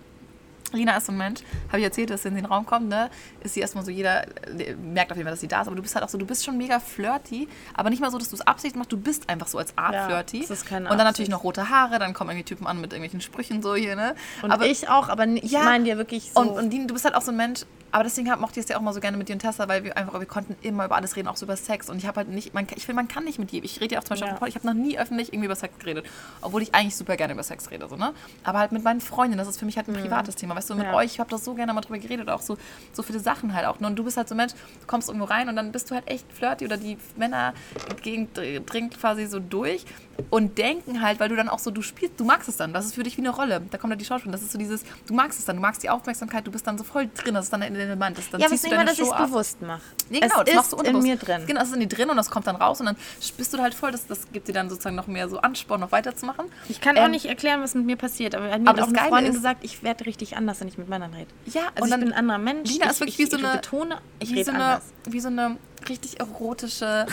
Lina 0.72 0.96
ist 0.96 1.06
so 1.06 1.12
ein 1.12 1.18
Mensch, 1.18 1.40
habe 1.68 1.78
ich 1.78 1.84
erzählt, 1.84 2.10
dass 2.10 2.22
sie 2.22 2.28
in 2.28 2.34
den 2.36 2.46
Raum 2.46 2.66
kommt, 2.66 2.88
ne? 2.88 3.10
Ist 3.40 3.54
sie 3.54 3.60
erstmal 3.60 3.84
so, 3.84 3.90
jeder 3.90 4.26
äh, 4.48 4.74
merkt 4.74 5.10
auf 5.10 5.16
jeden 5.16 5.26
Fall, 5.26 5.32
dass 5.32 5.40
sie 5.40 5.48
da 5.48 5.60
ist, 5.62 5.66
aber 5.66 5.76
du 5.76 5.82
bist 5.82 5.94
halt 5.94 6.04
auch 6.04 6.08
so, 6.08 6.18
du 6.18 6.26
bist 6.26 6.44
schon 6.44 6.56
mega 6.56 6.80
flirty, 6.80 7.48
aber 7.74 7.90
nicht 7.90 8.00
mal 8.00 8.10
so, 8.10 8.18
dass 8.18 8.28
du 8.28 8.36
es 8.36 8.42
absichtlich 8.46 8.78
machst, 8.78 8.92
du 8.92 8.96
bist 8.98 9.28
einfach 9.28 9.46
so 9.46 9.58
als 9.58 9.76
Art 9.76 9.94
Ja, 9.94 10.06
flirty. 10.06 10.40
das 10.40 10.50
ist 10.50 10.64
keine 10.66 10.90
Und 10.90 10.98
dann 10.98 11.00
Absicht. 11.06 11.28
natürlich 11.28 11.30
noch 11.30 11.44
rote 11.44 11.68
Haare, 11.70 11.98
dann 11.98 12.14
kommen 12.14 12.30
irgendwie 12.30 12.44
Typen 12.44 12.66
an 12.66 12.80
mit 12.80 12.92
irgendwelchen 12.92 13.20
Sprüchen 13.20 13.62
so 13.62 13.74
hier, 13.74 13.96
ne? 13.96 14.14
Und 14.42 14.50
aber 14.50 14.66
ich 14.66 14.88
auch, 14.88 15.08
aber 15.08 15.26
ich 15.26 15.50
Ja. 15.52 15.60
meine 15.64 15.84
dir 15.84 15.96
wirklich 15.98 16.32
so. 16.32 16.40
und, 16.40 16.50
und 16.50 16.70
Lina, 16.70 16.86
du 16.86 16.94
bist 16.94 17.04
halt 17.04 17.14
auch 17.14 17.22
so 17.22 17.30
ein 17.32 17.36
Mensch, 17.36 17.60
aber 17.94 18.04
deswegen 18.04 18.30
hab, 18.30 18.40
mochte 18.40 18.58
ich 18.58 18.64
es 18.64 18.70
ja 18.70 18.78
auch 18.78 18.80
mal 18.80 18.94
so 18.94 19.00
gerne 19.00 19.18
mit 19.18 19.28
dir 19.28 19.34
und 19.34 19.40
Tessa, 19.40 19.68
weil 19.68 19.84
wir 19.84 19.98
einfach, 19.98 20.18
wir 20.18 20.24
konnten 20.26 20.56
immer 20.62 20.86
über 20.86 20.96
alles 20.96 21.14
reden, 21.14 21.28
auch 21.28 21.36
so 21.36 21.44
über 21.44 21.58
Sex. 21.58 21.90
Und 21.90 21.98
ich 21.98 22.06
habe 22.06 22.16
halt 22.16 22.28
nicht, 22.30 22.54
man, 22.54 22.66
ich 22.74 22.86
finde, 22.86 22.96
man 22.96 23.06
kann 23.08 23.24
nicht 23.24 23.38
mit 23.38 23.52
jedem, 23.52 23.66
ich 23.66 23.82
rede 23.82 23.96
ja 23.96 24.00
auch 24.00 24.04
zum 24.04 24.14
Beispiel 24.14 24.28
Ja. 24.28 24.32
auf 24.32 24.38
dem 24.38 24.40
Pod, 24.40 24.48
ich 24.48 24.54
habe 24.54 24.66
noch 24.66 24.72
nie 24.72 24.98
öffentlich 24.98 25.28
irgendwie 25.30 25.44
über 25.44 25.56
Sex 25.56 25.78
geredet, 25.78 26.06
obwohl 26.40 26.62
ich 26.62 26.74
eigentlich 26.74 26.96
super 26.96 27.18
gerne 27.18 27.34
über 27.34 27.42
Sex 27.42 27.70
rede, 27.70 27.86
so, 27.90 27.96
ne? 27.96 28.14
Aber 28.44 28.60
halt 28.60 28.72
mit 28.72 28.82
meinen 28.82 29.02
Freundinnen, 29.02 29.36
das 29.38 29.46
ist 29.48 29.58
für 29.58 29.66
mich 29.66 29.76
halt 29.76 29.88
ein 29.88 29.94
privates 29.94 30.36
Thema, 30.36 30.56
weißt 30.62 30.70
du, 30.70 30.74
mit 30.74 30.86
ja. 30.86 30.94
euch, 30.94 31.12
ich 31.12 31.20
habe 31.20 31.30
das 31.30 31.44
so 31.44 31.54
gerne 31.54 31.72
mal 31.74 31.80
drüber 31.80 31.98
geredet, 31.98 32.28
auch 32.28 32.40
so, 32.40 32.56
so 32.92 33.02
viele 33.02 33.18
Sachen 33.18 33.54
halt 33.54 33.66
auch. 33.66 33.80
Und 33.80 33.96
du 33.96 34.04
bist 34.04 34.16
halt 34.16 34.28
so 34.28 34.34
ein 34.34 34.38
Mensch, 34.38 34.52
du 34.52 34.86
kommst 34.86 35.08
irgendwo 35.08 35.26
rein 35.26 35.48
und 35.48 35.56
dann 35.56 35.72
bist 35.72 35.90
du 35.90 35.94
halt 35.94 36.08
echt 36.08 36.30
flirty 36.32 36.64
oder 36.64 36.76
die 36.76 36.96
Männer 37.16 37.54
dringen 38.02 38.90
quasi 38.90 39.26
so 39.26 39.40
durch 39.40 39.84
und 40.30 40.58
denken 40.58 41.02
halt, 41.02 41.20
weil 41.20 41.28
du 41.28 41.36
dann 41.36 41.48
auch 41.48 41.58
so, 41.58 41.70
du 41.70 41.82
spielst, 41.82 42.18
du 42.18 42.24
magst 42.24 42.48
es 42.48 42.56
dann, 42.56 42.72
das 42.72 42.86
ist 42.86 42.94
für 42.94 43.02
dich 43.02 43.16
wie 43.16 43.20
eine 43.20 43.30
Rolle. 43.30 43.62
Da 43.70 43.78
kommt 43.78 43.90
halt 43.90 44.00
die 44.00 44.04
Schauspielerin, 44.04 44.32
das 44.32 44.42
ist 44.42 44.52
so 44.52 44.58
dieses, 44.58 44.82
du 45.06 45.14
magst 45.14 45.38
es 45.38 45.44
dann, 45.44 45.56
du 45.56 45.62
magst 45.62 45.82
die 45.82 45.90
Aufmerksamkeit, 45.90 46.46
du 46.46 46.50
bist 46.50 46.66
dann 46.66 46.78
so 46.78 46.84
voll 46.84 47.08
drin, 47.14 47.34
das 47.34 47.46
ist 47.46 47.52
dann 47.52 47.62
in 47.62 47.74
den 47.74 47.82
Element. 47.82 48.18
Das, 48.18 48.30
dann 48.30 48.40
ja, 48.40 48.46
aber 48.46 48.54
es 48.54 48.62
ist 48.62 48.70
nicht 48.70 48.76
mal, 48.76 48.84
dass 48.84 48.98
ich 48.98 49.06
es 49.06 49.16
bewusst 49.16 49.62
mache. 49.62 49.82
Nee, 50.10 50.20
genau, 50.20 50.40
es 50.40 50.44
das 50.44 50.54
machst 50.54 50.72
du 50.72 50.76
unbewusst. 50.76 51.04
in 51.04 51.10
mir 51.10 51.16
drin. 51.16 51.42
Genau, 51.46 51.60
das 51.60 51.68
ist 51.68 51.74
in 51.74 51.80
dir 51.80 51.88
drin 51.88 52.10
und 52.10 52.16
das 52.16 52.30
kommt 52.30 52.46
dann 52.46 52.56
raus 52.56 52.80
und 52.80 52.86
dann 52.86 52.96
bist 53.36 53.52
du 53.52 53.58
halt 53.58 53.74
voll, 53.74 53.92
das, 53.92 54.06
das 54.06 54.30
gibt 54.32 54.48
dir 54.48 54.52
dann 54.52 54.70
sozusagen 54.70 54.96
noch 54.96 55.06
mehr 55.06 55.28
so 55.28 55.38
Ansporn, 55.38 55.80
noch 55.80 55.92
weiterzumachen. 55.92 56.46
Ich 56.68 56.80
kann 56.80 56.96
ähm, 56.96 57.04
auch 57.04 57.08
nicht 57.08 57.26
erklären, 57.26 57.62
was 57.62 57.74
mit 57.74 57.86
mir 57.86 57.96
passiert, 57.96 58.34
aber 58.34 58.46
mir 58.46 58.68
aber 58.68 58.70
hat 58.70 58.80
auch 58.80 58.86
eine 58.88 58.96
Geile 58.96 59.08
Freundin 59.08 59.32
ist, 59.32 59.36
gesagt, 59.36 59.64
ich 59.64 59.82
werde 59.82 60.06
richtig 60.06 60.36
anders, 60.36 60.60
wenn 60.60 60.68
ich 60.68 60.78
mit 60.78 60.88
Männern 60.88 61.14
rede. 61.14 61.28
Ja, 61.46 61.62
also 61.74 61.92
ich 61.92 62.00
bin 62.00 62.12
ein 62.12 62.18
anderer 62.18 62.38
Mensch. 62.38 62.70
Lina 62.70 62.90
ist 62.90 63.00
wirklich 63.00 63.18
ich, 63.18 63.26
wie 63.26 63.30
so 63.30 63.36
eine, 63.36 63.58
betone, 63.58 63.98
ich 64.18 64.32
wie 64.32 64.44
so 64.44 64.52
eine, 64.52 64.80
wie 65.04 65.20
so 65.20 65.28
eine 65.28 65.56
richtig 65.88 66.20
erotische, 66.20 67.06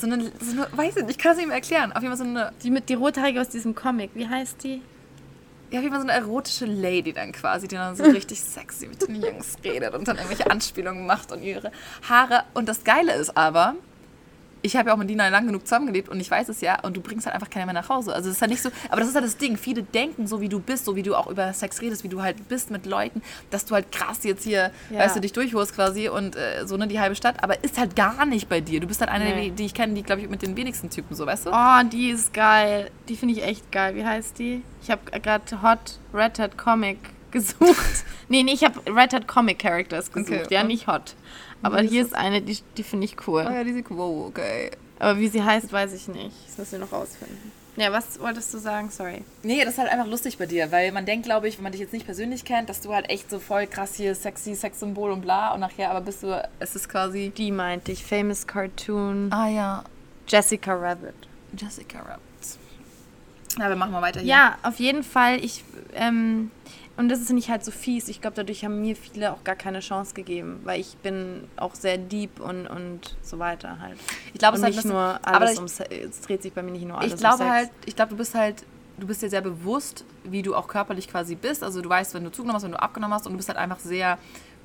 so 0.00 0.06
eine, 0.06 0.30
so 0.40 0.52
eine 0.52 0.68
weiß 0.72 0.96
ich 0.96 1.04
nicht, 1.04 1.16
ich 1.16 1.18
kann 1.18 1.32
es 1.32 1.38
nicht 1.38 1.46
mehr 1.46 1.56
erklären. 1.56 1.92
Auf 1.92 2.02
jeden 2.02 2.16
Fall 2.16 2.24
so 2.24 2.30
eine. 2.30 2.52
Die 2.62 2.70
mit 2.70 2.88
die 2.88 2.94
rothaarige 2.94 3.40
aus 3.40 3.48
diesem 3.48 3.74
Comic, 3.74 4.10
wie 4.14 4.28
heißt 4.28 4.62
die? 4.64 4.82
Ja, 5.70 5.78
auf 5.78 5.82
jeden 5.82 5.94
Fall 5.94 6.02
so 6.02 6.08
eine 6.08 6.18
erotische 6.18 6.64
Lady 6.64 7.12
dann 7.12 7.32
quasi, 7.32 7.66
die 7.66 7.74
dann 7.74 7.96
so 7.96 8.04
richtig 8.04 8.40
sexy 8.42 8.86
mit 8.86 9.06
den 9.06 9.20
Jungs 9.20 9.56
redet 9.64 9.94
und 9.94 10.06
dann 10.06 10.16
irgendwelche 10.16 10.48
Anspielungen 10.50 11.06
macht 11.06 11.32
und 11.32 11.42
ihre 11.42 11.72
Haare. 12.08 12.44
Und 12.54 12.68
das 12.68 12.84
Geile 12.84 13.14
ist 13.14 13.36
aber, 13.36 13.74
ich 14.62 14.76
habe 14.76 14.88
ja 14.88 14.94
auch 14.94 14.98
mit 14.98 15.08
Dina 15.08 15.28
lang 15.28 15.46
genug 15.46 15.66
zusammengelebt 15.66 16.08
und 16.08 16.20
ich 16.20 16.30
weiß 16.30 16.48
es 16.48 16.60
ja 16.60 16.80
und 16.80 16.96
du 16.96 17.00
bringst 17.00 17.26
halt 17.26 17.34
einfach 17.34 17.50
keiner 17.50 17.66
mehr 17.66 17.74
nach 17.74 17.88
Hause. 17.88 18.14
Also 18.14 18.28
es 18.28 18.36
ist 18.36 18.40
halt 18.40 18.50
nicht 18.50 18.62
so, 18.62 18.70
aber 18.88 19.00
das 19.00 19.08
ist 19.08 19.14
halt 19.14 19.24
das 19.24 19.36
Ding. 19.36 19.56
Viele 19.56 19.82
denken, 19.82 20.26
so 20.26 20.40
wie 20.40 20.48
du 20.48 20.60
bist, 20.60 20.84
so 20.84 20.96
wie 20.96 21.02
du 21.02 21.14
auch 21.14 21.28
über 21.28 21.52
Sex 21.52 21.80
redest, 21.80 22.04
wie 22.04 22.08
du 22.08 22.22
halt 22.22 22.48
bist 22.48 22.70
mit 22.70 22.86
Leuten, 22.86 23.22
dass 23.50 23.64
du 23.64 23.74
halt 23.74 23.92
krass 23.92 24.24
jetzt 24.24 24.44
hier, 24.44 24.70
ja. 24.90 24.98
weißt 24.98 25.16
du, 25.16 25.20
dich 25.20 25.32
durchholst 25.32 25.74
quasi 25.74 26.08
und 26.08 26.36
äh, 26.36 26.66
so 26.66 26.76
ne, 26.76 26.86
die 26.88 27.00
halbe 27.00 27.14
Stadt, 27.14 27.42
aber 27.42 27.62
ist 27.62 27.78
halt 27.78 27.96
gar 27.96 28.26
nicht 28.26 28.48
bei 28.48 28.60
dir. 28.60 28.80
Du 28.80 28.86
bist 28.86 29.00
halt 29.00 29.10
eine, 29.10 29.24
nee. 29.24 29.44
die, 29.44 29.50
die 29.50 29.66
ich 29.66 29.74
kenne, 29.74 29.94
die 29.94 30.02
glaube 30.02 30.22
ich 30.22 30.28
mit 30.28 30.42
den 30.42 30.56
wenigsten 30.56 30.90
Typen 30.90 31.14
so, 31.14 31.26
weißt 31.26 31.46
du? 31.46 31.50
Oh, 31.50 31.82
die 31.90 32.10
ist 32.10 32.32
geil. 32.32 32.90
Die 33.08 33.16
finde 33.16 33.34
ich 33.34 33.44
echt 33.44 33.70
geil. 33.70 33.94
Wie 33.94 34.04
heißt 34.04 34.38
die? 34.38 34.62
Ich 34.82 34.90
habe 34.90 35.02
gerade 35.20 35.62
Hot 35.62 35.98
Red 36.12 36.38
Hat 36.38 36.58
Comic 36.58 36.98
gesucht. 37.30 38.04
nee, 38.28 38.42
nee, 38.42 38.52
ich 38.52 38.64
habe 38.64 38.80
Red 38.86 39.12
Hat 39.12 39.26
Comic 39.26 39.58
Characters 39.58 40.12
gesucht, 40.12 40.46
okay. 40.46 40.54
ja, 40.54 40.64
nicht 40.64 40.86
Hot. 40.86 41.14
Aber 41.62 41.80
hier 41.80 42.02
ist 42.02 42.14
eine, 42.14 42.42
die, 42.42 42.58
die 42.76 42.82
finde 42.82 43.06
ich 43.06 43.16
cool. 43.26 43.46
Oh 43.48 43.52
ja, 43.52 43.64
die 43.64 43.72
sieht 43.72 43.90
cool. 43.90 43.96
Wow, 43.96 44.26
okay. 44.28 44.70
Aber 44.98 45.18
wie 45.18 45.28
sie 45.28 45.42
heißt, 45.42 45.72
weiß 45.72 45.92
ich 45.92 46.08
nicht. 46.08 46.34
Das 46.46 46.58
müssen 46.58 46.72
wir 46.72 46.78
noch 46.80 46.92
rausfinden. 46.92 47.52
Ja, 47.76 47.92
was 47.92 48.18
wolltest 48.20 48.54
du 48.54 48.58
sagen? 48.58 48.88
Sorry. 48.90 49.22
Nee, 49.42 49.62
das 49.62 49.74
ist 49.74 49.78
halt 49.78 49.90
einfach 49.90 50.06
lustig 50.06 50.38
bei 50.38 50.46
dir, 50.46 50.72
weil 50.72 50.92
man 50.92 51.04
denkt, 51.04 51.26
glaube 51.26 51.46
ich, 51.46 51.58
wenn 51.58 51.64
man 51.64 51.72
dich 51.72 51.80
jetzt 51.82 51.92
nicht 51.92 52.06
persönlich 52.06 52.44
kennt, 52.44 52.70
dass 52.70 52.80
du 52.80 52.94
halt 52.94 53.10
echt 53.10 53.30
so 53.30 53.38
voll 53.38 53.66
krass 53.66 53.94
hier 53.94 54.14
sexy 54.14 54.54
Sexsymbol 54.54 55.10
und 55.10 55.20
bla 55.20 55.52
und 55.52 55.60
nachher 55.60 55.90
aber 55.90 56.00
bist 56.00 56.22
du, 56.22 56.42
es 56.58 56.74
ist 56.74 56.88
quasi... 56.88 57.32
Die 57.36 57.50
meinte 57.50 57.92
ich, 57.92 58.02
Famous 58.02 58.46
Cartoon. 58.46 59.30
Ah 59.30 59.48
ja. 59.48 59.84
Jessica 60.26 60.72
Rabbit. 60.72 61.14
Jessica 61.54 61.98
Rabbit. 61.98 62.20
Na, 63.58 63.68
wir 63.68 63.76
machen 63.76 63.92
mal 63.92 64.02
weiter 64.02 64.20
hier. 64.20 64.28
Ja, 64.28 64.58
auf 64.62 64.78
jeden 64.78 65.02
Fall. 65.02 65.42
Ich, 65.44 65.62
ähm, 65.94 66.50
und 66.96 67.08
das 67.08 67.20
ist 67.20 67.30
nicht 67.30 67.50
halt 67.50 67.64
so 67.64 67.70
fies. 67.70 68.08
Ich 68.08 68.20
glaube, 68.20 68.36
dadurch 68.36 68.64
haben 68.64 68.80
mir 68.80 68.96
viele 68.96 69.32
auch 69.32 69.44
gar 69.44 69.56
keine 69.56 69.80
Chance 69.80 70.14
gegeben, 70.14 70.60
weil 70.64 70.80
ich 70.80 70.96
bin 70.98 71.44
auch 71.56 71.74
sehr 71.74 71.98
deep 71.98 72.40
und, 72.40 72.66
und 72.66 73.16
so 73.22 73.38
weiter 73.38 73.78
halt. 73.80 73.98
Ich 74.32 74.38
glaube, 74.38 74.56
es 74.56 74.62
halt 74.62 74.74
nicht 74.74 74.86
nur 74.86 75.20
alles 75.22 75.52
ich, 75.52 75.58
um 75.58 75.64
es 75.66 76.20
dreht 76.22 76.42
sich 76.42 76.52
bei 76.52 76.62
mir 76.62 76.72
nicht 76.72 76.86
nur 76.86 76.98
alles 76.98 77.14
ich 77.14 77.18
glaube 77.18 77.44
um 77.44 77.50
halt, 77.50 77.70
ich 77.84 77.96
glaube, 77.96 78.10
du 78.10 78.16
bist 78.16 78.34
halt 78.34 78.64
du 78.98 79.06
bist 79.06 79.22
dir 79.22 79.28
sehr 79.28 79.42
bewusst, 79.42 80.04
wie 80.24 80.42
du 80.42 80.54
auch 80.54 80.68
körperlich 80.68 81.08
quasi 81.08 81.34
bist. 81.34 81.62
Also 81.62 81.82
du 81.82 81.88
weißt, 81.88 82.14
wenn 82.14 82.24
du 82.24 82.32
zugenommen 82.32 82.56
hast, 82.56 82.64
wenn 82.64 82.72
du 82.72 82.80
abgenommen 82.80 83.14
hast 83.14 83.26
und 83.26 83.32
du 83.32 83.36
bist 83.36 83.48
halt 83.48 83.58
einfach 83.58 83.78
sehr 83.78 84.18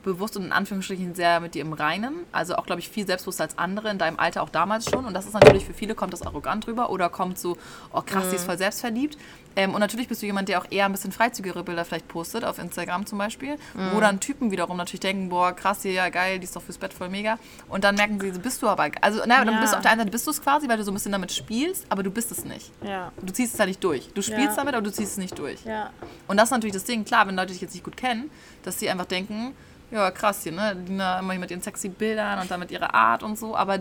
bewusst 0.04 0.36
und 0.36 0.46
in 0.46 0.52
Anführungsstrichen 0.52 1.16
sehr 1.16 1.40
mit 1.40 1.54
dir 1.56 1.62
im 1.62 1.74
Reinen. 1.74 2.16
Also 2.32 2.56
auch, 2.56 2.66
glaube 2.66 2.82
ich, 2.82 2.90
viel 2.90 3.06
selbstbewusster 3.06 3.44
als 3.44 3.58
andere 3.58 3.90
in 3.90 3.98
deinem 3.98 4.20
Alter 4.20 4.42
auch 4.42 4.50
damals 4.50 4.90
schon. 4.90 5.06
Und 5.06 5.14
das 5.14 5.26
ist 5.26 5.34
natürlich 5.34 5.66
für 5.66 5.74
viele, 5.74 5.96
kommt 5.96 6.14
das 6.14 6.22
arrogant 6.22 6.68
rüber 6.68 6.90
oder 6.90 7.10
kommt 7.10 7.38
so, 7.38 7.58
oh 7.94 8.02
krass, 8.02 8.26
mhm. 8.26 8.30
die 8.30 8.36
ist 8.38 8.46
voll 8.46 8.58
selbstverliebt. 8.58 9.18
Ähm, 9.56 9.74
und 9.74 9.80
natürlich 9.82 10.08
bist 10.08 10.22
du 10.22 10.26
jemand, 10.26 10.50
der 10.50 10.60
auch 10.60 10.66
eher 10.70 10.86
ein 10.86 10.92
bisschen 10.92 11.12
freizügigere 11.12 11.64
Bilder 11.64 11.84
vielleicht 11.84 12.08
postet, 12.08 12.46
auf 12.46 12.58
Instagram 12.58 13.06
zum 13.06 13.18
Beispiel. 13.18 13.56
Mhm. 13.74 13.92
Wo 13.94 14.00
dann 14.00 14.20
Typen 14.20 14.52
wiederum 14.52 14.78
natürlich 14.78 15.02
denken, 15.02 15.30
boah, 15.30 15.54
krass, 15.54 15.82
hier, 15.82 15.92
ja 15.92 16.10
geil, 16.10 16.40
die 16.40 16.46
ist 16.46 16.56
doch 16.56 16.62
fürs 16.62 16.78
Bett 16.78 16.94
voll 16.94 17.10
mega. 17.10 17.38
Und 17.68 17.84
dann 17.84 17.96
merken 17.96 18.20
sie, 18.20 18.32
bist 18.40 18.62
du 18.62 18.68
aber, 18.68 18.90
also 19.02 19.20
naja, 19.26 19.44
dann 19.46 19.60
bist 19.60 19.74
du 19.74 19.78
auf 19.78 19.82
der 19.82 19.92
einen 19.92 20.02
Seite 20.02 20.12
bist 20.12 20.26
du 20.26 20.32
es 20.32 20.42
quasi, 20.42 20.70
weil 20.70 20.78
du 20.78 20.84
so 20.84 20.92
ein 20.92 20.94
bisschen 20.94 21.12
damit 21.12 21.32
spielst, 21.32 21.86
aber 21.90 22.04
du 22.04 22.12
bist 22.12 22.32
es 22.32 22.46
nicht. 22.46 22.72
Ja. 22.84 23.12
Du 23.22 23.34
ziehst 23.34 23.54
es 23.54 23.60
halt 23.60 23.70
nicht 23.70 23.84
durch. 23.84 24.10
Du 24.14 24.22
spielst 24.22 24.52
ja. 24.52 24.56
damit, 24.56 24.74
aber 24.74 24.84
du 24.84 24.92
ziehst 24.92 25.14
es 25.14 25.18
nicht 25.18 25.38
durch. 25.38 25.64
Ja. 25.66 25.92
Und 26.28 26.38
das 26.38 26.46
ist 26.46 26.52
natürlich 26.52 26.74
das 26.74 26.86
Ding, 26.86 27.04
klar, 27.04 27.28
wenn 27.28 27.36
Leute 27.36 27.52
dich 27.52 27.62
jetzt 27.62 27.74
nicht 27.74 27.84
gut 27.84 27.98
kennen, 27.98 28.32
dass 28.64 28.80
sie 28.80 28.90
einfach 28.90 29.06
denken, 29.06 29.54
ja, 29.92 30.10
krass 30.12 30.44
hier, 30.44 30.54
ne? 30.54 30.74
Lina 30.88 31.20
immer 31.20 31.36
mit 31.36 31.52
ihren 31.52 31.62
sexy 31.62 31.90
Bildern 31.90 32.40
und 32.40 32.50
dann 32.50 32.60
mit 32.62 32.72
ihrer 32.72 32.94
Art 32.94 33.24
und 33.24 33.38
so. 33.38 33.56
Aber 33.58 33.80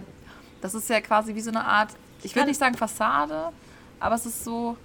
das 0.61 0.75
ist 0.75 0.89
ja 0.89 1.01
quasi 1.01 1.35
wie 1.35 1.41
so 1.41 1.51
eine 1.51 1.65
Art, 1.65 1.91
ich 2.23 2.35
will 2.35 2.45
nicht 2.45 2.59
sagen 2.59 2.77
Fassade, 2.77 3.51
aber 4.01 4.17
es 4.17 4.27
ist 4.27 4.45
so. 4.45 4.77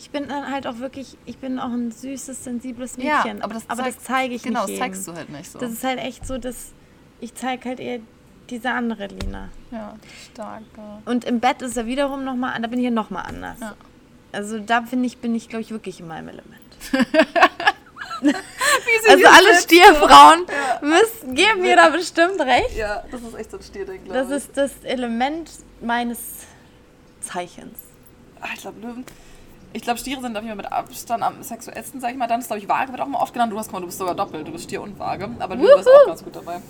Ich 0.00 0.08
bin 0.08 0.28
dann 0.28 0.50
halt 0.50 0.66
auch 0.66 0.78
wirklich, 0.78 1.18
ich 1.26 1.36
bin 1.36 1.58
auch 1.58 1.68
ein 1.68 1.92
süßes, 1.92 2.42
sensibles 2.42 2.96
Mädchen. 2.96 3.38
Ja, 3.38 3.44
aber 3.44 3.52
das, 3.52 3.68
aber 3.68 3.82
zeig, 3.82 3.94
das 3.94 4.04
zeige 4.04 4.34
ich 4.34 4.42
genau, 4.42 4.64
nicht. 4.64 4.78
Genau, 4.78 4.86
das 4.86 4.92
zeigst 4.94 5.08
du 5.08 5.14
halt 5.14 5.28
nicht 5.28 5.52
so. 5.52 5.58
Das 5.58 5.70
ist 5.72 5.84
halt 5.84 5.98
echt 5.98 6.26
so, 6.26 6.38
dass 6.38 6.72
ich 7.20 7.34
zeige 7.34 7.68
halt 7.68 7.80
eher 7.80 8.00
diese 8.48 8.70
andere 8.70 9.08
Lina. 9.08 9.50
Ja, 9.70 9.94
stark. 10.32 10.62
Ja. 10.74 11.02
Und 11.04 11.26
im 11.26 11.40
Bett 11.40 11.60
ist 11.60 11.76
er 11.76 11.84
wiederum 11.84 12.24
nochmal, 12.24 12.58
da 12.62 12.66
bin 12.66 12.78
ich 12.78 12.86
ja 12.86 12.90
nochmal 12.90 13.26
anders. 13.26 13.60
Ja. 13.60 13.74
Also 14.32 14.58
da 14.58 14.80
finde 14.82 15.06
ich, 15.06 15.18
bin 15.18 15.34
ich, 15.34 15.50
glaube 15.50 15.60
ich, 15.60 15.70
wirklich 15.70 16.00
in 16.00 16.08
meinem 16.08 16.28
Element. 16.28 16.56
also 18.22 19.26
alle 19.26 19.54
Stierfrauen 19.60 20.46
ja. 20.48 20.80
müssen, 20.80 21.34
geben 21.34 21.60
mir 21.60 21.76
da 21.76 21.90
bestimmt 21.90 22.40
recht. 22.40 22.74
Ja, 22.74 23.04
das 23.10 23.20
ist 23.20 23.34
echt 23.34 23.50
so 23.50 23.58
ein 23.58 23.62
Stierding, 23.62 24.04
glaube 24.04 24.18
Das 24.18 24.30
ist 24.30 24.56
das 24.56 24.72
Element 24.82 25.50
meines 25.82 26.18
Zeichens. 27.20 27.78
Ah, 28.40 28.48
ich 28.54 28.62
glaube, 28.62 28.80
Löwen. 28.80 29.04
Ich 29.72 29.82
glaube, 29.82 29.98
Stiere 29.98 30.20
sind 30.20 30.36
auf 30.36 30.42
jeden 30.42 30.56
Fall 30.56 30.64
mit 30.64 30.72
Abstand 30.72 31.22
am 31.22 31.42
sexuellsten, 31.42 32.00
sag 32.00 32.10
ich 32.10 32.16
mal. 32.16 32.26
Dann 32.26 32.40
ist, 32.40 32.48
glaube 32.48 32.60
ich, 32.60 32.68
Waage 32.68 32.90
wird 32.90 33.00
auch 33.00 33.06
mal 33.06 33.20
oft 33.20 33.32
genannt. 33.32 33.52
Du 33.52 33.58
hast 33.58 33.72
mal, 33.72 33.80
du 33.80 33.86
bist 33.86 33.98
sogar 33.98 34.14
doppelt. 34.14 34.46
Du 34.46 34.52
bist 34.52 34.64
Stier 34.64 34.82
und 34.82 34.98
Waage. 34.98 35.28
Aber 35.38 35.54
Löwe 35.54 35.78
ist 35.78 35.88
auch 35.88 36.06
ganz 36.06 36.24
gut 36.24 36.34
dabei. 36.34 36.60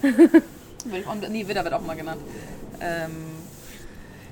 nee, 1.30 1.48
Widder 1.48 1.64
wird 1.64 1.74
auch 1.74 1.80
mal 1.80 1.96
genannt. 1.96 2.20
Ähm, 2.80 3.10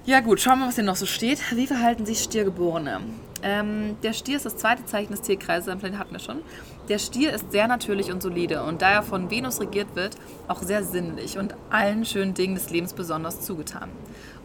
ja 0.05 0.21
gut, 0.21 0.41
schauen 0.41 0.55
wir 0.55 0.61
mal, 0.61 0.69
was 0.69 0.75
hier 0.75 0.85
noch 0.85 0.97
so 0.97 1.07
steht. 1.07 1.39
Wie 1.55 1.67
verhalten 1.67 2.07
sich 2.07 2.21
Stiergeborene? 2.21 3.01
Ähm, 3.43 3.97
der 4.03 4.13
Stier 4.13 4.37
ist 4.37 4.47
das 4.47 4.57
zweite 4.57 4.85
Zeichen 4.85 5.13
des 5.13 5.23
Tierkreises, 5.23 5.69
am 5.69 5.79
Planet 5.79 5.99
hatten 5.99 6.13
wir 6.13 6.19
schon. 6.19 6.41
Der 6.89 6.99
Stier 6.99 7.33
ist 7.33 7.53
sehr 7.53 7.69
natürlich 7.69 8.11
und 8.11 8.23
solide 8.23 8.63
und 8.63 8.83
da 8.83 8.91
er 8.91 9.03
von 9.03 9.31
Venus 9.31 9.61
regiert 9.61 9.95
wird, 9.95 10.17
auch 10.49 10.63
sehr 10.63 10.83
sinnlich 10.83 11.39
und 11.39 11.55
allen 11.71 12.05
schönen 12.05 12.35
Dingen 12.35 12.55
des 12.55 12.71
Lebens 12.71 12.95
besonders 12.95 13.43
zugetan. 13.43 13.91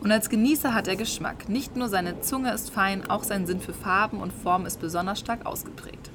Und 0.04 0.12
als 0.12 0.30
Genießer 0.30 0.74
hat 0.74 0.90
er 0.90 0.98
Geschmack. 0.98 1.48
Nicht 1.48 1.78
nur 1.78 1.88
seine 1.88 2.20
Zunge 2.20 2.52
ist 2.52 2.72
fein, 2.72 3.10
auch 3.10 3.24
sein 3.24 3.48
Sinn 3.48 3.62
für 3.62 3.74
Farben 3.74 4.20
und 4.20 4.34
Formen 4.34 4.66
ist 4.66 4.82
besonders 4.82 5.18
stark 5.18 5.46
ausgeprägt. 5.46 6.12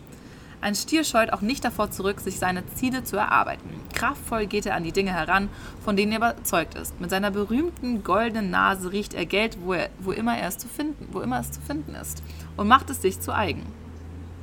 Ein 0.61 0.74
Stier 0.74 1.05
scheut 1.05 1.32
auch 1.32 1.41
nicht 1.41 1.64
davor 1.64 1.91
zurück, 1.91 2.20
sich 2.20 2.39
seine 2.39 2.66
Ziele 2.74 3.03
zu 3.03 3.16
erarbeiten. 3.16 3.70
Kraftvoll 3.95 4.45
geht 4.47 4.66
er 4.66 4.74
an 4.74 4.84
die 4.84 4.93
Dinge 4.93 5.12
heran, 5.14 5.49
von 5.82 5.97
denen 5.97 6.12
er 6.12 6.18
überzeugt 6.18 6.74
ist. 6.74 7.01
Mit 7.01 7.09
seiner 7.09 7.30
berühmten 7.30 8.05
goldenen 8.05 8.51
Nase 8.51 8.93
riecht 8.93 9.14
er 9.14 9.24
Geld, 9.24 9.57
wo, 9.62 9.72
er, 9.72 9.89
wo, 10.01 10.12
immer, 10.12 10.36
er 10.36 10.49
es 10.49 10.59
zu 10.59 10.68
finden, 10.68 11.09
wo 11.12 11.20
immer 11.20 11.41
es 11.41 11.53
zu 11.53 11.61
finden 11.62 11.95
ist 11.95 12.22
und 12.59 12.68
macht 12.68 12.91
es 12.91 13.01
sich 13.01 13.20
zu 13.20 13.34
eigen. 13.34 13.64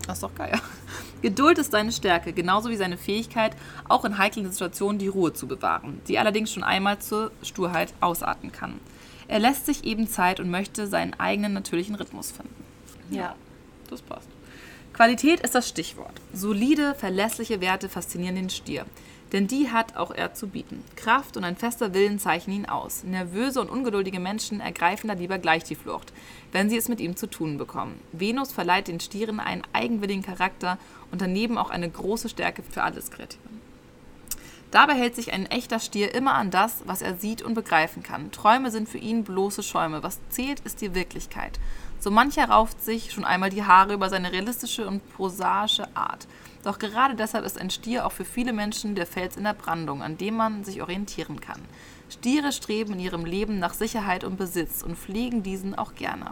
Das 0.07 0.17
ist 0.17 0.23
doch 0.23 0.33
geil. 0.33 0.59
Geduld 1.21 1.59
ist 1.59 1.71
seine 1.71 1.91
Stärke, 1.91 2.33
genauso 2.33 2.69
wie 2.69 2.77
seine 2.77 2.97
Fähigkeit, 2.97 3.55
auch 3.89 4.05
in 4.05 4.17
heiklen 4.17 4.49
Situationen 4.49 4.97
die 4.97 5.07
Ruhe 5.07 5.33
zu 5.33 5.47
bewahren, 5.47 6.01
die 6.07 6.17
allerdings 6.17 6.51
schon 6.51 6.63
einmal 6.63 6.97
zur 6.97 7.31
Sturheit 7.43 7.93
ausarten 7.99 8.51
kann. 8.51 8.79
Er 9.27 9.39
lässt 9.39 9.65
sich 9.65 9.83
eben 9.83 10.07
Zeit 10.07 10.39
und 10.39 10.49
möchte 10.49 10.87
seinen 10.87 11.13
eigenen 11.19 11.53
natürlichen 11.53 11.95
Rhythmus 11.95 12.31
finden. 12.31 12.63
Ja, 13.09 13.35
das 13.89 14.01
passt. 14.01 14.27
Qualität 14.93 15.41
ist 15.41 15.55
das 15.55 15.67
Stichwort. 15.67 16.21
Solide, 16.33 16.95
verlässliche 16.95 17.59
Werte 17.59 17.89
faszinieren 17.89 18.35
den 18.35 18.49
Stier. 18.49 18.85
Denn 19.33 19.47
die 19.47 19.69
hat 19.69 19.97
auch 19.97 20.11
er 20.11 20.33
zu 20.33 20.47
bieten. 20.47 20.83
Kraft 20.95 21.35
und 21.35 21.43
ein 21.43 21.57
fester 21.57 21.93
Willen 21.93 22.19
zeichnen 22.19 22.55
ihn 22.55 22.65
aus. 22.67 23.03
Nervöse 23.03 23.59
und 23.59 23.69
ungeduldige 23.69 24.19
Menschen 24.19 24.61
ergreifen 24.61 25.07
da 25.07 25.15
lieber 25.15 25.39
gleich 25.39 25.63
die 25.63 25.75
Flucht, 25.75 26.13
wenn 26.51 26.69
sie 26.69 26.77
es 26.77 26.87
mit 26.87 27.01
ihm 27.01 27.17
zu 27.17 27.27
tun 27.27 27.57
bekommen. 27.57 27.99
Venus 28.13 28.53
verleiht 28.53 28.87
den 28.87 28.99
Stieren 28.99 29.39
einen 29.39 29.63
eigenwilligen 29.73 30.23
Charakter 30.23 30.77
und 31.11 31.21
daneben 31.21 31.57
auch 31.57 31.71
eine 31.71 31.89
große 31.89 32.29
Stärke 32.29 32.63
für 32.63 32.83
alles 32.83 33.11
Kreative. 33.11 33.41
Dabei 34.75 34.95
hält 34.95 35.15
sich 35.15 35.31
ein 35.31 35.45
echter 35.45 35.79
Stier 35.79 36.13
immer 36.13 36.33
an 36.33 36.51
das, 36.51 36.83
was 36.85 37.01
er 37.01 37.15
sieht 37.15 37.41
und 37.41 37.53
begreifen 37.53 38.03
kann. 38.03 38.33
Träume 38.33 38.71
sind 38.71 38.89
für 38.89 38.97
ihn 38.97 39.23
bloße 39.23 39.63
Schäume. 39.63 40.03
Was 40.03 40.19
zählt, 40.27 40.59
ist 40.65 40.81
die 40.81 40.93
Wirklichkeit. 40.93 41.61
So 41.97 42.11
mancher 42.11 42.49
rauft 42.49 42.83
sich 42.83 43.13
schon 43.13 43.23
einmal 43.23 43.49
die 43.49 43.63
Haare 43.63 43.93
über 43.93 44.09
seine 44.09 44.33
realistische 44.33 44.85
und 44.85 45.01
prosaische 45.13 45.87
Art. 45.95 46.27
Doch 46.65 46.77
gerade 46.77 47.15
deshalb 47.15 47.45
ist 47.45 47.57
ein 47.57 47.69
Stier 47.69 48.05
auch 48.05 48.11
für 48.11 48.25
viele 48.25 48.51
Menschen 48.51 48.95
der 48.95 49.07
Fels 49.07 49.37
in 49.37 49.45
der 49.45 49.53
Brandung, 49.53 50.03
an 50.03 50.17
dem 50.17 50.35
man 50.35 50.65
sich 50.65 50.81
orientieren 50.81 51.39
kann. 51.39 51.61
Stiere 52.09 52.51
streben 52.51 52.95
in 52.95 52.99
ihrem 52.99 53.23
Leben 53.23 53.59
nach 53.59 53.73
Sicherheit 53.73 54.25
und 54.25 54.35
Besitz 54.35 54.83
und 54.83 54.97
pflegen 54.97 55.41
diesen 55.41 55.75
auch 55.75 55.95
gerne. 55.95 56.31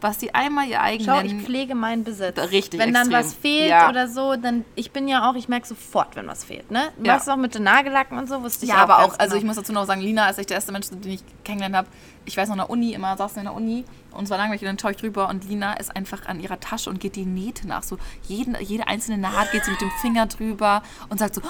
Was 0.00 0.18
die 0.18 0.34
einmal 0.34 0.66
ihr 0.68 0.80
eigen 0.80 1.04
Schau, 1.04 1.16
nennen. 1.20 1.38
ich 1.40 1.44
pflege 1.46 1.74
meinen 1.74 2.04
Besitz. 2.04 2.38
Richtig 2.38 2.80
Wenn 2.80 2.92
dann 2.94 3.10
extrem. 3.10 3.24
was 3.26 3.34
fehlt 3.34 3.68
Ja. 3.70 3.88
oder 3.90 4.08
so, 4.08 4.36
dann 4.36 4.64
ich 4.74 4.90
bin 4.92 5.08
ja 5.08 5.28
auch, 5.30 5.34
ich 5.34 5.48
merke 5.48 5.66
sofort, 5.66 6.16
wenn 6.16 6.26
was 6.26 6.44
fehlt, 6.44 6.70
ne? 6.70 6.90
Du 6.98 7.06
Ja. 7.06 7.14
machst 7.14 7.28
auch 7.28 7.36
mit 7.36 7.54
den 7.54 7.64
Nagellacken 7.64 8.16
und 8.18 8.28
so, 8.28 8.42
wusste 8.42 8.64
ich 8.64 8.70
Ja, 8.70 8.78
auch 8.78 8.80
aber 8.88 8.96
ganz 8.98 9.14
auch, 9.14 9.18
also 9.18 9.34
ich 9.36 9.40
genau. 9.42 9.50
muss 9.50 9.56
dazu 9.56 9.72
noch 9.72 9.84
sagen, 9.86 10.00
Lina 10.00 10.28
ist 10.28 10.38
echt 10.38 10.50
der 10.50 10.56
erste 10.56 10.72
Mensch, 10.72 10.88
den 10.90 11.12
ich 11.12 11.22
kennengelernt 11.44 11.76
habe. 11.76 11.88
Ich 12.24 12.36
weiß 12.36 12.48
noch 12.48 12.54
in 12.54 12.60
der 12.60 12.70
Uni, 12.70 12.92
immer 12.92 13.16
saßen 13.16 13.36
wir 13.36 13.40
in 13.42 13.46
der 13.46 13.54
Uni 13.54 13.84
und 14.12 14.24
es 14.24 14.30
war 14.30 14.38
langweilig 14.38 14.62
und 14.62 14.68
dann 14.68 14.78
schaue 14.78 14.90
ich 14.92 14.96
drüber 14.98 15.28
und 15.28 15.44
Lina 15.48 15.74
ist 15.74 15.94
einfach 15.96 16.26
an 16.26 16.40
ihrer 16.40 16.60
Tasche 16.60 16.90
und 16.90 17.00
geht 17.00 17.16
die 17.16 17.24
Nähte 17.26 17.66
nach. 17.66 17.82
So 17.82 17.98
jeden, 18.26 18.56
jede 18.60 18.86
einzelne 18.86 19.18
Naht 19.18 19.52
geht 19.52 19.64
sie 19.64 19.70
mit 19.70 19.80
dem 19.80 19.90
Finger 20.00 20.26
drüber 20.26 20.82
und 21.08 21.18
sagt 21.18 21.34
so, 21.36 21.40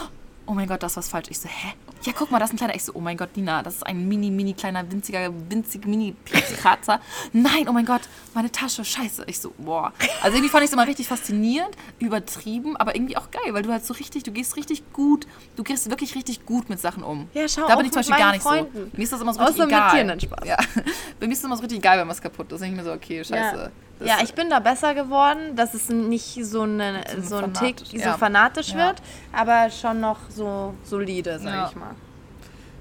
oh 0.47 0.53
mein 0.53 0.67
Gott, 0.69 0.83
das 0.83 0.93
ist 0.93 0.97
was 0.97 1.09
falsch. 1.09 1.27
Ich 1.31 1.39
so, 1.39 1.49
hä? 1.49 1.75
Ja, 2.03 2.13
guck 2.17 2.31
mal, 2.31 2.39
das 2.39 2.49
ist 2.51 2.55
ein 2.55 2.57
kleiner. 2.57 2.75
Ich 2.75 2.85
so, 2.85 2.93
oh 2.95 3.01
mein 3.01 3.17
Gott, 3.17 3.31
Lina, 3.35 3.63
das 3.63 3.77
ist 3.77 3.87
ein 3.87 4.09
mini, 4.09 4.31
mini 4.31 4.55
kleiner, 4.55 4.91
winziger, 4.91 5.31
winzig, 5.51 5.87
mini 5.87 6.15
Kratzer. 6.61 7.01
Nein, 7.33 7.69
oh 7.69 7.73
mein 7.73 7.85
Gott, 7.85 8.01
meine 8.35 8.51
Tasche, 8.51 8.85
scheiße. 8.85 9.25
Ich 9.27 9.39
so, 9.39 9.53
boah. 9.59 9.93
Also 10.23 10.37
irgendwie 10.37 10.49
fand 10.51 10.65
ich 10.65 10.69
es 10.69 10.73
immer 10.73 10.87
richtig 10.87 11.09
faszinierend, 11.09 11.77
übertrieben, 11.99 12.77
aber 12.77 12.95
irgendwie 12.97 13.17
auch 13.17 13.31
geil, 13.31 13.53
weil 13.53 13.63
du 13.63 13.71
halt 13.71 13.85
so 13.85 13.93
richtig, 13.95 14.23
du 14.23 14.33
gehst 14.33 14.57
richtig 14.57 14.83
gut, 14.93 15.27
du 15.57 15.63
gehst 15.63 15.91
wirklich 15.91 16.15
richtig 16.15 16.47
gut 16.47 16.69
mit 16.71 16.81
Sachen 16.81 17.03
um. 17.03 17.29
Ja, 17.35 17.47
schau, 17.49 17.69
Da 17.69 17.77
bin 17.77 17.87
ich 17.87 17.93
zum 17.93 18.01
mit 18.01 18.09
Beispiel 18.09 18.25
gar 18.25 18.33
nicht 18.33 18.43
Freunden. 18.43 18.91
so. 18.91 18.97
Mir 18.97 19.03
ist 19.03 19.13
das 19.13 19.21
immer 19.21 19.35
so 19.35 19.41
Außer 19.41 19.49
richtig 19.51 19.65
mit 19.67 19.75
egal. 19.75 19.97
dir, 19.97 20.05
nein, 20.05 20.21
Spaß. 20.21 20.47
Ja. 20.49 20.57
Bei 21.21 21.27
mir 21.27 21.33
ist 21.33 21.41
das 21.43 21.47
immer 21.47 21.57
so 21.57 21.63
richtig 21.63 21.83
geil, 21.83 21.99
wenn 22.01 22.09
was 22.09 22.21
kaputt 22.23 22.51
ist. 22.51 22.61
Dann 22.61 22.71
denke 22.71 22.81
ich 22.81 22.85
mir 22.87 22.91
so, 22.91 22.97
okay, 22.97 23.23
scheiße. 23.23 23.57
Ja. 23.65 23.71
Das- 24.01 24.09
ja, 24.09 24.17
ich 24.25 24.35
bin 24.35 24.51
da 24.51 24.59
besser 24.61 24.95
geworden, 24.95 25.55
dass 25.57 25.75
es 25.75 25.89
nicht 25.89 26.45
so, 26.45 26.63
eine, 26.63 27.05
so 27.23 27.37
ein 27.37 27.55
Tick 27.55 27.79
fanatisch, 27.81 27.89
so 27.91 27.97
ja. 27.99 28.19
fanatisch 28.19 28.69
Ja. 28.71 28.77
wird, 28.89 29.03
aber 29.33 29.71
schon 29.71 30.01
noch 30.01 30.19
so 30.31 30.75
solide, 30.85 31.39
sag 31.39 31.55
Ja. 31.55 31.69
ich 31.69 31.77
mal. 31.77 31.95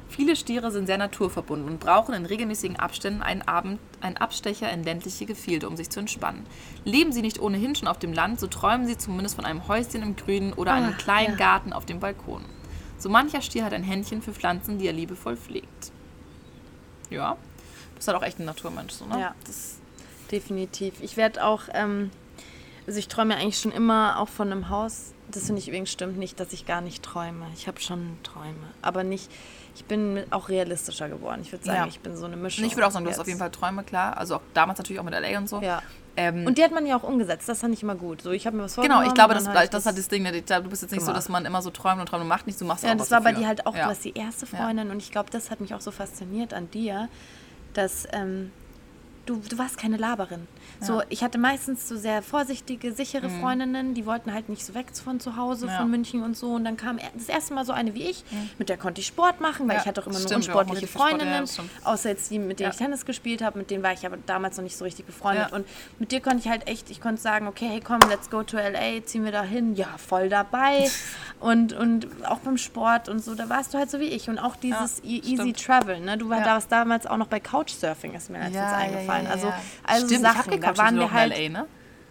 Viele 0.07 0.35
Stiere 0.35 0.71
sind 0.71 0.87
sehr 0.87 0.97
naturverbunden 0.97 1.67
und 1.69 1.79
brauchen 1.79 2.13
in 2.15 2.25
regelmäßigen 2.25 2.77
Abständen 2.77 3.21
einen, 3.21 3.41
Abend, 3.43 3.79
einen 4.01 4.17
Abstecher 4.17 4.69
in 4.71 4.83
ländliche 4.83 5.25
Gefilde, 5.25 5.67
um 5.69 5.77
sich 5.77 5.89
zu 5.91 5.99
entspannen. 5.99 6.45
Leben 6.83 7.11
sie 7.13 7.21
nicht 7.21 7.39
ohnehin 7.39 7.75
schon 7.75 7.87
auf 7.87 7.99
dem 7.99 8.11
Land, 8.11 8.39
so 8.39 8.47
träumen 8.47 8.87
sie 8.87 8.97
zumindest 8.97 9.35
von 9.35 9.45
einem 9.45 9.67
Häuschen 9.67 10.01
im 10.01 10.15
Grünen 10.15 10.51
oder 10.53 10.73
einem 10.73 10.93
Ah, 10.93 10.97
kleinen 10.97 11.31
ja. 11.33 11.35
Garten 11.37 11.73
auf 11.73 11.85
dem 11.85 11.99
Balkon. 11.99 12.43
So 12.97 13.07
mancher 13.07 13.41
Stier 13.41 13.63
hat 13.63 13.71
ein 13.73 13.83
Händchen 13.83 14.21
für 14.21 14.33
Pflanzen, 14.33 14.77
die 14.79 14.87
er 14.87 14.93
liebevoll 14.93 15.37
pflegt. 15.37 15.91
Ja, 17.09 17.31
du 17.33 17.95
bist 17.95 18.07
halt 18.07 18.17
auch 18.17 18.23
echt 18.23 18.39
ein 18.39 18.45
Naturmensch, 18.45 18.93
so, 18.93 19.05
ne? 19.05 19.19
Ja. 19.19 19.35
Das, 19.45 19.78
Definitiv. 20.31 20.95
Ich 21.01 21.17
werde 21.17 21.43
auch, 21.43 21.63
ähm, 21.73 22.11
also 22.87 22.99
ich 22.99 23.07
träume 23.07 23.33
ja 23.33 23.39
eigentlich 23.39 23.59
schon 23.59 23.71
immer 23.71 24.19
auch 24.19 24.29
von 24.29 24.51
einem 24.51 24.69
Haus. 24.69 25.13
Das 25.31 25.45
finde 25.45 25.61
ich 25.61 25.67
übrigens 25.67 25.91
stimmt 25.91 26.17
nicht, 26.17 26.39
dass 26.39 26.53
ich 26.53 26.65
gar 26.65 26.81
nicht 26.81 27.03
träume. 27.03 27.45
Ich 27.55 27.67
habe 27.67 27.79
schon 27.79 28.17
Träume, 28.23 28.55
aber 28.81 29.03
nicht. 29.03 29.29
Ich 29.75 29.85
bin 29.85 30.23
auch 30.31 30.49
realistischer 30.49 31.07
geworden. 31.07 31.41
Ich 31.43 31.51
würde 31.51 31.63
sagen, 31.65 31.77
Ja. 31.77 31.85
ich 31.87 31.99
bin 31.99 32.17
so 32.17 32.25
eine 32.25 32.35
Mischung. 32.35 32.65
ich 32.65 32.75
würde 32.75 32.87
auch 32.87 32.91
sagen, 32.91 33.05
du 33.05 33.11
hast 33.11 33.19
auf 33.19 33.27
jeden 33.27 33.37
Fall 33.39 33.51
Träume, 33.51 33.83
klar. 33.83 34.17
Also 34.17 34.37
auch 34.37 34.41
damals 34.55 34.79
natürlich 34.79 34.99
auch 34.99 35.03
mit 35.03 35.13
LA 35.13 35.37
und 35.37 35.47
so. 35.47 35.61
Ja. 35.61 35.81
Ähm, 36.17 36.45
Und 36.47 36.57
die 36.57 36.63
hat 36.63 36.71
man 36.71 36.85
ja 36.87 36.97
auch 36.97 37.03
umgesetzt. 37.03 37.47
Das 37.47 37.59
fand 37.59 37.73
ich 37.75 37.83
immer 37.83 37.93
gut. 37.95 38.23
So, 38.23 38.31
ich 38.31 38.45
habe 38.47 38.57
mir 38.57 38.63
was 38.63 38.73
Genau, 38.75 38.85
vorgenommen. 38.95 39.07
ich 39.07 39.13
glaube, 39.13 39.35
das, 39.35 39.47
ich 39.63 39.69
das 39.69 39.85
hat 39.85 39.97
das 39.97 40.07
Ding. 40.09 40.23
ne? 40.23 40.31
Du 40.31 40.63
bist 40.63 40.81
jetzt 40.81 40.91
nicht 40.91 40.99
so, 41.01 41.05
gemacht. 41.05 41.17
dass 41.17 41.29
man 41.29 41.45
immer 41.45 41.61
so 41.61 41.69
träumt 41.69 41.99
und 42.01 42.07
träumt 42.09 42.23
und 42.23 42.27
macht 42.27 42.45
nichts. 42.47 42.59
Du 42.59 42.65
machst 42.65 42.83
Ja, 42.83 42.89
auch 42.91 42.93
das 42.97 43.03
was 43.03 43.11
war 43.11 43.21
bei 43.21 43.31
dir 43.33 43.47
halt 43.47 43.67
auch, 43.67 43.75
Ja. 43.75 43.83
du 43.83 43.89
warst 43.89 44.03
die 44.03 44.13
erste 44.17 44.47
Ja. 44.51 44.57
Freundin 44.63 44.89
und 44.89 44.97
ich 44.97 45.11
glaube, 45.11 45.29
das 45.29 45.51
hat 45.51 45.61
mich 45.61 45.73
auch 45.75 45.81
so 45.81 45.91
fasziniert 45.91 46.53
an 46.55 46.69
dir, 46.71 47.07
dass 47.75 48.05
ähm, 48.11 48.51
du, 49.29 49.41
du 49.47 49.57
warst 49.57 49.77
keine 49.77 49.97
Laberin. 49.97 50.47
So, 50.81 51.01
ich 51.09 51.23
hatte 51.23 51.37
meistens 51.37 51.87
so 51.89 51.97
sehr 51.97 52.21
vorsichtige, 52.21 52.91
sichere 52.93 53.29
Freundinnen, 53.29 53.93
die 53.93 54.05
wollten 54.05 54.33
halt 54.33 54.47
nicht 54.49 54.65
so 54.65 54.73
weg 54.73 54.87
von 55.03 55.19
zu 55.19 55.35
Hause, 55.35 55.65
Mhm. 55.65 55.71
Ja. 55.71 55.77
von 55.79 55.89
München 55.89 56.23
und 56.23 56.37
so. 56.37 56.51
Und 56.53 56.63
dann 56.63 56.77
kam 56.77 56.99
das 57.15 57.27
erste 57.27 57.53
Mal 57.53 57.65
so 57.65 57.73
eine 57.73 57.93
wie 57.95 58.03
ich, 58.03 58.23
mit 58.57 58.69
der 58.69 58.77
konnte 58.77 59.01
ich 59.01 59.07
Sport 59.07 59.41
machen, 59.41 59.67
weil 59.67 59.75
Ja, 59.75 59.81
ich 59.81 59.87
hatte 59.87 60.01
auch 60.01 60.05
immer 60.07 60.17
nur 60.19 60.27
stimmt, 60.27 60.49
auch 60.49 60.55
unsportliche 60.55 60.87
Sport, 60.87 61.11
ja, 61.11 61.17
Freundinnen, 61.17 61.47
stimmt. 61.47 61.69
außer 61.83 62.09
jetzt 62.09 62.31
die, 62.31 62.39
mit 62.39 62.59
denen 62.59 62.67
Ja. 62.67 62.71
ich 62.71 62.77
Tennis 62.77 63.05
gespielt 63.05 63.41
habe, 63.41 63.57
mit 63.59 63.69
denen 63.71 63.83
war 63.83 63.91
ich 63.93 64.05
aber 64.05 64.17
damals 64.25 64.57
noch 64.57 64.63
nicht 64.63 64.77
so 64.77 64.85
richtig 64.85 65.05
befreundet. 65.05 65.49
Ja. 65.51 65.55
Und 65.57 65.67
mit 65.99 66.11
dir 66.11 66.21
konnte 66.21 66.39
ich 66.39 66.47
halt 66.49 66.67
echt, 66.67 66.89
ich 66.89 67.01
konnte 67.01 67.21
sagen, 67.21 67.47
okay, 67.47 67.67
hey 67.69 67.81
komm, 67.81 67.99
let's 68.09 68.29
go 68.29 68.43
to 68.43 68.57
LA, 68.57 69.03
ziehen 69.05 69.25
wir 69.25 69.31
da 69.31 69.43
hin, 69.43 69.75
ja, 69.75 69.87
voll 69.97 70.29
dabei. 70.29 70.89
und, 71.39 71.73
und 71.73 72.07
auch 72.25 72.39
beim 72.39 72.57
Sport 72.57 73.09
und 73.09 73.19
so, 73.23 73.35
da 73.35 73.49
warst 73.49 73.73
du 73.73 73.77
halt 73.77 73.91
so 73.91 73.99
wie 73.99 74.05
ich. 74.05 74.29
Und 74.29 74.39
auch 74.39 74.55
dieses 74.55 74.99
e 75.03 75.17
Easy 75.19 75.35
stimmt. 75.35 75.63
Travel, 75.65 75.99
ne? 75.99 76.17
Du 76.17 76.29
war 76.29 76.39
Ja. 76.39 76.59
damals 76.69 77.05
auch 77.05 77.17
noch 77.17 77.27
bei 77.27 77.39
Couchsurfing, 77.39 78.13
ist 78.13 78.29
mir 78.29 78.37
letztens 78.39 78.55
Ja, 78.55 78.71
ja, 78.71 78.77
eingefallen. 78.77 79.25
ja, 79.25 79.31
also, 79.31 79.47
ja. 79.47 79.61
also 79.85 80.05
Stimmt, 80.07 80.21
Sachen, 80.21 80.59
da 80.73 80.83
waren 80.83 80.95
wir 80.99 81.11
halt. 81.11 81.37
LA, 81.37 81.49
ne? 81.49 81.67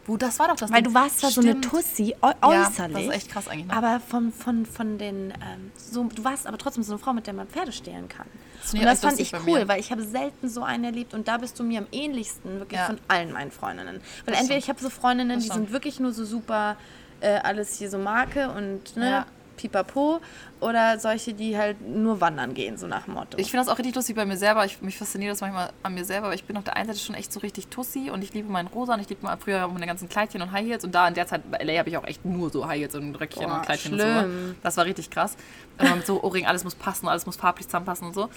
Wo, 0.06 0.16
das 0.16 0.38
war 0.38 0.48
doch 0.48 0.56
das 0.56 0.72
Weil 0.72 0.82
du 0.82 0.94
warst 0.94 1.20
zwar 1.20 1.30
so 1.30 1.42
eine. 1.42 1.60
Tussi, 1.60 2.14
äu 2.22 2.28
Ja, 2.42 2.66
äußerlich. 2.66 2.94
das 2.96 3.02
ist 3.04 3.10
echt 3.12 3.30
krass 3.30 3.46
eigentlich, 3.48 3.66
ne? 3.66 3.74
Aber 3.76 4.00
von, 4.00 4.32
von, 4.32 4.64
von 4.64 4.96
den, 4.96 5.32
ähm, 5.32 5.70
so, 5.76 6.04
du 6.04 6.24
warst 6.24 6.46
aber 6.46 6.56
trotzdem 6.56 6.82
so 6.82 6.92
eine 6.94 6.98
Frau, 6.98 7.12
mit 7.12 7.26
der 7.26 7.34
man 7.34 7.46
Pferde 7.46 7.72
stehlen 7.72 8.08
kann. 8.08 8.26
Das 8.62 8.72
und 8.72 8.82
das 8.82 9.00
fand 9.00 9.20
ich 9.20 9.32
cool, 9.46 9.68
weil 9.68 9.80
ich 9.80 9.90
habe 9.92 10.02
selten 10.02 10.48
so 10.48 10.62
einen 10.62 10.84
erlebt 10.84 11.12
und 11.12 11.28
da 11.28 11.36
bist 11.36 11.58
du 11.58 11.62
mir 11.62 11.78
am 11.80 11.86
ähnlichsten 11.92 12.58
wirklich 12.58 12.78
Ja. 12.80 12.86
von 12.86 12.98
allen 13.08 13.32
meinen 13.32 13.50
Freundinnen. 13.50 14.00
Weil 14.24 14.34
entweder 14.34 14.58
ich 14.58 14.68
habe 14.70 14.80
so 14.80 14.88
Freundinnen, 14.88 15.36
Das 15.36 15.44
die 15.44 15.50
stimmt. 15.50 15.66
sind 15.66 15.72
wirklich 15.74 16.00
nur 16.00 16.12
so 16.12 16.24
super, 16.24 16.76
äh, 17.20 17.38
alles 17.40 17.76
hier 17.78 17.90
so 17.90 17.98
Marke 17.98 18.50
und 18.50 18.96
ne, 18.96 19.10
Ja. 19.10 19.26
Pipapo 19.58 20.20
oder 20.60 20.98
solche, 20.98 21.34
die 21.34 21.58
halt 21.58 21.86
nur 21.86 22.20
wandern 22.20 22.54
gehen, 22.54 22.78
so 22.78 22.86
nach 22.86 23.04
dem 23.04 23.14
Motto. 23.14 23.36
Ich 23.36 23.50
finde 23.50 23.64
das 23.64 23.72
auch 23.72 23.78
richtig 23.78 23.94
lustig 23.94 24.16
bei 24.16 24.24
mir 24.24 24.36
selber. 24.36 24.64
Ich, 24.64 24.80
mich 24.80 24.96
fasziniert 24.96 25.32
das 25.32 25.40
manchmal 25.40 25.70
an 25.82 25.94
mir 25.94 26.04
selber, 26.04 26.26
aber 26.26 26.34
ich 26.34 26.44
bin 26.44 26.56
auf 26.56 26.64
der 26.64 26.76
einen 26.76 26.88
Seite 26.88 26.98
schon 26.98 27.14
echt 27.14 27.32
so 27.32 27.40
richtig 27.40 27.68
Tussi 27.68 28.10
und 28.10 28.22
ich 28.24 28.32
liebe 28.32 28.50
meinen 28.50 28.68
Rosa 28.68 28.94
und 28.94 29.00
ich 29.00 29.08
liebe 29.08 29.22
mal 29.22 29.36
früher 29.36 29.66
auch 29.66 29.72
meine 29.72 29.86
ganzen 29.86 30.08
Kleidchen 30.08 30.40
und 30.40 30.52
High 30.52 30.66
Heels 30.66 30.84
und 30.84 30.94
da 30.94 31.06
in 31.06 31.14
der 31.14 31.26
Zeit 31.26 31.42
bei 31.50 31.58
LA 31.58 31.80
habe 31.80 31.90
ich 31.90 31.96
auch 31.98 32.04
echt 32.04 32.24
nur 32.24 32.50
so 32.50 32.66
High 32.66 32.80
Heels 32.80 32.94
und 32.94 33.14
Röckchen 33.14 33.46
Boah, 33.46 33.56
und 33.56 33.62
Kleidchen 33.62 33.92
und 33.92 34.00
schlimm. 34.00 34.48
so. 34.48 34.54
Das 34.62 34.76
war 34.76 34.84
richtig 34.84 35.10
krass. 35.10 35.36
Und 35.78 35.96
mit 35.96 36.06
so 36.06 36.22
Ohrringen, 36.22 36.48
alles 36.48 36.64
muss 36.64 36.74
passen, 36.74 37.08
alles 37.08 37.26
muss 37.26 37.36
farblich 37.36 37.66
zusammenpassen 37.66 38.06
und 38.08 38.14
so. 38.14 38.28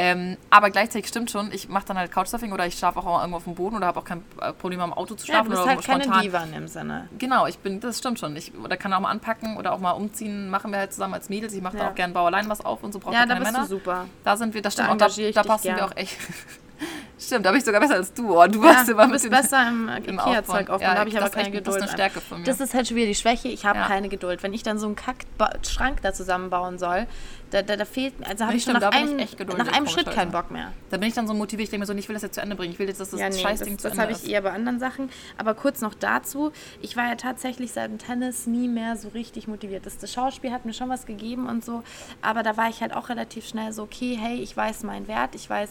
Ähm, 0.00 0.36
aber 0.50 0.70
gleichzeitig 0.70 1.08
stimmt 1.08 1.28
schon, 1.28 1.50
ich 1.52 1.68
mache 1.68 1.84
dann 1.86 1.98
halt 1.98 2.12
Couchsurfing 2.12 2.52
oder 2.52 2.64
ich 2.66 2.78
schlafe 2.78 3.00
auch 3.00 3.04
mal 3.04 3.18
irgendwo 3.20 3.38
auf 3.38 3.44
dem 3.44 3.56
Boden 3.56 3.74
oder 3.76 3.88
habe 3.88 3.98
auch 3.98 4.04
kein 4.04 4.22
äh, 4.40 4.52
Problem 4.52 4.78
am 4.80 4.92
Auto 4.92 5.16
zu 5.16 5.26
ja, 5.26 5.34
schlafen 5.34 5.46
du 5.46 5.50
bist 5.50 5.62
oder 5.62 5.70
halt 5.72 5.84
keine 5.84 6.04
spontan. 6.04 6.22
Diva 6.22 6.38
in 6.44 6.52
dem 6.52 6.68
Sinne. 6.68 7.08
Genau, 7.18 7.46
ich 7.48 7.58
bin, 7.58 7.80
das 7.80 7.98
stimmt 7.98 8.20
schon. 8.20 8.36
Ich 8.36 8.52
oder 8.62 8.76
kann 8.76 8.92
auch 8.92 9.00
mal 9.00 9.10
anpacken 9.10 9.56
oder 9.56 9.72
auch 9.72 9.80
mal 9.80 9.90
umziehen, 9.90 10.50
machen 10.50 10.70
wir 10.70 10.78
halt 10.78 10.92
zusammen 10.92 11.14
als 11.14 11.28
Mädels. 11.28 11.52
Ich 11.52 11.62
mache 11.62 11.76
da 11.76 11.84
Ja. 11.84 11.90
auch 11.90 11.94
gerne 11.96 12.14
Bau 12.14 12.26
allein 12.26 12.48
was 12.48 12.64
auf 12.64 12.84
und 12.84 12.92
so 12.92 13.00
braucht 13.00 13.12
Ja, 13.14 13.20
ja, 13.20 13.26
da 13.26 13.34
keine 13.34 13.40
bist 13.44 13.52
Männer. 13.52 13.64
du 13.66 13.74
super. 13.74 14.04
Da 14.22 14.36
sind 14.36 14.54
wir, 14.54 14.62
das 14.62 14.76
Da 14.76 14.84
stimmt, 14.84 14.92
und 14.92 15.00
da, 15.00 15.06
ich 15.08 15.34
da 15.34 15.42
dich 15.42 15.50
passen 15.50 15.74
wir 15.76 15.84
auch 15.84 15.96
echt. 15.96 16.16
stimmt, 17.18 17.44
da 17.44 17.50
bin 17.50 17.58
ich 17.58 17.64
sogar 17.64 17.80
besser 17.80 17.94
als 17.94 18.12
du. 18.14 18.38
Oh, 18.40 18.46
du 18.46 18.60
Ja, 18.62 18.68
warst 18.76 18.88
immer 18.88 18.98
du 18.98 19.02
ein 19.08 19.10
bist 19.10 19.24
bisschen 19.28 19.42
besser 19.42 19.68
im 19.68 19.88
im 20.04 20.14
Ikea-Zeug 20.14 20.70
Aufbauen. 20.70 20.80
Ja, 20.80 20.92
da 20.94 21.00
habe 21.00 21.08
ich 21.08 21.14
das 21.16 21.24
aber 21.24 21.30
ist 21.30 21.34
keine 21.44 21.48
echt- 21.56 21.66
das 21.66 21.74
ist 21.74 21.80
Geduld. 21.80 21.82
eine 21.82 22.10
Stärke 22.10 22.20
von 22.20 22.38
mir. 22.38 22.44
Das 22.44 22.60
ist 22.60 22.72
halt 22.74 22.86
schon 22.86 22.96
wieder 22.96 23.06
die 23.08 23.14
Schwäche. 23.16 23.48
Ich 23.48 23.66
habe 23.66 23.80
Ja. 23.80 23.86
keine 23.88 24.08
Geduld. 24.08 24.44
Wenn 24.44 24.54
ich 24.54 24.62
dann 24.62 24.78
so 24.78 24.86
einen 24.86 24.94
Kack-Schrank 24.94 26.02
da 26.02 26.12
zusammenbauen 26.12 26.78
soll, 26.78 27.06
da, 27.50 27.62
da, 27.62 27.76
da 27.76 27.84
fehlt 27.84 28.18
mir, 28.18 28.26
also 28.26 28.44
habe 28.44 28.56
ich 28.56 28.64
schon 28.64 28.76
stimmt, 28.76 28.92
nach 28.92 29.00
einem, 29.00 29.18
echt 29.18 29.38
geduldig, 29.38 29.66
nach 29.66 29.72
einem 29.72 29.86
Schritt 29.86 30.10
keinen 30.10 30.32
Bock 30.32 30.50
mehr. 30.50 30.72
Da 30.90 30.96
bin 30.96 31.08
ich 31.08 31.14
dann 31.14 31.26
so 31.26 31.34
motiviert, 31.34 31.64
ich 31.64 31.70
denke 31.70 31.82
mir 31.82 31.86
so, 31.86 31.94
ich 31.94 32.08
will 32.08 32.14
das 32.14 32.22
jetzt 32.22 32.34
zu 32.34 32.40
Ende 32.40 32.56
bringen. 32.56 32.72
Ich 32.72 32.78
will 32.78 32.88
jetzt, 32.88 33.00
dass 33.00 33.10
das 33.10 33.20
Ja, 33.20 33.28
nee, 33.28 33.38
Scheißding 33.38 33.74
das, 33.74 33.82
zu 33.82 33.88
das 33.88 33.98
Ende 33.98 34.02
habe 34.02 34.12
ich 34.12 34.30
eher 34.30 34.42
bei 34.42 34.52
anderen 34.52 34.78
Sachen. 34.78 35.10
Aber 35.36 35.54
kurz 35.54 35.80
noch 35.80 35.94
dazu, 35.94 36.52
ich 36.80 36.96
war 36.96 37.08
ja 37.08 37.14
tatsächlich 37.14 37.72
seit 37.72 37.90
dem 37.90 37.98
Tennis 37.98 38.46
nie 38.46 38.68
mehr 38.68 38.96
so 38.96 39.08
richtig 39.08 39.48
motiviert. 39.48 39.86
Das, 39.86 39.98
das 39.98 40.12
Schauspiel 40.12 40.52
hat 40.52 40.64
mir 40.64 40.72
schon 40.72 40.88
was 40.88 41.06
gegeben 41.06 41.48
und 41.48 41.64
so, 41.64 41.82
aber 42.22 42.42
da 42.42 42.56
war 42.56 42.68
ich 42.68 42.80
halt 42.80 42.94
auch 42.94 43.08
relativ 43.08 43.46
schnell 43.46 43.72
so, 43.72 43.82
okay, 43.84 44.18
hey, 44.20 44.36
ich 44.36 44.56
weiß 44.56 44.82
meinen 44.82 45.08
Wert, 45.08 45.34
ich 45.34 45.48
weiß, 45.48 45.70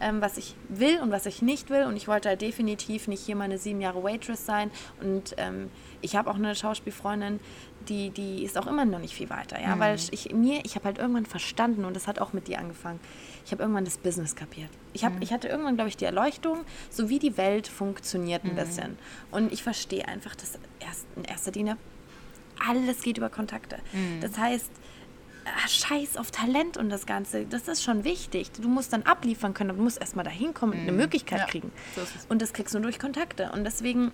ähm, 0.00 0.20
was 0.20 0.36
ich 0.36 0.54
will 0.68 1.00
und 1.00 1.10
was 1.10 1.26
ich 1.26 1.42
nicht 1.42 1.70
will 1.70 1.84
und 1.84 1.96
ich 1.96 2.08
wollte 2.08 2.28
halt 2.28 2.40
definitiv 2.40 3.08
nicht 3.08 3.24
hier 3.24 3.36
meine 3.36 3.58
sieben 3.58 3.80
Jahre 3.80 4.02
Waitress 4.02 4.46
sein 4.46 4.70
und 5.00 5.34
ähm, 5.36 5.70
ich 6.00 6.16
habe 6.16 6.30
auch 6.30 6.36
eine 6.36 6.54
Schauspielfreundin, 6.54 7.40
die, 7.88 8.10
die 8.10 8.44
ist 8.44 8.58
auch 8.58 8.66
immer 8.66 8.84
noch 8.84 8.98
nicht 8.98 9.14
viel 9.14 9.30
weiter, 9.30 9.60
ja, 9.60 9.78
weil 9.78 9.96
ich 10.10 10.32
mir, 10.32 10.60
ich 10.64 10.74
habe 10.74 10.84
halt 10.86 10.98
irgendwann 10.98 11.26
verstanden 11.26 11.84
und 11.84 11.94
das 11.96 12.06
hat 12.06 12.18
auch 12.18 12.32
mit 12.32 12.48
dir 12.48 12.58
angefangen. 12.58 13.00
Ich 13.46 13.52
habe 13.52 13.62
irgendwann 13.62 13.84
das 13.84 13.96
Business 13.98 14.36
kapiert. 14.36 14.68
Ich, 14.92 15.04
hab, 15.04 15.20
ich 15.22 15.32
hatte 15.32 15.48
irgendwann, 15.48 15.74
glaube 15.76 15.88
ich, 15.88 15.96
die 15.96 16.04
Erleuchtung, 16.04 16.58
so 16.90 17.08
wie 17.08 17.18
die 17.18 17.36
Welt 17.36 17.66
funktioniert 17.68 18.44
ein 18.44 18.54
bisschen. 18.54 18.98
Und 19.30 19.52
ich 19.52 19.62
verstehe 19.62 20.06
einfach, 20.06 20.34
dass 20.34 20.58
erst, 20.80 21.06
in 21.16 21.24
erster 21.24 21.52
Linie 21.52 21.76
alles 22.68 23.02
geht 23.02 23.16
über 23.18 23.30
Kontakte. 23.30 23.78
Das 24.20 24.36
heißt, 24.36 24.70
ah, 25.46 25.68
scheiß 25.68 26.16
auf 26.16 26.30
Talent 26.30 26.76
und 26.76 26.90
das 26.90 27.06
Ganze. 27.06 27.46
Das 27.46 27.68
ist 27.68 27.82
schon 27.82 28.04
wichtig. 28.04 28.50
Du 28.52 28.68
musst 28.68 28.92
dann 28.92 29.04
abliefern 29.04 29.54
können, 29.54 29.70
aber 29.70 29.78
du 29.78 29.84
musst 29.84 29.98
erstmal 30.00 30.24
dahin 30.24 30.52
kommen 30.54 30.72
und 30.74 30.80
eine 30.80 30.92
Möglichkeit 30.92 31.38
Ja, 31.40 31.46
kriegen. 31.46 31.72
so. 31.94 32.02
Und 32.28 32.42
das 32.42 32.52
kriegst 32.52 32.74
du 32.74 32.78
nur 32.78 32.84
durch 32.90 32.98
Kontakte. 32.98 33.50
Und 33.52 33.64
deswegen, 33.64 34.10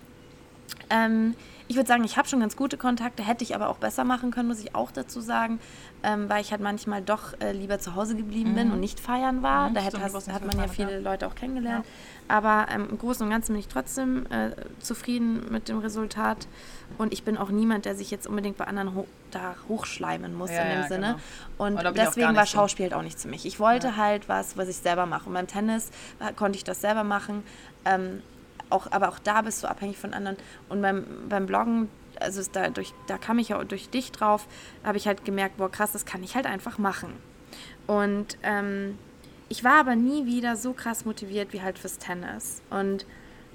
ähm, 0.89 1.35
ich 1.67 1.75
würde 1.75 1.87
sagen, 1.87 2.03
ich 2.03 2.17
habe 2.17 2.27
schon 2.27 2.41
ganz 2.41 2.55
gute 2.55 2.77
Kontakte, 2.77 3.23
hätte 3.23 3.43
ich 3.43 3.55
aber 3.55 3.69
auch 3.69 3.77
besser 3.77 4.03
machen 4.03 4.29
können, 4.29 4.47
muss 4.47 4.59
ich 4.59 4.75
auch 4.75 4.91
dazu 4.91 5.19
sagen, 5.19 5.59
ähm, 6.03 6.29
weil 6.29 6.41
ich 6.41 6.51
halt 6.51 6.61
manchmal 6.61 7.01
doch 7.01 7.33
äh, 7.39 7.53
lieber 7.53 7.79
zu 7.79 7.95
Hause 7.95 8.15
geblieben 8.15 8.53
bin 8.53 8.71
und 8.71 8.79
nicht 8.79 8.99
feiern 8.99 9.41
war. 9.41 9.69
Mhm, 9.69 9.73
da 9.73 9.83
warst 9.83 9.99
hast, 9.99 10.27
nicht 10.27 10.35
hat 10.35 10.45
man 10.45 10.57
ja 10.59 10.67
viele 10.67 10.93
ja. 10.93 10.99
Leute 10.99 11.25
auch 11.25 11.33
kennengelernt. 11.33 11.85
Aber 12.27 12.67
ähm, 12.69 12.87
im 12.91 12.97
Großen 12.99 13.25
und 13.25 13.31
Ganzen 13.31 13.53
bin 13.53 13.59
ich 13.59 13.67
trotzdem 13.67 14.27
äh, 14.27 14.51
zufrieden 14.79 15.47
mit 15.49 15.67
dem 15.67 15.79
Resultat. 15.79 16.47
Und 16.99 17.13
ich 17.13 17.23
bin 17.23 17.35
auch 17.37 17.49
niemand, 17.49 17.85
der 17.85 17.95
sich 17.95 18.11
jetzt 18.11 18.27
unbedingt 18.27 18.57
bei 18.57 18.65
anderen 18.65 18.95
ho 18.95 19.07
da 19.31 19.55
hochschleimen 19.67 20.33
muss 20.35 20.51
Ja, 20.51 20.61
in 20.61 20.69
dem 20.69 20.81
ja, 20.81 20.87
Sinne. 20.87 21.19
genau. 21.57 21.81
Und 21.85 21.97
deswegen 21.97 22.27
war 22.27 22.31
nicht 22.33 22.51
so. 22.51 22.57
Schauspiel 22.57 22.85
halt 22.85 22.93
auch 22.93 23.01
nichts 23.01 23.23
für 23.23 23.27
mich. 23.27 23.45
Ich 23.45 23.59
wollte 23.59 23.97
halt 23.97 24.29
was, 24.29 24.55
was 24.55 24.69
ich 24.69 24.77
selber 24.77 25.07
mache. 25.07 25.27
Und 25.27 25.33
beim 25.33 25.47
Tennis 25.47 25.89
äh, 26.19 26.31
konnte 26.33 26.57
ich 26.57 26.63
das 26.63 26.79
selber 26.79 27.03
machen. 27.03 27.43
Ähm, 27.83 28.21
auch, 28.69 28.91
aber 28.91 29.09
auch 29.09 29.19
da 29.19 29.41
bist 29.41 29.63
du 29.63 29.67
abhängig 29.67 29.97
von 29.97 30.13
anderen. 30.13 30.37
Und 30.69 30.81
beim, 30.81 31.05
beim 31.29 31.45
Bloggen, 31.45 31.89
also 32.19 32.41
da, 32.51 32.69
durch, 32.69 32.93
da 33.07 33.17
kam 33.17 33.39
ich 33.39 33.49
ja 33.49 33.63
durch 33.63 33.89
dich 33.89 34.11
drauf, 34.11 34.47
habe 34.83 34.97
ich 34.97 35.07
halt 35.07 35.25
gemerkt, 35.25 35.57
boah 35.57 35.69
krass, 35.69 35.91
das 35.91 36.05
kann 36.05 36.23
ich 36.23 36.35
halt 36.35 36.45
einfach 36.45 36.77
machen. 36.77 37.13
Und 37.87 38.37
ähm, 38.43 38.97
ich 39.49 39.63
war 39.63 39.79
aber 39.79 39.95
nie 39.95 40.25
wieder 40.25 40.55
so 40.55 40.73
krass 40.73 41.05
motiviert 41.05 41.53
wie 41.53 41.61
halt 41.61 41.77
fürs 41.77 41.97
Tennis. 41.97 42.61
Und 42.69 43.05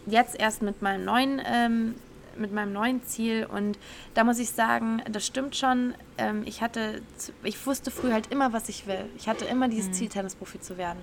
jetzt 0.07 0.39
erst 0.39 0.63
mit 0.63 0.83
meinem 0.83 1.05
neuen 1.05 1.43
ähm, 1.45 1.95
mit 2.37 2.53
meinem 2.53 2.73
neuen 2.73 3.03
Ziel 3.05 3.47
und 3.47 3.79
da 4.15 4.25
muss 4.25 4.39
ich 4.39 4.51
sagen, 4.51 5.03
das 5.11 5.27
stimmt 5.27 5.57
schon. 5.57 5.95
Ähm, 6.19 6.43
ich 6.47 6.63
hatte, 6.63 7.03
ich 7.43 7.65
wusste 7.67 7.91
früher 7.91 8.13
halt 8.13 8.33
immer, 8.33 8.53
was 8.53 8.69
ich 8.69 8.87
will. 8.87 9.05
Ich 9.17 9.29
hatte 9.29 9.45
immer 9.45 9.69
dieses 9.69 9.89
mhm. 9.89 9.93
Ziel, 9.93 10.09
Tennisprofi 10.09 10.61
zu 10.61 10.79
werden. 10.79 11.01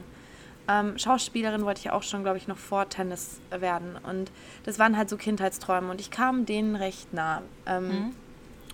Ähm, 0.68 0.97
Schauspielerin 0.97 1.63
wollte 1.65 1.82
ich 1.82 1.91
auch 1.91 2.03
schon, 2.03 2.24
glaube 2.24 2.38
ich, 2.38 2.47
noch 2.47 2.57
vor 2.57 2.89
Tennis 2.89 3.39
werden. 3.49 3.97
Und 4.03 4.32
das 4.63 4.80
waren 4.80 4.97
halt 4.97 5.09
so 5.09 5.18
Kindheitsträume. 5.18 5.89
Und 5.89 6.01
ich 6.01 6.11
kam 6.11 6.45
denen 6.45 6.76
recht 6.76 7.13
nah. 7.13 7.41
Ähm, 7.65 7.88
mhm. 7.88 8.15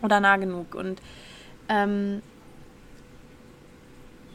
Oder 0.01 0.19
nah 0.19 0.37
genug. 0.37 0.75
Und 0.75 1.01
ähm, 1.69 2.21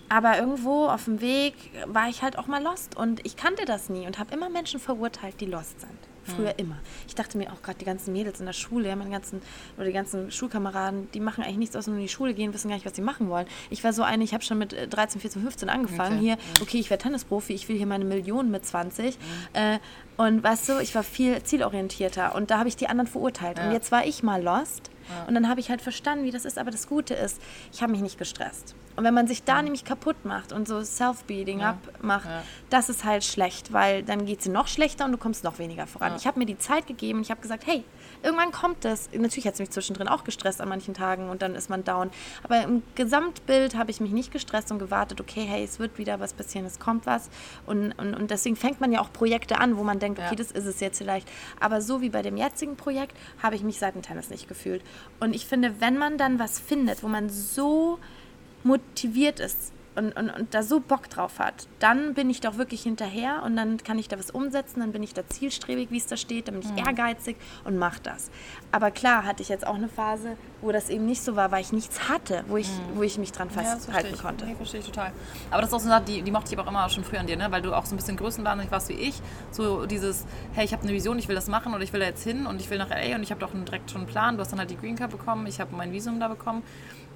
aber 0.09 0.39
irgendwo 0.39 0.87
auf 0.87 1.05
dem 1.05 1.21
Weg 1.21 1.55
war 1.87 2.09
ich 2.09 2.23
halt 2.23 2.39
auch 2.39 2.47
mal 2.47 2.63
lost. 2.63 2.97
Und 2.97 3.25
ich 3.27 3.37
kannte 3.37 3.65
das 3.65 3.91
nie 3.91 4.07
und 4.07 4.19
habe 4.19 4.33
immer 4.35 4.49
Menschen 4.49 4.81
verurteilt, 4.81 5.41
die 5.41 5.47
lost 5.47 5.81
sind. 5.81 6.08
Früher 6.29 6.51
mhm. 6.51 6.59
immer. 6.59 6.77
Ich 7.07 7.15
dachte 7.15 7.39
mir 7.39 7.53
auch 7.53 7.63
gerade, 7.63 7.79
die 7.79 7.85
ganzen 7.85 8.13
Mädels 8.13 8.41
in 8.41 8.47
der 8.47 8.53
Schule, 8.53 8.89
ja, 8.89 8.97
meine 8.97 9.11
ganzen, 9.11 9.43
oder 9.77 9.87
die 9.87 9.93
ganzen 9.93 10.31
Schulkameraden, 10.31 11.11
die 11.13 11.21
machen 11.21 11.43
eigentlich 11.43 11.59
nichts 11.59 11.77
außer 11.77 11.91
nur 11.91 11.99
in 11.99 12.07
die 12.07 12.13
Schule 12.13 12.35
gehen, 12.35 12.53
wissen 12.55 12.69
gar 12.69 12.77
nicht, 12.77 12.87
was 12.87 12.97
sie 12.97 13.03
machen 13.03 13.29
wollen. 13.29 13.47
Ich 13.71 13.83
war 13.85 13.93
so 13.93 14.03
eine, 14.03 14.25
ich 14.25 14.35
habe 14.35 14.45
schon 14.45 14.59
mit 14.59 14.73
13, 14.73 15.21
14, 15.21 15.43
15 15.43 15.69
angefangen. 15.69 16.19
Okay. 16.19 16.25
Hier, 16.25 16.37
okay, 16.61 16.79
ich 16.79 16.91
werde 16.91 17.03
Tennisprofi, 17.03 17.53
ich 17.53 17.69
will 17.69 17.77
hier 17.77 17.87
meine 17.87 18.05
Millionen 18.05 18.51
mit 18.51 18.65
20. 18.65 19.19
Mhm. 19.19 19.23
Äh, 19.55 19.79
und 20.17 20.43
weißt 20.43 20.69
du, 20.69 20.81
ich 20.81 20.95
war 20.95 21.05
viel 21.05 21.43
zielorientierter 21.43 22.35
und 22.35 22.51
da 22.51 22.59
habe 22.59 22.69
ich 22.69 22.77
die 22.77 22.89
anderen 22.89 23.07
verurteilt. 23.07 23.59
Ja. 23.59 23.67
Und 23.67 23.73
jetzt 23.73 23.93
war 23.93 24.05
ich 24.05 24.23
mal 24.23 24.43
lost. 24.43 24.91
Ja. 25.09 25.25
Und 25.27 25.35
dann 25.35 25.49
habe 25.49 25.61
ich 25.61 25.71
halt 25.71 25.83
verstanden, 25.83 26.25
wie 26.25 26.31
das 26.31 26.45
ist. 26.45 26.59
Aber 26.59 26.71
das 26.71 26.87
Gute 26.89 27.15
ist, 27.15 27.41
ich 27.73 27.83
habe 27.83 27.93
mich 27.93 28.01
nicht 28.01 28.19
gestresst. 28.19 28.75
Und 28.97 29.05
wenn 29.05 29.15
man 29.15 29.27
sich 29.29 29.45
da 29.45 29.57
ja. 29.57 29.63
nämlich 29.63 29.85
kaputt 29.85 30.25
macht 30.25 30.53
und 30.53 30.67
so 30.67 30.83
Self-Beating 30.83 31.61
ja. 31.61 31.79
abmacht, 31.95 32.29
das 32.69 32.89
ist 32.89 33.05
halt 33.05 33.23
schlecht, 33.25 33.73
weil 33.73 34.03
dann 34.03 34.27
geht 34.27 34.39
es 34.39 34.45
dir 34.45 34.53
noch 34.53 34.67
schlechter 34.67 35.05
und 35.05 35.13
du 35.13 35.19
kommst 35.19 35.45
noch 35.45 35.59
weniger 35.59 35.87
voran. 35.87 36.15
Ich 36.17 36.27
habe 36.27 36.39
mir 36.39 36.47
die 36.47 36.59
Zeit 36.59 36.87
gegeben 36.87 37.19
und 37.19 37.25
ich 37.25 37.31
habe 37.31 37.41
gesagt, 37.41 37.67
hey, 37.67 37.85
irgendwann 38.23 38.53
kommt 38.53 38.85
es. 38.85 39.09
Natürlich 39.13 39.47
hat 39.47 39.55
es 39.55 39.61
mich 39.61 39.71
zwischendrin 39.71 40.09
auch 40.09 40.25
gestresst 40.25 40.61
an 40.61 40.69
manchen 40.69 40.95
Tagen 40.95 41.29
und 41.29 41.43
dann 41.43 41.55
ist 41.55 41.71
man 41.71 41.85
down. 41.85 42.11
Aber 42.43 42.63
im 42.63 42.83
Gesamtbild 42.95 43.77
habe 43.77 43.91
ich 43.91 44.01
mich 44.01 44.13
nicht 44.13 44.33
gestresst 44.33 44.71
und 44.71 44.79
gewartet, 44.79 45.21
okay, 45.21 45.45
hey, 45.45 45.65
es 45.65 45.79
wird 45.79 45.99
wieder 45.99 46.21
was 46.21 46.33
passieren, 46.33 46.67
es 46.67 46.79
kommt 46.79 47.07
was. 47.07 47.31
Und, 47.67 47.93
und, 47.93 48.15
und 48.15 48.31
deswegen 48.31 48.57
fängt 48.57 48.81
man 48.81 48.93
ja 48.93 49.01
auch 49.01 49.13
Projekte 49.13 49.59
an, 49.59 49.77
wo 49.77 49.85
man 49.85 49.99
denkt, 49.99 50.19
okay, 50.19 50.37
das 50.37 50.51
ist 50.51 50.67
es 50.67 50.81
jetzt 50.81 50.99
vielleicht. 50.99 51.29
Aber 51.61 51.81
so 51.81 52.01
wie 52.01 52.11
bei 52.11 52.23
dem 52.23 52.37
jetzigen 52.37 52.77
Projekt 52.77 53.17
habe 53.43 53.57
ich 53.57 53.63
mich 53.63 53.79
seit 53.79 53.95
dem 53.95 54.03
Tennis 54.03 54.31
nicht 54.31 54.49
gefühlt. 54.49 54.83
Und 55.21 55.35
ich 55.35 55.47
finde, 55.47 55.81
wenn 55.81 55.99
man 55.99 56.19
dann 56.19 56.39
was 56.39 56.59
findet, 56.59 57.03
wo 57.03 57.09
man 57.09 57.29
so 57.31 57.99
motiviert 58.65 59.41
ist 59.41 59.73
und, 59.99 60.17
und, 60.17 60.31
und 60.31 60.55
da 60.55 60.63
so 60.63 60.81
Bock 60.81 61.11
drauf 61.11 61.39
hat, 61.39 61.67
dann 61.81 62.15
bin 62.15 62.31
ich 62.31 62.41
doch 62.41 62.57
wirklich 62.57 62.83
hinterher 62.83 63.43
und 63.45 63.57
dann 63.57 63.79
kann 63.79 63.99
ich 63.99 64.09
da 64.09 64.19
was 64.19 64.31
umsetzen, 64.31 64.81
dann 64.81 64.93
bin 64.93 65.03
ich 65.03 65.13
da 65.13 65.27
zielstrebig, 65.27 65.91
wie 65.91 65.99
es 65.99 66.07
da 66.07 66.17
steht, 66.17 66.49
dann 66.49 66.55
bin 66.55 66.63
ich 66.63 66.71
mhm. 66.71 66.87
ehrgeizig 66.87 67.37
und 67.65 67.77
mache 67.77 68.01
das. 68.03 68.31
Aber 68.73 68.91
klar 68.91 69.25
hatte 69.25 69.43
ich 69.43 69.49
jetzt 69.49 69.67
auch 69.67 69.75
eine 69.75 69.89
Phase, 69.89 70.37
wo 70.61 70.73
das 70.73 70.89
eben 70.89 71.05
nicht 71.07 71.23
so 71.23 71.37
war, 71.37 71.51
weil 71.51 71.61
ich 71.61 71.73
nichts 71.73 72.09
hatte, 72.09 72.45
wo 72.49 72.57
ich, 72.57 72.69
mhm. 72.69 72.97
wo 72.97 73.03
ich 73.03 73.19
mich 73.19 73.33
dran 73.33 73.51
festhalten 73.51 74.15
ja, 74.15 74.23
konnte. 74.23 74.47
Nee, 74.47 74.55
verstehe 74.55 74.81
ich 74.81 74.87
total. 74.87 75.13
Aber 75.51 75.61
das 75.61 75.71
ist 75.71 75.75
auch 75.75 75.81
so 75.81 75.91
eine 75.91 75.97
Sache, 75.97 76.05
die, 76.07 76.23
die 76.23 76.31
mochte 76.31 76.53
ich 76.53 76.59
aber 76.59 76.67
auch 76.67 76.71
immer 76.71 76.89
schon 76.89 77.05
früher 77.05 77.21
an 77.21 77.27
dir, 77.27 77.37
ne? 77.37 77.51
weil 77.51 77.63
du 77.63 77.75
auch 77.75 77.85
so 77.85 77.95
ein 77.95 77.99
bisschen 77.99 78.17
größenwahnsinnig 78.17 78.71
warst 78.71 78.89
wie 78.89 78.95
ich. 78.95 79.21
So 79.51 79.87
dieses, 79.87 80.27
hey, 80.55 80.65
ich 80.65 80.73
habe 80.73 80.83
eine 80.83 80.93
Vision, 80.93 81.19
ich 81.19 81.29
will 81.29 81.35
das 81.35 81.49
machen 81.49 81.75
oder 81.75 81.83
ich 81.83 81.93
will 81.93 82.01
da 82.01 82.07
jetzt 82.07 82.23
hin 82.23 82.47
und 82.47 82.61
ich 82.61 82.71
will 82.71 82.79
nach 82.79 82.91
LA 82.91 83.17
und 83.17 83.23
ich 83.23 83.31
habe 83.31 83.41
doch 83.41 83.51
direkt 83.53 83.91
schon 83.91 84.03
einen 84.03 84.11
Plan. 84.11 84.37
Du 84.37 84.41
hast 84.41 84.53
dann 84.53 84.59
halt 84.59 84.71
die 84.71 84.77
Green 84.77 84.97
Card 84.97 85.11
bekommen, 85.11 85.47
ich 85.47 85.61
habe 85.61 85.75
mein 85.75 85.93
Visum 85.93 86.21
da 86.21 86.29
bekommen. 86.29 86.63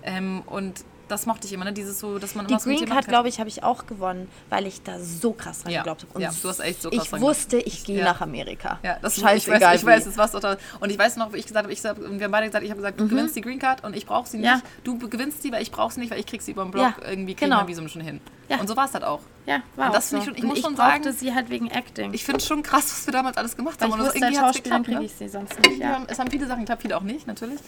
Ähm, 0.04 0.42
und 0.46 0.84
das 1.08 1.26
mochte 1.26 1.46
ich 1.46 1.52
immer, 1.52 1.64
ne? 1.64 1.72
Dieses 1.72 1.98
so, 1.98 2.18
dass 2.18 2.34
man 2.34 2.46
Die 2.46 2.56
Green 2.56 2.84
Card, 2.86 3.08
glaube 3.08 3.28
ich, 3.28 3.38
habe 3.38 3.48
ich 3.48 3.62
auch 3.62 3.86
gewonnen, 3.86 4.28
weil 4.50 4.66
ich 4.66 4.82
da 4.82 4.98
so 4.98 5.32
krass 5.32 5.62
dran 5.62 5.72
ja. 5.72 5.80
geglaubt 5.80 6.06
habe. 6.08 6.22
Ja, 6.22 6.30
du 6.30 6.48
hast 6.48 6.60
echt 6.60 6.82
so 6.82 6.90
krass 6.90 7.12
Ich 7.12 7.20
wusste, 7.20 7.58
ich 7.58 7.84
gehe 7.84 7.98
ja. 7.98 8.04
nach 8.04 8.20
Amerika. 8.20 8.78
Ja, 8.82 8.98
das 9.00 9.20
Scheißegal. 9.20 9.58
Ich 9.58 9.64
weiß, 9.64 9.80
ich 9.80 9.86
weiß, 9.86 10.06
es 10.06 10.16
war 10.16 10.30
total. 10.30 10.58
Und 10.80 10.90
ich 10.90 10.98
weiß 10.98 11.16
noch, 11.16 11.32
wie 11.32 11.38
ich 11.38 11.46
gesagt 11.46 11.64
habe, 11.64 11.72
ich, 11.72 11.82
wir 11.82 11.90
haben 11.90 12.30
beide 12.30 12.46
gesagt, 12.46 12.64
ich 12.64 12.70
habe 12.70 12.80
gesagt, 12.80 12.98
du 12.98 13.04
mhm. 13.04 13.08
gewinnst 13.08 13.36
die 13.36 13.40
Green 13.40 13.58
Card 13.58 13.84
und 13.84 13.96
ich 13.96 14.06
brauche 14.06 14.28
sie 14.28 14.38
nicht. 14.38 14.62
Du 14.84 14.98
gewinnst 14.98 15.42
sie, 15.42 15.52
weil 15.52 15.62
ich 15.62 15.70
brauche 15.70 15.92
sie 15.92 16.00
nicht, 16.00 16.10
weil 16.10 16.20
ich 16.20 16.26
kriege 16.26 16.42
sie 16.42 16.52
über 16.52 16.64
den 16.64 16.70
Blog 16.70 16.94
irgendwie 17.04 17.34
kriegen 17.34 17.50
genau. 17.50 17.66
Visum 17.66 17.88
schon 17.88 18.02
hin. 18.02 18.20
Und 18.60 18.68
so 18.68 18.76
war 18.76 18.86
es 18.86 18.94
halt 18.94 19.04
auch. 19.04 19.20
Ja, 19.44 19.62
war 19.74 19.86
und 19.86 19.94
das 19.94 20.10
so. 20.10 20.18
ich, 20.18 20.24
schon, 20.24 20.36
ich 20.36 20.42
muss 20.44 20.58
ich 20.58 20.64
schon 20.64 20.76
sagen, 20.76 21.12
sie 21.12 21.34
halt 21.34 21.50
wegen 21.50 21.68
Acting. 21.68 22.14
Ich 22.14 22.24
finde 22.24 22.38
es 22.38 22.46
schon 22.46 22.62
krass, 22.62 22.84
was 22.84 23.06
wir 23.06 23.12
damals 23.12 23.36
alles 23.36 23.56
gemacht 23.56 23.80
weil 23.80 23.90
haben. 23.90 23.98
Ich 23.98 24.06
wusste, 24.06 24.18
und 24.18 24.22
irgendwie 24.22 24.40
Schauspielerin 24.40 24.82
kriege 24.84 24.98
ne? 24.98 25.04
ich 25.04 25.14
sie 25.14 25.28
sonst 25.28 25.58
nicht. 25.58 25.78
Ja. 25.78 26.04
Es 26.06 26.18
haben 26.18 26.30
viele 26.30 26.46
Sachen 26.46 26.60
geklappt, 26.60 26.82
viele 26.82 26.96
auch 26.96 27.02
nicht, 27.02 27.26
natürlich. 27.26 27.58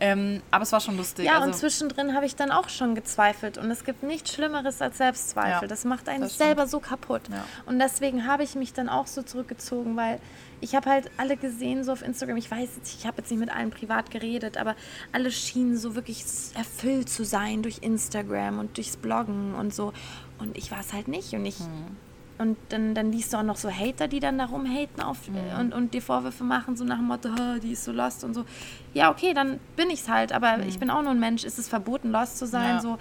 Ähm, 0.00 0.42
aber 0.50 0.62
es 0.62 0.72
war 0.72 0.80
schon 0.80 0.96
lustig. 0.96 1.26
Ja, 1.26 1.34
also 1.34 1.48
und 1.48 1.56
zwischendrin 1.56 2.14
habe 2.14 2.24
ich 2.24 2.36
dann 2.36 2.50
auch 2.50 2.68
schon 2.68 2.94
gezweifelt. 2.94 3.58
Und 3.58 3.70
es 3.70 3.84
gibt 3.84 4.02
nichts 4.02 4.32
Schlimmeres 4.32 4.80
als 4.80 4.98
Selbstzweifel. 4.98 5.62
Ja, 5.62 5.66
das 5.66 5.84
macht 5.84 6.08
einen 6.08 6.22
das 6.22 6.38
selber 6.38 6.66
so 6.66 6.80
kaputt. 6.80 7.22
Ja. 7.30 7.44
Und 7.66 7.78
deswegen 7.78 8.26
habe 8.26 8.44
ich 8.44 8.54
mich 8.54 8.72
dann 8.72 8.88
auch 8.88 9.06
so 9.06 9.22
zurückgezogen, 9.22 9.96
weil 9.96 10.20
ich 10.60 10.74
habe 10.74 10.88
halt 10.88 11.10
alle 11.16 11.36
gesehen 11.36 11.84
so 11.84 11.92
auf 11.92 12.02
Instagram. 12.02 12.36
Ich 12.36 12.50
weiß, 12.50 12.68
ich 12.84 13.06
habe 13.06 13.18
jetzt 13.18 13.30
nicht 13.30 13.40
mit 13.40 13.50
allen 13.50 13.70
privat 13.70 14.10
geredet, 14.10 14.56
aber 14.56 14.76
alle 15.12 15.30
schienen 15.30 15.76
so 15.76 15.94
wirklich 15.94 16.24
erfüllt 16.54 17.08
zu 17.08 17.24
sein 17.24 17.62
durch 17.62 17.78
Instagram 17.80 18.58
und 18.60 18.76
durchs 18.76 18.96
Bloggen 18.96 19.54
und 19.54 19.74
so. 19.74 19.92
Und 20.38 20.56
ich 20.56 20.70
war 20.70 20.80
es 20.80 20.92
halt 20.92 21.08
nicht. 21.08 21.32
Und 21.34 21.46
ich. 21.46 21.58
Hm. 21.58 21.96
Und 22.38 22.56
dann, 22.68 22.94
dann 22.94 23.10
liest 23.10 23.32
du 23.32 23.38
auch 23.38 23.42
noch 23.42 23.56
so 23.56 23.68
Hater, 23.68 24.06
die 24.06 24.20
dann 24.20 24.38
da 24.38 24.44
rumhaten 24.44 25.02
auf, 25.02 25.28
mhm. 25.28 25.58
und, 25.58 25.74
und 25.74 25.92
dir 25.92 26.00
Vorwürfe 26.00 26.44
machen, 26.44 26.76
so 26.76 26.84
nach 26.84 26.98
dem 26.98 27.06
Motto, 27.06 27.30
die 27.60 27.72
ist 27.72 27.82
so 27.82 27.90
lost 27.90 28.22
und 28.22 28.32
so. 28.32 28.44
Ja, 28.94 29.10
okay, 29.10 29.34
dann 29.34 29.58
bin 29.74 29.90
ich 29.90 30.02
es 30.02 30.08
halt, 30.08 30.30
aber 30.30 30.58
mhm. 30.58 30.68
ich 30.68 30.78
bin 30.78 30.88
auch 30.88 31.02
nur 31.02 31.10
ein 31.10 31.18
Mensch. 31.18 31.42
Ist 31.42 31.58
es 31.58 31.68
verboten, 31.68 32.12
lost 32.12 32.38
zu 32.38 32.46
sein? 32.46 32.76
Ja. 32.76 32.80
So. 32.80 32.96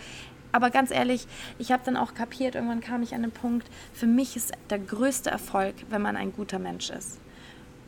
Aber 0.52 0.72
ganz 0.72 0.90
ehrlich, 0.90 1.28
ich 1.60 1.72
habe 1.72 1.84
dann 1.86 1.98
auch 1.98 2.16
kapiert, 2.16 2.56
irgendwann 2.56 2.82
kam 2.82 3.04
ich 3.04 3.14
an 3.14 3.22
den 3.22 3.32
Punkt, 3.32 3.68
für 3.94 4.08
mich 4.08 4.36
ist 4.36 4.54
der 4.72 4.80
größte 4.80 5.30
Erfolg, 5.30 5.76
wenn 5.90 6.02
man 6.02 6.16
ein 6.16 6.34
guter 6.34 6.58
Mensch 6.58 6.90
ist. 6.90 7.20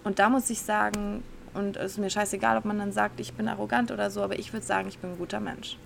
Und 0.03 0.19
da 0.19 0.29
muss 0.29 0.51
ich 0.51 0.61
sagen, 0.61 1.23
und 1.55 1.77
es 1.77 1.93
ist 1.93 1.97
mir 1.97 2.11
scheißegal, 2.11 2.57
ob 2.57 2.65
man 2.65 2.77
dann 2.77 2.91
sagt, 2.91 3.19
ich 3.19 3.33
bin 3.33 3.47
arrogant 3.47 3.91
oder 3.91 4.11
so, 4.11 4.21
aber 4.21 4.37
ich 4.37 4.53
würde 4.53 4.65
sagen, 4.65 4.87
ich 4.87 4.99
bin 4.99 5.11
ein 5.11 5.17
guter 5.17 5.39
Mensch. 5.39 5.77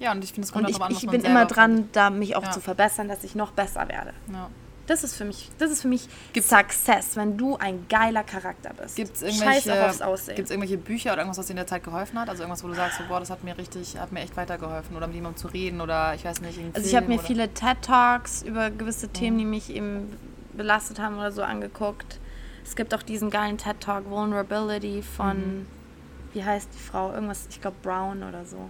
Ja, 0.00 0.12
und 0.12 0.24
ich 0.24 0.32
finde 0.32 0.46
es 0.46 0.52
kommt 0.52 0.68
ich, 0.68 0.80
an, 0.80 0.90
ich 0.90 1.06
bin 1.06 1.22
immer 1.22 1.46
dran, 1.46 1.88
da 1.92 2.10
mich 2.10 2.34
auch 2.34 2.42
ja. 2.42 2.50
zu 2.50 2.60
verbessern, 2.60 3.08
dass 3.08 3.22
ich 3.22 3.34
noch 3.34 3.52
besser 3.52 3.88
werde. 3.88 4.12
Ja. 4.32 4.48
Das 4.86 5.04
ist 5.04 5.14
für 5.14 5.24
mich, 5.24 5.50
das 5.58 5.70
ist 5.70 5.82
für 5.82 5.88
mich 5.88 6.08
gibt's, 6.32 6.48
Success, 6.48 7.14
wenn 7.14 7.36
du 7.36 7.56
ein 7.56 7.86
geiler 7.88 8.24
Charakter 8.24 8.72
bist. 8.74 8.96
Gibt 8.96 9.14
es 9.14 9.22
irgendwelche, 9.22 9.70
irgendwelche 9.70 10.78
Bücher 10.78 11.12
oder 11.12 11.18
irgendwas, 11.18 11.38
was 11.38 11.46
dir 11.46 11.52
in 11.52 11.58
der 11.58 11.68
Zeit 11.68 11.84
geholfen 11.84 12.18
hat? 12.18 12.28
Also 12.28 12.42
irgendwas, 12.42 12.64
wo 12.64 12.68
du 12.68 12.74
sagst, 12.74 12.98
so, 12.98 13.04
boah, 13.06 13.20
das 13.20 13.30
hat 13.30 13.44
mir 13.44 13.56
richtig, 13.56 13.96
hat 13.96 14.10
mir 14.10 14.18
echt 14.18 14.36
weitergeholfen 14.36 14.96
oder 14.96 15.06
mit 15.06 15.14
jemandem 15.14 15.38
zu 15.38 15.46
reden 15.46 15.80
oder 15.80 16.14
ich 16.16 16.24
weiß 16.24 16.40
nicht. 16.40 16.58
Also 16.74 16.88
ich 16.88 16.96
habe 16.96 17.06
mir 17.06 17.18
oder? 17.18 17.22
viele 17.22 17.54
TED 17.54 17.82
Talks 17.82 18.42
über 18.42 18.70
gewisse 18.70 19.06
mhm. 19.06 19.12
Themen, 19.12 19.38
die 19.38 19.44
mich 19.44 19.70
eben 19.72 20.16
belastet 20.54 20.98
haben 20.98 21.18
oder 21.18 21.30
so 21.30 21.44
angeguckt. 21.44 22.18
Es 22.64 22.74
gibt 22.74 22.92
auch 22.92 23.04
diesen 23.04 23.30
geilen 23.30 23.58
TED 23.58 23.78
Talk 23.78 24.10
Vulnerability 24.10 25.02
von, 25.02 25.36
mhm. 25.36 25.66
wie 26.32 26.42
heißt 26.42 26.68
die 26.74 26.82
Frau? 26.82 27.12
Irgendwas, 27.12 27.46
ich 27.48 27.60
glaube 27.60 27.76
Brown 27.80 28.24
oder 28.24 28.44
so. 28.44 28.68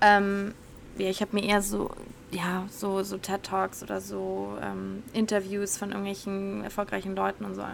Ähm, 0.00 0.54
ja, 0.98 1.08
ich 1.08 1.20
habe 1.20 1.34
mir 1.34 1.44
eher 1.44 1.62
so, 1.62 1.90
ja, 2.30 2.66
so, 2.70 3.02
so 3.02 3.18
TED 3.18 3.42
Talks 3.42 3.82
oder 3.82 4.00
so 4.00 4.56
ähm, 4.62 5.02
Interviews 5.12 5.76
von 5.76 5.90
irgendwelchen 5.90 6.64
erfolgreichen 6.64 7.14
Leuten 7.14 7.44
und 7.44 7.54
so 7.54 7.64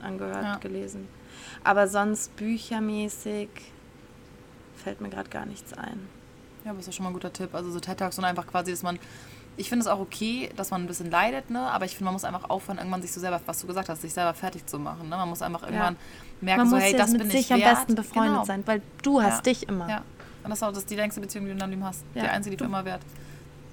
angehört, 0.00 0.42
ja. 0.42 0.56
gelesen. 0.56 1.08
Aber 1.64 1.88
sonst 1.88 2.34
büchermäßig 2.36 3.48
fällt 4.76 5.00
mir 5.00 5.08
gerade 5.08 5.30
gar 5.30 5.46
nichts 5.46 5.72
ein. 5.72 6.08
Ja, 6.64 6.70
aber 6.70 6.80
ist 6.80 6.86
ja 6.86 6.92
schon 6.92 7.04
mal 7.04 7.10
ein 7.10 7.14
guter 7.14 7.32
Tipp. 7.32 7.54
Also 7.54 7.70
so 7.70 7.80
TED 7.80 7.98
Talks 7.98 8.18
und 8.18 8.24
einfach 8.24 8.46
quasi, 8.46 8.70
dass 8.70 8.82
man 8.82 8.98
ich 9.58 9.68
finde 9.68 9.82
es 9.82 9.86
auch 9.88 9.98
okay, 9.98 10.50
dass 10.56 10.70
man 10.70 10.82
ein 10.82 10.86
bisschen 10.86 11.10
leidet, 11.10 11.50
ne? 11.50 11.60
aber 11.60 11.84
ich 11.84 11.92
finde, 11.92 12.04
man 12.04 12.14
muss 12.14 12.24
einfach 12.24 12.48
aufhören, 12.48 12.78
irgendwann 12.78 13.02
sich 13.02 13.12
so 13.12 13.20
selber, 13.20 13.40
was 13.44 13.60
du 13.60 13.66
gesagt 13.66 13.88
hast, 13.88 14.02
sich 14.02 14.14
selber 14.14 14.32
fertig 14.32 14.64
zu 14.66 14.78
machen. 14.78 15.08
Ne? 15.08 15.16
Man 15.16 15.28
muss 15.28 15.42
einfach 15.42 15.62
irgendwann 15.64 15.94
ja. 15.94 16.00
merken, 16.40 16.60
man 16.60 16.70
so, 16.70 16.76
hey, 16.78 16.96
das 16.96 17.12
bin 17.12 17.28
ich 17.28 17.28
wert. 17.28 17.28
Man 17.28 17.28
muss 17.28 17.34
mit 17.34 17.44
sich 17.44 17.52
am 17.52 17.74
besten 17.74 17.94
befreundet 17.96 18.32
genau. 18.32 18.44
sein, 18.44 18.62
weil 18.66 18.82
du 19.02 19.20
hast 19.20 19.44
ja. 19.46 19.52
dich 19.52 19.68
immer. 19.68 19.88
Ja. 19.88 20.02
Und 20.48 20.52
das 20.52 20.60
ist 20.60 20.62
auch 20.62 20.72
das 20.72 20.86
die 20.86 20.96
längste 20.96 21.20
Beziehung, 21.20 21.44
die 21.44 21.50
du 21.50 21.52
in 21.52 21.58
deinem 21.58 21.70
Leben 21.70 21.84
hast. 21.84 22.04
Ja. 22.14 22.22
Die 22.22 22.28
einzige, 22.28 22.56
die 22.56 22.60
du 22.60 22.64
immer 22.64 22.84
wert. 22.84 23.02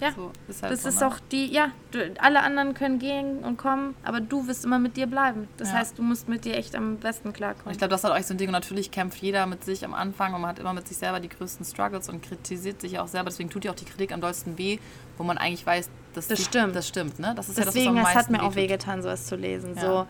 Ja, 0.01 0.11
so, 0.13 0.31
ist 0.49 0.61
halt 0.61 0.73
das 0.73 0.83
so, 0.83 0.89
ist 0.89 0.99
ne? 0.99 1.07
auch 1.07 1.19
die, 1.31 1.45
ja, 1.45 1.71
du, 1.91 2.13
alle 2.19 2.41
anderen 2.41 2.73
können 2.73 2.99
gehen 2.99 3.39
und 3.39 3.55
kommen, 3.55 3.95
aber 4.03 4.19
du 4.19 4.45
wirst 4.45 4.65
immer 4.65 4.77
mit 4.77 4.97
dir 4.97 5.07
bleiben. 5.07 5.47
Das 5.55 5.69
ja. 5.69 5.75
heißt, 5.75 5.97
du 5.97 6.01
musst 6.01 6.27
mit 6.27 6.43
dir 6.43 6.57
echt 6.57 6.75
am 6.75 6.97
besten 6.97 7.31
klarkommen. 7.31 7.71
ich 7.71 7.77
glaube, 7.77 7.91
das 7.91 8.01
ist 8.01 8.03
halt 8.03 8.19
euch 8.19 8.25
so 8.25 8.33
ein 8.33 8.37
Ding 8.37 8.49
und 8.49 8.53
natürlich 8.53 8.91
kämpft 8.91 9.21
jeder 9.21 9.45
mit 9.45 9.63
sich 9.63 9.85
am 9.85 9.93
Anfang 9.93 10.33
und 10.33 10.41
man 10.41 10.49
hat 10.49 10.59
immer 10.59 10.73
mit 10.73 10.85
sich 10.85 10.97
selber 10.97 11.21
die 11.21 11.29
größten 11.29 11.65
Struggles 11.65 12.09
und 12.09 12.21
kritisiert 12.21 12.81
sich 12.81 12.99
auch 12.99 13.07
selber. 13.07 13.29
Deswegen 13.29 13.49
tut 13.49 13.63
dir 13.63 13.71
auch 13.71 13.75
die 13.75 13.85
Kritik 13.85 14.11
am 14.11 14.19
dollsten 14.19 14.57
weh, 14.57 14.79
wo 15.17 15.23
man 15.23 15.37
eigentlich 15.37 15.65
weiß, 15.65 15.89
dass 16.13 16.27
das 16.27 16.39
die, 16.39 16.43
stimmt. 16.43 16.75
Das 16.75 16.89
stimmt, 16.89 17.19
ne? 17.19 17.33
Das 17.33 17.47
ist 17.47 17.57
Deswegen, 17.57 17.95
ja 17.95 18.03
das, 18.03 18.03
was 18.03 18.15
am 18.15 18.19
es 18.19 18.25
hat 18.25 18.29
mir 18.31 18.43
auch 18.43 18.55
wehgetan, 18.55 19.01
sowas 19.01 19.25
zu 19.27 19.37
lesen. 19.37 19.75
Ja. 19.75 19.81
So, 19.81 20.07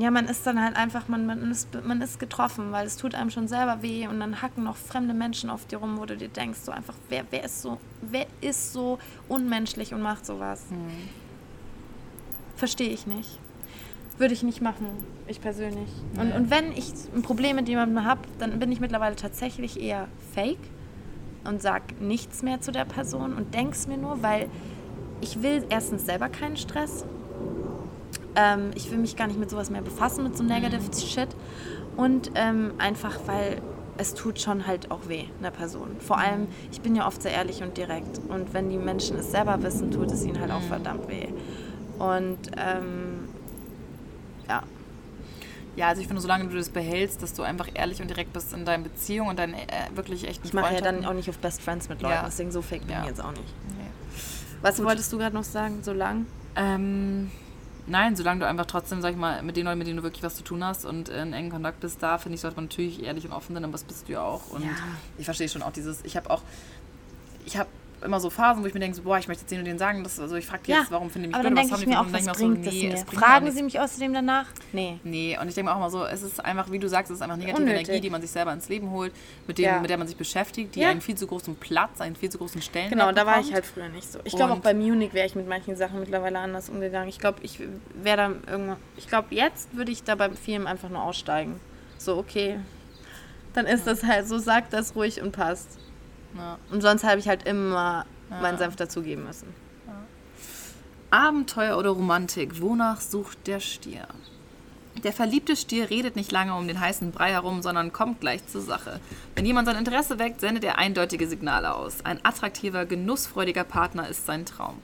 ja, 0.00 0.10
man 0.10 0.26
ist 0.26 0.46
dann 0.46 0.62
halt 0.62 0.76
einfach, 0.76 1.08
man, 1.08 1.26
man, 1.26 1.50
ist, 1.50 1.68
man 1.84 2.00
ist 2.00 2.20
getroffen, 2.20 2.70
weil 2.70 2.86
es 2.86 2.96
tut 2.96 3.14
einem 3.14 3.30
schon 3.30 3.48
selber 3.48 3.82
weh 3.82 4.06
und 4.06 4.20
dann 4.20 4.42
hacken 4.42 4.64
noch 4.64 4.76
fremde 4.76 5.12
Menschen 5.12 5.50
auf 5.50 5.66
dir 5.66 5.78
rum, 5.78 5.98
wo 5.98 6.04
du 6.04 6.16
dir 6.16 6.28
denkst, 6.28 6.60
so 6.60 6.70
einfach, 6.70 6.94
wer, 7.08 7.24
wer 7.30 7.44
ist 7.44 7.62
so, 7.62 7.78
wer 8.02 8.26
ist 8.40 8.72
so 8.72 8.98
unmenschlich 9.28 9.92
und 9.94 10.00
macht 10.00 10.24
sowas? 10.24 10.66
Hm. 10.68 10.78
Verstehe 12.56 12.90
ich 12.90 13.06
nicht. 13.06 13.38
Würde 14.18 14.34
ich 14.34 14.42
nicht 14.42 14.60
machen, 14.60 14.86
ich 15.26 15.40
persönlich. 15.40 15.90
Nee. 16.14 16.20
Und, 16.20 16.32
und 16.32 16.50
wenn 16.50 16.72
ich 16.72 16.92
ein 17.14 17.22
Problem 17.22 17.56
mit 17.56 17.68
jemandem 17.68 18.04
habe, 18.04 18.22
dann 18.38 18.58
bin 18.58 18.70
ich 18.70 18.80
mittlerweile 18.80 19.16
tatsächlich 19.16 19.80
eher 19.80 20.08
fake 20.34 20.58
und 21.44 21.62
sag 21.62 22.00
nichts 22.00 22.42
mehr 22.42 22.60
zu 22.60 22.72
der 22.72 22.84
Person 22.84 23.34
und 23.34 23.54
denk's 23.54 23.86
mir 23.86 23.96
nur, 23.96 24.22
weil 24.22 24.48
ich 25.20 25.42
will 25.42 25.64
erstens 25.70 26.06
selber 26.06 26.28
keinen 26.28 26.56
Stress 26.56 27.04
Ähm, 28.34 28.70
ich 28.74 28.90
will 28.90 28.98
mich 28.98 29.16
gar 29.16 29.26
nicht 29.26 29.38
mit 29.38 29.50
sowas 29.50 29.70
mehr 29.70 29.82
befassen, 29.82 30.24
mit 30.24 30.36
so 30.36 30.42
Negative 30.42 30.82
mhm. 30.82 30.92
Shit. 30.92 31.28
Und 31.96 32.30
ähm, 32.34 32.72
einfach, 32.78 33.18
weil 33.26 33.60
es 33.98 34.14
tut 34.14 34.40
schon 34.40 34.66
halt 34.66 34.90
auch 34.90 35.08
weh, 35.08 35.24
einer 35.40 35.50
Person. 35.50 35.96
Vor 35.98 36.18
allem, 36.18 36.46
ich 36.70 36.80
bin 36.80 36.94
ja 36.94 37.06
oft 37.06 37.20
sehr 37.20 37.32
ehrlich 37.32 37.62
und 37.62 37.76
direkt. 37.76 38.20
Und 38.28 38.54
wenn 38.54 38.70
die 38.70 38.78
Menschen 38.78 39.18
es 39.18 39.32
selber 39.32 39.62
wissen, 39.62 39.90
tut 39.90 40.10
es 40.12 40.24
ihnen 40.24 40.40
halt 40.40 40.52
auch 40.52 40.60
mhm. 40.60 40.68
verdammt 40.68 41.08
weh. 41.08 41.28
Und 41.98 42.38
ähm, 42.56 43.28
ja. 44.48 44.62
Ja, 45.74 45.88
also 45.88 46.00
ich 46.00 46.06
finde, 46.06 46.22
solange 46.22 46.48
du 46.48 46.56
das 46.56 46.70
behältst, 46.70 47.22
dass 47.22 47.34
du 47.34 47.42
einfach 47.42 47.68
ehrlich 47.74 48.00
und 48.00 48.08
direkt 48.08 48.32
bist 48.32 48.52
in 48.52 48.64
deinen 48.64 48.84
Beziehungen 48.84 49.30
und 49.30 49.38
deinen 49.38 49.54
äh, 49.54 49.66
wirklich 49.94 50.26
echten 50.26 50.46
Ich 50.46 50.52
mache 50.52 50.74
ja 50.74 50.80
dann 50.80 51.04
auch 51.04 51.12
nicht 51.12 51.28
auf 51.28 51.38
Best 51.38 51.62
Friends 51.62 51.88
mit 51.88 52.02
Leuten, 52.02 52.14
ja. 52.14 52.24
deswegen 52.24 52.50
so 52.50 52.62
fake 52.62 52.82
bin 52.82 52.90
ja. 52.90 53.02
ich 53.02 53.08
jetzt 53.08 53.22
auch 53.22 53.30
nicht. 53.30 53.54
Nee. 53.76 53.84
Was 54.60 54.76
Gut. 54.76 54.86
wolltest 54.86 55.12
du 55.12 55.18
gerade 55.18 55.34
noch 55.36 55.44
sagen, 55.44 55.82
so 55.82 55.92
lang? 55.92 56.26
Ähm, 56.56 57.30
nein, 57.88 58.16
solange 58.16 58.40
du 58.40 58.46
einfach 58.46 58.66
trotzdem, 58.66 59.00
sag 59.00 59.12
ich 59.12 59.16
mal, 59.16 59.42
mit 59.42 59.56
den 59.56 59.64
Leuten, 59.64 59.78
mit 59.78 59.86
denen 59.86 59.98
du 59.98 60.02
wirklich 60.02 60.22
was 60.22 60.36
zu 60.36 60.44
tun 60.44 60.64
hast 60.64 60.84
und 60.84 61.08
in 61.08 61.32
engen 61.32 61.50
Kontakt 61.50 61.80
bist, 61.80 62.02
da 62.02 62.18
finde 62.18 62.36
ich, 62.36 62.40
sollte 62.40 62.56
man 62.56 62.66
natürlich 62.66 63.02
ehrlich 63.02 63.24
und 63.24 63.32
offen 63.32 63.54
sein, 63.54 63.64
aber 63.64 63.72
das 63.72 63.84
bist 63.84 64.08
du 64.08 64.12
ja 64.12 64.22
auch. 64.22 64.50
Und 64.50 64.62
ja. 64.62 64.70
ich 65.16 65.24
verstehe 65.24 65.48
schon 65.48 65.62
auch 65.62 65.72
dieses, 65.72 66.04
ich 66.04 66.16
habe 66.16 66.30
auch, 66.30 66.42
ich 67.44 67.56
habe 67.56 67.68
immer 68.04 68.20
so 68.20 68.30
Phasen, 68.30 68.62
wo 68.62 68.66
ich 68.66 68.74
mir 68.74 68.80
denke, 68.80 68.96
so, 68.96 69.02
boah, 69.02 69.18
ich 69.18 69.28
möchte 69.28 69.42
jetzt 69.42 69.50
den 69.50 69.60
und 69.60 69.64
den 69.64 69.78
sagen. 69.78 70.02
Das, 70.02 70.18
also 70.20 70.36
ich 70.36 70.46
frage 70.46 70.62
die 70.66 70.70
ja, 70.70 70.80
jetzt, 70.80 70.90
warum 70.90 71.10
finde 71.10 71.28
ich 71.28 71.34
mich 71.34 71.34
aber 71.36 71.50
blöd, 71.50 71.58
dann 71.58 71.68
denke 71.68 71.82
ich 71.82 71.88
mir 71.88 72.00
auch, 72.00 72.12
was 72.12 72.38
bringt 72.38 72.64
so, 72.64 72.70
nee, 72.70 72.90
das 72.90 73.06
mir? 73.06 73.18
Fragen 73.18 73.50
Sie 73.50 73.62
mich 73.62 73.80
außerdem 73.80 74.14
danach? 74.14 74.46
Nee. 74.72 74.98
Nee, 75.04 75.38
und 75.40 75.48
ich 75.48 75.54
denke 75.54 75.70
mir 75.70 75.76
auch 75.76 75.80
mal 75.80 75.90
so, 75.90 76.04
es 76.04 76.22
ist 76.22 76.44
einfach, 76.44 76.70
wie 76.70 76.78
du 76.78 76.88
sagst, 76.88 77.10
es 77.10 77.16
ist 77.16 77.22
einfach 77.22 77.36
negative 77.36 77.62
Unnötig. 77.62 77.88
Energie, 77.88 78.00
die 78.00 78.10
man 78.10 78.20
sich 78.20 78.30
selber 78.30 78.52
ins 78.52 78.68
Leben 78.68 78.90
holt, 78.90 79.12
mit, 79.46 79.58
dem, 79.58 79.64
ja. 79.64 79.80
mit 79.80 79.90
der 79.90 79.98
man 79.98 80.06
sich 80.06 80.16
beschäftigt, 80.16 80.74
die 80.74 80.80
ja. 80.80 80.90
einen 80.90 81.00
viel 81.00 81.16
zu 81.16 81.26
großen 81.26 81.56
Platz, 81.56 82.00
einen 82.00 82.16
viel 82.16 82.30
zu 82.30 82.38
großen 82.38 82.62
Stellen 82.62 82.90
Genau, 82.90 83.12
da 83.12 83.26
war 83.26 83.40
ich 83.40 83.52
halt 83.52 83.66
früher 83.66 83.88
nicht 83.88 84.10
so. 84.10 84.20
Ich 84.24 84.34
glaube 84.34 84.52
auch 84.52 84.60
bei 84.60 84.74
Munich 84.74 85.14
wäre 85.14 85.26
ich 85.26 85.34
mit 85.34 85.48
manchen 85.48 85.76
Sachen 85.76 86.00
mittlerweile 86.00 86.38
anders 86.38 86.68
umgegangen. 86.68 87.08
Ich 87.08 87.18
glaube, 87.18 87.38
ich 87.42 87.60
wäre 88.02 88.16
da 88.16 88.30
irgendwann, 88.50 88.76
ich 88.96 89.08
glaube, 89.08 89.28
jetzt 89.34 89.74
würde 89.76 89.92
ich 89.92 90.02
da 90.02 90.14
beim 90.14 90.36
Film 90.36 90.66
einfach 90.66 90.88
nur 90.88 91.02
aussteigen. 91.02 91.60
So, 91.98 92.16
okay, 92.16 92.58
dann 93.54 93.66
ist 93.66 93.86
das 93.86 94.04
halt 94.04 94.28
so, 94.28 94.38
sagt 94.38 94.72
das 94.72 94.94
ruhig 94.94 95.20
und 95.20 95.32
passt. 95.32 95.78
Ja. 96.36 96.58
Und 96.70 96.82
sonst 96.82 97.04
habe 97.04 97.18
ich 97.20 97.28
halt 97.28 97.46
immer 97.46 98.06
ja. 98.30 98.40
meinen 98.40 98.58
Senf 98.58 98.76
dazugeben 98.76 99.24
müssen. 99.24 99.54
Ja. 99.86 99.94
Abenteuer 101.10 101.78
oder 101.78 101.90
Romantik? 101.90 102.60
Wonach 102.60 103.00
sucht 103.00 103.46
der 103.46 103.60
Stier? 103.60 104.06
Der 105.04 105.12
verliebte 105.12 105.54
Stier 105.54 105.90
redet 105.90 106.16
nicht 106.16 106.32
lange 106.32 106.56
um 106.56 106.66
den 106.66 106.80
heißen 106.80 107.12
Brei 107.12 107.30
herum, 107.30 107.62
sondern 107.62 107.92
kommt 107.92 108.20
gleich 108.20 108.46
zur 108.48 108.62
Sache. 108.62 108.98
Wenn 109.36 109.46
jemand 109.46 109.68
sein 109.68 109.76
Interesse 109.76 110.18
weckt, 110.18 110.40
sendet 110.40 110.64
er 110.64 110.78
eindeutige 110.78 111.28
Signale 111.28 111.72
aus. 111.72 112.04
Ein 112.04 112.24
attraktiver, 112.24 112.84
genussfreudiger 112.84 113.64
Partner 113.64 114.08
ist 114.08 114.26
sein 114.26 114.44
Traum. 114.44 114.78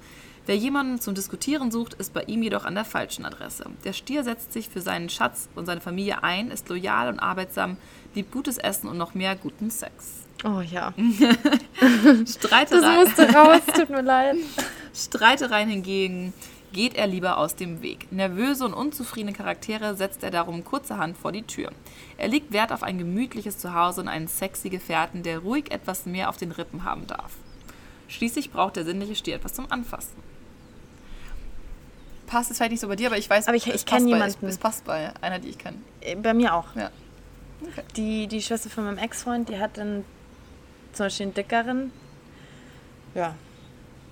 Wer 0.47 0.57
jemanden 0.57 1.01
zum 1.01 1.15
Diskutieren 1.15 1.71
sucht, 1.71 1.95
ist 1.95 2.13
bei 2.13 2.23
ihm 2.25 2.43
jedoch 2.43 2.65
an 2.65 2.75
der 2.75 2.85
falschen 2.85 3.25
Adresse. 3.25 3.65
Der 3.85 3.95
Stier 3.95 4.23
setzt 4.25 4.53
sich 4.53 4.69
für 4.69 4.83
seinen 4.83 5.09
Schatz 5.09 5.49
und 5.55 5.67
seine 5.67 5.81
Familie 5.81 6.23
ein, 6.23 6.51
ist 6.51 6.69
loyal 6.69 7.09
und 7.09 7.19
arbeitsam, 7.19 7.79
liebt 8.15 8.31
gutes 8.31 8.59
Essen 8.59 8.89
und 8.89 8.99
noch 8.99 9.15
mehr 9.15 9.37
guten 9.37 9.71
Sex. 9.71 10.24
Oh 10.43 10.61
ja. 10.61 10.93
Streitereien. 12.27 12.71
Das 12.71 13.17
musste 13.17 13.35
raus, 13.35 13.61
tut 13.75 13.91
mir 13.91 14.03
leid. 14.03 14.37
Streitereien 14.95 15.69
hingegen 15.69 16.33
geht 16.75 16.97
er 16.97 17.07
lieber 17.07 17.39
aus 17.39 17.57
dem 17.57 17.81
Weg. 17.83 18.11
Nervöse 18.13 18.65
und 18.65 18.75
unzufriedene 18.75 19.33
Charaktere 19.33 19.95
setzt 19.95 20.23
er 20.23 20.31
darum 20.31 20.65
kurzerhand 20.65 21.17
vor 21.17 21.33
die 21.33 21.45
Tür. 21.45 21.71
Er 22.19 22.29
legt 22.29 22.53
Wert 22.53 22.73
auf 22.73 22.83
ein 22.83 22.99
gemütliches 22.99 23.59
Zuhause 23.59 24.03
und 24.03 24.09
einen 24.09 24.29
sexy 24.29 24.69
Gefährten, 24.69 25.23
der 25.23 25.39
ruhig 25.39 25.71
etwas 25.71 26.05
mehr 26.05 26.29
auf 26.29 26.37
den 26.37 26.51
Rippen 26.51 26.85
haben 26.85 27.07
darf. 27.07 27.33
Schließlich 28.09 28.51
braucht 28.51 28.77
der 28.77 28.85
sinnliche 28.85 29.15
Stier 29.15 29.37
etwas 29.37 29.55
zum 29.55 29.71
Anfassen. 29.71 30.17
Passt 32.27 32.51
es 32.51 32.57
vielleicht 32.57 32.73
nicht 32.73 32.81
so 32.81 32.89
bei 32.89 32.97
dir, 32.97 33.07
aber 33.07 33.19
ich 33.19 33.31
weiß, 33.31 33.49
aber 33.49 33.57
ich, 33.57 33.67
ich 33.67 33.87
kenne 33.87 34.09
jemanden. 34.09 34.47
Es 34.47 34.59
passt 34.59 34.85
bei 34.85 35.13
einer, 35.21 35.39
die 35.39 35.49
ich 35.49 35.59
kenne. 35.59 35.79
Äh, 36.01 36.17
bei 36.17 36.35
mir 36.35 36.55
auch. 36.55 36.75
Ja. 36.75 36.91
Okay. 37.63 37.83
Die, 37.97 38.27
die 38.27 38.43
Schwester 38.43 38.69
von 38.69 38.85
meinem 38.85 38.99
Ex-Freund, 38.99 39.49
die 39.49 39.59
hat 39.59 39.79
einen 39.79 40.05
zum 40.95 41.07
Beispiel 41.07 41.27
einen 41.27 41.35
dickeren. 41.35 41.93
Ja. 43.15 43.35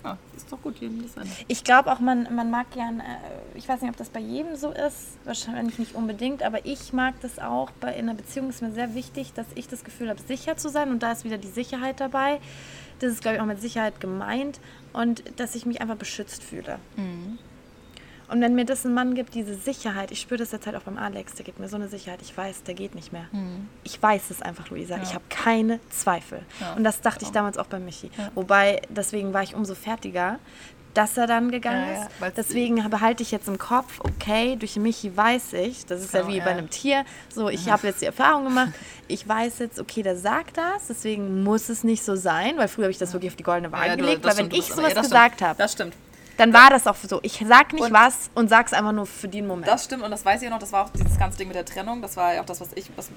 Ah, 0.05 0.17
ist 0.37 0.51
doch 0.51 0.61
gut, 0.61 0.79
jedem 0.79 1.03
das 1.03 1.17
eine. 1.17 1.31
Ich 1.47 1.63
glaube 1.63 1.93
auch, 1.93 2.01
man, 2.01 2.35
man 2.35 2.51
mag 2.51 2.67
ja, 2.75 2.89
äh, 2.89 3.57
ich 3.57 3.69
weiß 3.69 3.83
nicht, 3.83 3.91
ob 3.91 3.97
das 3.97 4.09
bei 4.09 4.19
jedem 4.19 4.57
so 4.57 4.71
ist, 4.71 5.17
wahrscheinlich 5.25 5.79
nicht 5.79 5.95
unbedingt, 5.95 6.43
aber 6.43 6.67
ich 6.67 6.93
mag 6.93 7.15
das 7.21 7.39
auch. 7.39 7.71
Bei, 7.73 7.93
in 7.95 8.09
einer 8.09 8.15
Beziehung 8.15 8.49
ist 8.49 8.63
mir 8.63 8.73
sehr 8.73 8.95
wichtig, 8.97 9.33
dass 9.33 9.47
ich 9.55 9.69
das 9.69 9.85
Gefühl 9.85 10.09
habe, 10.09 10.21
sicher 10.21 10.57
zu 10.57 10.71
sein 10.71 10.91
und 10.91 11.05
da 11.05 11.13
ist 11.13 11.25
wieder 11.25 11.39
die 11.39 11.49
Sicherheit 11.49 12.01
dabei. 12.01 12.41
Das 12.99 13.13
ist, 13.13 13.23
glaube 13.23 13.37
ich, 13.37 13.43
auch 13.43 13.47
mit 13.47 13.61
Sicherheit 13.61 14.01
gemeint 14.01 14.59
und 14.93 15.23
dass 15.39 15.55
ich 15.55 15.67
mich 15.67 15.81
einfach 15.81 15.97
beschützt 15.97 16.43
fühle. 16.43 16.79
Mhm. 16.97 17.39
Und 18.28 18.40
wenn 18.40 18.55
mir 18.55 18.65
das 18.65 18.85
ein 18.85 18.94
Mann 18.94 19.15
gibt, 19.15 19.35
diese 19.35 19.55
Sicherheit, 19.55 20.11
ich 20.11 20.20
spüre 20.20 20.39
das 20.39 20.53
jetzt 20.53 20.66
halt 20.66 20.77
auch 20.77 20.82
beim 20.82 20.99
Alex, 20.99 21.35
der 21.35 21.44
gibt 21.44 21.59
mir 21.59 21.69
so 21.69 21.77
eine 21.77 21.89
Sicherheit, 21.89 22.20
ich 22.23 22.36
weiß, 22.36 22.62
der 22.62 22.74
geht 22.74 22.94
nicht 22.94 23.12
mehr. 23.12 23.27
Mhm. 23.32 23.69
Ich 23.85 24.03
weiß 24.03 24.31
es 24.31 24.43
einfach, 24.43 24.70
Luisa. 24.70 24.97
Ja. 24.97 25.03
Ich 25.03 25.15
habe 25.15 25.24
keine 25.28 25.81
Zweifel. 25.90 26.40
Ja. 26.61 26.74
Und 26.74 26.85
das 26.85 27.01
dachte 27.01 27.24
ich 27.24 27.31
damals 27.31 27.59
auch 27.59 27.66
bei 27.66 27.78
Michi. 27.78 28.11
Ja. 28.16 28.31
Wobei, 28.35 28.82
deswegen 28.89 29.32
war 29.35 29.43
ich 29.43 29.55
umso 29.55 29.74
fertiger, 29.74 30.39
dass 30.94 31.16
er 31.16 31.27
dann 31.27 31.51
gegangen 31.51 31.97
ist. 31.97 32.36
Deswegen 32.36 32.89
behalte 32.90 33.23
ich 33.23 33.31
jetzt 33.31 33.49
im 33.49 33.59
Kopf, 33.59 34.01
okay, 34.01 34.57
durch 34.57 34.77
Michi 34.77 35.16
weiß 35.16 35.55
ich, 35.55 35.86
das 35.86 36.03
ist 36.03 36.12
ja 36.12 36.28
wie 36.28 36.39
bei 36.40 36.51
einem 36.51 36.69
Tier, 36.69 37.05
so, 37.31 37.49
ich 37.49 37.70
habe 37.70 37.86
jetzt 37.86 38.03
die 38.03 38.07
Erfahrung 38.07 38.44
gemacht, 38.44 38.73
ich 39.09 39.27
weiß 39.27 39.59
jetzt, 39.61 39.81
okay, 39.81 40.03
der 40.03 40.16
sagt 40.16 40.59
das, 40.59 40.89
deswegen 40.89 41.43
muss 41.43 41.69
es 41.70 41.82
nicht 41.82 42.05
so 42.05 42.15
sein, 42.15 42.59
weil 42.59 42.69
früher 42.69 42.85
habe 42.85 42.93
ich 42.93 42.99
das 42.99 43.12
wirklich 43.15 43.31
auf 43.31 43.36
die 43.36 43.43
goldene 43.43 43.73
Waage 43.73 43.97
gelegt, 43.97 44.24
weil 44.24 44.36
wenn 44.36 44.51
ich 44.51 44.66
sowas 44.66 44.94
gesagt 44.94 45.40
habe, 45.40 45.57
das 45.57 45.73
stimmt 45.73 45.94
dann 46.37 46.53
war 46.53 46.71
das 46.71 46.87
auch 46.87 46.97
so. 46.97 47.21
Ich 47.23 47.43
sag 47.47 47.73
nicht 47.73 47.83
und 47.83 47.93
was 47.93 48.31
und 48.35 48.49
sag's 48.49 48.73
einfach 48.73 48.93
nur 48.93 49.07
für 49.07 49.29
den 49.29 49.47
Moment. 49.47 49.69
Das 49.69 49.85
stimmt 49.85 50.03
und 50.03 50.11
das 50.11 50.25
weiß 50.25 50.43
ich 50.43 50.49
auch 50.49 50.53
noch. 50.53 50.59
Das 50.59 50.73
war 50.73 50.85
auch 50.85 50.91
dieses 50.91 51.19
ganze 51.19 51.39
Ding 51.39 51.49
mit 51.49 51.57
der 51.57 51.65
Trennung. 51.65 52.03
Das 52.03 52.17
war 52.17 52.35
ja 52.35 52.41
auch 52.41 52.47
das, 52.47 52.61
was 52.61 52.69
ich, 52.75 52.91
was 52.97 53.11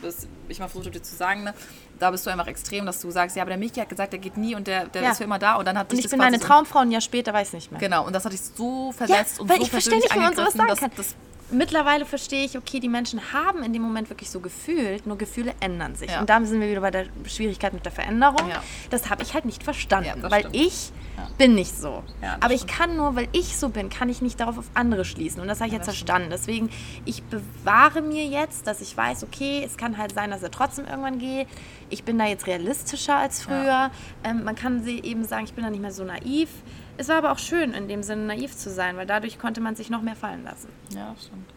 ich 0.47 0.59
mal 0.59 0.67
versucht 0.67 0.87
habe 0.87 0.97
dir 0.97 1.03
zu 1.03 1.15
sagen. 1.15 1.43
Ne? 1.43 1.53
Da 1.99 2.11
bist 2.11 2.25
du 2.25 2.29
einfach 2.29 2.47
extrem, 2.47 2.85
dass 2.85 3.01
du 3.01 3.11
sagst, 3.11 3.35
ja, 3.35 3.43
aber 3.43 3.49
der 3.49 3.57
Michi 3.57 3.79
hat 3.79 3.89
gesagt, 3.89 4.13
der 4.13 4.19
geht 4.19 4.37
nie 4.37 4.55
und 4.55 4.67
der, 4.67 4.85
der 4.85 5.03
ja. 5.03 5.11
ist 5.11 5.17
für 5.17 5.23
immer 5.23 5.39
da. 5.39 5.55
Und 5.55 5.65
dann 5.65 5.77
hat 5.77 5.91
und 5.91 5.99
ich 5.99 6.09
bin 6.09 6.19
deine 6.19 6.39
so 6.39 6.45
Traumfrau 6.45 6.79
ein 6.79 6.91
Jahr 6.91 7.01
später 7.01 7.33
weiß 7.33 7.53
nicht 7.53 7.71
mehr. 7.71 7.79
Genau 7.79 8.05
und 8.05 8.13
das 8.13 8.25
hat 8.25 8.33
dich 8.33 8.41
so 8.41 8.91
verletzt 8.91 9.37
ja, 9.37 9.41
und 9.41 9.51
so 9.51 9.61
ich 9.61 9.69
verstehe 9.69 9.97
nicht, 9.97 10.13
wie 10.13 10.19
man 10.19 10.35
sowas 10.35 10.53
sagen 10.53 10.75
kann. 10.75 10.91
Das, 10.95 11.15
mittlerweile 11.51 12.05
verstehe 12.05 12.45
ich, 12.45 12.57
okay, 12.57 12.79
die 12.79 12.89
Menschen 12.89 13.33
haben 13.33 13.63
in 13.63 13.73
dem 13.73 13.81
Moment 13.81 14.09
wirklich 14.09 14.29
so 14.29 14.39
gefühlt, 14.39 15.05
nur 15.05 15.17
Gefühle 15.17 15.53
ändern 15.59 15.95
sich. 15.95 16.11
Ja. 16.11 16.19
Und 16.19 16.29
da 16.29 16.43
sind 16.43 16.59
wir 16.59 16.69
wieder 16.69 16.81
bei 16.81 16.91
der 16.91 17.05
Schwierigkeit 17.25 17.73
mit 17.73 17.85
der 17.85 17.91
Veränderung. 17.91 18.49
Ja. 18.49 18.63
Das 18.89 19.09
habe 19.09 19.23
ich 19.23 19.33
halt 19.33 19.45
nicht 19.45 19.63
verstanden, 19.63 20.21
ja, 20.21 20.31
weil 20.31 20.41
stimmt. 20.41 20.55
ich 20.55 20.91
bin 21.37 21.55
nicht 21.55 21.75
so. 21.75 22.03
Aber 22.39 22.53
ich 22.53 22.67
kann 22.67 22.97
nur, 22.97 23.15
weil 23.15 23.27
ich 23.31 23.57
so 23.57 23.69
bin, 23.69 23.89
kann 23.89 24.09
ich 24.09 24.21
nicht 24.21 24.39
darauf 24.39 24.57
auf 24.57 24.65
andere 24.73 25.05
schließen. 25.05 25.41
Und 25.41 25.47
das 25.47 25.59
habe 25.59 25.67
ich 25.67 25.73
jetzt 25.73 25.85
verstanden. 25.85 26.29
Deswegen, 26.29 26.69
ich 27.05 27.23
bewahre 27.23 28.01
mir 28.01 28.25
jetzt, 28.25 28.67
dass 28.67 28.81
ich 28.81 28.95
weiß, 28.95 29.23
okay, 29.23 29.63
es 29.65 29.77
kann 29.77 29.97
halt 29.97 30.13
sein, 30.13 30.31
dass 30.31 30.43
er 30.43 30.51
trotzdem 30.51 30.85
irgendwann 30.85 31.19
geht. 31.19 31.47
Ich 31.89 32.03
bin 32.03 32.17
da 32.17 32.25
jetzt 32.25 32.47
realistischer 32.47 33.15
als 33.15 33.43
früher. 33.43 33.91
Ähm, 34.23 34.43
man 34.43 34.55
kann 34.55 34.83
sie 34.83 34.99
eben 35.01 35.23
sagen, 35.25 35.45
ich 35.45 35.53
bin 35.53 35.63
da 35.63 35.69
nicht 35.69 35.81
mehr 35.81 35.91
so 35.91 36.03
naiv. 36.03 36.49
Es 36.97 37.09
war 37.09 37.17
aber 37.17 37.31
auch 37.31 37.39
schön, 37.39 37.73
in 37.73 37.87
dem 37.87 38.03
Sinne 38.03 38.23
naiv 38.23 38.55
zu 38.55 38.69
sein, 38.69 38.97
weil 38.97 39.05
dadurch 39.05 39.39
konnte 39.39 39.61
man 39.61 39.75
sich 39.75 39.89
noch 39.89 40.01
mehr 40.01 40.15
fallen 40.15 40.43
lassen. 40.43 40.69
Ja, 40.89 41.15
stimmt. 41.19 41.49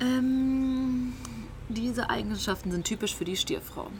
Ähm, 0.00 1.12
diese 1.68 2.10
Eigenschaften 2.10 2.70
sind 2.70 2.84
typisch 2.84 3.14
für 3.14 3.24
die 3.24 3.36
Stierfrau. 3.36 3.90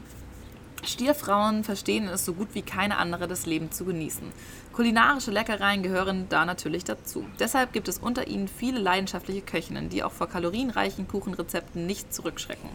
Stierfrauen 0.83 1.63
verstehen 1.63 2.07
es 2.07 2.25
so 2.25 2.33
gut 2.33 2.49
wie 2.53 2.61
keine 2.61 2.97
andere, 2.97 3.27
das 3.27 3.45
Leben 3.45 3.71
zu 3.71 3.85
genießen. 3.85 4.31
Kulinarische 4.73 5.31
Leckereien 5.31 5.83
gehören 5.83 6.27
da 6.29 6.45
natürlich 6.45 6.83
dazu. 6.83 7.25
Deshalb 7.39 7.73
gibt 7.73 7.87
es 7.87 7.97
unter 7.97 8.27
ihnen 8.27 8.47
viele 8.47 8.79
leidenschaftliche 8.79 9.41
Köchinnen, 9.41 9.89
die 9.89 10.03
auch 10.03 10.11
vor 10.11 10.27
kalorienreichen 10.27 11.07
Kuchenrezepten 11.07 11.85
nicht 11.85 12.13
zurückschrecken. 12.13 12.69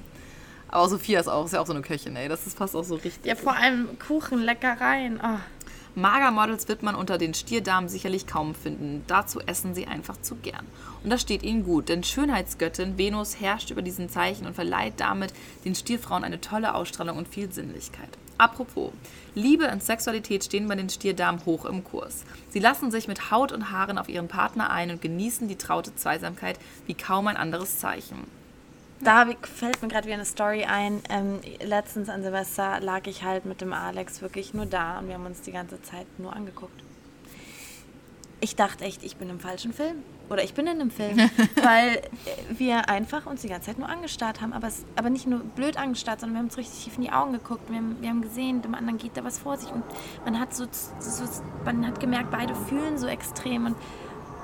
Aber 0.69 0.89
Sophia 0.89 1.21
ist 1.21 1.29
auch, 1.29 1.47
ist 1.47 1.53
ja 1.53 1.61
auch 1.61 1.67
so 1.67 1.73
eine 1.73 1.83
Köchin, 1.83 2.17
ey. 2.17 2.29
Das 2.29 2.47
ist 2.47 2.57
fast 2.57 2.77
auch 2.77 2.85
so 2.85 2.95
richtig. 2.95 3.27
Ja, 3.27 3.35
vor 3.35 3.57
allem 3.57 3.99
Kuchen, 3.99 4.39
Leckereien. 4.39 5.21
Oh. 5.23 5.39
Magermodels 5.95 6.69
wird 6.69 6.83
man 6.83 6.95
unter 6.95 7.19
den 7.19 7.35
Stierdamen 7.35 7.89
sicherlich 7.89 8.27
kaum 8.27 8.55
finden. 8.55 9.03
Dazu 9.09 9.41
essen 9.41 9.75
sie 9.75 9.87
einfach 9.87 10.21
zu 10.21 10.37
gern. 10.37 10.67
Und 11.03 11.11
das 11.11 11.21
steht 11.21 11.43
ihnen 11.43 11.65
gut, 11.65 11.89
denn 11.89 12.05
Schönheitsgöttin 12.05 12.97
Venus 12.97 13.41
herrscht 13.41 13.71
über 13.71 13.83
diesen 13.83 14.09
Zeichen 14.09 14.47
und 14.47 14.55
verleiht 14.55 14.95
damit 14.99 15.33
den 15.65 15.75
Stierfrauen 15.75 16.25
eine 16.25 16.41
tolle 16.41 16.75
Ausstrahlung 16.75 17.19
und 17.19 17.29
viel 17.29 17.51
Sinnlichkeit. 17.53 18.09
Apropos, 18.39 18.93
Liebe 19.35 19.71
und 19.71 19.83
Sexualität 19.83 20.45
stehen 20.45 20.67
bei 20.67 20.75
den 20.75 20.89
Stierdamen 20.89 21.45
hoch 21.45 21.67
im 21.67 21.85
Kurs. 21.85 22.25
Sie 22.49 22.59
lassen 22.59 22.91
sich 22.91 23.07
mit 23.07 23.31
Haut 23.31 23.53
und 23.53 23.71
Haaren 23.71 23.99
auf 23.99 24.09
ihren 24.09 24.29
Partner 24.29 24.71
ein 24.71 24.91
und 24.91 25.03
genießen 25.03 25.47
die 25.47 25.57
traute 25.57 25.95
Zweisamkeit 25.95 26.59
wie 26.87 26.95
kaum 26.95 27.27
ein 27.27 27.37
anderes 27.37 27.79
Zeichen. 27.79 28.40
Da 29.03 29.27
fällt 29.43 29.81
mir 29.81 29.89
gerade 29.89 30.07
wieder 30.07 30.17
eine 30.17 30.25
Story 30.25 30.65
ein. 30.65 31.03
Ähm, 31.09 31.41
letztens 31.63 32.09
an 32.09 32.23
Silvester 32.23 32.81
lag 32.81 33.07
ich 33.07 33.25
halt 33.25 33.47
mit 33.47 33.61
dem 33.61 33.73
Alex 33.73 34.21
wirklich 34.21 34.53
nur 34.53 34.67
da 34.67 34.99
und 34.99 35.09
wir 35.09 35.15
haben 35.15 35.27
uns 35.27 35.41
die 35.41 35.53
ganze 35.53 35.81
Zeit 35.83 36.07
nur 36.19 36.35
angeguckt. 36.35 36.83
Ich 38.43 38.57
dachte 38.57 38.85
echt, 38.85 39.03
ich 39.03 39.17
bin 39.17 39.29
im 39.31 39.41
falschen 39.41 39.73
Film. 39.73 40.03
Oder 40.31 40.45
ich 40.45 40.55
bin 40.55 40.67
in 40.67 40.81
einem 40.81 40.91
Film. 40.91 41.19
weil 41.63 42.03
wir 42.51 42.89
einfach 42.89 43.27
uns 43.27 43.43
die 43.43 43.49
ganze 43.49 43.67
Zeit 43.67 43.79
nur 43.79 43.89
angestarrt 43.89 44.41
haben. 44.41 44.53
Aber, 44.53 44.69
es, 44.69 44.85
aber 44.97 45.11
nicht 45.11 45.27
nur 45.27 45.41
blöd 45.41 45.77
angestarrt, 45.77 46.21
sondern 46.21 46.35
wir 46.35 46.39
haben 46.39 46.47
uns 46.47 46.57
richtig 46.57 46.85
tief 46.85 46.97
in 46.97 47.03
die 47.03 47.11
Augen 47.11 47.33
geguckt. 47.33 47.69
Wir 47.69 47.79
haben, 47.79 47.97
wir 48.01 48.09
haben 48.09 48.23
gesehen, 48.23 48.63
dem 48.63 48.75
anderen 48.75 48.99
geht 48.99 49.17
da 49.17 49.25
was 49.25 49.39
vor 49.39 49.57
sich. 49.57 49.71
Und 49.73 49.83
man 50.25 50.39
hat 50.39 50.55
so, 50.55 50.67
so 50.71 51.25
man 51.65 51.87
hat 51.87 52.01
gemerkt, 52.01 52.31
beide 52.31 52.55
fühlen 52.55 52.97
so 52.97 53.09
extrem. 53.09 53.67
Und 53.67 53.77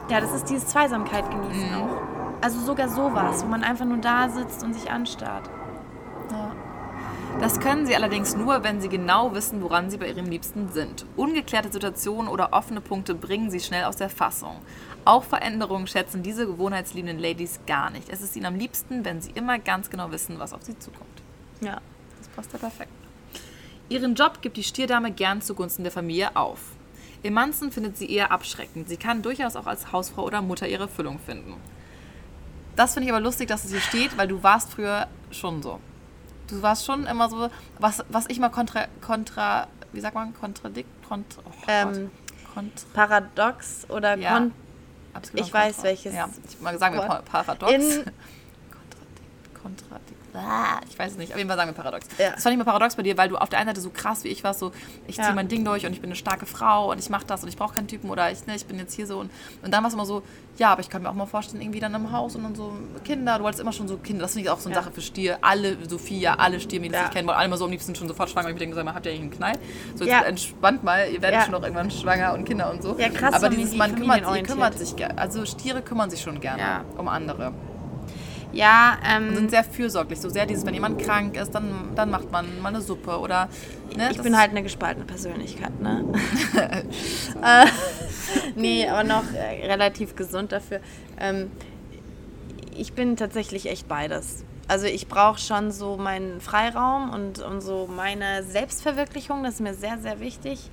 Ja, 0.09 0.21
das 0.21 0.33
ist 0.33 0.49
diese 0.49 0.67
Zweisamkeit 0.67 1.29
genießen 1.31 1.71
mhm. 1.71 1.83
auch. 1.83 2.03
Also 2.41 2.61
sogar 2.61 2.89
sowas, 2.89 3.43
wo 3.45 3.49
man 3.49 3.65
einfach 3.65 3.85
nur 3.85 3.99
da 3.99 4.29
sitzt 4.29 4.63
und 4.63 4.75
sich 4.75 4.91
anstarrt. 4.91 5.51
Ja. 6.31 6.53
Das 7.41 7.61
können 7.61 7.87
sie 7.87 7.95
allerdings 7.95 8.35
nur, 8.37 8.65
wenn 8.65 8.81
sie 8.81 8.89
genau 8.89 9.35
wissen, 9.35 9.63
woran 9.63 9.91
sie 9.91 9.99
bei 9.99 10.09
ihrem 10.09 10.27
Liebsten 10.27 10.69
sind. 10.71 11.05
Ungeklärte 11.17 11.71
Situationen 11.71 12.29
oder 12.31 12.53
offene 12.53 12.81
Punkte 12.81 13.15
bringen 13.15 13.51
sie 13.51 13.61
schnell 13.61 13.85
aus 13.85 13.97
der 13.97 14.09
Fassung. 14.09 14.57
Auch 15.05 15.25
Veränderungen 15.25 15.87
schätzen 15.87 16.23
diese 16.23 16.47
gewohnheitsliebenden 16.47 17.19
Ladies 17.19 17.61
gar 17.67 17.91
nicht. 17.91 18.09
Es 18.09 18.23
ist 18.23 18.37
ihnen 18.37 18.47
am 18.47 18.57
liebsten, 18.57 19.05
wenn 19.05 19.21
sie 19.21 19.33
immer 19.33 19.59
ganz 19.59 19.91
genau 19.91 20.11
wissen, 20.13 20.39
was 20.39 20.53
auf 20.53 20.63
sie 20.63 20.79
zukommt. 20.79 21.23
Ja. 21.61 21.81
Das 22.19 22.29
passt 22.29 22.53
ja 22.53 22.59
perfekt. 22.59 22.91
Ihren 23.89 24.15
Job 24.15 24.41
gibt 24.41 24.57
die 24.57 24.65
Stierdame 24.65 25.13
gern 25.13 25.43
zugunsten 25.43 25.83
der 25.83 25.93
Familie 25.93 26.35
auf. 26.35 26.76
Emanzen 27.23 27.73
findet 27.73 27.97
sie 27.97 28.11
eher 28.11 28.31
abschreckend. 28.31 28.89
Sie 28.89 28.97
kann 28.97 29.23
durchaus 29.23 29.57
auch 29.57 29.67
als 29.67 29.93
Hausfrau 29.93 30.25
oder 30.25 30.43
Mutter 30.43 30.69
ihre 30.69 30.89
Füllung 30.89 31.19
finden. 31.19 31.55
Das 32.77 32.95
finde 32.95 33.09
ich 33.09 33.13
aber 33.13 33.23
lustig, 33.23 33.49
dass 33.49 33.65
es 33.65 33.71
hier 33.71 33.81
steht, 33.81 34.19
weil 34.19 34.29
du 34.29 34.43
warst 34.43 34.71
früher 34.71 35.09
schon 35.31 35.63
so. 35.63 35.81
Du 36.49 36.63
warst 36.63 36.85
schon 36.85 37.07
immer 37.07 37.29
so, 37.29 37.49
was, 37.79 38.05
was 38.09 38.27
ich 38.29 38.39
mal 38.39 38.51
kontra, 38.51 38.87
kontra, 39.01 39.67
wie 39.93 40.01
sagt 40.01 40.15
man, 40.15 40.35
kontradikt, 40.35 40.89
kontra, 41.09 41.43
oh 41.45 41.51
ähm, 41.67 42.11
kontra, 42.55 42.87
paradox 42.93 43.87
oder 43.89 44.17
ja, 44.17 44.35
kon 44.35 44.53
ich 45.33 45.53
weiß 45.53 45.83
welches. 45.83 46.15
Ja, 46.15 46.29
ich 46.49 46.61
mal 46.61 46.79
sagen 46.79 46.97
wir 46.97 47.23
paradox. 47.23 47.73
In 47.73 47.81
kontradikt, 47.81 49.63
kontradikt 49.63 50.16
ich 50.89 50.99
weiß 50.99 51.13
es 51.13 51.19
nicht, 51.19 51.33
auf 51.33 51.39
jeden 51.39 51.49
Fall 51.49 51.57
sagen 51.57 51.71
wir 51.71 51.75
paradox. 51.75 52.07
Ja. 52.19 52.31
Das 52.33 52.43
fand 52.43 52.53
ich 52.53 52.59
mal 52.59 52.65
paradox 52.65 52.97
bei 52.97 53.03
dir, 53.03 53.17
weil 53.17 53.29
du 53.29 53.37
auf 53.37 53.49
der 53.49 53.59
einen 53.59 53.69
Seite 53.69 53.81
so 53.81 53.91
krass 53.91 54.25
wie 54.25 54.29
ich 54.29 54.45
warst, 54.45 54.61
so 54.61 54.73
ich 55.07 55.17
ziehe 55.17 55.29
ja. 55.29 55.35
mein 55.35 55.49
Ding 55.49 55.65
durch 55.65 55.87
und 55.87 55.93
ich 55.93 56.01
bin 56.01 56.09
eine 56.09 56.17
starke 56.17 56.47
Frau 56.47 56.91
und 56.91 56.99
ich 56.99 57.09
mache 57.11 57.27
das 57.27 57.43
und 57.43 57.49
ich 57.49 57.57
brauche 57.57 57.75
keinen 57.75 57.89
Typen 57.89 58.11
oder 58.11 58.31
ich, 58.31 58.47
ne, 58.47 58.57
ich 58.57 58.67
bin 58.67 58.79
jetzt 58.79 58.95
hier 58.95 59.07
so 59.07 59.19
und, 59.19 59.31
und 59.63 59.73
dann 59.73 59.83
war 59.83 59.89
es 59.89 59.95
immer 59.95 60.07
so, 60.07 60.23
ja, 60.59 60.73
aber 60.73 60.81
ich 60.81 60.89
kann 60.89 61.03
mir 61.03 61.11
auch 61.11 61.15
mal 61.15 61.27
vorstellen, 61.27 61.61
irgendwie 61.61 61.81
dann 61.81 61.95
im 61.95 62.13
Haus 62.13 62.35
und 62.35 62.43
dann 62.43 62.55
so 62.55 62.73
Kinder, 63.05 63.39
du 63.39 63.45
wolltest 63.45 63.61
immer 63.61 63.73
schon 63.73 63.89
so 63.89 63.97
Kinder, 63.99 64.23
das 64.23 64.33
finde 64.33 64.47
ich 64.47 64.51
auch 64.51 64.59
so 64.59 64.69
eine 64.69 64.77
ja. 64.77 64.83
Sache 64.83 64.93
für 64.93 65.03
Stier, 65.03 65.39
alle, 65.43 65.77
Sophia, 65.89 66.35
alle 66.35 66.61
Stiermädels, 66.61 67.01
die 67.01 67.07
ich 67.07 67.15
kenne, 67.15 67.29
wollen 67.29 67.37
alle 67.37 67.47
immer 67.47 67.57
so 67.57 67.65
am 67.65 67.71
liebsten 67.71 67.95
schon 67.95 68.09
sofort 68.09 68.31
schwanger 68.31 68.49
und 68.49 68.55
ich 68.55 68.59
denke, 68.59 68.75
sag 68.75 68.85
mal, 68.85 68.95
habt 68.95 69.07
ihr 69.07 69.13
eigentlich 69.13 69.23
einen 69.23 69.31
Knall? 69.31 69.59
So 69.95 70.05
jetzt 70.05 70.25
entspannt 70.25 70.85
mal, 70.85 71.11
ihr 71.11 71.21
werdet 71.23 71.43
schon 71.43 71.53
noch 71.53 71.63
irgendwann 71.63 71.91
schwanger 71.91 72.35
und 72.35 72.45
Kinder 72.45 72.71
und 72.71 72.83
so. 72.83 72.97
Ja, 72.99 73.09
krass, 73.09 73.35
aber 73.35 73.51
dieses, 73.51 73.77
man 73.77 73.95
kümmert, 73.95 74.25
kümmert 74.45 74.79
sich, 74.79 74.95
also 75.17 75.45
Stiere 75.45 75.83
kümmern 75.83 76.11
sich 76.11 76.21
schon 76.21 76.41
gerne 76.41 76.85
um 76.97 77.09
andere. 77.09 77.53
Ja, 78.53 78.99
ähm, 79.05 79.35
sind 79.35 79.51
sehr 79.51 79.65
fürsorglich. 79.65 80.21
So 80.21 80.29
sehr 80.29 80.47
dieses, 80.47 80.65
wenn 80.65 80.75
jemand 80.75 80.99
krank 80.99 81.37
ist, 81.37 81.55
dann, 81.55 81.93
dann 81.95 82.11
macht 82.11 82.31
man 82.31 82.61
mal 82.61 82.71
eine 82.71 82.81
Suppe 82.81 83.19
oder. 83.19 83.49
Ne, 83.97 84.11
ich 84.11 84.21
bin 84.21 84.39
halt 84.39 84.51
eine 84.51 84.63
gespaltene 84.63 85.05
Persönlichkeit, 85.05 85.81
ne? 85.81 86.05
äh, 87.43 87.67
nee, 88.55 88.89
aber 88.89 89.05
noch 89.05 89.25
äh, 89.33 89.67
relativ 89.67 90.17
gesund 90.17 90.53
dafür. 90.53 90.81
Ähm, 91.19 91.51
ich 92.77 92.93
bin 92.93 93.17
tatsächlich 93.17 93.67
echt 93.67 93.89
beides. 93.89 94.45
Also 94.69 94.87
ich 94.87 95.07
brauche 95.07 95.39
schon 95.39 95.71
so 95.71 95.97
meinen 95.97 96.41
Freiraum 96.41 97.11
und, 97.11 97.39
und 97.39 97.61
so 97.61 97.89
meine 97.95 98.43
Selbstverwirklichung, 98.43 99.45
das 99.45 99.55
ist 99.55 99.61
mir 99.61 99.75
sehr, 99.75 99.99
sehr 99.99 100.21
wichtig. 100.21 100.71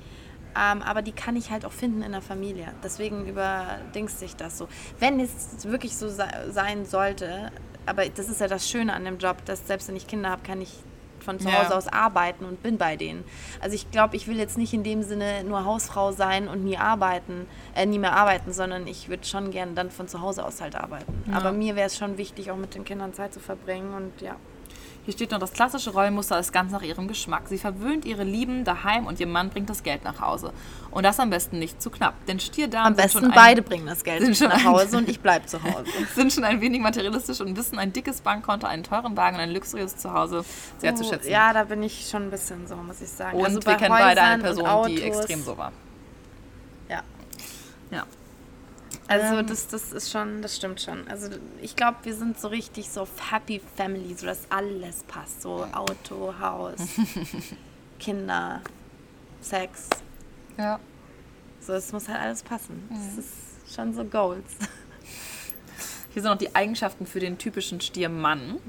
Ähm, 0.56 0.82
aber 0.82 1.02
die 1.02 1.12
kann 1.12 1.36
ich 1.36 1.52
halt 1.52 1.66
auch 1.66 1.72
finden 1.72 2.02
in 2.02 2.12
der 2.12 2.22
Familie. 2.22 2.74
Deswegen 2.84 3.26
überdingst 3.26 4.20
sich 4.20 4.36
das 4.36 4.58
so. 4.58 4.68
Wenn 5.00 5.20
es 5.20 5.66
wirklich 5.66 5.96
so 5.96 6.08
sein 6.10 6.86
sollte, 6.86 7.52
aber 7.86 8.08
das 8.08 8.30
ist 8.30 8.40
ja 8.40 8.48
das 8.48 8.70
Schöne 8.70 8.94
an 8.94 9.06
dem 9.06 9.18
Job, 9.18 9.44
dass 9.46 9.68
selbst 9.68 9.88
wenn 9.88 9.96
ich 9.96 10.08
Kinder 10.08 10.30
habe, 10.30 10.44
kann 10.44 10.62
ich 10.62 10.72
von 11.24 11.40
zu 11.40 11.48
Hause 11.48 11.72
ja. 11.72 11.78
aus 11.78 11.88
arbeiten 11.88 12.46
und 12.46 12.62
bin 12.62 12.78
bei 12.78 12.98
denen. 12.98 13.24
Also 13.62 13.76
ich 13.76 13.90
glaube, 13.92 14.16
ich 14.16 14.28
will 14.28 14.38
jetzt 14.38 14.58
nicht 14.58 14.74
in 14.74 14.84
dem 14.84 15.04
Sinne 15.04 15.44
nur 15.44 15.66
Hausfrau 15.66 16.12
sein 16.12 16.48
und 16.48 16.64
nie 16.64 16.78
arbeiten, 16.78 17.48
äh, 17.76 17.86
nie 17.86 17.98
mehr 17.98 18.14
arbeiten, 18.14 18.52
sondern 18.52 18.86
ich 18.88 19.10
würde 19.10 19.26
schon 19.26 19.50
gerne 19.52 19.74
dann 19.74 19.90
von 19.90 20.08
zu 20.08 20.22
Hause 20.22 20.46
aus 20.46 20.62
halt 20.62 20.76
arbeiten. 20.76 21.24
Ja. 21.28 21.38
Aber 21.38 21.52
mir 21.52 21.76
wäre 21.76 21.88
es 21.88 21.98
schon 21.98 22.18
wichtig, 22.18 22.52
auch 22.52 22.58
mit 22.58 22.76
den 22.76 22.84
Kindern 22.84 23.14
Zeit 23.14 23.34
zu 23.34 23.40
verbringen 23.40 23.94
und 23.94 24.22
ja. 24.22 24.36
Hier 25.06 25.14
steht 25.14 25.32
noch, 25.32 25.40
das 25.40 25.52
klassische 25.52 25.90
Rollenmuster 25.92 26.40
ist 26.40 26.54
ganz 26.54 26.72
nach 26.72 26.82
ihrem 26.82 27.10
Geschmack. 27.10 27.44
Sie 27.48 27.58
verwöhnt 27.58 28.06
ihre 28.06 28.24
Lieben 28.24 28.64
daheim 28.64 29.06
und 29.06 29.20
ihr 29.20 29.28
Mann 29.28 29.50
bringt 29.50 29.70
das 29.70 29.84
Geld 29.84 30.06
nach 30.06 30.22
Hause. 30.22 30.54
Und 30.92 31.04
das 31.04 31.20
am 31.20 31.30
besten 31.30 31.60
nicht 31.60 31.82
zu 31.82 31.90
knapp. 31.90 32.14
Denn 32.26 32.40
Stierdamen 32.40 32.88
Am 32.88 32.96
besten 32.96 33.32
beide 33.36 33.62
ein, 33.62 33.66
bringen 33.66 33.86
das 33.86 34.06
Geld 34.06 34.40
nach 34.40 34.64
Hause 34.64 34.98
und 34.98 35.10
ich 35.10 35.20
bleibe 35.20 35.46
zu 35.46 35.62
Hause. 35.62 35.86
sind 36.16 36.32
schon 36.32 36.46
ein 36.46 36.62
wenig 36.62 36.80
materialistisch 36.80 37.42
und 37.42 37.58
wissen 37.58 37.80
ein 37.80 37.92
dickes 37.92 38.22
Bankkonto, 38.22 38.66
einen 38.66 38.84
teuren 38.84 39.18
Wagen 39.18 39.36
und 39.36 39.42
ein 39.42 39.52
luxuriöses 39.52 39.98
Zuhause 39.98 40.46
sehr 40.78 40.94
uh, 40.94 40.96
zu 40.96 41.04
schätzen. 41.04 41.30
Ja, 41.30 41.52
da 41.52 41.66
bin 41.66 41.84
ich 41.84 42.08
schon 42.10 42.24
ein 42.24 42.32
bisschen 42.32 42.66
so, 42.68 42.78
muss 42.78 43.02
ich 43.02 43.10
sagen. 43.10 43.38
Und 43.38 43.46
also 43.46 43.66
wir 43.66 43.76
kennen 43.76 43.94
Häusern 43.94 44.08
beide 44.08 44.22
eine 44.22 44.44
Person, 44.44 44.88
die 44.88 45.02
extrem 45.04 45.44
so 45.44 45.58
war. 45.58 45.74
Ja. 46.88 47.02
Ja. 47.92 48.06
Also 49.08 49.38
ähm, 49.38 49.48
das, 49.48 49.68
das 49.68 49.92
ist 49.92 50.12
schon, 50.12 50.42
das 50.42 50.56
stimmt 50.56 50.82
schon. 50.82 51.08
Also 51.08 51.30
ich 51.62 51.76
glaube, 51.76 51.98
wir 52.04 52.16
sind 52.16 52.40
so 52.40 52.48
richtig 52.48 52.90
so 52.90 53.08
Happy 53.30 53.62
Family, 53.76 54.14
so 54.16 54.26
dass 54.26 54.50
alles 54.50 55.04
passt. 55.04 55.42
So 55.42 55.68
Auto, 55.72 56.34
Haus, 56.40 56.76
Kinder, 58.00 58.62
Sex. 59.42 59.90
Ja. 60.58 60.80
So, 61.60 61.74
es 61.74 61.92
muss 61.92 62.08
halt 62.08 62.20
alles 62.20 62.44
passen. 62.44 62.88
Mhm. 62.90 62.96
Das 62.96 63.26
ist 63.26 63.76
schon 63.76 63.94
so 63.94 64.04
Goals. 64.04 64.52
Hier 66.14 66.22
sind 66.22 66.32
noch 66.32 66.38
die 66.38 66.54
Eigenschaften 66.56 67.06
für 67.06 67.20
den 67.20 67.38
typischen 67.38 67.82
Stiermann. 67.82 68.60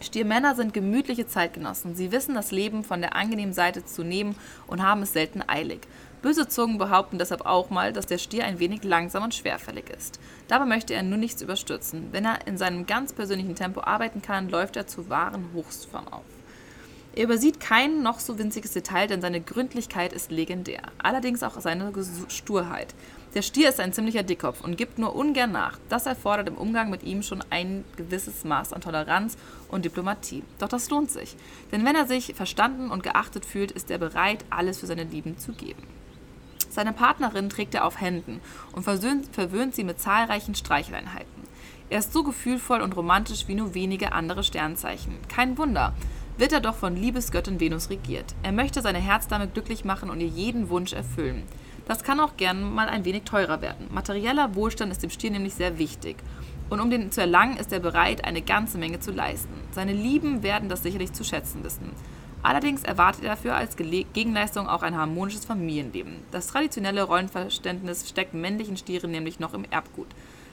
Stiermänner 0.00 0.54
sind 0.54 0.72
gemütliche 0.72 1.26
Zeitgenossen. 1.26 1.96
Sie 1.96 2.12
wissen 2.12 2.34
das 2.34 2.52
Leben 2.52 2.84
von 2.84 3.00
der 3.00 3.16
angenehmen 3.16 3.52
Seite 3.52 3.84
zu 3.84 4.04
nehmen 4.04 4.36
und 4.68 4.82
haben 4.82 5.02
es 5.02 5.12
selten 5.12 5.42
eilig. 5.46 5.80
Böse 6.20 6.48
Zungen 6.48 6.78
behaupten 6.78 7.18
deshalb 7.18 7.46
auch 7.46 7.70
mal, 7.70 7.92
dass 7.92 8.06
der 8.06 8.18
Stier 8.18 8.44
ein 8.44 8.58
wenig 8.58 8.82
langsam 8.82 9.22
und 9.22 9.34
schwerfällig 9.34 9.88
ist. 9.90 10.18
Dabei 10.48 10.64
möchte 10.64 10.94
er 10.94 11.04
nur 11.04 11.18
nichts 11.18 11.42
überstürzen. 11.42 12.08
Wenn 12.10 12.24
er 12.24 12.46
in 12.46 12.58
seinem 12.58 12.86
ganz 12.86 13.12
persönlichen 13.12 13.54
Tempo 13.54 13.82
arbeiten 13.82 14.20
kann, 14.20 14.48
läuft 14.48 14.76
er 14.76 14.86
zu 14.86 15.08
wahren 15.08 15.50
Hochstform 15.54 16.08
auf. 16.08 16.24
Er 17.14 17.24
übersieht 17.24 17.58
kein 17.58 18.02
noch 18.02 18.20
so 18.20 18.38
winziges 18.38 18.72
Detail, 18.72 19.08
denn 19.08 19.20
seine 19.20 19.40
Gründlichkeit 19.40 20.12
ist 20.12 20.30
legendär. 20.30 20.82
Allerdings 20.98 21.42
auch 21.42 21.60
seine 21.60 21.92
Sturheit. 22.28 22.94
Der 23.34 23.42
Stier 23.42 23.68
ist 23.68 23.80
ein 23.80 23.92
ziemlicher 23.92 24.22
Dickkopf 24.22 24.60
und 24.60 24.76
gibt 24.76 24.98
nur 24.98 25.14
ungern 25.14 25.52
nach. 25.52 25.78
Das 25.88 26.06
erfordert 26.06 26.48
im 26.48 26.56
Umgang 26.56 26.90
mit 26.90 27.02
ihm 27.02 27.22
schon 27.22 27.44
ein 27.50 27.84
gewisses 27.96 28.44
Maß 28.44 28.72
an 28.72 28.80
Toleranz 28.80 29.36
und 29.68 29.84
Diplomatie. 29.84 30.44
Doch 30.58 30.68
das 30.68 30.90
lohnt 30.90 31.10
sich. 31.10 31.36
Denn 31.72 31.84
wenn 31.84 31.96
er 31.96 32.06
sich 32.06 32.34
verstanden 32.34 32.90
und 32.90 33.02
geachtet 33.02 33.44
fühlt, 33.44 33.72
ist 33.72 33.90
er 33.90 33.98
bereit, 33.98 34.44
alles 34.50 34.78
für 34.78 34.86
seine 34.86 35.04
Lieben 35.04 35.38
zu 35.38 35.52
geben. 35.52 35.97
Seine 36.70 36.92
Partnerin 36.92 37.48
trägt 37.48 37.74
er 37.74 37.84
auf 37.84 38.00
Händen 38.00 38.40
und 38.72 38.82
verwöhnt 38.84 39.74
sie 39.74 39.84
mit 39.84 40.00
zahlreichen 40.00 40.54
Streicheleinheiten. 40.54 41.42
Er 41.90 42.00
ist 42.00 42.12
so 42.12 42.22
gefühlvoll 42.22 42.82
und 42.82 42.96
romantisch 42.96 43.48
wie 43.48 43.54
nur 43.54 43.74
wenige 43.74 44.12
andere 44.12 44.44
Sternzeichen. 44.44 45.14
Kein 45.28 45.56
Wunder, 45.56 45.94
wird 46.38 46.52
er 46.52 46.60
doch 46.60 46.76
von 46.76 46.94
Liebesgöttin 46.94 47.60
Venus 47.60 47.90
regiert. 47.90 48.34
Er 48.42 48.52
möchte 48.52 48.80
seine 48.80 49.00
Herzdame 49.00 49.48
glücklich 49.48 49.84
machen 49.84 50.08
und 50.08 50.20
ihr 50.20 50.28
jeden 50.28 50.70
Wunsch 50.70 50.92
erfüllen. 50.92 51.42
Das 51.86 52.04
kann 52.04 52.20
auch 52.20 52.36
gern 52.36 52.74
mal 52.74 52.88
ein 52.88 53.04
wenig 53.04 53.24
teurer 53.24 53.60
werden. 53.60 53.88
Materieller 53.90 54.54
Wohlstand 54.54 54.92
ist 54.92 55.02
dem 55.02 55.10
Stier 55.10 55.30
nämlich 55.30 55.54
sehr 55.54 55.78
wichtig. 55.78 56.16
Und 56.70 56.80
um 56.80 56.90
den 56.90 57.10
zu 57.10 57.22
erlangen, 57.22 57.56
ist 57.56 57.72
er 57.72 57.80
bereit, 57.80 58.24
eine 58.24 58.42
ganze 58.42 58.78
Menge 58.78 59.00
zu 59.00 59.10
leisten. 59.10 59.54
Seine 59.72 59.94
Lieben 59.94 60.42
werden 60.42 60.68
das 60.68 60.82
sicherlich 60.82 61.12
zu 61.12 61.24
schätzen 61.24 61.64
wissen. 61.64 61.92
Allerdings 62.42 62.84
erwartet 62.84 63.24
er 63.24 63.30
dafür 63.30 63.56
als 63.56 63.76
Gegenleistung 63.76 64.68
auch 64.68 64.82
ein 64.82 64.96
harmonisches 64.96 65.44
Familienleben. 65.44 66.22
Das 66.30 66.46
traditionelle 66.48 67.02
Rollenverständnis 67.02 68.08
steckt 68.08 68.34
männlichen 68.34 68.76
Stieren 68.76 69.10
nämlich 69.10 69.40
noch 69.40 69.54
im 69.54 69.64
Erbgut. 69.70 70.08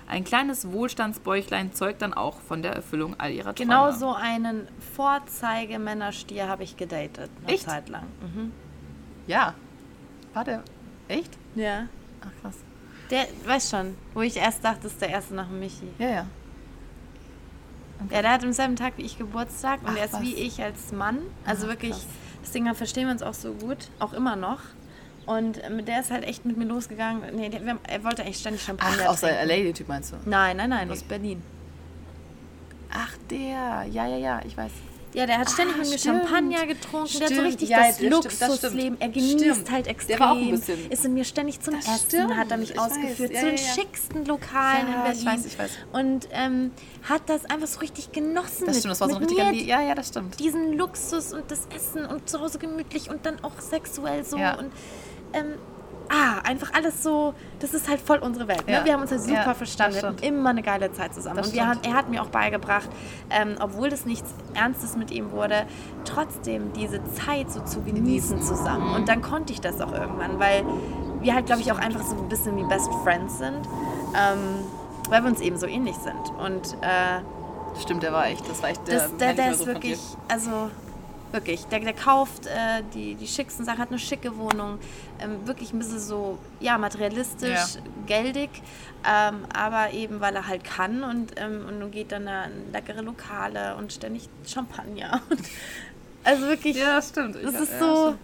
Ein 0.08 0.24
kleines 0.24 0.72
Wohlstandsbäuchlein 0.72 1.74
zeugt 1.74 2.02
dann 2.02 2.14
auch 2.14 2.40
von 2.40 2.62
der 2.62 2.74
Erfüllung 2.74 3.16
all 3.18 3.32
ihrer 3.32 3.56
Träume. 3.56 3.70
Genau 3.70 3.92
so 3.92 4.14
einen 4.14 4.68
Vorzeigemännerstier 4.96 6.48
habe 6.48 6.64
ich 6.64 6.78
gedatet, 6.78 7.32
eine 7.44 7.54
echt? 7.54 7.64
Zeit 7.64 7.90
lang. 7.90 8.04
Mhm. 8.22 8.52
Ja. 9.26 9.56
War 10.34 10.44
der 10.44 10.64
echt? 11.08 11.32
Ja. 11.56 11.88
Ach 12.22 12.42
krass. 12.42 12.56
Der, 13.10 13.26
weißt 13.46 13.72
schon, 13.72 13.96
wo 14.14 14.22
ich 14.22 14.38
erst 14.38 14.64
dachte, 14.64 14.84
das 14.84 14.94
ist 14.94 15.02
der 15.02 15.10
erste 15.10 15.34
nach 15.36 15.50
Michi. 15.50 15.88
Ja, 15.98 16.10
ja. 16.10 16.26
Okay. 18.04 18.16
Ja, 18.16 18.22
der 18.22 18.32
hat 18.32 18.44
am 18.44 18.54
selben 18.54 18.76
Tag 18.76 18.94
wie 18.98 19.04
ich 19.04 19.18
Geburtstag 19.18 19.82
und 19.82 19.92
Ach, 19.92 19.98
er 19.98 20.06
ist 20.06 20.14
was? 20.14 20.22
wie 20.22 20.34
ich 20.36 20.62
als 20.62 20.92
Mann. 20.92 21.20
Also 21.46 21.66
Ach, 21.66 21.70
wirklich, 21.72 21.92
krass. 21.92 22.06
deswegen 22.44 22.76
verstehen 22.76 23.06
wir 23.06 23.12
uns 23.12 23.24
auch 23.24 23.34
so 23.34 23.54
gut, 23.54 23.90
auch 24.00 24.14
immer 24.14 24.36
noch. 24.36 24.60
Und 25.26 25.62
mit 25.72 25.88
der 25.88 26.02
ist 26.02 26.12
halt 26.12 26.24
echt 26.24 26.46
mit 26.46 26.56
mir 26.58 26.66
losgegangen. 26.66 27.24
Nee, 27.36 27.50
der, 27.50 27.62
er 27.84 28.04
wollte 28.04 28.24
echt 28.24 28.40
ständig 28.40 28.62
Champagner. 28.62 29.04
Ach, 29.06 29.10
aus 29.10 29.22
der 29.22 29.44
LA-Typ 29.46 29.88
meinst 29.88 30.12
du? 30.12 30.18
Nein, 30.26 30.58
nein, 30.58 30.70
nein, 30.70 30.88
nee. 30.88 30.94
aus 30.94 31.04
Berlin. 31.04 31.42
Ach, 32.92 33.18
der. 33.30 33.86
Ja, 33.90 34.06
ja, 34.06 34.18
ja, 34.18 34.42
ich 34.46 34.56
weiß. 34.56 34.72
Ja, 35.16 35.26
der 35.26 35.38
hat 35.38 35.50
ständig 35.50 35.76
ah, 35.76 35.80
mit 35.80 35.90
mir 35.90 35.98
Champagner 35.98 36.66
getrunken. 36.68 37.08
Stimmt. 37.08 37.22
Der 37.22 37.30
hat 37.30 37.36
so 37.36 37.42
richtig 37.42 37.70
ja, 37.70 37.88
das 37.88 38.02
Luxusleben. 38.02 39.00
Er 39.00 39.10
genießt 39.10 39.40
stimmt. 39.40 39.72
halt 39.72 39.88
extrem. 39.88 40.18
Der 40.18 40.20
war 40.20 40.32
auch 40.34 40.38
ein 40.38 40.52
bisschen. 40.52 40.92
Ist 40.92 41.06
in 41.06 41.14
mir 41.14 41.24
ständig 41.24 41.62
zum 41.62 41.76
das 41.76 41.86
Essen, 41.86 42.06
stimmt. 42.08 42.36
hat 42.36 42.52
er 42.52 42.58
mich 42.58 42.72
ich 42.72 42.80
ausgeführt. 42.80 43.34
Weiß. 43.34 43.40
zu 43.40 43.46
den 43.46 43.56
ja. 43.56 43.74
schicksten 43.74 44.26
Lokalen 44.26 44.88
ja, 44.88 44.96
in 44.96 45.04
Berlin. 45.04 45.20
Ich 45.20 45.26
weiß, 45.26 45.46
ich 45.46 45.60
weiß. 45.60 45.72
Und 45.94 46.28
ähm, 46.32 46.72
hat 47.04 47.22
das 47.28 47.46
einfach 47.46 47.68
so 47.68 47.80
richtig 47.80 48.12
genossen. 48.12 48.66
Das 48.66 48.80
stimmt, 48.80 48.92
das 48.92 49.02
war 49.02 49.10
so 49.10 49.16
ein 49.16 49.24
richtiger 49.24 49.52
Ja, 49.52 49.82
ja, 49.82 49.96
das 49.96 50.10
stimmt. 50.10 50.40
Diesen 50.40 50.74
Luxus 50.74 51.32
und 51.32 51.50
das 51.50 51.68
Essen 51.74 52.06
und 52.06 52.30
zu 52.30 52.42
Hause 52.42 52.60
gemütlich 52.60 53.10
und 53.10 53.26
dann 53.26 53.42
auch 53.42 53.60
sexuell 53.62 54.26
so. 54.26 54.38
Ja. 54.38 54.60
Und 54.60 54.72
ähm, 55.34 55.54
ah, 56.10 56.40
einfach 56.44 56.74
alles 56.74 57.04
so, 57.04 57.34
das 57.60 57.74
ist 57.74 57.90
halt 57.90 58.00
voll 58.00 58.20
unsere 58.20 58.48
Welt. 58.48 58.66
Ne? 58.68 58.74
Ja. 58.74 58.86
Wir 58.86 58.94
haben 58.94 59.02
uns 59.02 59.12
halt 59.12 59.22
super 59.22 59.34
Ja, 59.46 59.54
verstanden. 59.54 59.96
Wir 59.96 60.08
hatten 60.08 60.24
immer 60.24 60.50
eine 60.50 60.62
geile 60.62 60.92
Zeit 60.92 61.14
zusammen. 61.14 61.38
Das 61.38 61.48
und 61.48 61.54
wir 61.54 61.68
haben, 61.68 61.80
er 61.84 61.94
hat 61.94 62.10
mir 62.10 62.22
auch 62.22 62.30
beigebracht, 62.30 62.90
ähm, 63.30 63.56
obwohl 63.60 63.90
das 63.90 64.06
nichts 64.06 64.34
Ernstes 64.54 64.96
mit 64.96 65.12
ihm 65.12 65.32
wurde, 65.32 65.66
trotzdem 66.06 66.74
diese 66.74 67.02
Zeit 67.14 67.52
so 67.52 67.62
zu 67.62 67.82
genießen 67.82 68.42
zusammen. 68.42 68.94
Und 68.96 69.10
dann 69.10 69.22
konnte 69.22 69.54
ich 69.54 69.62
das 69.62 69.82
auch 69.82 69.94
irgendwann, 69.94 70.40
weil 70.40 70.66
wir 71.22 71.34
halt, 71.34 71.46
glaube 71.48 71.62
ich, 71.62 71.72
auch 71.72 71.80
einfach 71.80 72.04
so 72.04 72.16
ein 72.16 72.30
bisschen 72.30 72.56
wie 72.58 72.64
Best 72.64 72.90
Friends 73.04 73.38
sind, 73.40 73.68
ähm, 74.16 74.66
weil 75.10 75.24
wir 75.24 75.30
uns 75.30 75.42
eben 75.42 75.58
so 75.58 75.66
ähnlich 75.66 75.96
sind. 75.96 76.32
Und 76.40 76.74
äh, 76.82 77.22
Stimmt, 77.82 78.04
der 78.04 78.14
war 78.14 78.28
echt, 78.28 78.50
das 78.50 78.62
war 78.62 78.70
echt 78.70 78.88
der, 78.88 79.00
das, 79.00 79.18
der, 79.18 79.34
der 79.34 79.52
ist 79.52 79.60
so 79.60 79.66
wirklich, 79.66 80.00
also 80.30 80.70
wirklich, 81.36 81.66
der, 81.66 81.82
der 81.82 81.94
kauft 81.94 82.48
äh, 82.48 82.82
die, 82.96 83.14
die 83.16 83.28
schicksten 83.28 83.66
Sachen, 83.66 83.78
hat 83.80 83.90
eine 83.90 84.00
schicke 84.00 84.36
Wohnung, 84.38 84.80
ähm, 85.20 85.46
wirklich 85.46 85.74
ein 85.74 85.80
bisschen 85.80 86.00
so, 86.00 86.40
ja, 86.62 86.78
materialistisch, 86.78 87.76
Ja. 87.76 87.82
geldig, 88.08 88.50
ähm, 89.08 89.46
aber 89.54 89.92
eben, 89.92 90.22
weil 90.22 90.36
er 90.36 90.48
halt 90.48 90.64
kann 90.64 91.04
und, 91.04 91.34
ähm, 91.40 91.66
und 91.68 91.92
geht 91.92 92.12
dann 92.12 92.24
in 92.28 92.72
leckere 92.72 93.02
Lokale 93.04 93.76
und 93.76 93.94
ständig 93.94 94.28
Champagner. 94.48 95.22
Also 96.28 96.48
wirklich, 96.48 96.76
Ja, 96.76 96.96
das 96.96 97.10
stimmt. 97.10 97.36
das 97.36 97.54
ist 97.54 97.72
ja, 97.74 97.78
so, 97.80 98.02
stimmt. 98.08 98.20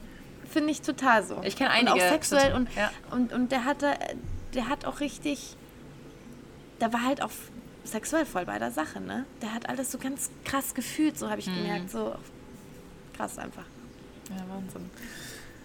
finde 0.52 0.72
ich 0.72 0.82
total 0.82 1.24
so. 1.24 1.40
Ich 1.44 1.56
kenn 1.56 1.68
Und 1.68 1.88
auch 1.88 1.92
einige, 1.94 2.10
sexuell 2.10 2.54
und, 2.54 2.68
Ja. 2.76 2.90
und, 3.12 3.32
und 3.32 3.52
der 3.52 3.64
hatte, 3.64 3.94
der 4.56 4.70
hat 4.70 4.86
auch 4.86 5.02
richtig, 5.02 5.56
der 6.80 6.92
war 6.94 7.04
halt 7.06 7.22
auch 7.22 7.30
sexuell 7.84 8.26
voll 8.26 8.46
bei 8.46 8.58
der 8.58 8.72
Sache, 8.72 9.00
ne? 9.02 9.26
Der 9.44 9.54
hat 9.54 9.70
alles 9.70 9.92
so 9.92 10.00
ganz 10.00 10.32
krass 10.46 10.74
gefühlt, 10.74 11.20
so 11.20 11.30
habe 11.30 11.40
ich 11.42 11.48
Mhm. 11.50 11.54
gemerkt, 11.54 11.92
so 11.92 12.16
krass 13.14 13.38
einfach. 13.38 13.66
Ja, 14.30 14.44
Wahnsinn. 14.50 14.90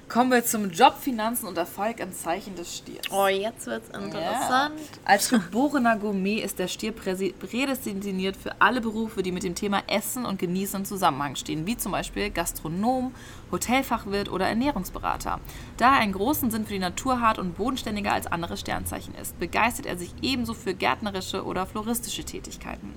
Kommen 0.08 0.30
wir 0.30 0.44
zum 0.44 0.70
Job, 0.70 0.98
Finanzen 1.00 1.48
und 1.48 1.58
Erfolg 1.58 1.98
im 1.98 2.12
Zeichen 2.12 2.54
des 2.54 2.76
Stiers. 2.76 3.06
Oh, 3.10 3.26
jetzt 3.26 3.66
wird's 3.66 3.88
interessant. 3.88 4.78
Als 5.04 5.30
geborener 5.30 5.96
Gourmet 5.96 6.38
ist 6.38 6.60
der 6.60 6.68
Stier 6.68 6.92
prädestiniert 6.92 8.36
für 8.36 8.60
alle 8.60 8.80
Berufe, 8.80 9.24
die 9.24 9.32
mit 9.32 9.42
dem 9.42 9.56
Thema 9.56 9.82
Essen 9.88 10.24
und 10.24 10.38
Genießen 10.38 10.80
im 10.80 10.84
Zusammenhang 10.84 11.34
stehen, 11.34 11.66
wie 11.66 11.76
zum 11.76 11.90
Beispiel 11.90 12.30
Gastronom, 12.30 13.12
Hotelfachwirt 13.50 14.30
oder 14.30 14.46
Ernährungsberater. 14.46 15.40
Da 15.76 15.94
er 15.94 16.00
einen 16.00 16.12
großen 16.12 16.52
Sinn 16.52 16.66
für 16.66 16.74
die 16.74 16.78
Natur 16.78 17.20
hat 17.20 17.40
und 17.40 17.56
bodenständiger 17.56 18.12
als 18.12 18.28
andere 18.28 18.56
Sternzeichen 18.56 19.16
ist, 19.16 19.36
begeistert 19.40 19.86
er 19.86 19.98
sich 19.98 20.14
ebenso 20.22 20.54
für 20.54 20.72
gärtnerische 20.72 21.44
oder 21.44 21.66
floristische 21.66 22.22
Tätigkeiten. 22.22 22.94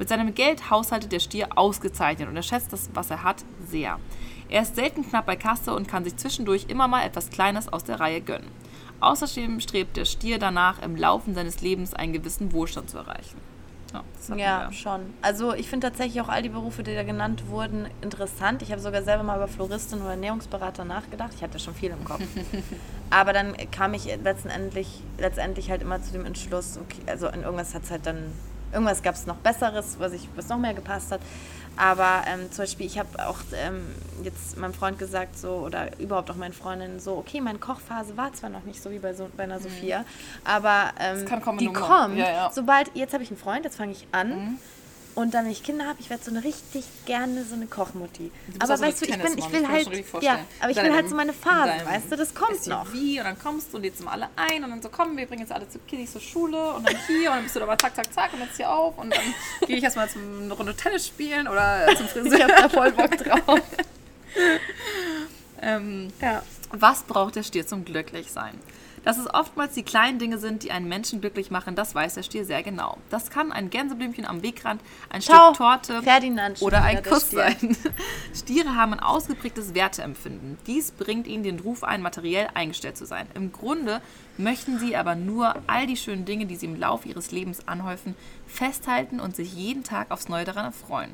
Mit 0.00 0.08
seinem 0.08 0.34
Geld 0.34 0.70
haushaltet 0.70 1.12
der 1.12 1.20
Stier 1.20 1.58
ausgezeichnet 1.58 2.26
und 2.26 2.34
er 2.34 2.42
schätzt 2.42 2.72
das, 2.72 2.88
was 2.94 3.10
er 3.10 3.22
hat, 3.22 3.44
sehr. 3.68 3.98
Er 4.48 4.62
ist 4.62 4.74
selten 4.74 5.06
knapp 5.06 5.26
bei 5.26 5.36
Kasse 5.36 5.74
und 5.74 5.88
kann 5.88 6.04
sich 6.04 6.16
zwischendurch 6.16 6.64
immer 6.68 6.88
mal 6.88 7.04
etwas 7.04 7.28
Kleines 7.28 7.70
aus 7.70 7.84
der 7.84 8.00
Reihe 8.00 8.22
gönnen. 8.22 8.48
Außerdem 9.00 9.60
strebt 9.60 9.98
der 9.98 10.06
Stier 10.06 10.38
danach, 10.38 10.80
im 10.80 10.96
Laufe 10.96 11.34
seines 11.34 11.60
Lebens 11.60 11.92
einen 11.92 12.14
gewissen 12.14 12.52
Wohlstand 12.54 12.88
zu 12.88 12.96
erreichen. 12.96 13.36
Ja, 13.92 14.02
Ja, 14.38 14.72
schon. 14.72 15.12
Also 15.20 15.52
ich 15.52 15.68
finde 15.68 15.88
tatsächlich 15.88 16.22
auch 16.22 16.30
all 16.30 16.40
die 16.40 16.48
Berufe, 16.48 16.82
die 16.82 16.94
da 16.94 17.02
genannt 17.02 17.48
wurden, 17.48 17.86
interessant. 18.00 18.62
Ich 18.62 18.72
habe 18.72 18.80
sogar 18.80 19.02
selber 19.02 19.22
mal 19.22 19.36
über 19.36 19.48
Floristin 19.48 20.00
oder 20.00 20.12
Ernährungsberater 20.12 20.86
nachgedacht. 20.86 21.32
Ich 21.36 21.42
hatte 21.42 21.58
schon 21.58 21.74
viel 21.74 21.90
im 21.90 22.04
Kopf. 22.04 22.22
Aber 23.10 23.34
dann 23.34 23.54
kam 23.70 23.92
ich 23.92 24.06
letztendlich, 24.22 25.02
letztendlich 25.18 25.70
halt 25.70 25.82
immer 25.82 26.00
zu 26.00 26.12
dem 26.12 26.24
Entschluss, 26.24 26.78
okay, 26.78 27.02
also 27.06 27.28
in 27.28 27.42
irgendwas 27.42 27.74
hat 27.74 27.82
es 27.82 27.90
halt 27.90 28.06
dann, 28.06 28.32
irgendwas 28.72 29.02
gab 29.02 29.14
es 29.14 29.26
noch 29.26 29.36
Besseres, 29.36 29.96
was, 29.98 30.12
ich, 30.12 30.28
was 30.36 30.48
noch 30.48 30.58
mehr 30.58 30.74
gepasst 30.74 31.12
hat. 31.12 31.20
Aber 31.76 32.24
ähm, 32.26 32.50
zum 32.52 32.64
Beispiel, 32.64 32.86
ich 32.86 32.98
habe 32.98 33.26
auch 33.26 33.38
ähm, 33.54 33.86
jetzt 34.22 34.58
meinem 34.58 34.74
Freund 34.74 34.98
gesagt, 34.98 35.38
so, 35.38 35.48
oder 35.64 35.98
überhaupt 35.98 36.30
auch 36.30 36.34
meinen 36.36 36.52
Freundinnen, 36.52 37.00
so, 37.00 37.16
okay, 37.16 37.40
meine 37.40 37.58
Kochphase 37.58 38.16
war 38.16 38.32
zwar 38.34 38.50
noch 38.50 38.64
nicht 38.64 38.82
so 38.82 38.90
wie 38.90 38.98
bei, 38.98 39.14
so, 39.14 39.30
bei 39.36 39.44
einer 39.44 39.60
Sophia, 39.60 40.04
aber 40.44 40.90
ähm, 40.98 41.24
Mhm. 41.24 41.58
die 41.58 41.66
kommt. 41.72 42.18
Ja, 42.18 42.30
ja. 42.30 42.50
Sobald, 42.52 42.90
jetzt 42.94 43.14
habe 43.14 43.22
ich 43.22 43.30
einen 43.30 43.38
Freund, 43.38 43.64
jetzt 43.64 43.76
fange 43.76 43.92
ich 43.92 44.06
an. 44.12 44.28
Mhm. 44.30 44.58
Und 45.14 45.34
dann, 45.34 45.44
wenn 45.44 45.52
ich 45.52 45.62
Kinder 45.62 45.86
habe, 45.86 45.98
ich 46.00 46.08
werde 46.08 46.22
so 46.22 46.30
eine 46.30 46.44
richtig 46.44 46.84
gerne 47.04 47.44
so 47.44 47.54
eine 47.54 47.66
Kochmutti. 47.66 48.30
Aber 48.58 48.76
so 48.76 48.84
weißt 48.84 49.00
du, 49.02 49.06
ich, 49.06 49.10
bin, 49.10 49.20
ich 49.20 49.26
Tennismom, 49.26 49.52
will 49.52 49.62
ich 50.00 50.12
halt, 50.12 50.22
ja, 50.22 50.38
aber 50.60 50.70
ich 50.70 50.76
will 50.76 50.94
halt 50.94 51.08
so 51.08 51.16
meine 51.16 51.32
in 51.32 51.38
Phase, 51.38 51.66
deinem 51.66 51.86
weißt 51.86 52.12
du, 52.12 52.16
das 52.16 52.34
kommt 52.34 52.62
SUV 52.62 52.68
noch. 52.68 52.92
Und 52.92 53.16
dann 53.16 53.38
kommst 53.38 53.72
du 53.72 53.76
und 53.76 53.82
lädst 53.82 54.00
immer 54.00 54.12
alle 54.12 54.28
ein 54.36 54.62
und 54.64 54.70
dann 54.70 54.82
so, 54.82 54.88
komm, 54.88 55.16
wir 55.16 55.26
bringen 55.26 55.42
jetzt 55.42 55.52
alle 55.52 55.68
zu 55.68 55.78
Kiddies 55.80 56.12
zur 56.12 56.20
Schule 56.20 56.74
und 56.74 56.86
dann 56.88 56.96
hier 57.06 57.30
und 57.30 57.36
dann 57.36 57.42
bist 57.42 57.56
du 57.56 57.60
da 57.60 57.66
mal 57.66 57.78
zack, 57.78 57.96
zack, 57.96 58.12
zack 58.12 58.32
und 58.32 58.40
jetzt 58.40 58.56
hier 58.56 58.70
auf 58.70 58.96
und 58.98 59.10
dann 59.12 59.22
gehe 59.66 59.76
ich 59.76 59.84
erstmal 59.84 60.08
zum 60.08 60.42
eine 60.44 60.52
Runde 60.54 60.74
Tennis 60.76 61.06
spielen 61.06 61.48
oder 61.48 61.86
zum 61.96 62.06
Ich 62.06 62.12
Friseur. 62.12 62.42
habe 62.42 62.52
da 62.56 62.68
voll 62.68 62.92
Bock 62.92 63.16
drauf. 63.16 63.60
ähm, 65.62 66.08
Ja. 66.20 66.42
Was 66.72 67.02
braucht 67.02 67.36
der 67.36 67.42
Stier 67.42 67.66
zum 67.66 67.84
Glücklichsein? 67.84 68.54
Dass 69.02 69.16
es 69.16 69.32
oftmals 69.32 69.72
die 69.72 69.82
kleinen 69.82 70.18
Dinge 70.18 70.36
sind, 70.36 70.62
die 70.62 70.72
einen 70.72 70.86
Menschen 70.86 71.22
glücklich 71.22 71.50
machen, 71.50 71.74
das 71.74 71.94
weiß 71.94 72.14
der 72.14 72.22
Stier 72.22 72.44
sehr 72.44 72.62
genau. 72.62 72.98
Das 73.08 73.30
kann 73.30 73.50
ein 73.50 73.70
Gänseblümchen 73.70 74.26
am 74.26 74.42
Wegrand, 74.42 74.82
ein 75.08 75.22
Ciao, 75.22 75.54
Stück 75.54 75.56
Torte 75.56 76.02
Ferdinand 76.02 76.60
oder 76.60 76.82
ein 76.82 77.02
Kuss 77.02 77.28
Stier. 77.28 77.38
sein. 77.58 77.76
Stiere 78.34 78.74
haben 78.76 78.92
ein 78.92 79.00
ausgeprägtes 79.00 79.74
Werteempfinden. 79.74 80.58
Dies 80.66 80.90
bringt 80.90 81.26
ihnen 81.26 81.42
den 81.42 81.60
Ruf 81.60 81.82
ein, 81.82 82.02
materiell 82.02 82.48
eingestellt 82.52 82.98
zu 82.98 83.06
sein. 83.06 83.26
Im 83.34 83.52
Grunde 83.52 84.02
möchten 84.36 84.78
sie 84.78 84.94
aber 84.96 85.14
nur 85.14 85.54
all 85.66 85.86
die 85.86 85.96
schönen 85.96 86.26
Dinge, 86.26 86.44
die 86.44 86.56
sie 86.56 86.66
im 86.66 86.78
Laufe 86.78 87.08
ihres 87.08 87.30
Lebens 87.30 87.66
anhäufen, 87.66 88.14
festhalten 88.46 89.18
und 89.18 89.34
sich 89.34 89.54
jeden 89.54 89.82
Tag 89.82 90.10
aufs 90.10 90.28
Neue 90.28 90.44
daran 90.44 90.66
erfreuen. 90.66 91.10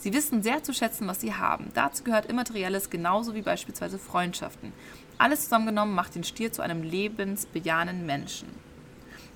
Sie 0.00 0.12
wissen 0.14 0.42
sehr 0.42 0.62
zu 0.62 0.72
schätzen, 0.72 1.06
was 1.06 1.20
sie 1.20 1.34
haben. 1.34 1.70
Dazu 1.74 2.02
gehört 2.04 2.26
Immaterielles 2.26 2.88
genauso 2.90 3.34
wie 3.34 3.42
beispielsweise 3.42 3.98
Freundschaften. 3.98 4.72
Alles 5.18 5.44
zusammengenommen 5.44 5.94
macht 5.94 6.14
den 6.14 6.24
Stier 6.24 6.50
zu 6.52 6.62
einem 6.62 6.82
lebensbejahenden 6.82 8.06
Menschen. 8.06 8.48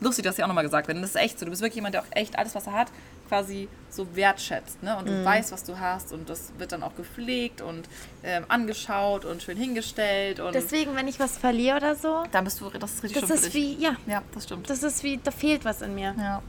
Lustig, 0.00 0.24
dass 0.24 0.36
sie 0.36 0.42
auch 0.42 0.48
nochmal 0.48 0.64
gesagt 0.64 0.88
werden. 0.88 1.02
Das 1.02 1.10
ist 1.10 1.16
echt 1.16 1.38
so. 1.38 1.44
Du 1.44 1.50
bist 1.50 1.60
wirklich 1.62 1.76
jemand, 1.76 1.94
der 1.94 2.02
auch 2.02 2.06
echt 2.12 2.38
alles, 2.38 2.54
was 2.54 2.66
er 2.66 2.72
hat, 2.72 2.88
quasi 3.28 3.68
so 3.90 4.16
wertschätzt. 4.16 4.82
Ne? 4.82 4.96
Und 4.96 5.06
du 5.06 5.24
weißt, 5.24 5.52
was 5.52 5.64
du 5.64 5.78
hast. 5.78 6.12
Und 6.12 6.28
das 6.30 6.52
wird 6.58 6.72
dann 6.72 6.82
auch 6.82 6.96
gepflegt 6.96 7.60
und 7.60 7.88
ähm, 8.22 8.44
angeschaut 8.48 9.24
und 9.24 9.42
schön 9.42 9.56
hingestellt. 9.56 10.40
Und 10.40 10.54
Deswegen, 10.54 10.96
wenn 10.96 11.06
ich 11.08 11.20
was 11.20 11.36
verliere 11.38 11.76
oder 11.76 11.94
so, 11.94 12.24
dann 12.32 12.44
bist 12.44 12.60
du, 12.60 12.70
das 12.70 12.94
ist 12.94 13.02
richtig 13.04 13.20
das 13.20 13.30
ist 13.30 13.54
wie, 13.54 13.74
ja, 13.76 13.96
Ja, 14.06 14.22
das 14.32 14.44
stimmt. 14.44 14.68
das 14.68 14.82
ist 14.82 15.02
wie, 15.04 15.18
da 15.22 15.30
fehlt 15.30 15.64
was 15.64 15.82
in 15.82 15.94
mir. 15.94 16.14
ja. 16.18 16.42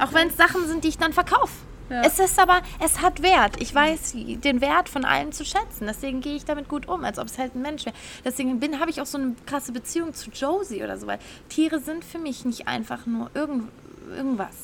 Auch 0.00 0.12
wenn 0.14 0.28
es 0.28 0.36
Sachen 0.36 0.66
sind, 0.66 0.84
die 0.84 0.88
ich 0.88 0.98
dann 0.98 1.12
verkaufe. 1.12 1.52
Ja. 1.88 2.02
Es 2.02 2.18
ist 2.18 2.38
aber, 2.38 2.62
es 2.80 3.00
hat 3.00 3.22
Wert. 3.22 3.60
Ich 3.62 3.74
weiß 3.74 4.12
den 4.14 4.60
Wert 4.60 4.88
von 4.88 5.04
allem 5.04 5.32
zu 5.32 5.44
schätzen. 5.44 5.86
Deswegen 5.86 6.20
gehe 6.20 6.34
ich 6.34 6.44
damit 6.44 6.68
gut 6.68 6.88
um, 6.88 7.04
als 7.04 7.18
ob 7.18 7.26
es 7.28 7.38
halt 7.38 7.54
ein 7.54 7.62
Mensch 7.62 7.84
wäre. 7.86 7.94
Deswegen 8.24 8.58
bin, 8.58 8.80
habe 8.80 8.90
ich 8.90 9.00
auch 9.00 9.06
so 9.06 9.18
eine 9.18 9.34
krasse 9.46 9.72
Beziehung 9.72 10.12
zu 10.14 10.30
Josie 10.30 10.82
oder 10.82 10.98
so, 10.98 11.06
weil 11.06 11.18
Tiere 11.48 11.78
sind 11.80 12.04
für 12.04 12.18
mich 12.18 12.44
nicht 12.44 12.66
einfach 12.66 13.06
nur 13.06 13.30
irgend, 13.34 13.68
irgendwas. 14.10 14.54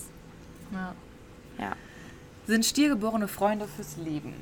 ja. 0.73 0.95
Ja. 1.59 1.73
sind 2.47 2.65
stiergeborene 2.65 3.29
Freunde 3.29 3.69
fürs 3.69 3.97
Leben. 3.99 4.35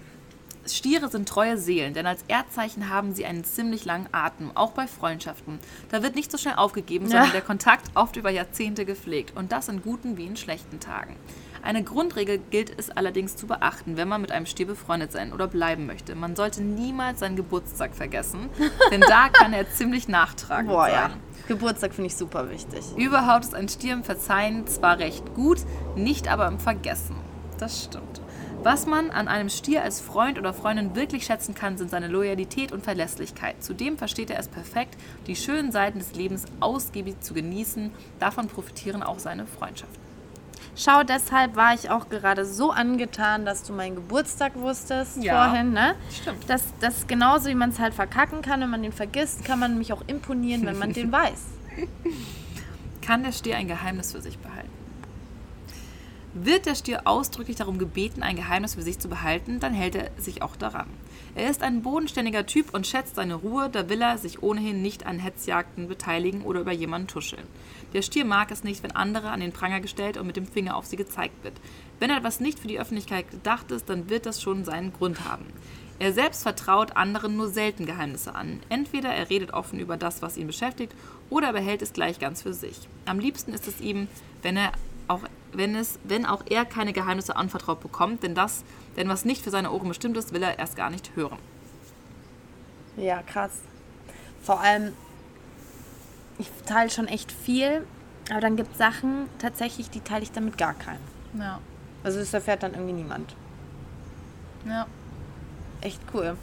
Stiere 0.66 1.08
sind 1.08 1.28
treue 1.28 1.58
Seelen, 1.58 1.92
denn 1.94 2.06
als 2.06 2.22
Erdzeichen 2.28 2.88
haben 2.88 3.14
sie 3.14 3.26
einen 3.26 3.44
ziemlich 3.44 3.84
langen 3.84 4.08
Atem, 4.12 4.52
auch 4.56 4.70
bei 4.72 4.86
Freundschaften. 4.86 5.58
Da 5.90 6.02
wird 6.02 6.14
nicht 6.14 6.30
so 6.30 6.38
schnell 6.38 6.54
aufgegeben, 6.54 7.06
sondern 7.08 7.26
Ja. 7.26 7.32
der 7.32 7.40
Kontakt 7.42 7.90
oft 7.94 8.16
über 8.16 8.30
Jahrzehnte 8.30 8.84
gepflegt 8.84 9.36
und 9.36 9.52
das 9.52 9.68
in 9.68 9.82
guten 9.82 10.16
wie 10.16 10.26
in 10.26 10.36
schlechten 10.36 10.78
Tagen. 10.80 11.16
Eine 11.62 11.82
Grundregel 11.84 12.38
gilt 12.50 12.78
es 12.78 12.90
allerdings 12.90 13.36
zu 13.36 13.46
beachten, 13.46 13.96
wenn 13.96 14.08
man 14.08 14.20
mit 14.20 14.32
einem 14.32 14.46
Stier 14.46 14.66
befreundet 14.66 15.12
sein 15.12 15.32
oder 15.32 15.46
bleiben 15.46 15.86
möchte. 15.86 16.14
Man 16.14 16.36
sollte 16.36 16.62
niemals 16.62 17.20
seinen 17.20 17.36
Geburtstag 17.36 17.94
vergessen, 17.94 18.48
denn 18.90 19.00
da 19.02 19.28
kann 19.28 19.52
er 19.52 19.70
ziemlich 19.70 20.08
nachtragend 20.08 20.70
Boah, 20.70 20.84
sein. 20.86 20.92
ja. 20.94 21.10
Geburtstag 21.48 21.94
finde 21.94 22.08
ich 22.08 22.16
super 22.16 22.50
wichtig. 22.50 22.80
Überhaupt 22.96 23.44
ist 23.44 23.54
ein 23.54 23.68
Stier 23.68 23.92
im 23.92 24.04
Verzeihen 24.04 24.66
zwar 24.66 24.98
recht 24.98 25.34
gut, 25.34 25.58
nicht 25.96 26.28
aber 26.28 26.46
im 26.46 26.58
Vergessen. 26.58 27.16
Das 27.58 27.84
stimmt. 27.84 28.20
Was 28.62 28.86
man 28.86 29.10
an 29.10 29.26
einem 29.26 29.48
Stier 29.48 29.82
als 29.82 30.02
Freund 30.02 30.38
oder 30.38 30.52
Freundin 30.52 30.94
wirklich 30.94 31.24
schätzen 31.24 31.54
kann, 31.54 31.78
sind 31.78 31.90
seine 31.90 32.08
Loyalität 32.08 32.72
und 32.72 32.84
Verlässlichkeit. 32.84 33.56
Zudem 33.64 33.96
versteht 33.96 34.28
er 34.28 34.38
es 34.38 34.48
perfekt, 34.48 34.98
die 35.26 35.34
schönen 35.34 35.72
Seiten 35.72 35.98
des 35.98 36.14
Lebens 36.14 36.44
ausgiebig 36.60 37.20
zu 37.20 37.32
genießen. 37.32 37.90
Davon 38.18 38.48
profitieren 38.48 39.02
auch 39.02 39.18
seine 39.18 39.46
Freundschaften. 39.46 40.09
Schau, 40.82 41.02
deshalb 41.02 41.56
war 41.56 41.74
ich 41.74 41.90
auch 41.90 42.08
gerade 42.08 42.46
so 42.46 42.70
angetan, 42.70 43.44
dass 43.44 43.62
du 43.64 43.74
meinen 43.74 43.96
Geburtstag 43.96 44.56
wusstest 44.56 45.22
Ja. 45.22 45.44
vorhin, 45.48 45.72
ne? 45.72 45.94
Stimmt. 46.10 46.48
Das, 46.48 46.62
das 46.80 46.98
ist 46.98 47.08
genauso, 47.08 47.50
wie 47.50 47.54
man 47.54 47.68
es 47.68 47.78
halt 47.78 47.92
verkacken 47.92 48.40
kann. 48.40 48.60
Wenn 48.62 48.70
man 48.70 48.82
den 48.82 48.92
vergisst, 48.92 49.44
kann 49.44 49.58
man 49.58 49.76
mich 49.76 49.92
auch 49.92 50.02
imponieren, 50.06 50.64
wenn 50.64 50.78
man 50.78 50.94
den 50.94 51.12
weiß. 51.20 51.42
Kann 53.02 53.22
der 53.24 53.32
Stier 53.32 53.56
ein 53.58 53.68
Geheimnis 53.68 54.12
für 54.12 54.22
sich 54.22 54.38
behalten? 54.38 54.70
Wird 56.32 56.64
der 56.64 56.76
Stier 56.76 57.02
ausdrücklich 57.06 57.56
darum 57.56 57.78
gebeten, 57.78 58.22
ein 58.22 58.36
Geheimnis 58.36 58.76
für 58.76 58.82
sich 58.82 58.98
zu 59.00 59.08
behalten, 59.08 59.58
dann 59.58 59.74
hält 59.74 59.96
er 59.96 60.10
sich 60.16 60.42
auch 60.42 60.54
daran. 60.56 60.86
Er 61.34 61.50
ist 61.50 61.62
ein 61.62 61.82
bodenständiger 61.82 62.46
Typ 62.46 62.72
und 62.72 62.86
schätzt 62.86 63.16
seine 63.16 63.34
Ruhe, 63.34 63.68
da 63.68 63.88
will 63.88 64.00
er 64.00 64.16
sich 64.16 64.42
ohnehin 64.42 64.80
nicht 64.80 65.06
an 65.06 65.18
Hetzjagden 65.18 65.88
beteiligen 65.88 66.42
oder 66.42 66.60
über 66.60 66.72
jemanden 66.72 67.08
tuscheln. 67.08 67.42
Der 67.92 68.02
Stier 68.02 68.24
mag 68.24 68.50
es 68.50 68.64
nicht, 68.64 68.82
wenn 68.82 68.92
andere 68.92 69.30
an 69.30 69.40
den 69.40 69.52
Pranger 69.52 69.80
gestellt 69.80 70.16
und 70.16 70.26
mit 70.26 70.36
dem 70.36 70.46
Finger 70.46 70.76
auf 70.76 70.86
sie 70.86 70.96
gezeigt 70.96 71.42
wird. 71.42 71.54
Wenn 71.98 72.10
etwas 72.10 72.40
nicht 72.40 72.58
für 72.58 72.68
die 72.68 72.78
Öffentlichkeit 72.78 73.30
gedacht 73.30 73.70
ist, 73.70 73.88
dann 73.88 74.08
wird 74.08 74.26
das 74.26 74.40
schon 74.40 74.64
seinen 74.64 74.92
Grund 74.92 75.24
haben. 75.24 75.46
Er 75.98 76.12
selbst 76.12 76.42
vertraut 76.42 76.96
anderen 76.96 77.36
nur 77.36 77.48
selten 77.48 77.84
Geheimnisse 77.84 78.34
an. 78.34 78.60
Entweder 78.70 79.10
er 79.10 79.28
redet 79.28 79.52
offen 79.52 79.78
über 79.78 79.96
das, 79.96 80.22
was 80.22 80.38
ihn 80.38 80.46
beschäftigt, 80.46 80.94
oder 81.28 81.48
er 81.48 81.52
behält 81.52 81.82
es 81.82 81.92
gleich 81.92 82.18
ganz 82.18 82.42
für 82.42 82.54
sich. 82.54 82.88
Am 83.04 83.18
liebsten 83.18 83.52
ist 83.52 83.68
es 83.68 83.80
ihm, 83.80 84.08
wenn 84.42 84.56
er 84.56 84.72
auch 85.08 85.20
wenn 85.52 85.74
es, 85.74 85.98
wenn 86.04 86.24
auch 86.24 86.44
er 86.48 86.64
keine 86.64 86.92
Geheimnisse 86.92 87.34
anvertraut 87.34 87.80
bekommt, 87.80 88.22
denn 88.22 88.34
das, 88.34 88.62
denn 88.96 89.08
was 89.08 89.24
nicht 89.24 89.42
für 89.42 89.50
seine 89.50 89.72
Ohren 89.72 89.88
bestimmt 89.88 90.16
ist, 90.16 90.32
will 90.32 90.42
er 90.42 90.58
erst 90.58 90.76
gar 90.76 90.90
nicht 90.90 91.16
hören. 91.16 91.38
Ja, 92.96 93.22
krass. 93.22 93.58
Vor 94.42 94.60
allem, 94.60 94.92
ich 96.40 96.50
teile 96.66 96.90
schon 96.90 97.06
echt 97.06 97.30
viel, 97.30 97.86
aber 98.30 98.40
dann 98.40 98.56
gibt 98.56 98.72
es 98.72 98.78
Sachen 98.78 99.28
tatsächlich, 99.38 99.90
die 99.90 100.00
teile 100.00 100.22
ich 100.22 100.32
damit 100.32 100.58
gar 100.58 100.74
keinen. 100.74 101.04
Ja. 101.38 101.60
Also 102.02 102.18
das 102.18 102.32
erfährt 102.32 102.62
dann 102.62 102.72
irgendwie 102.72 102.94
niemand. 102.94 103.34
Ja. 104.66 104.86
Echt 105.80 106.00
cool. 106.14 106.36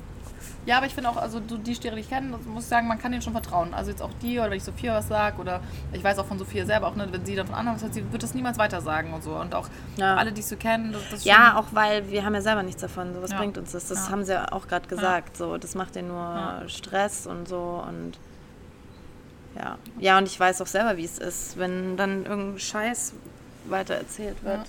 Ja, 0.66 0.78
aber 0.78 0.86
ich 0.86 0.94
finde 0.94 1.10
auch, 1.10 1.18
also 1.18 1.40
die 1.40 1.76
Stiere, 1.76 1.96
die 1.96 2.02
ich 2.02 2.10
kenne, 2.10 2.38
muss 2.46 2.64
ich 2.64 2.70
sagen, 2.70 2.88
man 2.88 3.00
kann 3.00 3.12
denen 3.12 3.22
schon 3.22 3.34
vertrauen. 3.34 3.74
Also 3.74 3.90
jetzt 3.90 4.02
auch 4.02 4.12
die, 4.22 4.38
oder 4.38 4.50
wenn 4.50 4.58
ich 4.58 4.64
Sophia 4.64 4.96
was 4.96 5.08
sage, 5.08 5.40
oder 5.40 5.62
ich 5.94 6.04
weiß 6.04 6.20
auch 6.20 6.26
von 6.26 6.38
Sophia 6.38 6.66
selber 6.66 6.88
auch, 6.88 6.96
ne, 6.96 7.08
wenn 7.10 7.26
sie 7.26 7.36
dann 7.36 7.48
von 7.48 7.56
anderen 7.56 7.82
was 7.82 7.94
sie 7.94 8.12
wird 8.12 8.22
das 8.22 8.34
niemals 8.34 8.58
weiter 8.58 8.82
sagen 8.82 9.14
und 9.14 9.24
so. 9.24 9.36
Und 9.36 9.56
auch 9.56 9.70
ja. 9.96 10.16
alle, 10.16 10.32
die 10.32 10.42
so 10.42 10.58
kennen, 10.58 10.92
das, 10.92 11.02
das 11.10 11.24
Ja, 11.24 11.58
auch 11.58 11.68
weil 11.72 12.10
wir 12.10 12.26
haben 12.26 12.36
ja 12.36 12.42
selber 12.42 12.64
nichts 12.64 12.82
davon. 12.82 13.14
So, 13.14 13.22
was 13.22 13.32
ja. 13.32 13.38
bringt 13.38 13.58
uns 13.58 13.72
das? 13.72 13.88
Das 13.88 14.08
ja. 14.08 14.12
haben 14.12 14.26
sie 14.26 14.34
ja 14.34 14.52
auch 14.52 14.68
gerade 14.68 14.88
gesagt. 14.88 15.38
So, 15.38 15.58
das 15.58 15.74
macht 15.74 15.96
ja 15.96 16.02
nur 16.02 16.64
Stress 16.68 17.28
und 17.28 17.48
so 17.48 17.84
und 17.88 18.20
ja. 19.58 19.78
Ja, 20.00 20.18
und 20.18 20.28
ich 20.28 20.40
weiß 20.40 20.62
auch 20.62 20.68
selber, 20.68 20.98
wie 20.98 21.06
es 21.06 21.18
ist, 21.18 21.58
wenn 21.58 21.98
dann 21.98 22.26
irgendein 22.26 22.60
Scheiß 22.60 23.14
weiter 23.66 23.96
erzählt 23.96 24.44
wird. 24.44 24.62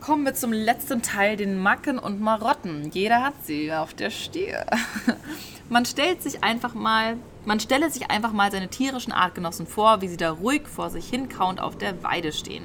Kommen 0.00 0.24
wir 0.24 0.34
zum 0.34 0.52
letzten 0.52 1.02
Teil, 1.02 1.36
den 1.36 1.58
Macken 1.58 1.98
und 1.98 2.20
Marotten. 2.20 2.90
Jeder 2.90 3.22
hat 3.22 3.34
sie 3.44 3.72
auf 3.72 3.92
der 3.92 4.10
Stier. 4.10 4.64
Man 5.68 5.84
stellt 5.84 6.20
sich 6.20 6.42
einfach 6.42 6.74
mal, 6.74 7.16
man 7.44 7.60
stelle 7.60 7.90
sich 7.90 8.10
einfach 8.10 8.32
mal 8.32 8.50
seine 8.50 8.66
tierischen 8.66 9.12
Artgenossen 9.12 9.68
vor, 9.68 10.00
wie 10.00 10.08
sie 10.08 10.16
da 10.16 10.32
ruhig 10.32 10.66
vor 10.66 10.90
sich 10.90 11.08
hin 11.08 11.28
kauend 11.28 11.60
auf 11.60 11.78
der 11.78 12.02
Weide 12.02 12.32
stehen. 12.32 12.64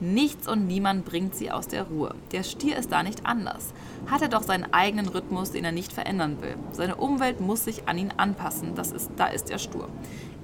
Nichts 0.00 0.48
und 0.48 0.66
niemand 0.66 1.04
bringt 1.04 1.34
sie 1.34 1.50
aus 1.50 1.68
der 1.68 1.82
Ruhe. 1.82 2.14
Der 2.32 2.44
Stier 2.44 2.78
ist 2.78 2.90
da 2.90 3.02
nicht 3.02 3.26
anders. 3.26 3.74
Hat 4.06 4.22
er 4.22 4.28
doch 4.28 4.44
seinen 4.44 4.72
eigenen 4.72 5.08
Rhythmus, 5.08 5.50
den 5.50 5.64
er 5.66 5.72
nicht 5.72 5.92
verändern 5.92 6.40
will. 6.40 6.54
Seine 6.72 6.96
Umwelt 6.96 7.40
muss 7.40 7.64
sich 7.64 7.86
an 7.86 7.98
ihn 7.98 8.14
anpassen, 8.16 8.74
das 8.74 8.92
ist, 8.92 9.10
da 9.16 9.26
ist 9.26 9.50
er 9.50 9.58
stur. 9.58 9.90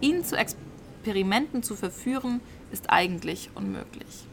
Ihn 0.05 0.23
zu 0.23 0.37
Experimenten 0.37 1.63
zu 1.63 1.77
verführen, 1.77 2.43
ist 2.71 2.91
eigentlich 2.91 3.49
unmöglich. 3.55 4.27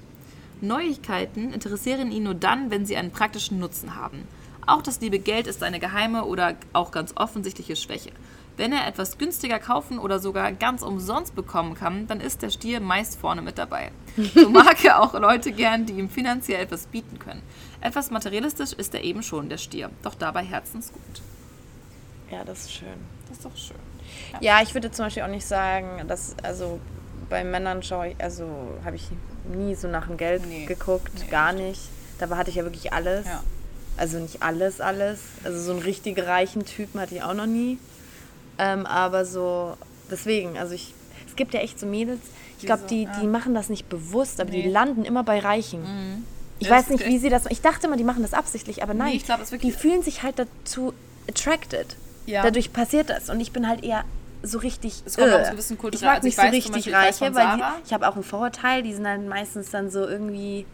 Neuigkeiten 0.60 1.54
interessieren 1.54 2.12
ihn 2.12 2.24
nur 2.24 2.36
dann, 2.36 2.72
wenn 2.72 2.86
sie 2.86 2.98
einen 2.98 3.12
praktischen 3.12 3.58
Nutzen 3.58 3.96
haben. 3.96 4.28
Auch 4.68 4.82
das 4.82 5.00
liebe 5.00 5.18
Geld 5.18 5.48
ist 5.48 5.64
eine 5.64 5.80
geheime 5.80 6.26
oder 6.26 6.58
auch 6.74 6.92
ganz 6.92 7.14
offensichtliche 7.16 7.78
Schwäche. 7.78 8.12
Wenn 8.58 8.74
er 8.74 8.86
etwas 8.86 9.18
günstiger 9.18 9.60
kaufen 9.60 9.98
oder 9.98 10.20
sogar 10.20 10.52
ganz 10.52 10.82
umsonst 10.82 11.36
bekommen 11.36 11.74
kann, 11.74 12.06
dann 12.06 12.20
ist 12.20 12.42
der 12.42 12.50
Stier 12.50 12.82
meist 12.82 13.18
vorne 13.18 13.42
mit 13.42 13.58
dabei. 13.58 13.94
So 14.36 14.50
mag 14.50 14.84
er 14.84 15.02
auch 15.02 15.14
Leute 15.14 15.54
gern, 15.54 15.86
die 15.86 15.94
ihm 15.94 16.10
finanziell 16.10 16.62
etwas 16.62 16.88
bieten 16.88 17.18
können. 17.18 17.44
Etwas 17.80 18.12
materialistisch 18.12 18.74
ist 18.74 18.94
er 18.94 19.06
eben 19.06 19.24
schon, 19.24 19.48
der 19.48 19.58
Stier, 19.58 19.90
doch 20.04 20.16
dabei 20.16 20.44
herzensgut. 20.44 21.22
Ja, 22.30 22.44
das 22.44 22.64
ist 22.64 22.74
schön. 22.74 23.00
Das 23.30 23.38
ist 23.38 23.46
doch 23.46 23.56
schön. 23.56 23.81
Ja, 24.40 24.62
ich 24.62 24.74
würde 24.74 24.92
zum 24.92 25.06
Beispiel 25.06 25.24
auch 25.24 25.28
nicht 25.28 25.46
sagen, 25.46 26.08
dass, 26.08 26.36
also 26.44 26.80
bei 27.30 27.44
Männern 27.44 27.84
schaue 27.84 28.10
ich, 28.10 28.16
also 28.22 28.46
habe 28.84 28.96
ich 28.96 29.08
nie 29.46 29.76
so 29.76 29.88
nach 29.88 30.08
dem 30.08 30.18
Geld 30.18 30.46
nee. 30.46 30.66
geguckt, 30.66 31.12
nee, 31.20 31.30
gar 31.30 31.54
nicht. 31.54 31.82
Dabei 32.20 32.38
hatte 32.38 32.50
ich 32.50 32.58
ja 32.58 32.64
wirklich 32.64 32.94
alles. 32.94 33.26
Ja. 33.26 33.44
Also 33.98 34.20
nicht 34.20 34.42
alles, 34.42 34.82
alles. 34.82 35.20
Also 35.44 35.60
so 35.60 35.72
einen 35.72 35.82
richtig 35.82 36.20
reichen 36.20 36.66
Typen 36.66 37.00
hatte 37.00 37.16
ich 37.16 37.24
auch 37.24 37.34
noch 37.34 37.46
nie. 37.46 37.78
Ähm, 38.58 38.86
aber 38.86 39.26
so, 39.26 39.78
deswegen, 40.10 40.58
also 40.58 40.74
ich, 40.74 40.94
es 41.28 41.36
gibt 41.36 41.54
ja 41.54 41.62
echt 41.62 41.80
so 41.80 41.86
Mädels, 41.86 42.22
ich 42.62 42.68
glaube, 42.68 42.84
die, 42.88 43.08
die 43.20 43.26
machen 43.26 43.56
das 43.56 43.70
nicht 43.70 43.90
bewusst, 43.90 44.40
aber 44.40 44.52
nee. 44.52 44.62
die 44.62 44.70
landen 44.70 45.04
immer 45.04 45.24
bei 45.24 45.40
Reichen. 45.40 45.82
Mhm. 45.82 46.26
Ich 46.60 46.68
das 46.68 46.78
weiß 46.78 46.90
nicht, 46.90 47.08
wie 47.08 47.18
sie 47.18 47.30
das. 47.30 47.48
Ich 47.50 47.62
dachte 47.62 47.88
immer, 47.88 47.98
die 47.98 48.04
machen 48.04 48.22
das 48.22 48.36
absichtlich, 48.36 48.84
aber 48.84 48.94
nein. 48.94 49.10
Nee, 49.10 49.18
ich 49.18 49.26
glaub, 49.26 49.40
die 49.44 49.72
fühlen 49.72 50.04
sich 50.04 50.22
halt 50.22 50.38
dazu 50.38 50.94
attracted. 51.28 51.96
Ja. 52.26 52.44
Dadurch 52.44 52.72
passiert 52.74 53.10
das. 53.10 53.30
Und 53.30 53.40
ich 53.40 53.52
bin 53.52 53.68
halt 53.68 53.84
eher 53.84 54.04
so 54.44 54.58
richtig. 54.60 55.04
Es 55.06 55.16
kommt 55.16 55.30
äh, 55.30 55.36
auch 55.36 55.44
so 55.44 55.52
ein 55.52 55.56
bisschen 55.56 55.78
kulturell. 55.78 56.20
Ich 56.24 56.38
mag 56.38 56.46
also 56.46 56.56
nicht 56.56 56.66
ich 56.66 56.68
so 56.68 56.74
richtig 56.74 56.94
Reiche, 56.94 57.36
weil 57.36 57.58
die, 57.58 57.64
ich 57.86 57.94
habe 57.94 58.08
auch 58.08 58.16
ein 58.16 58.24
Vorurteil, 58.24 58.84
die 58.84 58.94
sind 58.94 59.04
dann 59.04 59.28
meistens 59.28 59.70
dann 59.72 59.90
so 59.90 60.08
irgendwie. 60.08 60.66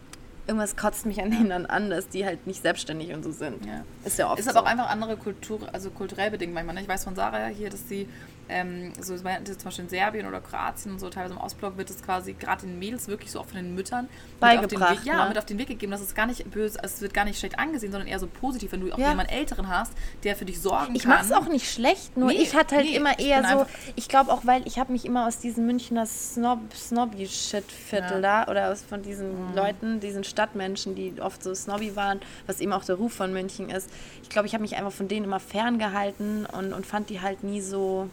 Irgendwas 0.46 0.76
kotzt 0.76 1.04
mich 1.04 1.20
an 1.20 1.30
denen 1.30 1.66
an, 1.66 1.90
dass 1.90 2.08
die 2.08 2.24
halt 2.24 2.46
nicht 2.46 2.62
selbstständig 2.62 3.12
und 3.12 3.22
so 3.22 3.32
sind. 3.32 3.66
Ja. 3.66 3.84
Ist 4.06 4.18
ja 4.18 4.30
oft. 4.30 4.40
Ist 4.40 4.48
aber 4.48 4.60
so. 4.60 4.64
auch 4.64 4.70
einfach 4.70 4.88
andere 4.88 5.18
Kultur, 5.18 5.60
also 5.74 5.90
kulturell 5.90 6.30
bedingt 6.30 6.54
manchmal. 6.54 6.74
Ne? 6.74 6.80
Ich 6.80 6.88
weiß 6.88 7.04
von 7.04 7.14
Sarah 7.14 7.48
hier, 7.48 7.68
dass 7.68 7.86
sie 7.86 8.08
ähm, 8.48 8.92
so 9.00 9.14
zum 9.14 9.24
Beispiel 9.24 9.84
in 9.84 9.88
Serbien 9.88 10.26
oder 10.26 10.40
Kroatien 10.40 10.92
und 10.92 10.98
so, 10.98 11.08
teilweise 11.10 11.34
im 11.34 11.40
Ostblock 11.40 11.76
wird 11.76 11.90
es 11.90 12.02
quasi 12.02 12.32
gerade 12.32 12.62
den 12.62 12.78
Mädels 12.78 13.08
wirklich 13.08 13.30
so 13.30 13.40
auch 13.40 13.46
von 13.46 13.56
den 13.56 13.74
Müttern 13.74 14.08
beigebracht. 14.40 15.00
Weg, 15.00 15.06
ja, 15.06 15.22
ne? 15.22 15.28
mit 15.30 15.38
auf 15.38 15.46
den 15.46 15.58
Weg 15.58 15.68
gegeben. 15.68 15.92
Das 15.92 16.00
ist 16.00 16.14
gar 16.14 16.26
nicht 16.26 16.50
böse, 16.50 16.78
es 16.82 17.00
wird 17.00 17.14
gar 17.14 17.24
nicht 17.24 17.38
schlecht 17.38 17.58
angesehen, 17.58 17.92
sondern 17.92 18.08
eher 18.08 18.18
so 18.18 18.26
positiv, 18.26 18.72
wenn 18.72 18.80
du 18.80 18.92
auch 18.92 18.98
ja. 18.98 19.10
jemanden 19.10 19.32
Älteren 19.32 19.68
hast, 19.68 19.92
der 20.24 20.36
für 20.36 20.44
dich 20.44 20.60
sorgen 20.60 20.94
ich 20.94 21.02
kann. 21.02 21.12
Ich 21.12 21.18
mache 21.18 21.24
es 21.24 21.32
auch 21.32 21.48
nicht 21.48 21.70
schlecht, 21.70 22.16
nur 22.16 22.28
nee, 22.28 22.36
ich 22.36 22.54
hatte 22.54 22.76
halt 22.76 22.86
nee, 22.86 22.96
immer 22.96 23.18
eher 23.18 23.44
so, 23.48 23.66
ich 23.96 24.08
glaube 24.08 24.32
auch, 24.32 24.44
weil 24.44 24.66
ich 24.66 24.78
habe 24.78 24.92
mich 24.92 25.04
immer 25.04 25.26
aus 25.26 25.38
diesem 25.38 25.66
Münchner 25.66 26.06
Snob, 26.06 26.60
Snobby-Shit-Viertel 26.74 28.22
ja. 28.22 28.44
da 28.44 28.50
oder 28.50 28.70
aus 28.70 28.82
von 28.82 29.02
diesen 29.02 29.50
mhm. 29.50 29.54
Leuten, 29.54 30.00
diesen 30.00 30.24
Stadtmenschen, 30.24 30.94
die 30.94 31.20
oft 31.20 31.42
so 31.42 31.54
snobby 31.54 31.96
waren, 31.96 32.20
was 32.46 32.60
eben 32.60 32.72
auch 32.72 32.84
der 32.84 32.96
Ruf 32.96 33.12
von 33.12 33.32
München 33.32 33.70
ist. 33.70 33.90
Ich 34.22 34.28
glaube, 34.28 34.46
ich 34.46 34.54
habe 34.54 34.62
mich 34.62 34.76
einfach 34.76 34.92
von 34.92 35.08
denen 35.08 35.24
immer 35.24 35.40
ferngehalten 35.40 36.46
und, 36.46 36.72
und 36.72 36.86
fand 36.86 37.10
die 37.10 37.20
halt 37.20 37.44
nie 37.44 37.60
so 37.60 38.08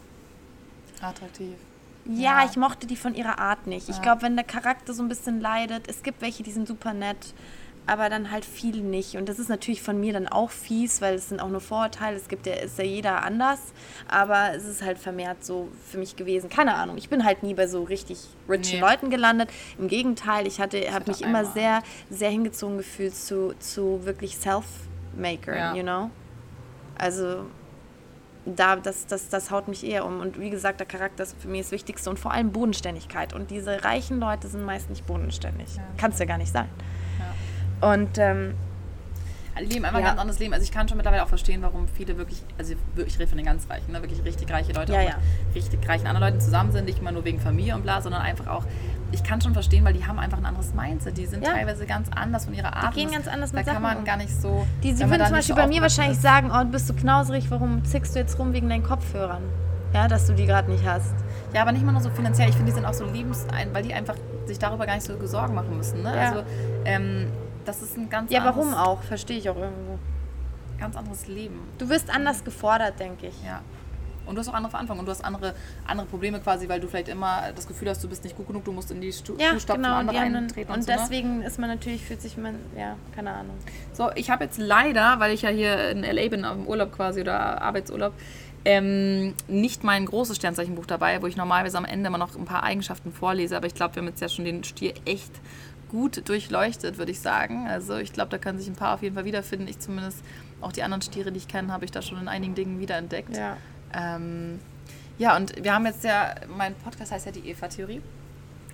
attraktiv. 1.02 1.54
Ja, 2.08 2.40
ja, 2.42 2.48
ich 2.48 2.56
mochte 2.56 2.86
die 2.86 2.96
von 2.96 3.14
ihrer 3.14 3.38
Art 3.38 3.66
nicht. 3.66 3.88
Ich 3.88 4.00
glaube, 4.00 4.22
wenn 4.22 4.36
der 4.36 4.44
Charakter 4.44 4.94
so 4.94 5.02
ein 5.02 5.08
bisschen 5.08 5.40
leidet, 5.40 5.88
es 5.88 6.02
gibt 6.02 6.22
welche, 6.22 6.42
die 6.42 6.52
sind 6.52 6.68
super 6.68 6.94
nett, 6.94 7.34
aber 7.86 8.08
dann 8.08 8.30
halt 8.30 8.44
viele 8.44 8.80
nicht. 8.80 9.16
Und 9.16 9.28
das 9.28 9.38
ist 9.38 9.48
natürlich 9.48 9.82
von 9.82 9.98
mir 9.98 10.12
dann 10.12 10.28
auch 10.28 10.50
fies, 10.50 11.00
weil 11.00 11.14
es 11.14 11.28
sind 11.28 11.40
auch 11.40 11.48
nur 11.48 11.60
Vorurteile. 11.60 12.16
Es 12.16 12.28
gibt 12.28 12.46
ja, 12.46 12.54
ist 12.54 12.78
ja 12.78 12.84
jeder 12.84 13.22
anders, 13.22 13.60
aber 14.08 14.54
es 14.54 14.64
ist 14.64 14.82
halt 14.82 14.98
vermehrt 14.98 15.44
so 15.44 15.68
für 15.88 15.98
mich 15.98 16.16
gewesen. 16.16 16.48
Keine 16.48 16.74
Ahnung, 16.74 16.96
ich 16.96 17.08
bin 17.08 17.24
halt 17.24 17.42
nie 17.42 17.54
bei 17.54 17.66
so 17.66 17.82
richtig 17.82 18.18
richen 18.48 18.74
nee. 18.74 18.80
Leuten 18.80 19.10
gelandet. 19.10 19.50
Im 19.78 19.88
Gegenteil, 19.88 20.46
ich 20.46 20.60
hatte, 20.60 20.92
habe 20.92 21.10
mich 21.10 21.22
immer 21.22 21.44
sehr, 21.44 21.82
sehr 22.10 22.30
hingezogen 22.30 22.76
gefühlt 22.78 23.16
zu, 23.16 23.54
zu 23.58 24.04
wirklich 24.04 24.36
Self-Maker, 24.36 25.56
ja. 25.56 25.74
you 25.74 25.82
know? 25.82 26.10
Also 26.98 27.46
da, 28.46 28.76
das, 28.76 29.06
das, 29.06 29.28
das 29.28 29.50
haut 29.50 29.68
mich 29.68 29.84
eher 29.84 30.04
um. 30.04 30.20
Und 30.20 30.40
wie 30.40 30.50
gesagt, 30.50 30.80
der 30.80 30.86
Charakter 30.86 31.24
ist 31.24 31.36
für 31.40 31.48
mich 31.48 31.62
das 31.62 31.72
Wichtigste 31.72 32.08
und 32.08 32.18
vor 32.18 32.32
allem 32.32 32.52
Bodenständigkeit. 32.52 33.32
Und 33.32 33.50
diese 33.50 33.84
reichen 33.84 34.20
Leute 34.20 34.48
sind 34.48 34.64
meist 34.64 34.88
nicht 34.88 35.06
bodenständig. 35.06 35.76
Ja. 35.76 35.82
Kann 35.98 36.12
es 36.12 36.18
ja 36.18 36.24
gar 36.26 36.38
nicht 36.38 36.52
sein. 36.52 36.68
Ja. 37.80 37.92
Und 37.92 38.18
ähm, 38.18 38.54
leben 39.60 39.84
einfach 39.84 40.00
ja. 40.00 40.06
ein 40.06 40.10
ganz 40.10 40.20
anderes 40.20 40.38
Leben. 40.38 40.52
Also 40.52 40.64
ich 40.64 40.72
kann 40.72 40.88
schon 40.88 40.96
mittlerweile 40.96 41.24
auch 41.24 41.28
verstehen, 41.28 41.62
warum 41.62 41.88
viele 41.88 42.16
wirklich, 42.18 42.42
also 42.58 42.74
ich 42.96 43.18
rede 43.18 43.26
von 43.26 43.38
den 43.38 43.46
ganz 43.46 43.68
Reichen, 43.68 43.92
ne, 43.92 44.02
wirklich 44.02 44.24
richtig 44.24 44.50
reiche 44.50 44.72
Leute 44.72 44.92
ja, 44.92 45.00
auch 45.00 45.04
ja. 45.04 45.16
mit 45.46 45.56
richtig 45.56 45.88
reichen 45.88 46.06
anderen 46.06 46.28
Leuten 46.28 46.40
zusammen 46.40 46.72
sind, 46.72 46.84
nicht 46.84 46.98
immer 46.98 47.12
nur 47.12 47.24
wegen 47.24 47.40
Familie 47.40 47.74
und 47.74 47.82
bla, 47.82 48.00
sondern 48.00 48.22
einfach 48.22 48.46
auch, 48.46 48.64
ich 49.12 49.22
kann 49.22 49.40
schon 49.40 49.52
verstehen, 49.52 49.84
weil 49.84 49.92
die 49.92 50.04
haben 50.04 50.18
einfach 50.18 50.38
ein 50.38 50.46
anderes 50.46 50.74
Mindset. 50.74 51.16
Die 51.16 51.26
sind 51.26 51.44
ja. 51.44 51.52
teilweise 51.52 51.86
ganz 51.86 52.08
anders 52.14 52.44
von 52.44 52.54
ihrer 52.54 52.74
Art. 52.74 52.94
Die 52.94 53.00
gehen 53.00 53.12
ganz 53.12 53.28
anders 53.28 53.52
mit 53.52 53.66
Da 53.66 53.74
kann 53.74 53.82
man 53.82 54.04
gar 54.04 54.16
nicht 54.16 54.34
so... 54.34 54.66
Die, 54.82 54.92
sie 54.92 55.08
würden 55.08 55.24
zum 55.26 55.36
Beispiel 55.36 55.54
so 55.54 55.60
bei 55.60 55.66
mir 55.66 55.80
wahrscheinlich 55.80 56.16
ist. 56.16 56.22
sagen, 56.22 56.50
oh, 56.52 56.58
du 56.64 56.70
bist 56.70 56.86
so 56.86 56.94
knauserig, 56.94 57.50
warum 57.50 57.84
zickst 57.84 58.14
du 58.14 58.18
jetzt 58.18 58.38
rum 58.38 58.52
wegen 58.52 58.68
deinen 58.68 58.82
Kopfhörern? 58.82 59.42
Ja, 59.94 60.08
dass 60.08 60.26
du 60.26 60.34
die 60.34 60.46
gerade 60.46 60.70
nicht 60.70 60.84
hast. 60.84 61.14
Ja, 61.54 61.62
aber 61.62 61.72
nicht 61.72 61.84
mal 61.84 61.92
nur 61.92 62.02
so 62.02 62.10
finanziell. 62.10 62.48
Ich 62.48 62.56
finde, 62.56 62.70
die 62.70 62.74
sind 62.74 62.84
auch 62.84 62.92
so 62.92 63.06
lebensein, 63.06 63.72
weil 63.72 63.82
die 63.82 63.94
einfach 63.94 64.16
sich 64.44 64.58
darüber 64.58 64.86
gar 64.86 64.94
nicht 64.94 65.06
so 65.06 65.26
Sorgen 65.26 65.54
machen 65.54 65.76
müssen. 65.76 66.02
Ne? 66.02 66.14
Ja. 66.14 66.28
Also, 66.28 66.42
ähm, 66.84 67.28
das 67.64 67.82
ist 67.82 67.96
ein 67.96 68.08
ganz 68.10 68.30
Ja, 68.30 68.44
warum 68.44 68.74
auch? 68.74 69.02
Verstehe 69.02 69.38
ich 69.38 69.48
auch 69.48 69.56
irgendwo 69.56 69.98
ganz 70.78 70.96
anderes 70.96 71.26
Leben. 71.26 71.60
Du 71.78 71.88
wirst 71.88 72.14
anders 72.14 72.44
gefordert, 72.44 72.98
denke 73.00 73.28
ich. 73.28 73.44
Ja. 73.44 73.60
Und 74.26 74.34
du 74.34 74.40
hast 74.40 74.48
auch 74.48 74.54
andere 74.54 74.70
Verantwortung 74.70 75.00
und 75.00 75.06
du 75.06 75.12
hast 75.12 75.24
andere, 75.24 75.54
andere 75.86 76.06
Probleme 76.06 76.40
quasi, 76.40 76.68
weil 76.68 76.80
du 76.80 76.88
vielleicht 76.88 77.08
immer 77.08 77.52
das 77.54 77.66
Gefühl 77.66 77.88
hast, 77.88 78.02
du 78.02 78.08
bist 78.08 78.24
nicht 78.24 78.36
gut 78.36 78.46
genug, 78.46 78.64
du 78.64 78.72
musst 78.72 78.90
in 78.90 79.00
die 79.00 79.12
Stu 79.12 79.34
ja, 79.38 79.52
Fußstapfen 79.52 79.82
genau, 79.82 79.96
anderer 79.96 80.20
eintreten. 80.20 80.70
Und, 80.70 80.78
und 80.78 80.82
so, 80.84 80.90
ne? 80.90 80.98
deswegen 81.00 81.38
ne? 81.38 81.46
ist 81.46 81.58
man 81.58 81.70
natürlich, 81.70 82.04
fühlt 82.04 82.20
sich 82.20 82.36
man, 82.36 82.56
ja, 82.76 82.96
keine 83.14 83.32
Ahnung. 83.32 83.56
So, 83.92 84.10
ich 84.14 84.30
habe 84.30 84.44
jetzt 84.44 84.58
leider, 84.58 85.20
weil 85.20 85.32
ich 85.32 85.42
ja 85.42 85.50
hier 85.50 85.90
in 85.90 86.04
L.A. 86.04 86.28
bin, 86.28 86.44
auf 86.44 86.56
dem 86.56 86.66
Urlaub 86.66 86.92
quasi 86.92 87.20
oder 87.20 87.62
Arbeitsurlaub, 87.62 88.12
ähm, 88.64 89.34
nicht 89.46 89.84
mein 89.84 90.06
großes 90.06 90.36
Sternzeichenbuch 90.36 90.86
dabei, 90.86 91.22
wo 91.22 91.28
ich 91.28 91.36
normalerweise 91.36 91.78
am 91.78 91.84
Ende 91.84 92.08
immer 92.08 92.18
noch 92.18 92.34
ein 92.36 92.46
paar 92.46 92.64
Eigenschaften 92.64 93.12
vorlese, 93.12 93.56
aber 93.56 93.68
ich 93.68 93.74
glaube, 93.74 93.94
wir 93.94 94.02
haben 94.02 94.08
jetzt 94.08 94.20
ja 94.20 94.28
schon 94.28 94.44
den 94.44 94.64
Stier 94.64 94.94
echt 95.04 95.30
gut 95.88 96.28
durchleuchtet, 96.28 96.98
würde 96.98 97.12
ich 97.12 97.20
sagen. 97.20 97.68
Also 97.68 97.96
ich 97.96 98.12
glaube, 98.12 98.30
da 98.30 98.38
können 98.38 98.58
sich 98.58 98.66
ein 98.66 98.74
paar 98.74 98.94
auf 98.94 99.02
jeden 99.02 99.14
Fall 99.14 99.24
wiederfinden. 99.24 99.68
Ich 99.68 99.78
zumindest 99.78 100.18
auch 100.60 100.72
die 100.72 100.82
anderen 100.82 101.02
Stiere, 101.02 101.30
die 101.30 101.38
ich 101.38 101.48
kenne, 101.48 101.72
habe 101.72 101.84
ich 101.84 101.92
da 101.92 102.02
schon 102.02 102.18
in 102.18 102.28
einigen 102.28 102.54
Dingen 102.54 102.80
wiederentdeckt. 102.80 103.36
Ja. 103.36 103.56
Ähm, 103.96 104.60
ja, 105.18 105.36
und 105.36 105.62
wir 105.62 105.74
haben 105.74 105.86
jetzt 105.86 106.04
ja, 106.04 106.34
mein 106.56 106.74
Podcast 106.74 107.12
heißt 107.12 107.26
ja 107.26 107.32
die 107.32 107.48
Eva-Theorie. 107.48 108.02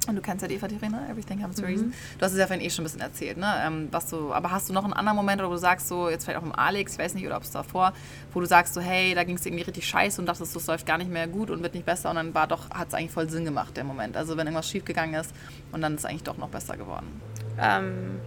Und 0.09 0.17
du 0.17 0.23
kennst 0.23 0.43
ja 0.43 0.49
die 0.49 0.57
Eva 0.57 0.67
Tirena, 0.67 1.09
Everything 1.09 1.41
Happens 1.41 1.61
for 1.61 1.69
a 1.69 1.71
Reason. 1.71 1.89
Mhm. 1.89 1.95
Du 2.19 2.25
hast 2.25 2.33
es 2.33 2.39
ja 2.39 2.47
vorhin 2.49 2.65
eh 2.65 2.71
schon 2.71 2.83
ein 2.83 2.87
bisschen 2.87 3.01
erzählt, 3.01 3.37
ne? 3.37 3.47
Ähm, 3.65 3.89
was 3.93 4.11
du, 4.11 4.33
aber 4.33 4.51
hast 4.51 4.69
du 4.69 4.73
noch 4.73 4.83
einen 4.83 4.95
anderen 4.95 5.15
Moment, 5.17 5.41
wo 5.43 5.49
du 5.49 5.57
sagst, 5.57 5.87
so, 5.87 6.09
jetzt 6.09 6.25
vielleicht 6.25 6.41
auch 6.41 6.45
im 6.45 6.53
Alex, 6.53 6.95
ich 6.95 6.99
weiß 6.99 7.15
nicht, 7.15 7.25
oder 7.25 7.37
ob 7.37 7.45
es 7.45 7.53
davor, 7.53 7.93
wo 8.33 8.41
du 8.41 8.47
sagst, 8.47 8.75
so, 8.75 8.81
hey, 8.81 9.15
da 9.15 9.23
ging 9.23 9.37
es 9.37 9.47
irgendwie 9.47 9.63
richtig 9.63 9.87
scheiße 9.87 10.21
und 10.21 10.27
dachtest, 10.27 10.57
es 10.57 10.67
läuft 10.67 10.87
gar 10.87 10.99
nicht 10.99 11.11
mehr 11.11 11.29
gut 11.29 11.51
und 11.51 11.63
wird 11.63 11.75
nicht 11.75 11.87
besser 11.87 12.11
und 12.11 12.17
dann 12.17 12.35
war 12.35 12.49
doch, 12.49 12.69
hat 12.71 12.89
es 12.89 12.95
eigentlich 12.95 13.13
voll 13.13 13.31
Sinn 13.31 13.45
gemacht, 13.45 13.77
der 13.77 13.85
Moment. 13.85 14.17
Also 14.17 14.37
wenn 14.37 14.47
irgendwas 14.47 14.69
schief 14.69 14.85
gegangen 14.85 15.15
ist 15.15 15.33
und 15.71 15.83
dann 15.83 15.95
ist 15.95 16.01
es 16.01 16.05
eigentlich 16.07 16.25
doch 16.25 16.37
noch 16.37 16.49
besser 16.49 16.77
geworden. 16.77 17.21
Ähm, 17.61 18.21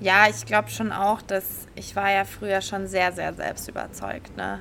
ja, 0.00 0.28
ich 0.28 0.46
glaube 0.46 0.70
schon 0.70 0.92
auch, 0.92 1.22
dass 1.22 1.66
ich 1.74 1.94
war 1.94 2.10
ja 2.10 2.24
früher 2.24 2.60
schon 2.62 2.86
sehr, 2.86 3.12
sehr 3.12 3.34
selbstüberzeugt, 3.34 4.36
ne? 4.36 4.60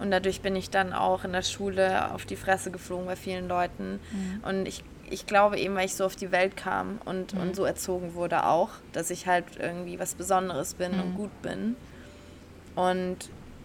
Und 0.00 0.12
dadurch 0.12 0.40
bin 0.40 0.54
ich 0.54 0.70
dann 0.70 0.92
auch 0.92 1.24
in 1.24 1.32
der 1.32 1.42
Schule 1.42 2.14
auf 2.14 2.24
die 2.24 2.36
Fresse 2.36 2.70
geflogen 2.70 3.06
bei 3.06 3.16
vielen 3.16 3.48
Leuten. 3.48 3.98
Mhm. 4.12 4.44
Und 4.44 4.68
ich, 4.68 4.84
ich 5.10 5.26
glaube 5.26 5.58
eben, 5.58 5.74
weil 5.74 5.86
ich 5.86 5.94
so 5.94 6.04
auf 6.04 6.14
die 6.14 6.30
Welt 6.30 6.56
kam 6.56 7.00
und, 7.04 7.34
mhm. 7.34 7.40
und 7.40 7.56
so 7.56 7.64
erzogen 7.64 8.14
wurde 8.14 8.46
auch, 8.46 8.70
dass 8.92 9.10
ich 9.10 9.26
halt 9.26 9.44
irgendwie 9.58 9.98
was 9.98 10.14
Besonderes 10.14 10.74
bin 10.74 10.92
mhm. 10.92 11.00
und 11.00 11.16
gut 11.16 11.42
bin. 11.42 11.76
Und 12.76 13.16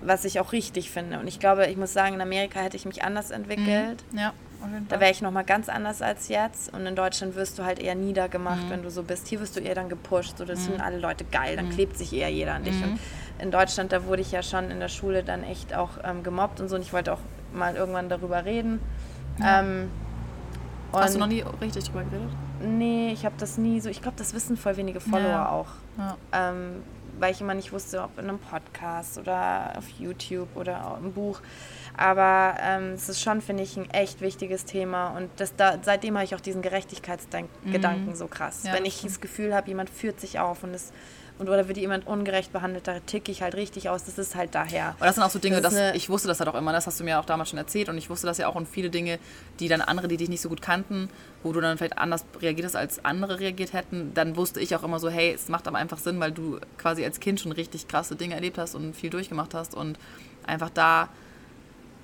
was 0.01 0.25
ich 0.25 0.39
auch 0.39 0.51
richtig 0.51 0.89
finde. 0.89 1.19
Und 1.19 1.27
ich 1.27 1.39
glaube, 1.39 1.67
ich 1.67 1.77
muss 1.77 1.93
sagen, 1.93 2.15
in 2.15 2.21
Amerika 2.21 2.59
hätte 2.59 2.77
ich 2.77 2.85
mich 2.85 3.03
anders 3.03 3.29
entwickelt. 3.29 4.03
Mhm. 4.11 4.17
Ja. 4.17 4.33
Da 4.89 4.99
wäre 4.99 5.11
ich 5.11 5.21
nochmal 5.21 5.43
ganz 5.43 5.69
anders 5.69 6.01
als 6.01 6.27
jetzt. 6.27 6.73
Und 6.73 6.85
in 6.85 6.95
Deutschland 6.95 7.35
wirst 7.35 7.59
du 7.59 7.63
halt 7.63 7.79
eher 7.79 7.95
niedergemacht, 7.95 8.65
mhm. 8.65 8.69
wenn 8.69 8.83
du 8.83 8.91
so 8.91 9.03
bist. 9.03 9.27
Hier 9.27 9.39
wirst 9.39 9.55
du 9.55 9.59
eher 9.59 9.75
dann 9.75 9.89
gepusht. 9.89 10.37
So, 10.37 10.45
das 10.45 10.59
mhm. 10.59 10.63
finden 10.63 10.81
alle 10.81 10.99
Leute 10.99 11.25
geil. 11.25 11.55
Dann 11.55 11.67
mhm. 11.67 11.71
klebt 11.71 11.97
sich 11.97 12.13
eher 12.13 12.29
jeder 12.29 12.53
an 12.55 12.63
dich. 12.63 12.81
Und 12.83 12.99
in 13.39 13.51
Deutschland, 13.51 13.91
da 13.91 14.05
wurde 14.05 14.21
ich 14.21 14.31
ja 14.31 14.43
schon 14.43 14.71
in 14.71 14.79
der 14.79 14.89
Schule 14.89 15.23
dann 15.23 15.43
echt 15.43 15.73
auch 15.73 15.91
ähm, 16.03 16.23
gemobbt 16.23 16.61
und 16.61 16.69
so. 16.69 16.75
Und 16.75 16.81
ich 16.81 16.93
wollte 16.93 17.13
auch 17.13 17.19
mal 17.53 17.75
irgendwann 17.75 18.09
darüber 18.09 18.45
reden. 18.45 18.79
Ja. 19.39 19.61
Ähm, 19.61 19.89
Hast 20.91 21.15
du 21.15 21.19
noch 21.19 21.27
nie 21.27 21.43
richtig 21.59 21.85
drüber 21.85 22.03
geredet? 22.03 22.29
Nee, 22.61 23.11
ich 23.11 23.25
habe 23.25 23.35
das 23.37 23.57
nie 23.57 23.81
so. 23.81 23.89
Ich 23.89 24.01
glaube, 24.01 24.17
das 24.17 24.33
wissen 24.33 24.57
voll 24.57 24.77
wenige 24.77 24.99
Follower 24.99 25.29
ja. 25.29 25.49
auch. 25.49 25.67
Ja. 25.97 26.17
Ähm, 26.31 26.83
weil 27.19 27.31
ich 27.31 27.41
immer 27.41 27.53
nicht 27.53 27.71
wusste, 27.71 28.01
ob 28.03 28.17
in 28.17 28.29
einem 28.29 28.39
Podcast 28.39 29.17
oder 29.17 29.73
auf 29.77 29.87
YouTube 29.99 30.49
oder 30.55 30.97
im 31.01 31.13
Buch. 31.13 31.41
Aber 31.95 32.55
ähm, 32.59 32.93
es 32.93 33.09
ist 33.09 33.21
schon, 33.21 33.41
finde 33.41 33.63
ich, 33.63 33.77
ein 33.77 33.89
echt 33.91 34.21
wichtiges 34.21 34.65
Thema. 34.65 35.09
Und 35.09 35.29
das, 35.37 35.55
da, 35.55 35.77
seitdem 35.81 36.15
habe 36.15 36.25
ich 36.25 36.35
auch 36.35 36.41
diesen 36.41 36.61
Gerechtigkeitsgedanken 36.61 38.07
mhm. 38.07 38.15
so 38.15 38.27
krass. 38.27 38.61
Ja, 38.63 38.73
Wenn 38.73 38.85
ich 38.85 39.01
das 39.01 39.21
Gefühl 39.21 39.53
habe, 39.53 39.67
jemand 39.67 39.89
führt 39.89 40.19
sich 40.19 40.39
auf 40.39 40.63
und 40.63 40.73
es 40.73 40.91
und 41.39 41.49
oder 41.49 41.67
wird 41.67 41.77
jemand 41.77 42.05
ungerecht 42.05 42.53
behandelt, 42.53 42.87
da 42.87 42.99
ticke 42.99 43.31
ich 43.31 43.41
halt 43.41 43.55
richtig 43.55 43.89
aus. 43.89 44.03
Das 44.03 44.17
ist 44.17 44.35
halt 44.35 44.53
daher. 44.53 44.95
Und 44.99 45.05
das 45.05 45.15
sind 45.15 45.23
auch 45.23 45.29
so 45.29 45.39
Dinge, 45.39 45.61
das 45.61 45.73
dass, 45.73 45.95
ich 45.95 46.09
wusste 46.09 46.27
das 46.27 46.39
halt 46.39 46.49
auch 46.49 46.55
immer, 46.55 46.71
das 46.71 46.85
hast 46.85 46.99
du 46.99 47.03
mir 47.03 47.19
auch 47.19 47.25
damals 47.25 47.49
schon 47.49 47.57
erzählt 47.57 47.89
und 47.89 47.97
ich 47.97 48.09
wusste 48.09 48.27
das 48.27 48.37
ja 48.37 48.47
auch 48.47 48.55
und 48.55 48.67
viele 48.67 48.89
Dinge, 48.89 49.19
die 49.59 49.67
dann 49.67 49.81
andere, 49.81 50.07
die 50.07 50.17
dich 50.17 50.29
nicht 50.29 50.41
so 50.41 50.49
gut 50.49 50.61
kannten, 50.61 51.09
wo 51.41 51.51
du 51.51 51.59
dann 51.59 51.77
vielleicht 51.77 51.97
anders 51.97 52.25
reagiert 52.39 52.67
hast, 52.67 52.75
als 52.75 53.03
andere 53.03 53.39
reagiert 53.39 53.73
hätten, 53.73 54.13
dann 54.13 54.35
wusste 54.35 54.59
ich 54.59 54.75
auch 54.75 54.83
immer 54.83 54.99
so, 54.99 55.09
hey, 55.09 55.33
es 55.33 55.49
macht 55.49 55.67
aber 55.67 55.79
einfach 55.79 55.97
Sinn, 55.97 56.19
weil 56.19 56.31
du 56.31 56.59
quasi 56.77 57.03
als 57.03 57.19
Kind 57.19 57.39
schon 57.39 57.51
richtig 57.51 57.87
krasse 57.87 58.15
Dinge 58.15 58.35
erlebt 58.35 58.57
hast 58.57 58.75
und 58.75 58.95
viel 58.95 59.09
durchgemacht 59.09 59.55
hast 59.55 59.73
und 59.73 59.97
einfach 60.45 60.69
da 60.69 61.09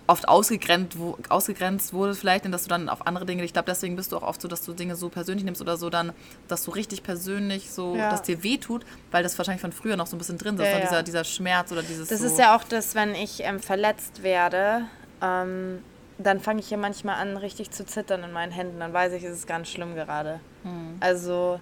oft 0.10 0.28
ausgegrenzt, 0.28 0.98
wo, 0.98 1.18
ausgegrenzt 1.30 1.94
wurde 1.94 2.16
vielleicht, 2.16 2.52
dass 2.52 2.64
du 2.64 2.70
dann 2.70 2.90
auf 2.90 3.06
andere 3.06 3.26
Dinge, 3.26 3.44
ich 3.44 3.54
glaube, 3.54 3.68
deswegen 3.68 3.96
bist 3.96 4.12
du 4.12 4.18
auch 4.18 4.24
oft 4.24 4.42
so, 4.42 4.48
dass 4.48 4.64
du 4.64 4.74
Dinge 4.74 4.96
so 4.96 5.10
persönlich 5.10 5.46
nimmst 5.46 5.62
oder 5.62 5.78
so 5.78 5.90
dann, 5.90 6.14
dass 6.48 6.66
du 6.66 6.72
richtig 6.72 7.04
persönlich 7.04 7.70
so, 7.70 7.96
ja. 7.96 8.10
dass 8.10 8.24
dir 8.24 8.44
wehtut, 8.44 8.86
weil 9.12 9.22
das 9.22 9.38
wahrscheinlich 9.38 9.62
von 9.62 9.72
früher 9.72 9.96
noch 9.98 10.08
so 10.08 10.16
ein 10.16 10.20
bisschen 10.20 10.40
drin 10.40 10.56
ist, 10.56 10.64
ja, 10.64 10.72
ja. 10.72 10.80
Dieser, 10.80 11.04
dieser 11.04 11.24
Schmerz 11.24 11.72
oder 11.72 11.84
dieses 11.84 12.10
Das 12.10 12.20
so 12.20 12.26
ist 12.26 12.40
ja 12.40 12.56
auch 12.56 12.64
das, 12.64 12.96
wenn 12.96 13.14
ich 13.14 13.44
ähm, 13.44 13.60
verletzt 13.60 14.24
werde, 14.24 14.86
ähm, 15.22 15.84
dann 16.18 16.40
fange 16.40 16.60
ich 16.60 16.68
hier 16.68 16.78
manchmal 16.78 17.16
an, 17.16 17.38
richtig 17.38 17.70
zu 17.70 17.86
zittern 17.86 18.24
in 18.24 18.32
meinen 18.32 18.52
Händen, 18.52 18.80
dann 18.80 18.92
weiß 18.92 19.14
ich, 19.14 19.24
es 19.24 19.38
ist 19.38 19.48
ganz 19.48 19.70
schlimm 19.70 19.94
gerade. 19.94 20.40
Hm. 20.64 20.98
Also 21.00 21.60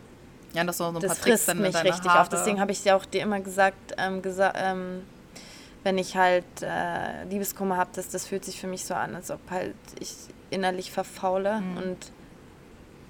ja, 0.54 0.64
das, 0.64 0.78
so 0.78 0.86
ein 0.86 1.00
das 1.00 1.20
frisst 1.20 1.54
mich 1.54 1.76
richtig 1.76 2.10
Haare. 2.10 2.22
auf. 2.22 2.30
Deswegen 2.30 2.62
habe 2.62 2.72
ich 2.72 2.82
dir 2.82 2.96
auch 2.96 3.06
dir 3.06 3.22
immer 3.22 3.42
gesagt, 3.42 3.94
ähm, 3.98 4.22
gesa 4.22 4.54
ähm, 4.56 5.04
wenn 5.88 5.98
ich 5.98 6.18
halt 6.18 6.44
äh, 6.62 7.24
Liebeskummer 7.30 7.78
habe, 7.78 7.92
das, 7.96 8.10
das 8.10 8.28
fühlt 8.28 8.44
sich 8.44 8.60
für 8.60 8.68
mich 8.68 8.84
so 8.84 8.94
an, 8.94 9.16
als 9.16 9.32
ob 9.32 9.40
halt 9.50 9.74
ich 10.02 10.14
innerlich 10.50 10.92
verfaule 10.92 11.62
mhm. 11.62 11.78
und 11.78 11.98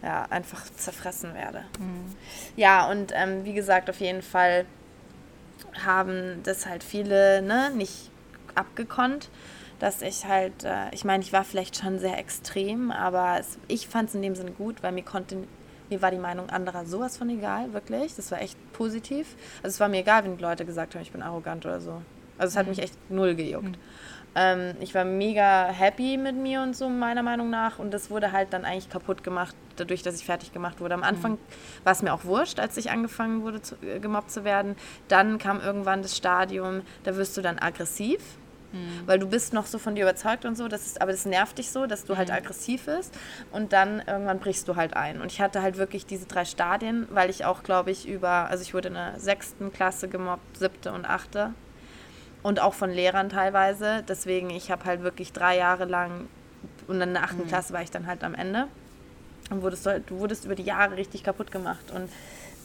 ja, 0.03 0.27
einfach 0.29 0.63
zerfressen 0.75 1.33
werde. 1.33 1.63
Mhm. 1.79 2.15
Ja, 2.55 2.87
und 2.87 3.13
ähm, 3.15 3.45
wie 3.45 3.53
gesagt, 3.53 3.89
auf 3.89 3.99
jeden 3.99 4.21
Fall 4.21 4.67
haben 5.87 6.41
das 6.43 6.67
halt 6.67 6.83
viele 6.83 7.41
ne, 7.41 7.71
nicht 7.71 8.11
abgekonnt, 8.53 9.29
dass 9.79 10.03
ich 10.03 10.25
halt, 10.25 10.63
äh, 10.63 10.91
ich 10.91 11.03
meine, 11.03 11.23
ich 11.23 11.33
war 11.33 11.45
vielleicht 11.45 11.77
schon 11.77 11.97
sehr 11.97 12.19
extrem, 12.19 12.91
aber 12.91 13.37
es, 13.39 13.57
ich 13.67 13.87
fand 13.87 14.09
es 14.09 14.15
in 14.15 14.21
dem 14.21 14.35
Sinne 14.35 14.51
gut, 14.51 14.83
weil 14.83 14.91
mir 14.91 15.03
konnte, 15.03 15.47
mir 15.89 16.03
war 16.03 16.11
die 16.11 16.19
Meinung 16.19 16.51
anderer 16.51 16.85
sowas 16.85 17.17
von 17.17 17.27
egal, 17.31 17.73
wirklich. 17.73 18.15
Das 18.15 18.29
war 18.29 18.39
echt 18.39 18.55
positiv. 18.73 19.35
Also 19.63 19.73
es 19.73 19.79
war 19.79 19.89
mir 19.89 20.01
egal, 20.01 20.25
wenn 20.25 20.37
die 20.37 20.43
Leute 20.43 20.63
gesagt 20.63 20.93
haben, 20.93 21.01
ich 21.01 21.11
bin 21.11 21.23
arrogant 21.23 21.65
oder 21.65 21.81
so. 21.81 22.03
Also 22.37 22.51
es 22.51 22.57
hat 22.57 22.65
mhm. 22.65 22.71
mich 22.71 22.79
echt 22.79 22.95
null 23.09 23.35
gejuckt. 23.35 23.65
Mhm. 23.65 23.75
Ähm, 24.37 24.75
ich 24.81 24.93
war 24.93 25.03
mega 25.03 25.67
happy 25.67 26.15
mit 26.15 26.35
mir 26.35 26.61
und 26.61 26.75
so, 26.75 26.89
meiner 26.89 27.23
Meinung 27.23 27.49
nach. 27.49 27.79
Und 27.79 27.91
das 27.91 28.11
wurde 28.11 28.31
halt 28.31 28.53
dann 28.53 28.65
eigentlich 28.65 28.89
kaputt 28.89 29.23
gemacht, 29.23 29.55
dadurch, 29.77 30.03
dass 30.03 30.15
ich 30.15 30.25
fertig 30.25 30.53
gemacht 30.53 30.79
wurde. 30.79 30.93
Am 30.93 31.03
Anfang 31.03 31.33
mhm. 31.33 31.37
war 31.83 31.93
es 31.93 32.03
mir 32.03 32.13
auch 32.13 32.23
wurscht, 32.23 32.59
als 32.59 32.77
ich 32.77 32.91
angefangen 32.91 33.41
wurde, 33.41 33.63
zu, 33.63 33.75
äh, 33.81 33.99
gemobbt 33.99 34.29
zu 34.29 34.43
werden. 34.43 34.75
Dann 35.07 35.39
kam 35.39 35.59
irgendwann 35.59 36.03
das 36.03 36.15
Stadium, 36.15 36.81
da 37.03 37.15
wirst 37.15 37.35
du 37.35 37.41
dann 37.41 37.57
aggressiv. 37.57 38.21
Mhm. 38.73 39.07
Weil 39.07 39.17
du 39.17 39.27
bist 39.27 39.53
noch 39.53 39.65
so 39.65 39.79
von 39.79 39.95
dir 39.95 40.03
überzeugt 40.03 40.45
und 40.45 40.55
so, 40.55 40.67
das 40.67 40.85
ist, 40.85 41.01
aber 41.01 41.11
das 41.11 41.25
nervt 41.25 41.57
dich 41.57 41.71
so, 41.71 41.87
dass 41.87 42.03
du 42.03 42.17
halt 42.17 42.29
aggressiv 42.29 42.85
bist 42.85 43.17
und 43.51 43.71
dann 43.71 44.03
irgendwann 44.05 44.39
brichst 44.39 44.67
du 44.67 44.75
halt 44.75 44.93
ein. 44.93 45.21
Und 45.21 45.31
ich 45.31 45.39
hatte 45.39 45.61
halt 45.61 45.77
wirklich 45.77 46.05
diese 46.05 46.25
drei 46.25 46.43
Stadien, 46.43 47.07
weil 47.09 47.29
ich 47.29 47.45
auch, 47.45 47.63
glaube 47.63 47.91
ich, 47.91 48.07
über, 48.07 48.49
also 48.49 48.61
ich 48.61 48.73
wurde 48.73 48.89
in 48.89 48.95
der 48.95 49.17
sechsten 49.19 49.71
Klasse 49.71 50.09
gemobbt, 50.09 50.57
siebte 50.57 50.91
und 50.91 51.05
achte 51.05 51.53
und 52.43 52.59
auch 52.59 52.73
von 52.73 52.89
Lehrern 52.89 53.29
teilweise. 53.29 54.03
Deswegen, 54.07 54.49
ich 54.49 54.71
habe 54.71 54.85
halt 54.85 55.03
wirklich 55.03 55.33
drei 55.33 55.57
Jahre 55.57 55.85
lang 55.85 56.27
und 56.87 57.01
in 57.01 57.13
der 57.13 57.23
achten 57.23 57.43
mhm. 57.43 57.47
Klasse 57.47 57.73
war 57.73 57.81
ich 57.81 57.91
dann 57.91 58.07
halt 58.07 58.23
am 58.23 58.33
Ende. 58.33 58.67
Und 59.49 59.61
wurdest 59.61 59.85
du, 59.85 59.99
du 60.01 60.19
wurdest 60.19 60.45
über 60.45 60.55
die 60.55 60.63
Jahre 60.63 60.97
richtig 60.97 61.23
kaputt 61.23 61.51
gemacht. 61.51 61.91
Und 61.93 62.09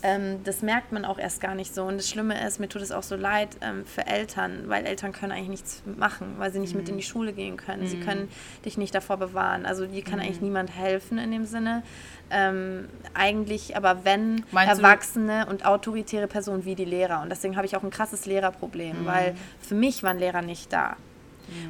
ähm, 0.03 0.43
das 0.45 0.63
merkt 0.63 0.93
man 0.93 1.05
auch 1.05 1.19
erst 1.19 1.41
gar 1.41 1.55
nicht 1.55 1.75
so. 1.75 1.85
Und 1.85 1.97
das 1.97 2.09
Schlimme 2.09 2.45
ist, 2.47 2.59
mir 2.59 2.69
tut 2.69 2.83
es 2.83 2.91
auch 2.93 3.03
so 3.03 3.15
leid 3.15 3.51
ähm, 3.61 3.85
für 3.87 4.07
Eltern, 4.07 4.65
weil 4.67 4.85
Eltern 4.85 5.13
können 5.13 5.33
eigentlich 5.33 5.49
nichts 5.49 5.83
machen, 5.85 6.35
weil 6.39 6.53
sie 6.53 6.59
nicht 6.59 6.75
mhm. 6.75 6.81
mit 6.81 6.89
in 6.89 6.97
die 6.97 7.03
Schule 7.03 7.33
gehen 7.33 7.57
können. 7.57 7.83
Mhm. 7.83 7.87
Sie 7.87 8.01
können 8.01 8.29
dich 8.65 8.77
nicht 8.77 8.95
davor 8.95 9.17
bewahren. 9.17 9.65
Also 9.65 9.87
dir 9.87 10.03
kann 10.03 10.15
mhm. 10.15 10.27
eigentlich 10.27 10.41
niemand 10.41 10.77
helfen 10.77 11.19
in 11.19 11.31
dem 11.31 11.45
Sinne. 11.45 11.83
Ähm, 12.31 12.89
eigentlich, 13.15 13.77
aber 13.77 14.05
wenn 14.05 14.45
Meinst 14.51 14.79
Erwachsene 14.79 15.47
und 15.47 15.65
autoritäre 15.67 16.27
Personen 16.27 16.65
wie 16.65 16.75
die 16.75 16.85
Lehrer. 16.85 17.21
Und 17.23 17.31
deswegen 17.31 17.57
habe 17.57 17.67
ich 17.67 17.77
auch 17.77 17.83
ein 17.83 17.91
krasses 17.91 18.27
Lehrerproblem, 18.27 19.03
mhm. 19.03 19.07
weil 19.07 19.35
für 19.61 19.75
mich 19.75 20.03
waren 20.03 20.19
Lehrer 20.19 20.43
nicht 20.43 20.73
da. 20.73 20.97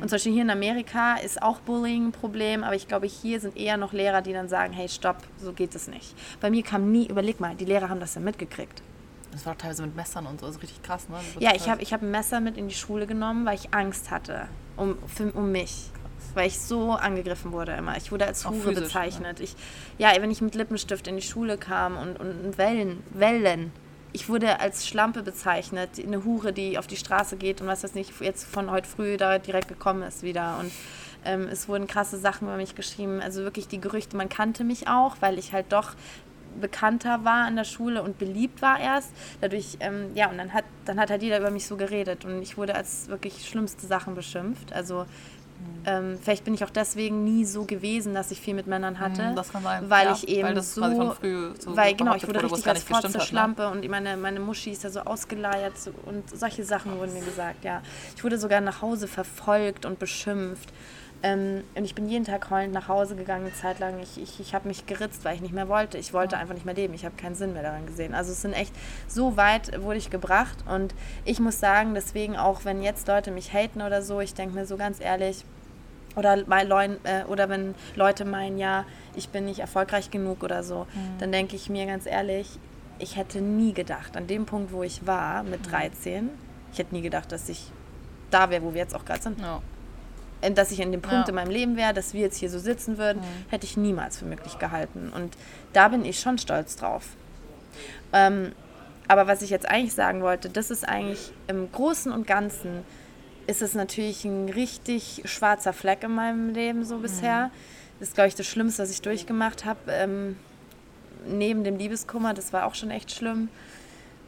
Und 0.01 0.09
zum 0.09 0.17
Beispiel 0.17 0.33
hier 0.33 0.43
in 0.43 0.51
Amerika 0.51 1.17
ist 1.17 1.43
auch 1.43 1.61
Bullying 1.61 2.09
ein 2.09 2.13
Problem, 2.13 2.65
aber 2.65 2.75
ich 2.75 2.89
glaube, 2.89 3.07
hier 3.07 3.41
sind 3.41 3.57
eher 3.57 3.77
noch 3.77 3.93
Lehrer, 3.93 4.23
die 4.23 4.33
dann 4.33 4.49
sagen, 4.49 4.73
hey, 4.73 4.89
stopp, 4.89 5.19
so 5.39 5.53
geht 5.53 5.75
es 5.75 5.89
nicht. 5.89 6.15
Bei 6.41 6.51
mir 6.51 6.63
kam 6.63 6.91
nie, 6.93 7.07
überleg 7.07 7.41
mal, 7.41 7.55
die 7.55 7.65
Lehrer 7.65 7.89
haben 7.89 8.01
das 8.01 8.15
ja 8.15 8.21
mitgekriegt. 8.21 8.83
Das 9.33 9.47
war 9.47 9.57
teilweise 9.57 9.83
mit 9.83 9.97
Messern 9.97 10.27
und 10.27 10.41
so, 10.41 10.47
das 10.47 10.57
ist 10.57 10.63
richtig 10.63 10.83
krass, 10.83 11.09
ne? 11.09 11.17
Ja, 11.41 11.55
ich 11.55 11.69
habe 11.69 11.83
ich 11.83 11.93
hab 11.93 12.03
ein 12.03 12.11
Messer 12.11 12.41
mit 12.41 12.59
in 12.59 12.69
die 12.69 12.75
Schule 12.75 13.07
genommen, 13.07 13.47
weil 13.47 13.55
ich 13.55 13.73
Angst 13.73 14.11
hatte 14.11 14.47
um, 14.77 14.99
für, 15.07 15.33
um 15.33 15.51
mich. 15.51 15.91
Weil 16.35 16.47
ich 16.47 16.59
so 16.59 16.93
angegriffen 16.93 17.53
wurde 17.53 17.73
immer. 17.73 17.97
Ich 17.97 18.11
wurde 18.11 18.27
als 18.27 18.49
Hure 18.49 18.73
bezeichnet. 18.73 19.39
Ne? 19.39 19.45
Ich, 19.45 19.55
ja, 19.99 20.11
wenn 20.19 20.31
ich 20.31 20.41
mit 20.41 20.55
Lippenstift 20.55 21.07
in 21.07 21.17
die 21.17 21.23
Schule 21.23 21.59
kam 21.59 21.99
und, 21.99 22.19
und 22.19 22.57
Wellen, 22.57 23.03
Wellen 23.13 23.73
ich 24.13 24.29
wurde 24.29 24.61
als 24.61 24.87
Schlampe 24.87 25.23
bezeichnet, 25.23 25.91
eine 25.99 26.25
Hure, 26.25 26.53
die 26.53 26.79
auf 26.79 26.87
die 26.87 26.97
Straße 26.97 27.37
geht 27.37 27.61
und 27.61 27.67
was 27.67 27.83
weiß 27.83 27.95
nicht, 27.95 28.13
jetzt 28.21 28.45
von 28.45 28.71
heute 28.71 28.89
früh 28.89 29.17
da 29.17 29.39
direkt 29.39 29.69
gekommen 29.69 30.03
ist 30.03 30.23
wieder. 30.23 30.59
Und 30.61 30.71
ähm, 31.25 31.49
es 31.51 31.69
wurden 31.69 31.87
krasse 31.87 32.19
Sachen 32.19 32.49
über 32.49 32.57
mich 32.57 32.75
geschrieben. 32.75 33.21
Also 33.21 33.43
wirklich 33.43 33.69
die 33.69 33.81
Gerüchte, 33.81 34.17
man 34.17 34.29
kannte 34.29 34.65
mich 34.65 34.89
auch, 34.89 35.17
weil 35.21 35.39
ich 35.39 35.53
halt 35.53 35.67
doch 35.71 35.95
bekannter 36.61 37.25
war 37.25 37.49
in 37.49 37.57
der 37.57 37.65
Schule 37.65 38.03
und 38.03 38.19
beliebt 38.19 38.61
war 38.61 38.79
erst. 38.79 39.11
Dadurch, 39.41 39.79
ähm, 39.81 40.11
ja, 40.15 40.29
und 40.29 40.37
dann 40.37 40.53
hat, 40.53 40.65
dann 40.85 41.01
hat 41.01 41.11
halt 41.11 41.23
jeder 41.23 41.39
über 41.39 41.51
mich 41.51 41.67
so 41.67 41.77
geredet 41.77 42.25
und 42.27 42.43
ich 42.43 42.59
wurde 42.59 42.75
als 42.75 43.09
wirklich 43.09 43.49
schlimmste 43.49 43.87
Sachen 43.87 44.15
beschimpft. 44.15 44.73
Also 44.73 45.07
ähm, 45.85 46.19
vielleicht 46.21 46.45
bin 46.45 46.55
ich 46.55 46.65
auch 46.65 46.71
deswegen 46.71 47.25
nie 47.25 47.45
so 47.45 47.65
gewesen, 47.65 48.15
dass 48.15 48.31
ich 48.31 48.41
viel 48.41 48.55
mit 48.55 48.67
Männern 48.67 49.01
hatte. 49.01 49.31
Mhm, 49.31 49.37
das 49.37 49.51
kann 49.51 49.63
sein. 49.63 49.91
Weil 49.91 50.07
ja, 50.07 50.13
ich 50.13 50.29
eben 50.29 50.49
weil 50.49 50.63
so, 50.63 51.15
so, 51.59 51.77
Weil 51.77 51.95
genau, 51.95 52.15
ich 52.15 52.27
wurde 52.27 52.43
richtig 52.43 52.67
als 52.67 52.85
Fotze-Schlampe 52.85 53.63
ne? 53.63 53.71
und 53.71 53.89
meine, 53.89 54.17
meine 54.17 54.39
Muschi 54.39 54.71
ist 54.71 54.85
ja 54.85 54.91
so 54.91 55.01
ausgeleiert 55.01 55.75
und 56.07 56.31
solche 56.31 56.65
Sachen 56.65 56.99
wurden 56.99 57.13
mir 57.13 57.25
gesagt, 57.25 57.65
ja. 57.65 57.83
Ich 58.17 58.23
wurde 58.23 58.39
sogar 58.39 58.61
nach 58.61 58.81
Hause 58.81 59.09
verfolgt 59.09 59.85
und 59.85 59.99
beschimpft. 59.99 60.73
Ähm, 61.23 61.63
und 61.75 61.85
ich 61.85 61.95
bin 61.95 62.09
jeden 62.09 62.25
Tag 62.25 62.51
heulend 62.51 62.75
nach 62.75 62.89
Hause 62.89 63.15
gegangen, 63.15 63.47
eine 63.47 63.55
Zeit 63.55 63.79
lang. 63.79 64.01
Ich, 64.01 64.21
ich, 64.21 64.41
ich 64.41 64.55
habe 64.55 64.67
mich 64.67 64.87
geritzt, 64.87 65.25
weil 65.25 65.37
ich 65.37 65.41
nicht 65.41 65.55
mehr 65.55 65.69
wollte. 65.69 65.99
Ich 65.99 66.13
wollte 66.13 66.37
einfach 66.37 66.55
nicht 66.55 66.67
mehr 66.67 66.75
leben. 66.75 66.95
Ich 66.95 67.05
habe 67.05 67.15
keinen 67.17 67.35
Sinn 67.35 67.53
mehr 67.53 67.63
daran 67.63 67.87
gesehen. 67.87 68.15
Also 68.15 68.33
es 68.33 68.43
sind 68.43 68.55
echt, 68.55 68.75
so 69.07 69.37
weit 69.37 69.83
wurde 69.83 69.99
ich 69.99 70.11
gebracht. 70.11 70.59
Und 70.69 70.95
ich 71.25 71.39
muss 71.39 71.61
sagen, 71.61 71.95
deswegen 71.95 72.37
auch, 72.37 72.65
wenn 72.65 72.83
jetzt 72.83 73.07
Leute 73.07 73.31
mich 73.31 73.53
haten 73.53 73.83
oder 73.83 74.03
so, 74.03 74.21
ich 74.21 74.35
denke 74.35 74.55
mir 74.55 74.67
so 74.67 74.77
ganz 74.77 75.01
ehrlich, 75.01 75.45
Oder, 76.15 76.45
bei 76.45 76.63
Leuen, 76.63 76.99
äh, 77.05 77.25
oder 77.25 77.49
wenn 77.49 77.75
Leute 77.97 78.27
meinen, 78.27 78.59
ja, 78.59 78.85
ich 79.15 79.31
bin 79.31 79.47
nicht 79.47 79.61
erfolgreich 79.61 80.11
genug 80.11 80.43
oder 80.43 80.63
so, 80.63 80.87
mhm. 80.93 81.19
dann 81.19 81.33
denke 81.33 81.57
ich 81.57 81.71
mir 81.71 81.87
ganz 81.87 82.05
ehrlich, 82.05 82.59
ich 82.99 83.17
hätte 83.17 83.41
nie 83.41 83.73
gedacht, 83.73 84.15
an 84.15 84.27
dem 84.27 84.45
Punkt, 84.45 84.73
wo 84.73 84.83
ich 84.83 85.07
war 85.07 85.43
mit 85.43 85.71
13, 85.71 86.25
mhm. 86.25 86.31
ich 86.71 86.79
hätte 86.79 86.95
nie 86.95 87.01
gedacht, 87.01 87.33
dass 87.33 87.49
ich 87.49 87.73
da 88.31 88.51
wäre, 88.51 88.63
wo 88.63 88.75
wir 88.75 88.83
jetzt 88.83 88.95
auch 88.95 89.07
gerade 89.07 89.23
sind. 89.23 89.41
Ja. 89.41 89.63
Dass 90.55 90.73
ich 90.73 90.81
in 90.81 90.91
dem 90.91 91.03
Punkt 91.03 91.27
ja. 91.27 91.29
in 91.29 91.35
meinem 91.35 91.51
Leben 91.51 91.77
wäre, 91.77 91.95
dass 91.95 92.15
wir 92.15 92.21
jetzt 92.21 92.37
hier 92.37 92.51
so 92.51 92.59
sitzen 92.59 92.99
würden, 92.99 93.21
mhm. 93.21 93.51
hätte 93.51 93.65
ich 93.65 93.77
niemals 93.77 94.19
für 94.19 94.25
möglich 94.25 94.59
gehalten. 94.59 95.13
Und 95.15 95.37
da 95.73 95.89
bin 95.89 96.05
ich 96.05 96.19
schon 96.19 96.39
stolz 96.39 96.77
drauf. 96.77 97.05
Ähm, 98.13 98.53
aber 99.09 99.27
was 99.27 99.43
ich 99.43 99.51
jetzt 99.51 99.69
eigentlich 99.69 99.95
sagen 99.95 100.23
wollte, 100.23 100.49
das 100.49 100.71
ist 100.71 100.89
eigentlich 100.89 101.33
im 101.47 101.71
Großen 101.71 102.11
und 102.11 102.27
Ganzen 102.27 102.83
ist 103.47 103.63
es 103.63 103.75
natürlich 103.75 104.25
ein 104.25 104.49
richtig 104.49 105.23
schwarzer 105.25 105.73
Fleck 105.73 106.03
in 106.05 106.13
meinem 106.13 106.55
Leben 106.55 106.85
so 106.85 106.99
bisher. 106.99 107.47
Mhm. 107.47 107.51
Das 107.99 108.09
ist, 108.09 108.15
glaube 108.15 108.29
ich, 108.29 108.35
das 108.35 108.47
Schlimmste, 108.47 108.83
was 108.83 108.91
ich 108.91 109.03
durchgemacht 109.03 109.65
habe. 109.65 109.81
Ähm, 109.89 110.37
neben 111.27 111.65
dem 111.65 111.77
Liebeskummer, 111.77 112.35
das 112.35 112.53
war 112.53 112.67
auch 112.67 112.75
schon 112.75 112.91
echt 112.91 113.13
schlimm. 113.13 113.49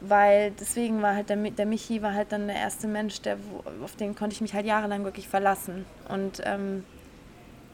Weil 0.01 0.51
deswegen 0.51 1.01
war 1.01 1.15
halt 1.15 1.29
der, 1.29 1.37
der 1.37 1.65
Michi 1.65 2.01
war 2.01 2.13
halt 2.13 2.31
dann 2.31 2.47
der 2.47 2.57
erste 2.57 2.87
Mensch, 2.87 3.21
der, 3.21 3.37
auf 3.83 3.95
den 3.95 4.15
konnte 4.15 4.33
ich 4.33 4.41
mich 4.41 4.53
halt 4.53 4.65
jahrelang 4.65 5.03
wirklich 5.03 5.27
verlassen. 5.27 5.85
Und 6.09 6.41
ähm, 6.43 6.83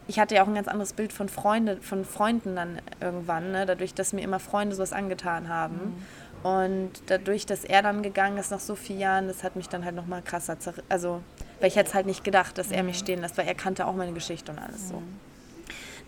ich 0.08 0.18
hatte 0.18 0.34
ja 0.34 0.42
auch 0.42 0.48
ein 0.48 0.54
ganz 0.54 0.68
anderes 0.68 0.92
Bild 0.92 1.12
von, 1.12 1.28
Freunde, 1.28 1.78
von 1.80 2.04
Freunden 2.04 2.56
dann 2.56 2.80
irgendwann, 3.00 3.52
ne? 3.52 3.66
dadurch, 3.66 3.94
dass 3.94 4.12
mir 4.12 4.22
immer 4.22 4.38
Freunde 4.38 4.74
sowas 4.74 4.92
angetan 4.92 5.48
haben. 5.48 5.74
Mhm. 5.74 6.46
Und 6.46 6.90
dadurch, 7.06 7.46
dass 7.46 7.64
er 7.64 7.82
dann 7.82 8.02
gegangen 8.02 8.36
ist 8.36 8.50
nach 8.50 8.60
so 8.60 8.74
vielen 8.74 8.98
Jahren, 8.98 9.28
das 9.28 9.44
hat 9.44 9.54
mich 9.54 9.68
dann 9.68 9.84
halt 9.84 9.94
nochmal 9.94 10.22
krasser, 10.22 10.56
also, 10.88 11.22
weil 11.60 11.68
ich 11.68 11.76
hätte 11.76 11.90
es 11.90 11.94
halt 11.94 12.06
nicht 12.06 12.24
gedacht, 12.24 12.58
dass 12.58 12.68
mhm. 12.68 12.74
er 12.74 12.82
mich 12.82 12.98
stehen 12.98 13.20
lässt, 13.20 13.38
weil 13.38 13.46
er 13.46 13.54
kannte 13.54 13.86
auch 13.86 13.94
meine 13.94 14.12
Geschichte 14.12 14.50
und 14.50 14.58
alles 14.58 14.84
mhm. 14.84 14.88
so. 14.88 15.02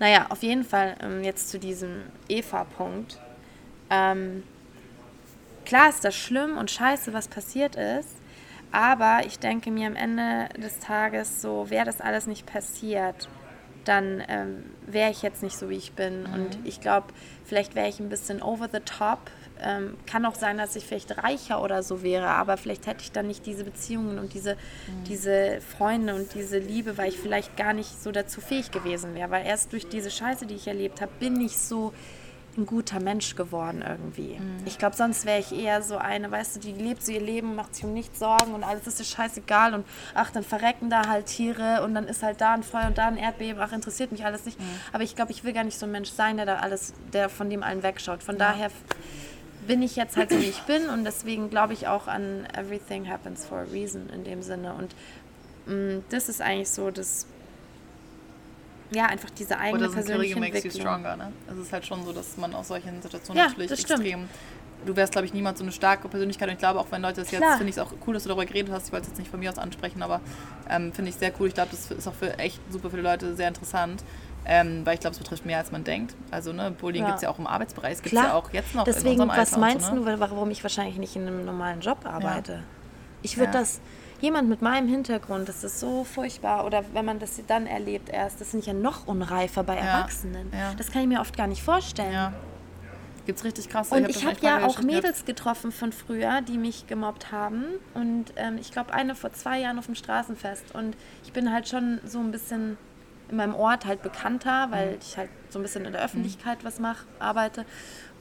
Naja, 0.00 0.26
auf 0.30 0.42
jeden 0.42 0.64
Fall 0.64 0.96
ähm, 1.00 1.22
jetzt 1.22 1.50
zu 1.50 1.58
diesem 1.58 2.02
Eva-Punkt. 2.28 3.20
Ähm, 3.90 4.42
klar 5.64 5.88
ist 5.88 6.04
das 6.04 6.14
schlimm 6.14 6.56
und 6.56 6.70
scheiße, 6.70 7.12
was 7.12 7.28
passiert 7.28 7.76
ist, 7.76 8.16
aber 8.72 9.20
ich 9.24 9.38
denke 9.38 9.70
mir 9.70 9.86
am 9.86 9.96
Ende 9.96 10.48
des 10.60 10.78
Tages 10.80 11.40
so, 11.40 11.70
wäre 11.70 11.84
das 11.84 12.00
alles 12.00 12.26
nicht 12.26 12.46
passiert, 12.46 13.28
dann 13.84 14.22
ähm, 14.28 14.64
wäre 14.86 15.10
ich 15.10 15.22
jetzt 15.22 15.42
nicht 15.42 15.56
so, 15.56 15.68
wie 15.68 15.76
ich 15.76 15.92
bin. 15.92 16.22
Mhm. 16.22 16.32
Und 16.32 16.58
ich 16.64 16.80
glaube, 16.80 17.08
vielleicht 17.44 17.74
wäre 17.74 17.88
ich 17.88 18.00
ein 18.00 18.08
bisschen 18.08 18.42
over 18.42 18.68
the 18.72 18.80
top. 18.80 19.30
Ähm, 19.60 19.96
kann 20.06 20.26
auch 20.26 20.34
sein, 20.34 20.58
dass 20.58 20.74
ich 20.74 20.84
vielleicht 20.84 21.22
reicher 21.22 21.62
oder 21.62 21.82
so 21.82 22.02
wäre, 22.02 22.26
aber 22.26 22.56
vielleicht 22.56 22.86
hätte 22.86 23.02
ich 23.02 23.12
dann 23.12 23.28
nicht 23.28 23.46
diese 23.46 23.62
Beziehungen 23.62 24.18
und 24.18 24.34
diese, 24.34 24.54
mhm. 24.54 25.04
diese 25.06 25.60
Freunde 25.60 26.14
und 26.14 26.34
diese 26.34 26.58
Liebe, 26.58 26.98
weil 26.98 27.10
ich 27.10 27.18
vielleicht 27.18 27.56
gar 27.56 27.72
nicht 27.72 28.02
so 28.02 28.10
dazu 28.10 28.40
fähig 28.40 28.72
gewesen 28.72 29.14
wäre. 29.14 29.30
Weil 29.30 29.46
erst 29.46 29.72
durch 29.72 29.88
diese 29.88 30.10
Scheiße, 30.10 30.46
die 30.46 30.54
ich 30.54 30.66
erlebt 30.66 31.00
habe, 31.00 31.12
bin 31.20 31.40
ich 31.40 31.56
so 31.56 31.92
ein 32.58 32.66
guter 32.66 33.00
Mensch 33.00 33.36
geworden 33.36 33.84
irgendwie. 33.86 34.38
Mhm. 34.38 34.62
Ich 34.64 34.78
glaube, 34.78 34.96
sonst 34.96 35.24
wäre 35.26 35.40
ich 35.40 35.52
eher 35.52 35.82
so 35.82 35.96
eine, 35.96 36.30
weißt 36.30 36.56
du, 36.56 36.60
die 36.60 36.72
lebt 36.72 37.04
so 37.04 37.12
ihr 37.12 37.20
Leben, 37.20 37.54
macht 37.54 37.74
sich 37.74 37.84
um 37.84 37.92
nichts 37.92 38.18
Sorgen 38.18 38.54
und 38.54 38.64
alles 38.64 38.86
ist 38.86 38.98
ihr 38.98 39.04
scheißegal 39.04 39.74
und 39.74 39.86
ach, 40.14 40.30
dann 40.30 40.44
verrecken 40.44 40.90
da 40.90 41.08
halt 41.08 41.26
Tiere 41.26 41.82
und 41.82 41.94
dann 41.94 42.06
ist 42.06 42.22
halt 42.22 42.40
da 42.40 42.54
ein 42.54 42.62
Feuer 42.62 42.86
und 42.86 42.98
da 42.98 43.06
ein 43.06 43.16
Erdbeben, 43.16 43.60
ach, 43.60 43.72
interessiert 43.72 44.12
mich 44.12 44.24
alles 44.24 44.44
nicht. 44.44 44.58
Mhm. 44.58 44.64
Aber 44.92 45.02
ich 45.02 45.16
glaube, 45.16 45.32
ich 45.32 45.44
will 45.44 45.52
gar 45.52 45.64
nicht 45.64 45.78
so 45.78 45.86
ein 45.86 45.92
Mensch 45.92 46.10
sein, 46.10 46.36
der 46.36 46.46
da 46.46 46.56
alles, 46.56 46.94
der 47.12 47.28
von 47.28 47.50
dem 47.50 47.62
allen 47.62 47.82
wegschaut. 47.82 48.22
Von 48.22 48.36
ja. 48.36 48.50
daher 48.50 48.70
bin 49.66 49.82
ich 49.82 49.96
jetzt 49.96 50.16
halt 50.16 50.30
so, 50.30 50.38
wie 50.40 50.48
ich 50.48 50.62
bin 50.62 50.88
und 50.88 51.04
deswegen 51.04 51.50
glaube 51.50 51.72
ich 51.72 51.88
auch 51.88 52.06
an 52.06 52.46
everything 52.56 53.08
happens 53.08 53.46
for 53.46 53.58
a 53.58 53.66
reason 53.72 54.08
in 54.10 54.24
dem 54.24 54.42
Sinne 54.42 54.74
und 54.74 54.94
mh, 55.66 55.74
mm, 55.74 56.04
das 56.10 56.28
ist 56.28 56.40
eigentlich 56.40 56.70
so 56.70 56.90
das 56.90 57.26
ja, 58.94 59.06
einfach 59.06 59.30
diese 59.30 59.58
eigene 59.58 59.84
Oder 59.84 59.92
persönliche 59.92 60.38
makes 60.38 60.56
Entwicklung. 60.56 60.82
you 60.82 60.88
stronger, 60.88 61.16
ne? 61.16 61.32
Es 61.50 61.58
ist 61.58 61.72
halt 61.72 61.84
schon 61.84 62.04
so, 62.04 62.12
dass 62.12 62.36
man 62.36 62.54
aus 62.54 62.68
solchen 62.68 63.02
Situationen 63.02 63.42
ja, 63.42 63.48
natürlich 63.48 63.70
extrem... 63.72 64.28
Du 64.86 64.94
wärst, 64.94 65.12
glaube 65.12 65.26
ich, 65.26 65.32
niemals 65.32 65.58
so 65.58 65.64
eine 65.64 65.72
starke 65.72 66.08
Persönlichkeit. 66.08 66.46
Und 66.48 66.54
ich 66.54 66.58
glaube, 66.58 66.78
auch 66.78 66.86
wenn 66.90 67.00
Leute 67.00 67.22
das 67.22 67.28
Klar. 67.28 67.40
jetzt, 67.40 67.56
finde 67.56 67.70
ich 67.70 67.76
es 67.76 67.82
auch 67.82 67.90
cool, 68.06 68.12
dass 68.12 68.24
du 68.24 68.28
darüber 68.28 68.44
geredet 68.44 68.70
hast. 68.70 68.88
Ich 68.88 68.92
wollte 68.92 69.04
es 69.04 69.08
jetzt 69.12 69.18
nicht 69.18 69.30
von 69.30 69.40
mir 69.40 69.48
aus 69.50 69.56
ansprechen, 69.56 70.02
aber 70.02 70.20
ähm, 70.68 70.92
finde 70.92 71.08
ich 71.08 71.16
sehr 71.16 71.32
cool. 71.40 71.48
Ich 71.48 71.54
glaube, 71.54 71.70
das 71.70 71.90
ist 71.90 72.06
auch 72.06 72.12
für 72.12 72.38
echt 72.38 72.60
super 72.70 72.90
viele 72.90 73.00
Leute 73.00 73.34
sehr 73.34 73.48
interessant. 73.48 74.04
Ähm, 74.46 74.84
weil 74.84 74.94
ich 74.94 75.00
glaube, 75.00 75.14
es 75.14 75.18
betrifft 75.18 75.46
mehr, 75.46 75.56
als 75.56 75.72
man 75.72 75.84
denkt. 75.84 76.14
Also, 76.30 76.52
ne, 76.52 76.70
Bullying 76.70 77.02
ja. 77.02 77.08
gibt 77.08 77.16
es 77.16 77.22
ja 77.22 77.30
auch 77.30 77.38
im 77.38 77.46
Arbeitsbereich. 77.46 77.94
Es 77.94 78.02
gibt 78.02 78.14
es 78.14 78.20
ja 78.20 78.34
auch 78.34 78.52
jetzt 78.52 78.74
noch 78.74 78.84
Deswegen, 78.84 79.06
in 79.06 79.12
unserem 79.12 79.30
Alter 79.30 79.52
was 79.52 79.56
meinst 79.56 79.86
so, 79.86 79.94
ne? 79.94 80.04
du, 80.04 80.20
warum 80.20 80.50
ich 80.50 80.62
wahrscheinlich 80.62 80.98
nicht 80.98 81.16
in 81.16 81.26
einem 81.26 81.46
normalen 81.46 81.80
Job 81.80 82.04
arbeite? 82.04 82.52
Ja. 82.52 82.58
Ich 83.22 83.38
würde 83.38 83.54
ja. 83.54 83.60
das 83.60 83.80
jemand 84.20 84.48
mit 84.48 84.62
meinem 84.62 84.88
Hintergrund, 84.88 85.48
das 85.48 85.64
ist 85.64 85.80
so 85.80 86.04
furchtbar. 86.04 86.64
Oder 86.64 86.84
wenn 86.92 87.04
man 87.04 87.18
das 87.18 87.40
dann 87.46 87.66
erlebt 87.66 88.08
erst, 88.08 88.40
das 88.40 88.50
sind 88.50 88.66
ja 88.66 88.72
noch 88.72 89.06
unreifer 89.06 89.62
bei 89.62 89.76
Erwachsenen. 89.76 90.50
Ja. 90.52 90.74
Das 90.74 90.90
kann 90.90 91.02
ich 91.02 91.08
mir 91.08 91.20
oft 91.20 91.36
gar 91.36 91.46
nicht 91.46 91.62
vorstellen. 91.62 92.12
Ja. 92.12 92.32
Gibt 93.26 93.38
es 93.38 93.44
richtig 93.44 93.70
krass. 93.70 93.90
Und 93.90 94.08
ich, 94.08 94.26
habe 94.26 94.36
ja 94.42 94.66
auch 94.66 94.82
Mädels 94.82 95.24
getroffen 95.24 95.72
von 95.72 95.92
früher, 95.92 96.42
die 96.42 96.58
mich 96.58 96.86
gemobbt 96.86 97.32
haben. 97.32 97.64
Und 97.94 98.26
ähm, 98.36 98.58
ich 98.60 98.70
glaube, 98.70 98.92
eine 98.92 99.14
vor 99.14 99.32
zwei 99.32 99.60
Jahren 99.60 99.78
auf 99.78 99.86
dem 99.86 99.94
Straßenfest. 99.94 100.74
Und 100.74 100.94
ich 101.24 101.32
bin 101.32 101.50
halt 101.50 101.68
schon 101.68 102.00
so 102.04 102.18
ein 102.18 102.30
bisschen 102.30 102.76
in 103.30 103.36
meinem 103.36 103.54
Ort 103.54 103.86
halt 103.86 104.02
bekannter, 104.02 104.68
weil 104.70 104.92
mhm. 104.92 104.98
ich 105.00 105.16
halt 105.16 105.30
so 105.48 105.58
ein 105.58 105.62
bisschen 105.62 105.86
in 105.86 105.92
der 105.92 106.04
Öffentlichkeit 106.04 106.62
mhm. 106.62 106.66
was 106.66 106.78
mache, 106.78 107.06
arbeite. 107.18 107.64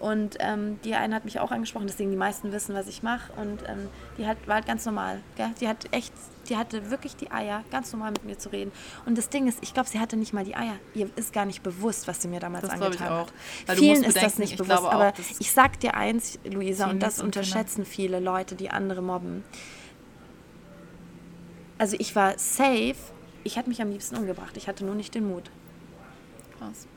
Und 0.03 0.35
ähm, 0.41 0.81
die 0.83 0.95
eine 0.95 1.15
hat 1.15 1.23
mich 1.23 1.39
auch 1.39 1.51
angesprochen, 1.51 1.87
deswegen 1.87 2.11
die 2.11 2.17
meisten 2.17 2.51
wissen, 2.51 2.75
was 2.75 2.89
ich 2.89 3.03
mache. 3.03 3.31
Und 3.39 3.63
ähm, 3.69 3.87
die 4.17 4.27
hat, 4.27 4.35
war 4.47 4.55
halt 4.55 4.65
ganz 4.65 4.85
normal. 4.85 5.21
Gell? 5.37 5.51
Die 5.61 5.67
hat 5.69 5.85
echt, 5.93 6.11
die 6.49 6.57
hatte 6.57 6.91
wirklich 6.91 7.15
die 7.15 7.31
Eier, 7.31 7.63
ganz 7.71 7.93
normal 7.93 8.11
mit 8.11 8.25
mir 8.25 8.37
zu 8.37 8.51
reden. 8.51 8.73
Und 9.05 9.17
das 9.17 9.29
Ding 9.29 9.47
ist, 9.47 9.59
ich 9.61 9.73
glaube, 9.73 9.87
sie 9.87 10.01
hatte 10.01 10.17
nicht 10.17 10.33
mal 10.33 10.43
die 10.43 10.57
Eier. 10.57 10.75
Ihr 10.93 11.09
ist 11.15 11.31
gar 11.31 11.45
nicht 11.45 11.63
bewusst, 11.63 12.05
was 12.05 12.21
sie 12.21 12.27
mir 12.27 12.41
damals 12.41 12.63
das 12.65 12.71
angetan 12.71 13.09
hat. 13.11 13.33
Weil 13.65 13.77
Vielen 13.77 14.03
ist 14.03 14.21
das 14.21 14.37
nicht 14.39 14.57
bewusst. 14.57 14.83
aber 14.83 15.07
auch, 15.07 15.13
ich 15.39 15.51
sag 15.53 15.79
dir 15.79 15.93
eins, 15.93 16.37
Luisa, 16.43 16.89
und 16.89 17.01
das 17.01 17.21
unterschätzen 17.21 17.85
viele 17.85 18.19
Leute, 18.19 18.55
die 18.55 18.71
andere 18.71 19.01
mobben. 19.01 19.45
Also 21.77 21.95
ich 21.97 22.13
war 22.13 22.37
safe. 22.37 22.95
Ich 23.45 23.55
hätte 23.55 23.69
mich 23.69 23.81
am 23.81 23.89
liebsten 23.89 24.17
umgebracht. 24.17 24.57
Ich 24.57 24.67
hatte 24.67 24.83
nur 24.83 24.95
nicht 24.95 25.15
den 25.15 25.29
Mut. 25.29 25.49
Krass. 26.59 26.87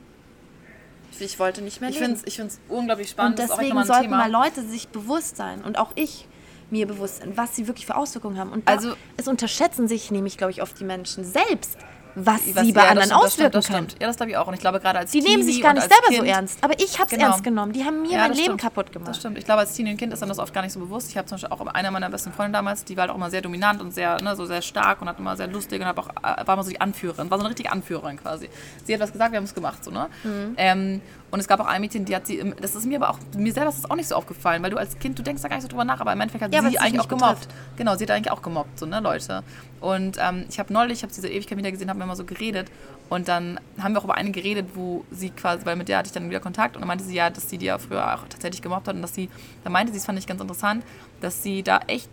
Ich 1.19 1.39
wollte 1.39 1.61
nicht 1.61 1.81
mehr 1.81 1.89
leben. 1.89 2.19
Ich 2.25 2.35
finde 2.35 2.51
es 2.53 2.59
unglaublich 2.69 3.09
spannend. 3.09 3.39
Und 3.39 3.49
deswegen 3.49 3.83
sollten 3.83 4.03
Thema. 4.03 4.17
mal 4.17 4.31
Leute 4.31 4.61
sich 4.63 4.87
bewusst 4.89 5.37
sein 5.37 5.63
und 5.63 5.77
auch 5.77 5.91
ich 5.95 6.27
mir 6.69 6.85
bewusst 6.85 7.19
sein, 7.19 7.35
was 7.35 7.55
sie 7.55 7.67
wirklich 7.67 7.85
für 7.85 7.95
Auswirkungen 7.95 8.37
haben. 8.37 8.51
Und 8.51 8.67
also, 8.67 8.93
es 9.15 9.27
unterschätzen 9.27 9.87
sich 9.87 10.11
nämlich, 10.11 10.37
glaube 10.37 10.51
ich, 10.51 10.61
oft 10.61 10.79
die 10.79 10.83
Menschen 10.83 11.23
selbst 11.23 11.77
was, 12.25 12.41
was 12.55 12.65
sie 12.65 12.73
bei 12.73 12.83
ja, 12.83 12.89
anderen 12.89 13.11
auswirken 13.11 13.51
das 13.51 13.67
können. 13.67 13.87
Ja, 13.99 14.07
das 14.07 14.17
glaube 14.17 14.31
ich 14.31 14.37
auch. 14.37 14.47
Und 14.47 14.55
ich 14.55 14.59
glaube 14.59 14.79
gerade 14.79 14.99
als 14.99 15.11
Die 15.11 15.21
nehmen 15.21 15.43
sich 15.43 15.61
gar 15.61 15.73
nicht 15.73 15.87
selber 15.87 16.07
kind, 16.07 16.19
so 16.19 16.23
ernst. 16.23 16.63
Aber 16.63 16.73
ich 16.79 16.95
habe 16.95 17.05
es 17.05 17.09
genau. 17.11 17.27
ernst 17.27 17.43
genommen. 17.43 17.73
Die 17.73 17.83
haben 17.83 18.01
mir 18.01 18.11
ja, 18.11 18.17
mein 18.19 18.31
Leben 18.31 18.43
stimmt. 18.43 18.61
kaputt 18.61 18.91
gemacht. 18.91 19.09
Das 19.09 19.17
stimmt. 19.17 19.37
Ich 19.37 19.45
glaube, 19.45 19.59
als 19.61 19.73
Teenie 19.73 19.91
und 19.91 19.97
Kind 19.97 20.13
ist 20.13 20.21
dann 20.21 20.29
das 20.29 20.39
oft 20.39 20.53
gar 20.53 20.61
nicht 20.61 20.73
so 20.73 20.79
bewusst. 20.79 21.09
Ich 21.09 21.17
habe 21.17 21.27
zum 21.27 21.35
Beispiel 21.37 21.51
auch 21.51 21.65
eine 21.67 21.91
meiner 21.91 22.09
besten 22.09 22.31
Freunde 22.31 22.53
damals, 22.53 22.83
die 22.83 22.97
war 22.97 23.03
halt 23.03 23.11
auch 23.11 23.15
immer 23.15 23.29
sehr 23.29 23.41
dominant 23.41 23.81
und 23.81 23.93
sehr, 23.93 24.21
ne, 24.21 24.35
so 24.35 24.45
sehr 24.45 24.61
stark 24.61 25.01
und 25.01 25.09
hat 25.09 25.19
immer 25.19 25.37
sehr 25.37 25.47
lustig 25.47 25.81
und 25.81 25.87
auch, 25.87 26.09
äh, 26.09 26.47
war 26.47 26.53
immer 26.53 26.63
so 26.63 26.71
die 26.71 26.81
Anführerin. 26.81 27.29
War 27.29 27.37
so 27.37 27.43
eine 27.43 27.49
richtige 27.49 27.71
Anführerin 27.71 28.17
quasi. 28.17 28.49
Sie 28.85 28.93
hat 28.93 29.01
was 29.01 29.11
gesagt, 29.11 29.31
wir 29.31 29.37
haben 29.37 29.45
es 29.45 29.53
gemacht. 29.53 29.83
So, 29.83 29.91
ne? 29.91 30.07
Mhm. 30.23 30.53
Ähm, 30.57 31.01
und 31.29 31.39
es 31.39 31.47
gab 31.47 31.59
auch 31.59 31.65
ein 31.65 31.81
Mädchen, 31.81 32.05
die 32.05 32.15
hat 32.15 32.25
sie, 32.25 32.53
das 32.61 32.75
ist 32.75 32.85
mir 32.85 32.97
aber 32.97 33.09
auch, 33.09 33.19
mir 33.35 33.51
selber 33.51 33.69
ist 33.69 33.83
das 33.83 33.91
auch 33.91 33.95
nicht 33.95 34.07
so 34.07 34.15
aufgefallen, 34.15 34.63
weil 34.63 34.69
du 34.69 34.77
als 34.77 34.97
Kind, 34.97 35.19
du 35.19 35.23
denkst 35.23 35.41
da 35.41 35.49
gar 35.49 35.57
nicht 35.57 35.63
so 35.63 35.67
drüber 35.67 35.83
nach, 35.83 35.99
aber 35.99 36.13
im 36.13 36.21
Endeffekt 36.21 36.43
hat 36.43 36.53
ja, 36.53 36.61
sie 36.61 36.79
eigentlich 36.79 37.01
auch 37.01 37.09
gemobbt. 37.09 37.41
Betrifft. 37.41 37.77
Genau, 37.77 37.95
sie 37.95 38.05
hat 38.05 38.11
eigentlich 38.11 38.31
auch 38.31 38.41
gemobbt, 38.41 38.79
so, 38.79 38.85
ne, 38.85 39.01
Leute. 39.01 39.43
Und 39.81 40.17
ähm, 40.21 40.45
ich 40.49 40.57
habe 40.57 40.71
neulich, 40.71 40.99
ich 40.99 41.03
habe 41.03 41.13
diese 41.13 41.27
Ewigkeit 41.27 41.57
wieder 41.57 41.71
gesehen, 41.71 41.89
haben 41.89 41.99
wir 41.99 42.05
immer 42.05 42.15
so 42.15 42.23
geredet 42.23 42.71
und 43.09 43.27
dann 43.27 43.59
haben 43.79 43.93
wir 43.93 43.99
auch 43.99 44.05
über 44.05 44.15
eine 44.15 44.31
geredet, 44.31 44.67
wo 44.75 45.03
sie 45.11 45.29
quasi, 45.31 45.65
weil 45.65 45.75
mit 45.75 45.89
der 45.89 45.97
hatte 45.97 46.07
ich 46.07 46.13
dann 46.13 46.29
wieder 46.29 46.39
Kontakt 46.39 46.75
und 46.75 46.81
dann 46.81 46.87
meinte 46.87 47.03
sie 47.03 47.15
ja, 47.15 47.29
dass 47.29 47.49
sie 47.49 47.57
die 47.57 47.65
ja 47.65 47.77
früher 47.77 48.15
auch 48.15 48.27
tatsächlich 48.29 48.61
gemobbt 48.61 48.87
hat 48.87 48.95
und 48.95 49.01
dass 49.01 49.13
sie, 49.13 49.29
da 49.65 49.69
meinte 49.69 49.91
sie, 49.91 49.99
das 49.99 50.05
fand 50.05 50.17
ich 50.17 50.27
ganz 50.27 50.39
interessant, 50.39 50.85
dass 51.19 51.43
sie 51.43 51.61
da 51.61 51.81
echt 51.87 52.09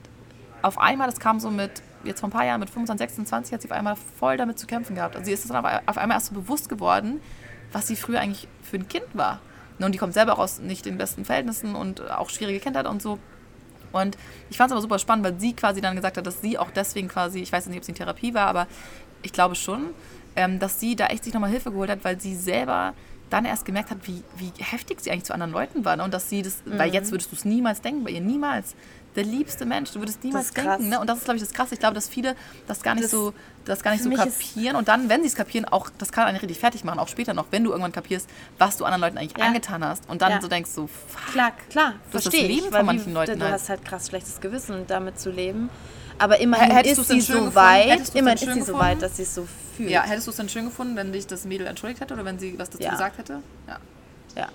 auf 0.62 0.78
einmal, 0.78 1.08
das 1.08 1.20
kam 1.20 1.38
so 1.40 1.50
mit, 1.50 1.82
jetzt 2.04 2.20
vor 2.20 2.28
ein 2.28 2.32
paar 2.32 2.46
Jahren, 2.46 2.58
mit 2.58 2.70
25, 2.70 3.06
26, 3.10 3.52
hat 3.52 3.62
sie 3.62 3.68
auf 3.68 3.76
einmal 3.76 3.96
voll 4.18 4.36
damit 4.36 4.58
zu 4.58 4.66
kämpfen 4.66 4.96
gehabt. 4.96 5.14
Also 5.14 5.26
sie 5.26 5.32
ist 5.32 5.48
dann 5.48 5.64
auf 5.86 5.98
einmal 5.98 6.16
erst 6.16 6.26
so 6.26 6.34
bewusst 6.34 6.68
geworden, 6.68 7.20
was 7.74 7.86
sie 7.86 7.96
früher 7.96 8.20
eigentlich 8.20 8.48
für 8.62 8.76
ein 8.76 8.88
Kind 8.88 9.06
war. 9.12 9.40
Und 9.78 9.92
die 9.92 9.98
kommt 9.98 10.14
selber 10.14 10.34
auch 10.34 10.38
aus 10.38 10.60
nicht 10.60 10.86
den 10.86 10.96
besten 10.96 11.24
Verhältnissen 11.24 11.74
und 11.74 12.08
auch 12.10 12.30
schwierige 12.30 12.60
Kindheit 12.60 12.86
und 12.86 13.02
so. 13.02 13.18
Und 13.92 14.16
ich 14.50 14.56
fand 14.56 14.70
es 14.70 14.72
aber 14.72 14.80
super 14.80 14.98
spannend, 14.98 15.24
weil 15.24 15.38
sie 15.38 15.52
quasi 15.52 15.80
dann 15.80 15.96
gesagt 15.96 16.16
hat, 16.16 16.26
dass 16.26 16.40
sie 16.40 16.58
auch 16.58 16.70
deswegen 16.70 17.08
quasi, 17.08 17.40
ich 17.40 17.52
weiß 17.52 17.66
nicht, 17.66 17.76
ob 17.76 17.82
es 17.82 17.88
in 17.88 17.94
Therapie 17.94 18.32
war, 18.34 18.46
aber 18.46 18.66
ich 19.22 19.32
glaube 19.32 19.56
schon, 19.56 19.90
ähm, 20.36 20.58
dass 20.58 20.80
sie 20.80 20.96
da 20.96 21.06
echt 21.06 21.24
sich 21.24 21.34
nochmal 21.34 21.50
Hilfe 21.50 21.70
geholt 21.70 21.90
hat, 21.90 22.04
weil 22.04 22.20
sie 22.20 22.34
selber 22.34 22.94
dann 23.30 23.44
erst 23.44 23.64
gemerkt 23.64 23.90
hat, 23.90 23.98
wie, 24.02 24.22
wie 24.36 24.52
heftig 24.58 25.00
sie 25.00 25.10
eigentlich 25.10 25.24
zu 25.24 25.34
anderen 25.34 25.52
Leuten 25.52 25.84
war. 25.84 25.96
Ne? 25.96 26.04
Und 26.04 26.14
dass 26.14 26.28
sie 26.28 26.42
das, 26.42 26.64
mhm. 26.64 26.78
weil 26.78 26.92
jetzt 26.92 27.10
würdest 27.10 27.32
du 27.32 27.36
es 27.36 27.44
niemals 27.44 27.80
denken 27.80 28.04
bei 28.04 28.10
ihr, 28.10 28.20
niemals, 28.20 28.74
der 29.16 29.24
liebste 29.24 29.64
Mensch. 29.64 29.92
Du 29.92 30.00
würdest 30.00 30.22
niemals 30.24 30.52
denken, 30.52 30.88
ne? 30.88 31.00
Und 31.00 31.08
das 31.08 31.18
ist, 31.18 31.24
glaube 31.24 31.36
ich, 31.36 31.42
das 31.42 31.52
Krasse. 31.52 31.74
Ich 31.74 31.80
glaube, 31.80 31.94
dass 31.94 32.08
viele 32.08 32.36
das 32.66 32.82
gar 32.82 32.94
nicht 32.94 33.04
das, 33.04 33.10
so, 33.10 33.32
das 33.64 33.82
gar 33.82 33.92
nicht 33.92 34.02
so 34.02 34.10
kapieren. 34.10 34.76
Und 34.76 34.88
dann, 34.88 35.08
wenn 35.08 35.22
sie 35.22 35.28
es 35.28 35.34
kapieren, 35.34 35.64
auch, 35.66 35.90
das 35.98 36.12
kann 36.12 36.26
einen 36.26 36.38
richtig 36.38 36.58
fertig 36.58 36.84
machen, 36.84 36.98
auch 36.98 37.08
später 37.08 37.34
noch, 37.34 37.46
wenn 37.50 37.64
du 37.64 37.70
irgendwann 37.70 37.92
kapierst, 37.92 38.28
was 38.58 38.76
du 38.76 38.84
anderen 38.84 39.02
Leuten 39.02 39.18
eigentlich 39.18 39.38
ja. 39.38 39.46
angetan 39.46 39.84
hast. 39.84 40.08
Und 40.08 40.22
dann 40.22 40.32
ja. 40.32 40.40
so 40.40 40.48
denkst 40.48 40.70
so, 40.70 40.86
fuck, 40.86 41.32
klar, 41.32 41.52
klar, 41.70 41.94
das 42.12 42.26
ist 42.26 42.34
das 42.34 42.40
Leben 42.40 42.66
ich, 42.66 42.74
von 42.74 42.86
manchen 42.86 43.06
wie, 43.06 43.12
Leuten. 43.12 43.38
Du 43.38 43.44
halt. 43.44 43.54
hast 43.54 43.68
halt 43.68 43.84
krass 43.84 44.08
schlechtes 44.08 44.40
Gewissen, 44.40 44.86
damit 44.86 45.18
zu 45.18 45.30
leben. 45.30 45.70
Aber 46.18 46.38
immerhin 46.38 46.70
hättest 46.70 47.00
ist 47.00 47.08
sie 47.08 47.20
so 47.20 47.54
weit, 47.54 48.14
immerhin 48.14 48.48
ist 48.48 48.54
sie 48.54 48.62
so 48.62 48.78
weit, 48.78 49.02
dass 49.02 49.16
sie 49.16 49.22
es 49.24 49.34
so 49.34 49.46
fühlt. 49.76 49.90
Ja, 49.90 50.02
hättest 50.02 50.26
du 50.26 50.30
es 50.30 50.36
dann 50.36 50.48
schön 50.48 50.64
gefunden, 50.64 50.96
wenn 50.96 51.12
dich 51.12 51.26
das 51.26 51.44
Mädel 51.44 51.66
entschuldigt 51.66 52.00
hätte 52.00 52.14
oder 52.14 52.24
wenn 52.24 52.38
sie 52.38 52.58
was 52.58 52.70
dazu 52.70 52.84
ja. 52.84 52.92
gesagt 52.92 53.18
hätte? 53.18 53.42
Ja. 53.66 53.78
Ja. 54.36 54.48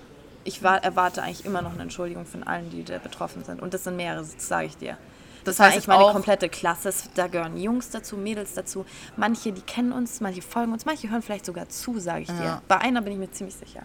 Ich 0.44 0.62
war, 0.62 0.82
erwarte 0.82 1.22
eigentlich 1.22 1.44
immer 1.44 1.62
noch 1.62 1.72
eine 1.72 1.82
Entschuldigung 1.82 2.26
von 2.26 2.42
allen, 2.42 2.70
die 2.70 2.84
da 2.84 2.98
betroffen 2.98 3.44
sind. 3.44 3.60
Und 3.60 3.74
das 3.74 3.84
sind 3.84 3.96
mehrere, 3.96 4.20
das 4.20 4.34
sage 4.38 4.66
ich 4.66 4.76
dir. 4.76 4.96
Das, 5.44 5.56
das 5.56 5.66
heißt, 5.66 5.78
ich 5.78 5.86
meine 5.86 6.04
komplette 6.12 6.48
Klasse. 6.48 6.92
Da 7.14 7.26
gehören 7.26 7.56
Jungs 7.56 7.90
dazu, 7.90 8.16
Mädels 8.16 8.54
dazu. 8.54 8.84
Manche, 9.16 9.52
die 9.52 9.62
kennen 9.62 9.92
uns, 9.92 10.20
manche 10.20 10.42
folgen 10.42 10.72
uns, 10.72 10.84
manche 10.84 11.10
hören 11.10 11.22
vielleicht 11.22 11.46
sogar 11.46 11.68
zu, 11.68 11.98
sage 11.98 12.22
ich 12.22 12.28
ja. 12.28 12.34
dir. 12.34 12.62
Bei 12.68 12.78
einer 12.78 13.00
bin 13.02 13.14
ich 13.14 13.18
mir 13.18 13.30
ziemlich 13.30 13.56
sicher. 13.56 13.82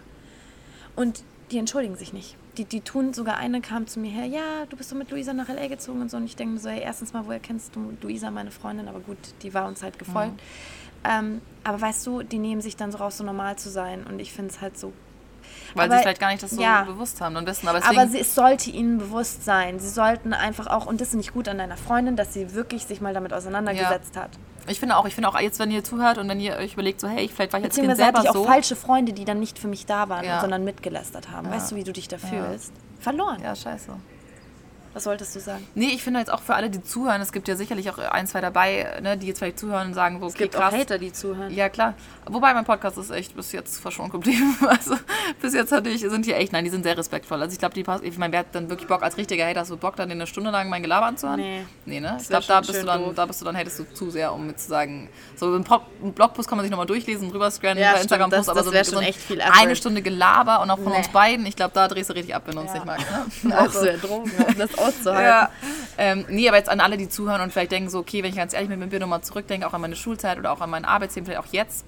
Und 0.94 1.22
die 1.50 1.58
entschuldigen 1.58 1.96
sich 1.96 2.12
nicht. 2.12 2.36
Die, 2.58 2.64
die 2.64 2.80
tun, 2.80 3.12
sogar 3.12 3.36
eine 3.36 3.60
kam 3.60 3.86
zu 3.86 4.00
mir 4.00 4.10
her, 4.10 4.26
ja, 4.26 4.66
du 4.68 4.76
bist 4.76 4.90
doch 4.90 4.96
mit 4.96 5.10
Luisa 5.10 5.32
nach 5.32 5.48
L.A. 5.48 5.68
gezogen 5.68 6.00
und 6.00 6.10
so. 6.10 6.16
Und 6.16 6.24
ich 6.24 6.36
denke 6.36 6.58
so, 6.58 6.68
hey, 6.68 6.80
erstens 6.80 7.12
mal, 7.12 7.26
woher 7.26 7.38
kennst 7.38 7.76
du 7.76 7.92
Luisa, 8.00 8.30
meine 8.30 8.50
Freundin? 8.50 8.88
Aber 8.88 9.00
gut, 9.00 9.18
die 9.42 9.54
war 9.54 9.66
uns 9.66 9.82
halt 9.82 9.98
gefolgt. 9.98 10.34
Mhm. 10.34 11.08
Ähm, 11.08 11.40
aber 11.64 11.80
weißt 11.80 12.06
du, 12.06 12.22
die 12.22 12.38
nehmen 12.38 12.60
sich 12.60 12.76
dann 12.76 12.90
so 12.90 12.98
raus, 12.98 13.18
so 13.18 13.24
normal 13.24 13.56
zu 13.56 13.70
sein. 13.70 14.04
Und 14.04 14.18
ich 14.18 14.32
finde 14.32 14.50
es 14.50 14.60
halt 14.60 14.78
so 14.78 14.92
weil 15.74 15.86
aber, 15.86 15.96
sie 15.96 16.02
vielleicht 16.02 16.20
gar 16.20 16.30
nicht 16.30 16.42
das 16.42 16.52
so 16.52 16.60
ja, 16.60 16.82
bewusst 16.82 17.20
haben 17.20 17.36
und 17.36 17.46
wissen. 17.46 17.68
Aber, 17.68 17.84
aber 17.84 18.06
sie, 18.08 18.20
es 18.20 18.34
sollte 18.34 18.70
ihnen 18.70 18.98
bewusst 18.98 19.44
sein. 19.44 19.78
Sie 19.78 19.88
sollten 19.88 20.32
einfach 20.32 20.66
auch, 20.66 20.86
und 20.86 21.00
das 21.00 21.08
ist 21.08 21.14
nicht 21.14 21.32
gut 21.32 21.48
an 21.48 21.58
deiner 21.58 21.76
Freundin, 21.76 22.16
dass 22.16 22.32
sie 22.32 22.54
wirklich 22.54 22.84
sich 22.84 23.00
mal 23.00 23.14
damit 23.14 23.32
auseinandergesetzt 23.32 24.14
ja. 24.14 24.22
hat. 24.22 24.30
Ich 24.68 24.80
finde 24.80 24.96
auch, 24.96 25.06
ich 25.06 25.14
finde 25.14 25.28
auch 25.28 25.38
jetzt, 25.38 25.58
wenn 25.60 25.70
ihr 25.70 25.84
zuhört 25.84 26.18
und 26.18 26.28
wenn 26.28 26.40
ihr 26.40 26.56
euch 26.56 26.72
überlegt, 26.72 27.00
so, 27.00 27.08
hey, 27.08 27.28
vielleicht 27.28 27.52
war 27.52 27.60
ich 27.60 27.64
jetzt 27.64 27.76
Kind 27.76 27.96
selber 27.96 28.18
hatte 28.18 28.28
ich 28.28 28.36
auch 28.36 28.46
falsche 28.46 28.74
Freunde, 28.74 29.12
die 29.12 29.24
dann 29.24 29.38
nicht 29.38 29.58
für 29.58 29.68
mich 29.68 29.86
da 29.86 30.08
waren, 30.08 30.24
ja. 30.24 30.40
sondern 30.40 30.64
mitgelästert 30.64 31.30
haben. 31.30 31.50
Weißt 31.50 31.70
du, 31.70 31.76
wie 31.76 31.84
du 31.84 31.92
dich 31.92 32.08
da 32.08 32.18
fühlst? 32.18 32.72
Verloren. 32.98 33.40
Ja, 33.42 33.54
scheiße. 33.54 33.92
Was 34.96 35.04
wolltest 35.04 35.36
du 35.36 35.40
sagen? 35.40 35.62
Nee, 35.74 35.88
ich 35.88 36.02
finde 36.02 36.20
jetzt 36.20 36.32
auch 36.32 36.40
für 36.40 36.54
alle, 36.54 36.70
die 36.70 36.82
zuhören, 36.82 37.20
es 37.20 37.30
gibt 37.30 37.48
ja 37.48 37.54
sicherlich 37.54 37.90
auch 37.90 37.98
ein, 37.98 38.26
zwei 38.26 38.40
dabei, 38.40 38.98
ne, 39.02 39.18
die 39.18 39.26
jetzt 39.26 39.40
vielleicht 39.40 39.58
zuhören 39.58 39.88
und 39.88 39.94
sagen, 39.94 40.20
so, 40.20 40.24
okay, 40.24 40.32
es 40.32 40.38
gibt 40.38 40.54
krass. 40.54 40.72
auch 40.72 40.78
Hater, 40.78 40.96
die 40.96 41.12
zuhören. 41.12 41.52
Ja, 41.52 41.68
klar. 41.68 41.92
Wobei 42.24 42.54
mein 42.54 42.64
Podcast 42.64 42.96
ist 42.96 43.10
echt 43.10 43.36
bis 43.36 43.52
jetzt 43.52 43.78
verschont 43.78 44.10
geblieben. 44.10 44.56
Also 44.66 44.96
bis 45.42 45.52
jetzt 45.52 45.70
hatte 45.70 45.90
ich, 45.90 46.00
sind 46.00 46.24
die 46.24 46.32
echt, 46.32 46.52
nein, 46.52 46.64
die 46.64 46.70
sind 46.70 46.82
sehr 46.82 46.96
respektvoll. 46.96 47.40
Also 47.42 47.52
ich 47.52 47.58
glaube, 47.58 47.74
die 47.74 47.84
ich 48.06 48.18
meine, 48.18 48.32
wer 48.32 48.40
hat 48.40 48.46
dann 48.52 48.70
wirklich 48.70 48.88
Bock 48.88 49.02
als 49.02 49.18
richtiger 49.18 49.46
Hater, 49.46 49.60
hast 49.60 49.70
du 49.70 49.76
Bock, 49.76 49.96
dann 49.96 50.10
eine 50.10 50.26
Stunde 50.26 50.50
lang 50.50 50.70
mein 50.70 50.82
Gelaber 50.82 51.06
anzuhören? 51.06 51.40
Nee. 51.40 51.66
Nee, 51.84 52.00
ne? 52.00 52.16
Ich 52.18 52.28
glaube, 52.28 52.46
da 52.48 52.60
bist 52.60 52.82
du 52.82 52.86
dann, 52.86 53.14
da 53.14 53.26
bist 53.26 53.42
du 53.42 53.44
dann, 53.44 53.54
hättest 53.54 53.78
du 53.78 53.84
zu 53.92 54.10
sehr, 54.10 54.32
um 54.32 54.46
mit 54.46 54.58
zu 54.58 54.68
sagen, 54.68 55.10
so 55.36 55.52
einen 55.52 56.14
Blogpost 56.14 56.48
kann 56.48 56.56
man 56.56 56.64
sich 56.64 56.70
nochmal 56.70 56.86
durchlesen, 56.86 57.30
drüber 57.30 57.50
scannen, 57.50 57.82
ja, 57.82 57.92
bei 57.92 58.00
Instagram-Post, 58.00 58.48
aber 58.48 58.62
das 58.62 58.88
so, 58.88 58.94
schon 58.94 59.02
so 59.04 59.08
echt 59.08 59.20
viel 59.20 59.42
eine 59.42 59.76
Stunde 59.76 60.00
Gelaber 60.00 60.62
und 60.62 60.70
auch 60.70 60.78
von 60.78 60.92
nee. 60.92 60.98
uns 60.98 61.08
beiden, 61.08 61.44
ich 61.44 61.54
glaube, 61.54 61.74
da 61.74 61.86
drehst 61.86 62.08
du 62.08 62.14
richtig 62.14 62.34
ab, 62.34 62.44
wenn 62.46 62.54
du 62.54 62.62
uns 62.62 62.72
ja. 62.72 62.76
nicht 62.76 62.86
magst. 62.86 63.06
Ne? 63.44 63.56
Also, 63.56 63.78
auch 63.78 63.82
sehr 63.82 63.98
Drogen, 63.98 64.30
um 64.48 64.58
das 64.58 64.78
auszuhalten. 64.86 65.24
Ja. 65.24 65.50
Ähm, 65.98 66.24
nee, 66.28 66.48
aber 66.48 66.58
jetzt 66.58 66.68
an 66.68 66.80
alle, 66.80 66.96
die 66.96 67.08
zuhören 67.08 67.40
und 67.40 67.52
vielleicht 67.52 67.72
denken 67.72 67.90
so, 67.90 67.98
okay, 67.98 68.22
wenn 68.22 68.30
ich 68.30 68.36
ganz 68.36 68.52
ehrlich 68.52 68.68
mit 68.68 68.78
mir 68.78 68.86
bin 68.86 69.02
und 69.02 69.08
mal 69.08 69.22
zurückdenke, 69.22 69.66
auch 69.66 69.72
an 69.72 69.80
meine 69.80 69.96
Schulzeit 69.96 70.38
oder 70.38 70.52
auch 70.52 70.60
an 70.60 70.70
mein 70.70 70.84
Arbeitsleben, 70.84 71.26
vielleicht 71.26 71.46
auch 71.46 71.52
jetzt, 71.52 71.84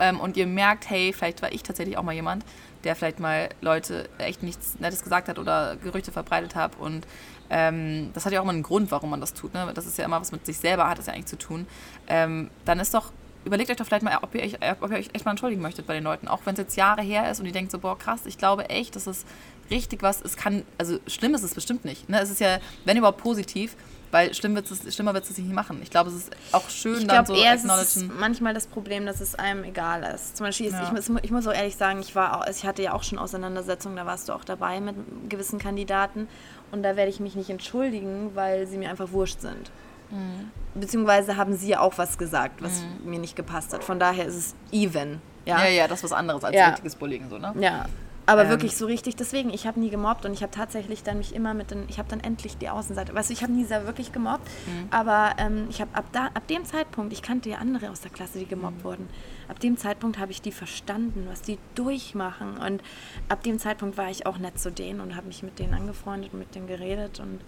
ähm, 0.00 0.18
und 0.18 0.36
ihr 0.36 0.46
merkt, 0.46 0.88
hey, 0.88 1.12
vielleicht 1.12 1.42
war 1.42 1.52
ich 1.52 1.62
tatsächlich 1.62 1.98
auch 1.98 2.02
mal 2.02 2.14
jemand, 2.14 2.44
der 2.84 2.96
vielleicht 2.96 3.20
mal 3.20 3.50
Leute 3.60 4.08
echt 4.18 4.42
nichts 4.42 4.78
Nettes 4.80 5.02
gesagt 5.02 5.28
hat 5.28 5.38
oder 5.38 5.76
Gerüchte 5.76 6.10
verbreitet 6.10 6.54
hat 6.54 6.72
und 6.78 7.06
ähm, 7.50 8.10
das 8.14 8.24
hat 8.24 8.32
ja 8.32 8.40
auch 8.40 8.44
immer 8.44 8.52
einen 8.52 8.62
Grund, 8.62 8.90
warum 8.90 9.10
man 9.10 9.20
das 9.20 9.34
tut. 9.34 9.52
Ne? 9.52 9.70
Das 9.74 9.86
ist 9.86 9.98
ja 9.98 10.04
immer 10.04 10.20
was 10.20 10.32
mit 10.32 10.46
sich 10.46 10.58
selber 10.58 10.88
hat 10.88 10.98
das 10.98 11.06
ja 11.06 11.12
eigentlich 11.12 11.26
zu 11.26 11.36
tun. 11.36 11.66
Ähm, 12.06 12.48
dann 12.64 12.78
ist 12.78 12.94
doch 12.94 13.12
überlegt 13.44 13.70
euch 13.70 13.76
doch 13.76 13.86
vielleicht 13.86 14.02
mal, 14.02 14.16
ob 14.22 14.34
ihr, 14.34 14.42
euch, 14.42 14.54
ob 14.80 14.90
ihr 14.90 14.98
euch 14.98 15.10
echt 15.12 15.24
mal 15.24 15.32
entschuldigen 15.32 15.62
möchtet 15.62 15.86
bei 15.86 15.94
den 15.94 16.04
Leuten. 16.04 16.28
Auch 16.28 16.40
wenn 16.44 16.54
es 16.54 16.60
jetzt 16.60 16.76
Jahre 16.76 17.02
her 17.02 17.30
ist 17.30 17.40
und 17.40 17.46
ihr 17.46 17.52
denkt 17.52 17.70
so, 17.70 17.78
boah, 17.78 17.98
krass, 17.98 18.26
ich 18.26 18.38
glaube 18.38 18.68
echt, 18.68 18.96
dass 18.96 19.06
es 19.06 19.24
richtig 19.70 20.02
was, 20.02 20.20
es 20.22 20.36
kann, 20.36 20.64
also 20.78 20.98
schlimm 21.06 21.34
ist 21.34 21.42
es 21.42 21.54
bestimmt 21.54 21.84
nicht. 21.84 22.08
Ne? 22.08 22.20
Es 22.20 22.30
ist 22.30 22.40
ja, 22.40 22.58
wenn 22.84 22.96
überhaupt 22.96 23.18
positiv, 23.18 23.76
weil 24.10 24.34
schlimm 24.34 24.54
wird's, 24.56 24.72
schlimmer 24.92 25.14
wird 25.14 25.24
es 25.24 25.38
nicht 25.38 25.52
machen. 25.52 25.80
Ich 25.82 25.90
glaube, 25.90 26.10
es 26.10 26.16
ist 26.16 26.30
auch 26.52 26.68
schön, 26.68 26.98
ich 26.98 27.06
dann 27.06 27.24
so 27.26 27.34
eher 27.34 27.52
acknowledgen. 27.52 28.10
Ist 28.10 28.18
manchmal 28.18 28.54
das 28.54 28.66
Problem, 28.66 29.06
dass 29.06 29.20
es 29.20 29.36
einem 29.36 29.62
egal 29.64 30.02
ist. 30.14 30.36
Zum 30.36 30.46
Beispiel, 30.46 30.70
ja. 30.70 30.82
ich, 30.82 31.08
muss, 31.08 31.22
ich 31.22 31.30
muss 31.30 31.46
auch 31.46 31.52
ehrlich 31.52 31.76
sagen, 31.76 32.00
ich, 32.00 32.14
war, 32.16 32.48
ich 32.50 32.64
hatte 32.64 32.82
ja 32.82 32.92
auch 32.92 33.04
schon 33.04 33.18
Auseinandersetzungen, 33.18 33.96
da 33.96 34.06
warst 34.06 34.28
du 34.28 34.32
auch 34.32 34.44
dabei 34.44 34.80
mit 34.80 34.96
gewissen 35.28 35.58
Kandidaten. 35.58 36.28
Und 36.72 36.82
da 36.82 36.96
werde 36.96 37.10
ich 37.10 37.20
mich 37.20 37.36
nicht 37.36 37.50
entschuldigen, 37.50 38.30
weil 38.34 38.66
sie 38.66 38.78
mir 38.78 38.90
einfach 38.90 39.12
wurscht 39.12 39.40
sind. 39.40 39.70
Mhm. 40.10 40.50
Beziehungsweise 40.74 41.36
haben 41.36 41.56
sie 41.56 41.68
ja 41.68 41.80
auch 41.80 41.96
was 41.96 42.18
gesagt, 42.18 42.62
was 42.62 42.82
mhm. 42.82 43.10
mir 43.10 43.18
nicht 43.20 43.36
gepasst 43.36 43.72
hat. 43.72 43.84
Von 43.84 44.00
daher 44.00 44.26
ist 44.26 44.36
es 44.36 44.54
even. 44.72 45.20
Ja, 45.46 45.64
ja, 45.64 45.70
ja 45.70 45.88
das 45.88 46.00
ist 46.00 46.04
was 46.04 46.12
anderes 46.12 46.42
als 46.42 46.56
ja. 46.56 46.68
richtiges 46.68 46.96
Bullying, 46.96 47.28
so, 47.28 47.38
ne? 47.38 47.54
Ja, 47.58 47.86
aber 48.26 48.44
ähm. 48.44 48.50
wirklich 48.50 48.76
so 48.76 48.86
richtig, 48.86 49.16
deswegen, 49.16 49.50
ich 49.50 49.66
habe 49.66 49.80
nie 49.80 49.90
gemobbt 49.90 50.24
und 50.24 50.32
ich 50.32 50.42
habe 50.42 50.52
tatsächlich 50.52 51.02
dann 51.02 51.18
mich 51.18 51.34
immer 51.34 51.54
mit 51.54 51.70
den, 51.70 51.84
ich 51.88 51.98
habe 51.98 52.08
dann 52.08 52.20
endlich 52.20 52.56
die 52.56 52.68
Außenseite, 52.68 53.14
weißt 53.14 53.30
du, 53.30 53.34
ich 53.34 53.42
habe 53.42 53.52
nie 53.52 53.64
sehr 53.64 53.86
wirklich 53.86 54.12
gemobbt, 54.12 54.48
mhm. 54.66 54.88
aber 54.90 55.32
ähm, 55.38 55.66
ich 55.70 55.80
habe 55.80 55.94
ab, 55.94 56.04
ab 56.14 56.46
dem 56.48 56.64
Zeitpunkt, 56.64 57.12
ich 57.12 57.22
kannte 57.22 57.50
ja 57.50 57.58
andere 57.58 57.90
aus 57.90 58.00
der 58.00 58.10
Klasse, 58.10 58.38
die 58.38 58.46
gemobbt 58.46 58.78
mhm. 58.78 58.84
wurden, 58.84 59.08
ab 59.48 59.60
dem 59.60 59.76
Zeitpunkt 59.76 60.18
habe 60.18 60.32
ich 60.32 60.42
die 60.42 60.52
verstanden, 60.52 61.26
was 61.30 61.42
die 61.42 61.58
durchmachen 61.74 62.58
und 62.58 62.82
ab 63.28 63.42
dem 63.42 63.58
Zeitpunkt 63.58 63.96
war 63.96 64.10
ich 64.10 64.26
auch 64.26 64.38
nett 64.38 64.58
zu 64.58 64.70
denen 64.70 65.00
und 65.00 65.16
habe 65.16 65.26
mich 65.26 65.42
mit 65.42 65.58
denen 65.58 65.74
angefreundet 65.74 66.32
und 66.32 66.38
mit 66.38 66.54
denen 66.54 66.66
geredet 66.66 67.20
und 67.20 67.40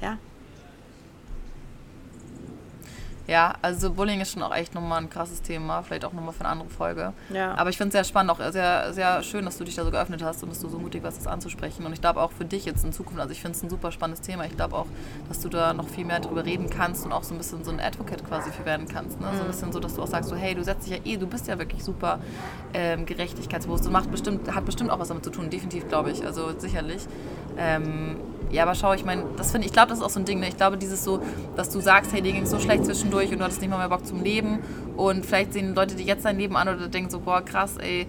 ja, 0.00 0.18
ja, 3.26 3.54
also 3.60 3.92
Bullying 3.92 4.20
ist 4.20 4.32
schon 4.32 4.42
auch 4.42 4.54
echt 4.54 4.74
nochmal 4.74 5.02
ein 5.02 5.10
krasses 5.10 5.42
Thema, 5.42 5.82
vielleicht 5.82 6.04
auch 6.04 6.12
nochmal 6.12 6.32
für 6.32 6.40
eine 6.40 6.50
andere 6.50 6.68
Folge. 6.68 7.12
Ja. 7.30 7.54
Aber 7.54 7.70
ich 7.70 7.76
finde 7.76 7.88
es 7.88 7.92
sehr 7.92 8.04
spannend, 8.04 8.30
auch 8.30 8.38
sehr, 8.52 8.92
sehr 8.92 9.22
schön, 9.22 9.44
dass 9.44 9.58
du 9.58 9.64
dich 9.64 9.74
da 9.74 9.84
so 9.84 9.90
geöffnet 9.90 10.22
hast 10.22 10.42
und 10.42 10.50
dass 10.50 10.60
du 10.60 10.68
so 10.68 10.78
mutig 10.78 11.02
warst, 11.02 11.18
das 11.18 11.26
anzusprechen. 11.26 11.84
Und 11.84 11.92
ich 11.92 12.00
glaube 12.00 12.20
auch 12.20 12.30
für 12.30 12.44
dich 12.44 12.64
jetzt 12.64 12.84
in 12.84 12.92
Zukunft, 12.92 13.20
also 13.20 13.32
ich 13.32 13.40
finde 13.40 13.56
es 13.56 13.62
ein 13.64 13.70
super 13.70 13.90
spannendes 13.90 14.24
Thema. 14.24 14.44
Ich 14.44 14.54
glaube 14.54 14.76
auch, 14.76 14.86
dass 15.28 15.40
du 15.40 15.48
da 15.48 15.74
noch 15.74 15.88
viel 15.88 16.04
mehr 16.04 16.20
drüber 16.20 16.44
reden 16.44 16.70
kannst 16.70 17.04
und 17.04 17.12
auch 17.12 17.24
so 17.24 17.34
ein 17.34 17.38
bisschen 17.38 17.64
so 17.64 17.72
ein 17.72 17.80
Advocate 17.80 18.24
quasi 18.24 18.50
für 18.52 18.64
werden 18.64 18.86
kannst. 18.86 19.20
Ne? 19.20 19.26
Mhm. 19.26 19.32
So 19.32 19.38
ein 19.38 19.46
mhm. 19.46 19.50
bisschen 19.50 19.72
so, 19.72 19.80
dass 19.80 19.94
du 19.94 20.02
auch 20.02 20.06
sagst, 20.06 20.30
so, 20.30 20.36
hey, 20.36 20.54
du 20.54 20.62
setzt 20.62 20.86
dich 20.86 20.96
ja 20.96 21.04
eh, 21.04 21.16
du 21.16 21.26
bist 21.26 21.48
ja 21.48 21.58
wirklich 21.58 21.82
super 21.82 22.20
ähm, 22.74 23.06
gerechtigkeitsbewusst 23.06 23.86
und 23.86 23.92
macht 23.92 24.10
bestimmt, 24.10 24.54
hat 24.54 24.64
bestimmt 24.64 24.90
auch 24.90 25.00
was 25.00 25.08
damit 25.08 25.24
zu 25.24 25.30
tun, 25.30 25.50
definitiv, 25.50 25.88
glaube 25.88 26.12
ich. 26.12 26.24
Also 26.24 26.56
sicherlich. 26.58 27.02
Ähm, 27.58 28.18
ja, 28.50 28.62
aber 28.62 28.74
schau, 28.74 28.92
ich 28.92 29.04
meine, 29.04 29.24
das 29.36 29.50
finde 29.50 29.66
ich, 29.66 29.72
glaube, 29.72 29.88
das 29.88 29.98
ist 29.98 30.04
auch 30.04 30.10
so 30.10 30.20
ein 30.20 30.24
Ding. 30.24 30.40
Ne? 30.40 30.48
Ich 30.48 30.56
glaube, 30.56 30.76
dieses 30.76 31.02
so, 31.02 31.20
dass 31.56 31.70
du 31.70 31.80
sagst, 31.80 32.12
hey, 32.12 32.22
dir 32.22 32.32
ging 32.32 32.44
es 32.44 32.50
so 32.50 32.58
schlecht 32.58 32.84
zwischendurch 32.84 33.30
und 33.32 33.38
du 33.38 33.44
hattest 33.44 33.60
nicht 33.60 33.70
mal 33.70 33.78
mehr 33.78 33.88
Bock 33.88 34.06
zum 34.06 34.22
Leben. 34.22 34.60
Und 34.96 35.26
vielleicht 35.26 35.52
sehen 35.52 35.74
Leute 35.74 35.94
die 35.94 36.04
jetzt 36.04 36.24
dein 36.24 36.38
Leben 36.38 36.56
an 36.56 36.68
oder 36.68 36.88
denken 36.88 37.10
so, 37.10 37.20
boah, 37.20 37.42
krass, 37.42 37.76
ey, 37.78 38.06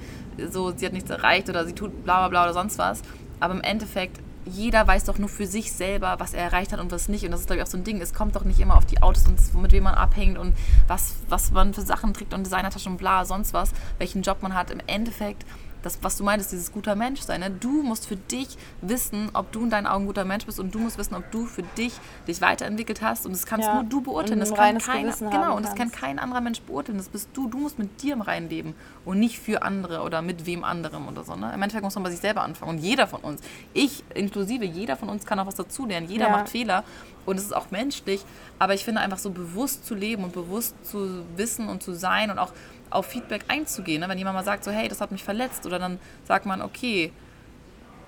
so, 0.50 0.72
sie 0.76 0.86
hat 0.86 0.94
nichts 0.94 1.10
erreicht 1.10 1.50
oder 1.50 1.66
sie 1.66 1.74
tut 1.74 2.04
bla 2.04 2.20
bla 2.20 2.28
bla 2.30 2.44
oder 2.44 2.54
sonst 2.54 2.78
was. 2.78 3.02
Aber 3.40 3.54
im 3.54 3.62
Endeffekt, 3.62 4.20
jeder 4.46 4.88
weiß 4.88 5.06
doch 5.06 5.18
nur 5.18 5.30
für 5.30 5.46
sich 5.46 5.72
selber, 5.72 6.16
was 6.20 6.34
er 6.34 6.44
erreicht 6.44 6.72
hat 6.72 6.80
und 6.80 6.92
was 6.92 7.10
nicht. 7.10 7.26
Und 7.26 7.32
das 7.32 7.42
ist, 7.42 7.48
glaube 7.48 7.60
ich, 7.60 7.68
auch 7.68 7.72
so 7.72 7.78
ein 7.78 7.84
Ding. 7.84 8.00
Es 8.00 8.14
kommt 8.14 8.36
doch 8.36 8.44
nicht 8.44 8.60
immer 8.60 8.78
auf 8.78 8.86
die 8.86 9.02
Autos 9.02 9.26
und 9.28 9.62
mit 9.62 9.72
wem 9.72 9.84
man 9.84 9.96
abhängt 9.96 10.38
und 10.38 10.54
was, 10.88 11.16
was 11.28 11.52
man 11.52 11.74
für 11.74 11.82
Sachen 11.82 12.14
trägt 12.14 12.34
und 12.34 12.46
Designertasche 12.46 12.90
und 12.90 12.98
bla, 12.98 13.26
sonst 13.26 13.54
was, 13.54 13.72
welchen 13.98 14.22
Job 14.22 14.38
man 14.42 14.54
hat. 14.54 14.72
Im 14.72 14.80
Endeffekt 14.88 15.46
das, 15.82 16.00
was 16.02 16.18
du 16.18 16.24
meintest, 16.24 16.52
dieses 16.52 16.72
guter 16.72 16.96
Mensch 16.96 17.22
sein. 17.22 17.42
Ne? 17.42 17.52
Du 17.52 17.84
musst 17.84 18.08
für 18.08 18.16
dich 18.16 18.58
wissen, 18.82 19.30
ob 19.34 19.52
du 19.52 19.64
in 19.64 19.70
deinen 19.70 19.88
Augen 19.88 20.04
ein 20.04 20.08
guter 20.08 20.26
Mensch 20.26 20.46
bist 20.46 20.60
und 20.60 20.74
du 20.74 20.80
musst 20.80 20.98
wissen, 20.98 21.16
ob 21.16 21.30
du 21.32 21.46
für 21.46 21.64
dich 21.64 21.94
dich 22.28 22.42
weiterentwickelt 22.42 23.02
hast 23.02 23.26
und 23.26 23.34
das 23.34 23.46
kannst 23.46 23.68
ja. 23.68 23.76
nur 23.76 23.84
du 23.84 24.02
beurteilen. 24.02 24.40
Das 24.40 24.54
kann 24.54 24.78
kein, 24.78 25.12
genau, 25.20 25.56
und 25.56 25.66
das 25.66 25.76
kann 25.76 25.92
kein 25.92 26.20
anderer 26.20 26.42
Mensch 26.42 26.62
beurteilen. 26.62 26.98
Das 26.98 27.10
bist 27.10 27.30
du. 27.34 27.48
Du 27.48 27.58
musst 27.58 27.80
mit 27.80 28.02
dir 28.02 28.14
im 28.14 28.22
Reinen 28.22 28.50
leben 28.50 28.76
und 29.06 29.20
nicht 29.20 29.40
für 29.40 29.62
andere 29.62 30.02
oder 30.02 30.22
mit 30.22 30.46
wem 30.46 30.64
anderem 30.64 31.08
oder 31.08 31.24
so. 31.24 31.36
Ne? 31.36 31.52
Im 31.54 31.62
Endeffekt 31.62 31.84
muss 31.84 31.96
man 31.96 32.04
bei 32.04 32.12
sich 32.12 32.20
selber 32.20 32.42
anfangen 32.42 32.72
und 32.72 32.78
jeder 32.80 33.08
von 33.08 33.22
uns, 33.22 33.42
ich 33.74 34.04
inklusive, 34.14 34.66
jeder 34.66 34.96
von 34.96 35.10
uns 35.10 35.26
kann 35.26 35.40
auch 35.40 35.48
was 35.48 35.56
dazulernen. 35.56 36.10
Jeder 36.10 36.26
ja. 36.26 36.32
macht 36.32 36.50
Fehler 36.50 36.84
und 37.26 37.38
es 37.38 37.44
ist 37.44 37.56
auch 37.56 37.72
menschlich, 37.72 38.24
aber 38.58 38.74
ich 38.74 38.86
finde 38.86 39.02
einfach 39.02 39.18
so 39.18 39.32
bewusst 39.32 39.86
zu 39.86 39.96
leben 39.96 40.24
und 40.24 40.34
bewusst 40.34 40.76
zu 40.86 41.24
wissen 41.36 41.68
und 41.68 41.84
zu 41.84 41.94
sein 41.94 42.32
und 42.32 42.40
auch 42.40 42.54
auf 42.90 43.06
Feedback 43.08 43.46
einzugehen. 43.48 44.02
Ne? 44.02 44.10
Wenn 44.10 44.18
jemand 44.18 44.36
mal 44.36 44.44
sagt, 44.44 44.64
so, 44.64 44.72
hey, 44.72 44.88
das 44.88 45.02
hat 45.02 45.12
mich 45.12 45.24
verletzt, 45.24 45.66
oder 45.66 45.80
dann 45.80 46.00
sagt 46.26 46.46
man, 46.46 46.62
okay, 46.62 47.12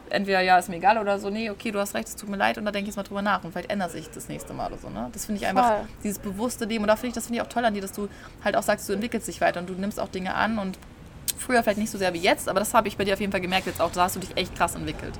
entweder 0.09 0.41
ja, 0.41 0.57
ist 0.57 0.69
mir 0.69 0.77
egal 0.77 0.97
oder 0.97 1.19
so, 1.19 1.29
nee, 1.29 1.49
okay, 1.49 1.71
du 1.71 1.79
hast 1.79 1.93
recht, 1.93 2.07
es 2.07 2.15
tut 2.15 2.29
mir 2.29 2.37
leid 2.37 2.57
und 2.57 2.65
da 2.65 2.71
denke 2.71 2.89
ich 2.89 2.95
jetzt 2.95 2.97
mal 2.97 3.03
drüber 3.03 3.21
nach 3.21 3.43
und 3.43 3.51
vielleicht 3.51 3.69
ändert 3.69 3.91
sich 3.91 4.09
das 4.09 4.27
nächste 4.27 4.53
Mal 4.53 4.67
oder 4.71 4.77
so. 4.77 4.89
Ne? 4.89 5.09
Das 5.13 5.25
finde 5.25 5.41
ich 5.41 5.47
einfach, 5.47 5.67
Voll. 5.67 5.87
dieses 6.03 6.19
bewusste 6.19 6.65
Leben 6.65 6.83
und 6.83 6.87
da 6.87 6.95
finde 6.95 7.09
ich, 7.09 7.13
das 7.13 7.25
finde 7.25 7.39
ich 7.39 7.41
auch 7.45 7.49
toll 7.49 7.65
an 7.65 7.73
dir, 7.73 7.81
dass 7.81 7.93
du 7.93 8.07
halt 8.43 8.55
auch 8.55 8.63
sagst, 8.63 8.89
du 8.89 8.93
entwickelst 8.93 9.27
dich 9.27 9.41
weiter 9.41 9.59
und 9.59 9.69
du 9.69 9.73
nimmst 9.73 9.99
auch 9.99 10.09
Dinge 10.09 10.33
an 10.33 10.57
und 10.59 10.77
früher 11.37 11.63
vielleicht 11.63 11.79
nicht 11.79 11.91
so 11.91 11.97
sehr 11.97 12.13
wie 12.13 12.19
jetzt, 12.19 12.49
aber 12.49 12.59
das 12.59 12.73
habe 12.73 12.87
ich 12.87 12.97
bei 12.97 13.05
dir 13.05 13.13
auf 13.13 13.19
jeden 13.19 13.31
Fall 13.31 13.41
gemerkt 13.41 13.67
jetzt 13.67 13.81
auch, 13.81 13.91
da 13.91 14.03
hast 14.03 14.15
du 14.15 14.19
dich 14.19 14.35
echt 14.35 14.55
krass 14.55 14.75
entwickelt. 14.75 15.13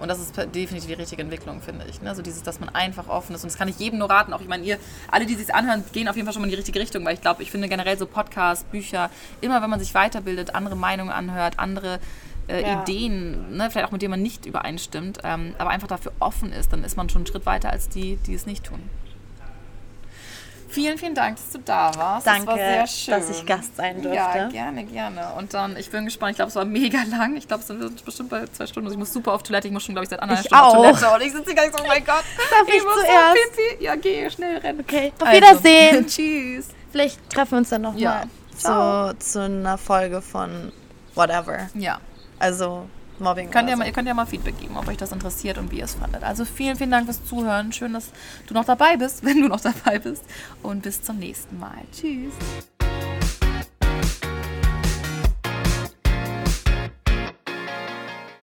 Und 0.00 0.08
das 0.08 0.18
ist 0.18 0.36
definitiv 0.36 0.86
die 0.86 0.94
richtige 0.94 1.22
Entwicklung, 1.22 1.60
finde 1.60 1.84
ich. 1.88 2.00
Ne? 2.02 2.14
So 2.14 2.22
dieses, 2.22 2.42
dass 2.42 2.60
man 2.60 2.68
einfach 2.70 3.08
offen 3.08 3.34
ist. 3.34 3.42
Und 3.44 3.52
das 3.52 3.58
kann 3.58 3.68
ich 3.68 3.78
jedem 3.78 3.98
nur 3.98 4.10
raten. 4.10 4.32
Auch 4.32 4.40
ich 4.40 4.48
meine, 4.48 4.64
ihr, 4.64 4.78
alle, 5.10 5.26
die 5.26 5.34
sich 5.34 5.54
anhören, 5.54 5.84
gehen 5.92 6.08
auf 6.08 6.16
jeden 6.16 6.26
Fall 6.26 6.32
schon 6.32 6.42
mal 6.42 6.46
in 6.46 6.50
die 6.50 6.56
richtige 6.56 6.80
Richtung, 6.80 7.04
weil 7.04 7.14
ich 7.14 7.20
glaube, 7.20 7.42
ich 7.42 7.50
finde 7.50 7.68
generell 7.68 7.98
so 7.98 8.06
Podcasts, 8.06 8.64
Bücher, 8.64 9.10
immer 9.40 9.62
wenn 9.62 9.70
man 9.70 9.80
sich 9.80 9.94
weiterbildet, 9.94 10.54
andere 10.54 10.76
Meinungen 10.76 11.10
anhört, 11.10 11.58
andere 11.58 12.00
äh, 12.48 12.62
ja. 12.62 12.82
Ideen, 12.82 13.56
ne, 13.56 13.70
vielleicht 13.70 13.86
auch 13.86 13.92
mit 13.92 14.02
denen 14.02 14.10
man 14.10 14.22
nicht 14.22 14.46
übereinstimmt, 14.46 15.18
ähm, 15.24 15.54
aber 15.58 15.70
einfach 15.70 15.88
dafür 15.88 16.12
offen 16.18 16.52
ist, 16.52 16.72
dann 16.72 16.84
ist 16.84 16.96
man 16.96 17.08
schon 17.08 17.20
einen 17.20 17.26
Schritt 17.26 17.46
weiter 17.46 17.70
als 17.70 17.88
die, 17.88 18.16
die 18.26 18.34
es 18.34 18.46
nicht 18.46 18.64
tun. 18.64 18.80
Vielen, 20.70 20.98
vielen 20.98 21.14
Dank, 21.14 21.36
dass 21.36 21.50
du 21.50 21.58
da 21.58 21.90
warst. 21.96 22.26
Danke, 22.26 22.54
das 22.56 23.06
dass 23.06 23.30
ich 23.30 23.44
Gast 23.44 23.76
sein 23.76 24.02
durfte. 24.02 24.16
Ja, 24.16 24.48
gerne, 24.48 24.84
gerne. 24.84 25.32
Und 25.36 25.52
dann, 25.52 25.76
ich 25.76 25.90
bin 25.90 26.04
gespannt, 26.04 26.32
ich 26.32 26.36
glaube, 26.36 26.50
es 26.50 26.54
war 26.54 26.64
mega 26.64 27.02
lang. 27.10 27.36
Ich 27.36 27.48
glaube, 27.48 27.62
es 27.62 27.66
sind 27.66 28.04
bestimmt 28.04 28.30
bei 28.30 28.46
zwei 28.46 28.66
Stunden. 28.66 28.86
Also 28.86 28.94
ich 28.94 28.98
muss 28.98 29.12
super 29.12 29.32
auf 29.32 29.42
Toilette. 29.42 29.66
Ich 29.66 29.72
muss 29.72 29.82
schon, 29.82 29.94
glaube 29.94 30.04
ich, 30.04 30.10
seit 30.10 30.20
anderthalb 30.20 30.46
Stunden 30.46 30.64
auch. 30.64 30.74
auf 30.74 31.00
Toilette. 31.00 31.14
Und 31.14 31.22
ich 31.22 31.32
sitze 31.32 31.54
gar 31.54 31.64
nicht 31.64 31.76
so, 31.76 31.82
oh 31.82 31.86
mein 31.88 32.04
Gott. 32.04 32.22
Darf 32.50 32.68
ich, 32.68 32.74
ich 32.74 32.84
muss 32.84 32.94
zuerst? 32.94 33.36
Pipi. 33.56 33.84
Ja, 33.84 33.96
geh, 33.96 34.30
schnell 34.30 34.58
rennen. 34.58 34.80
Okay, 34.80 35.12
auf 35.18 35.26
also. 35.26 35.36
Wiedersehen. 35.36 36.06
Tschüss. 36.08 36.68
Vielleicht 36.92 37.30
treffen 37.30 37.52
wir 37.52 37.58
uns 37.58 37.68
dann 37.70 37.82
nochmal 37.82 38.00
ja. 38.00 38.22
zu, 38.56 39.18
zu 39.18 39.42
einer 39.42 39.76
Folge 39.76 40.22
von 40.22 40.72
whatever. 41.14 41.68
Ja. 41.74 42.00
Also 42.38 42.86
Mobbing. 43.20 43.50
Könnt 43.50 43.68
ihr, 43.68 43.76
mal, 43.76 43.86
ihr 43.86 43.92
könnt 43.92 44.08
ja 44.08 44.14
mal 44.14 44.26
Feedback 44.26 44.58
geben, 44.58 44.76
ob 44.76 44.88
euch 44.88 44.96
das 44.96 45.12
interessiert 45.12 45.58
und 45.58 45.70
wie 45.70 45.78
ihr 45.78 45.84
es 45.84 45.94
fandet. 45.94 46.22
Also 46.22 46.44
vielen, 46.44 46.76
vielen 46.76 46.90
Dank 46.90 47.06
fürs 47.06 47.24
Zuhören. 47.24 47.72
Schön, 47.72 47.92
dass 47.92 48.10
du 48.46 48.54
noch 48.54 48.64
dabei 48.64 48.96
bist, 48.96 49.24
wenn 49.24 49.40
du 49.42 49.48
noch 49.48 49.60
dabei 49.60 49.98
bist. 49.98 50.24
Und 50.62 50.82
bis 50.82 51.02
zum 51.02 51.18
nächsten 51.18 51.58
Mal. 51.58 51.82
Tschüss. 51.92 52.32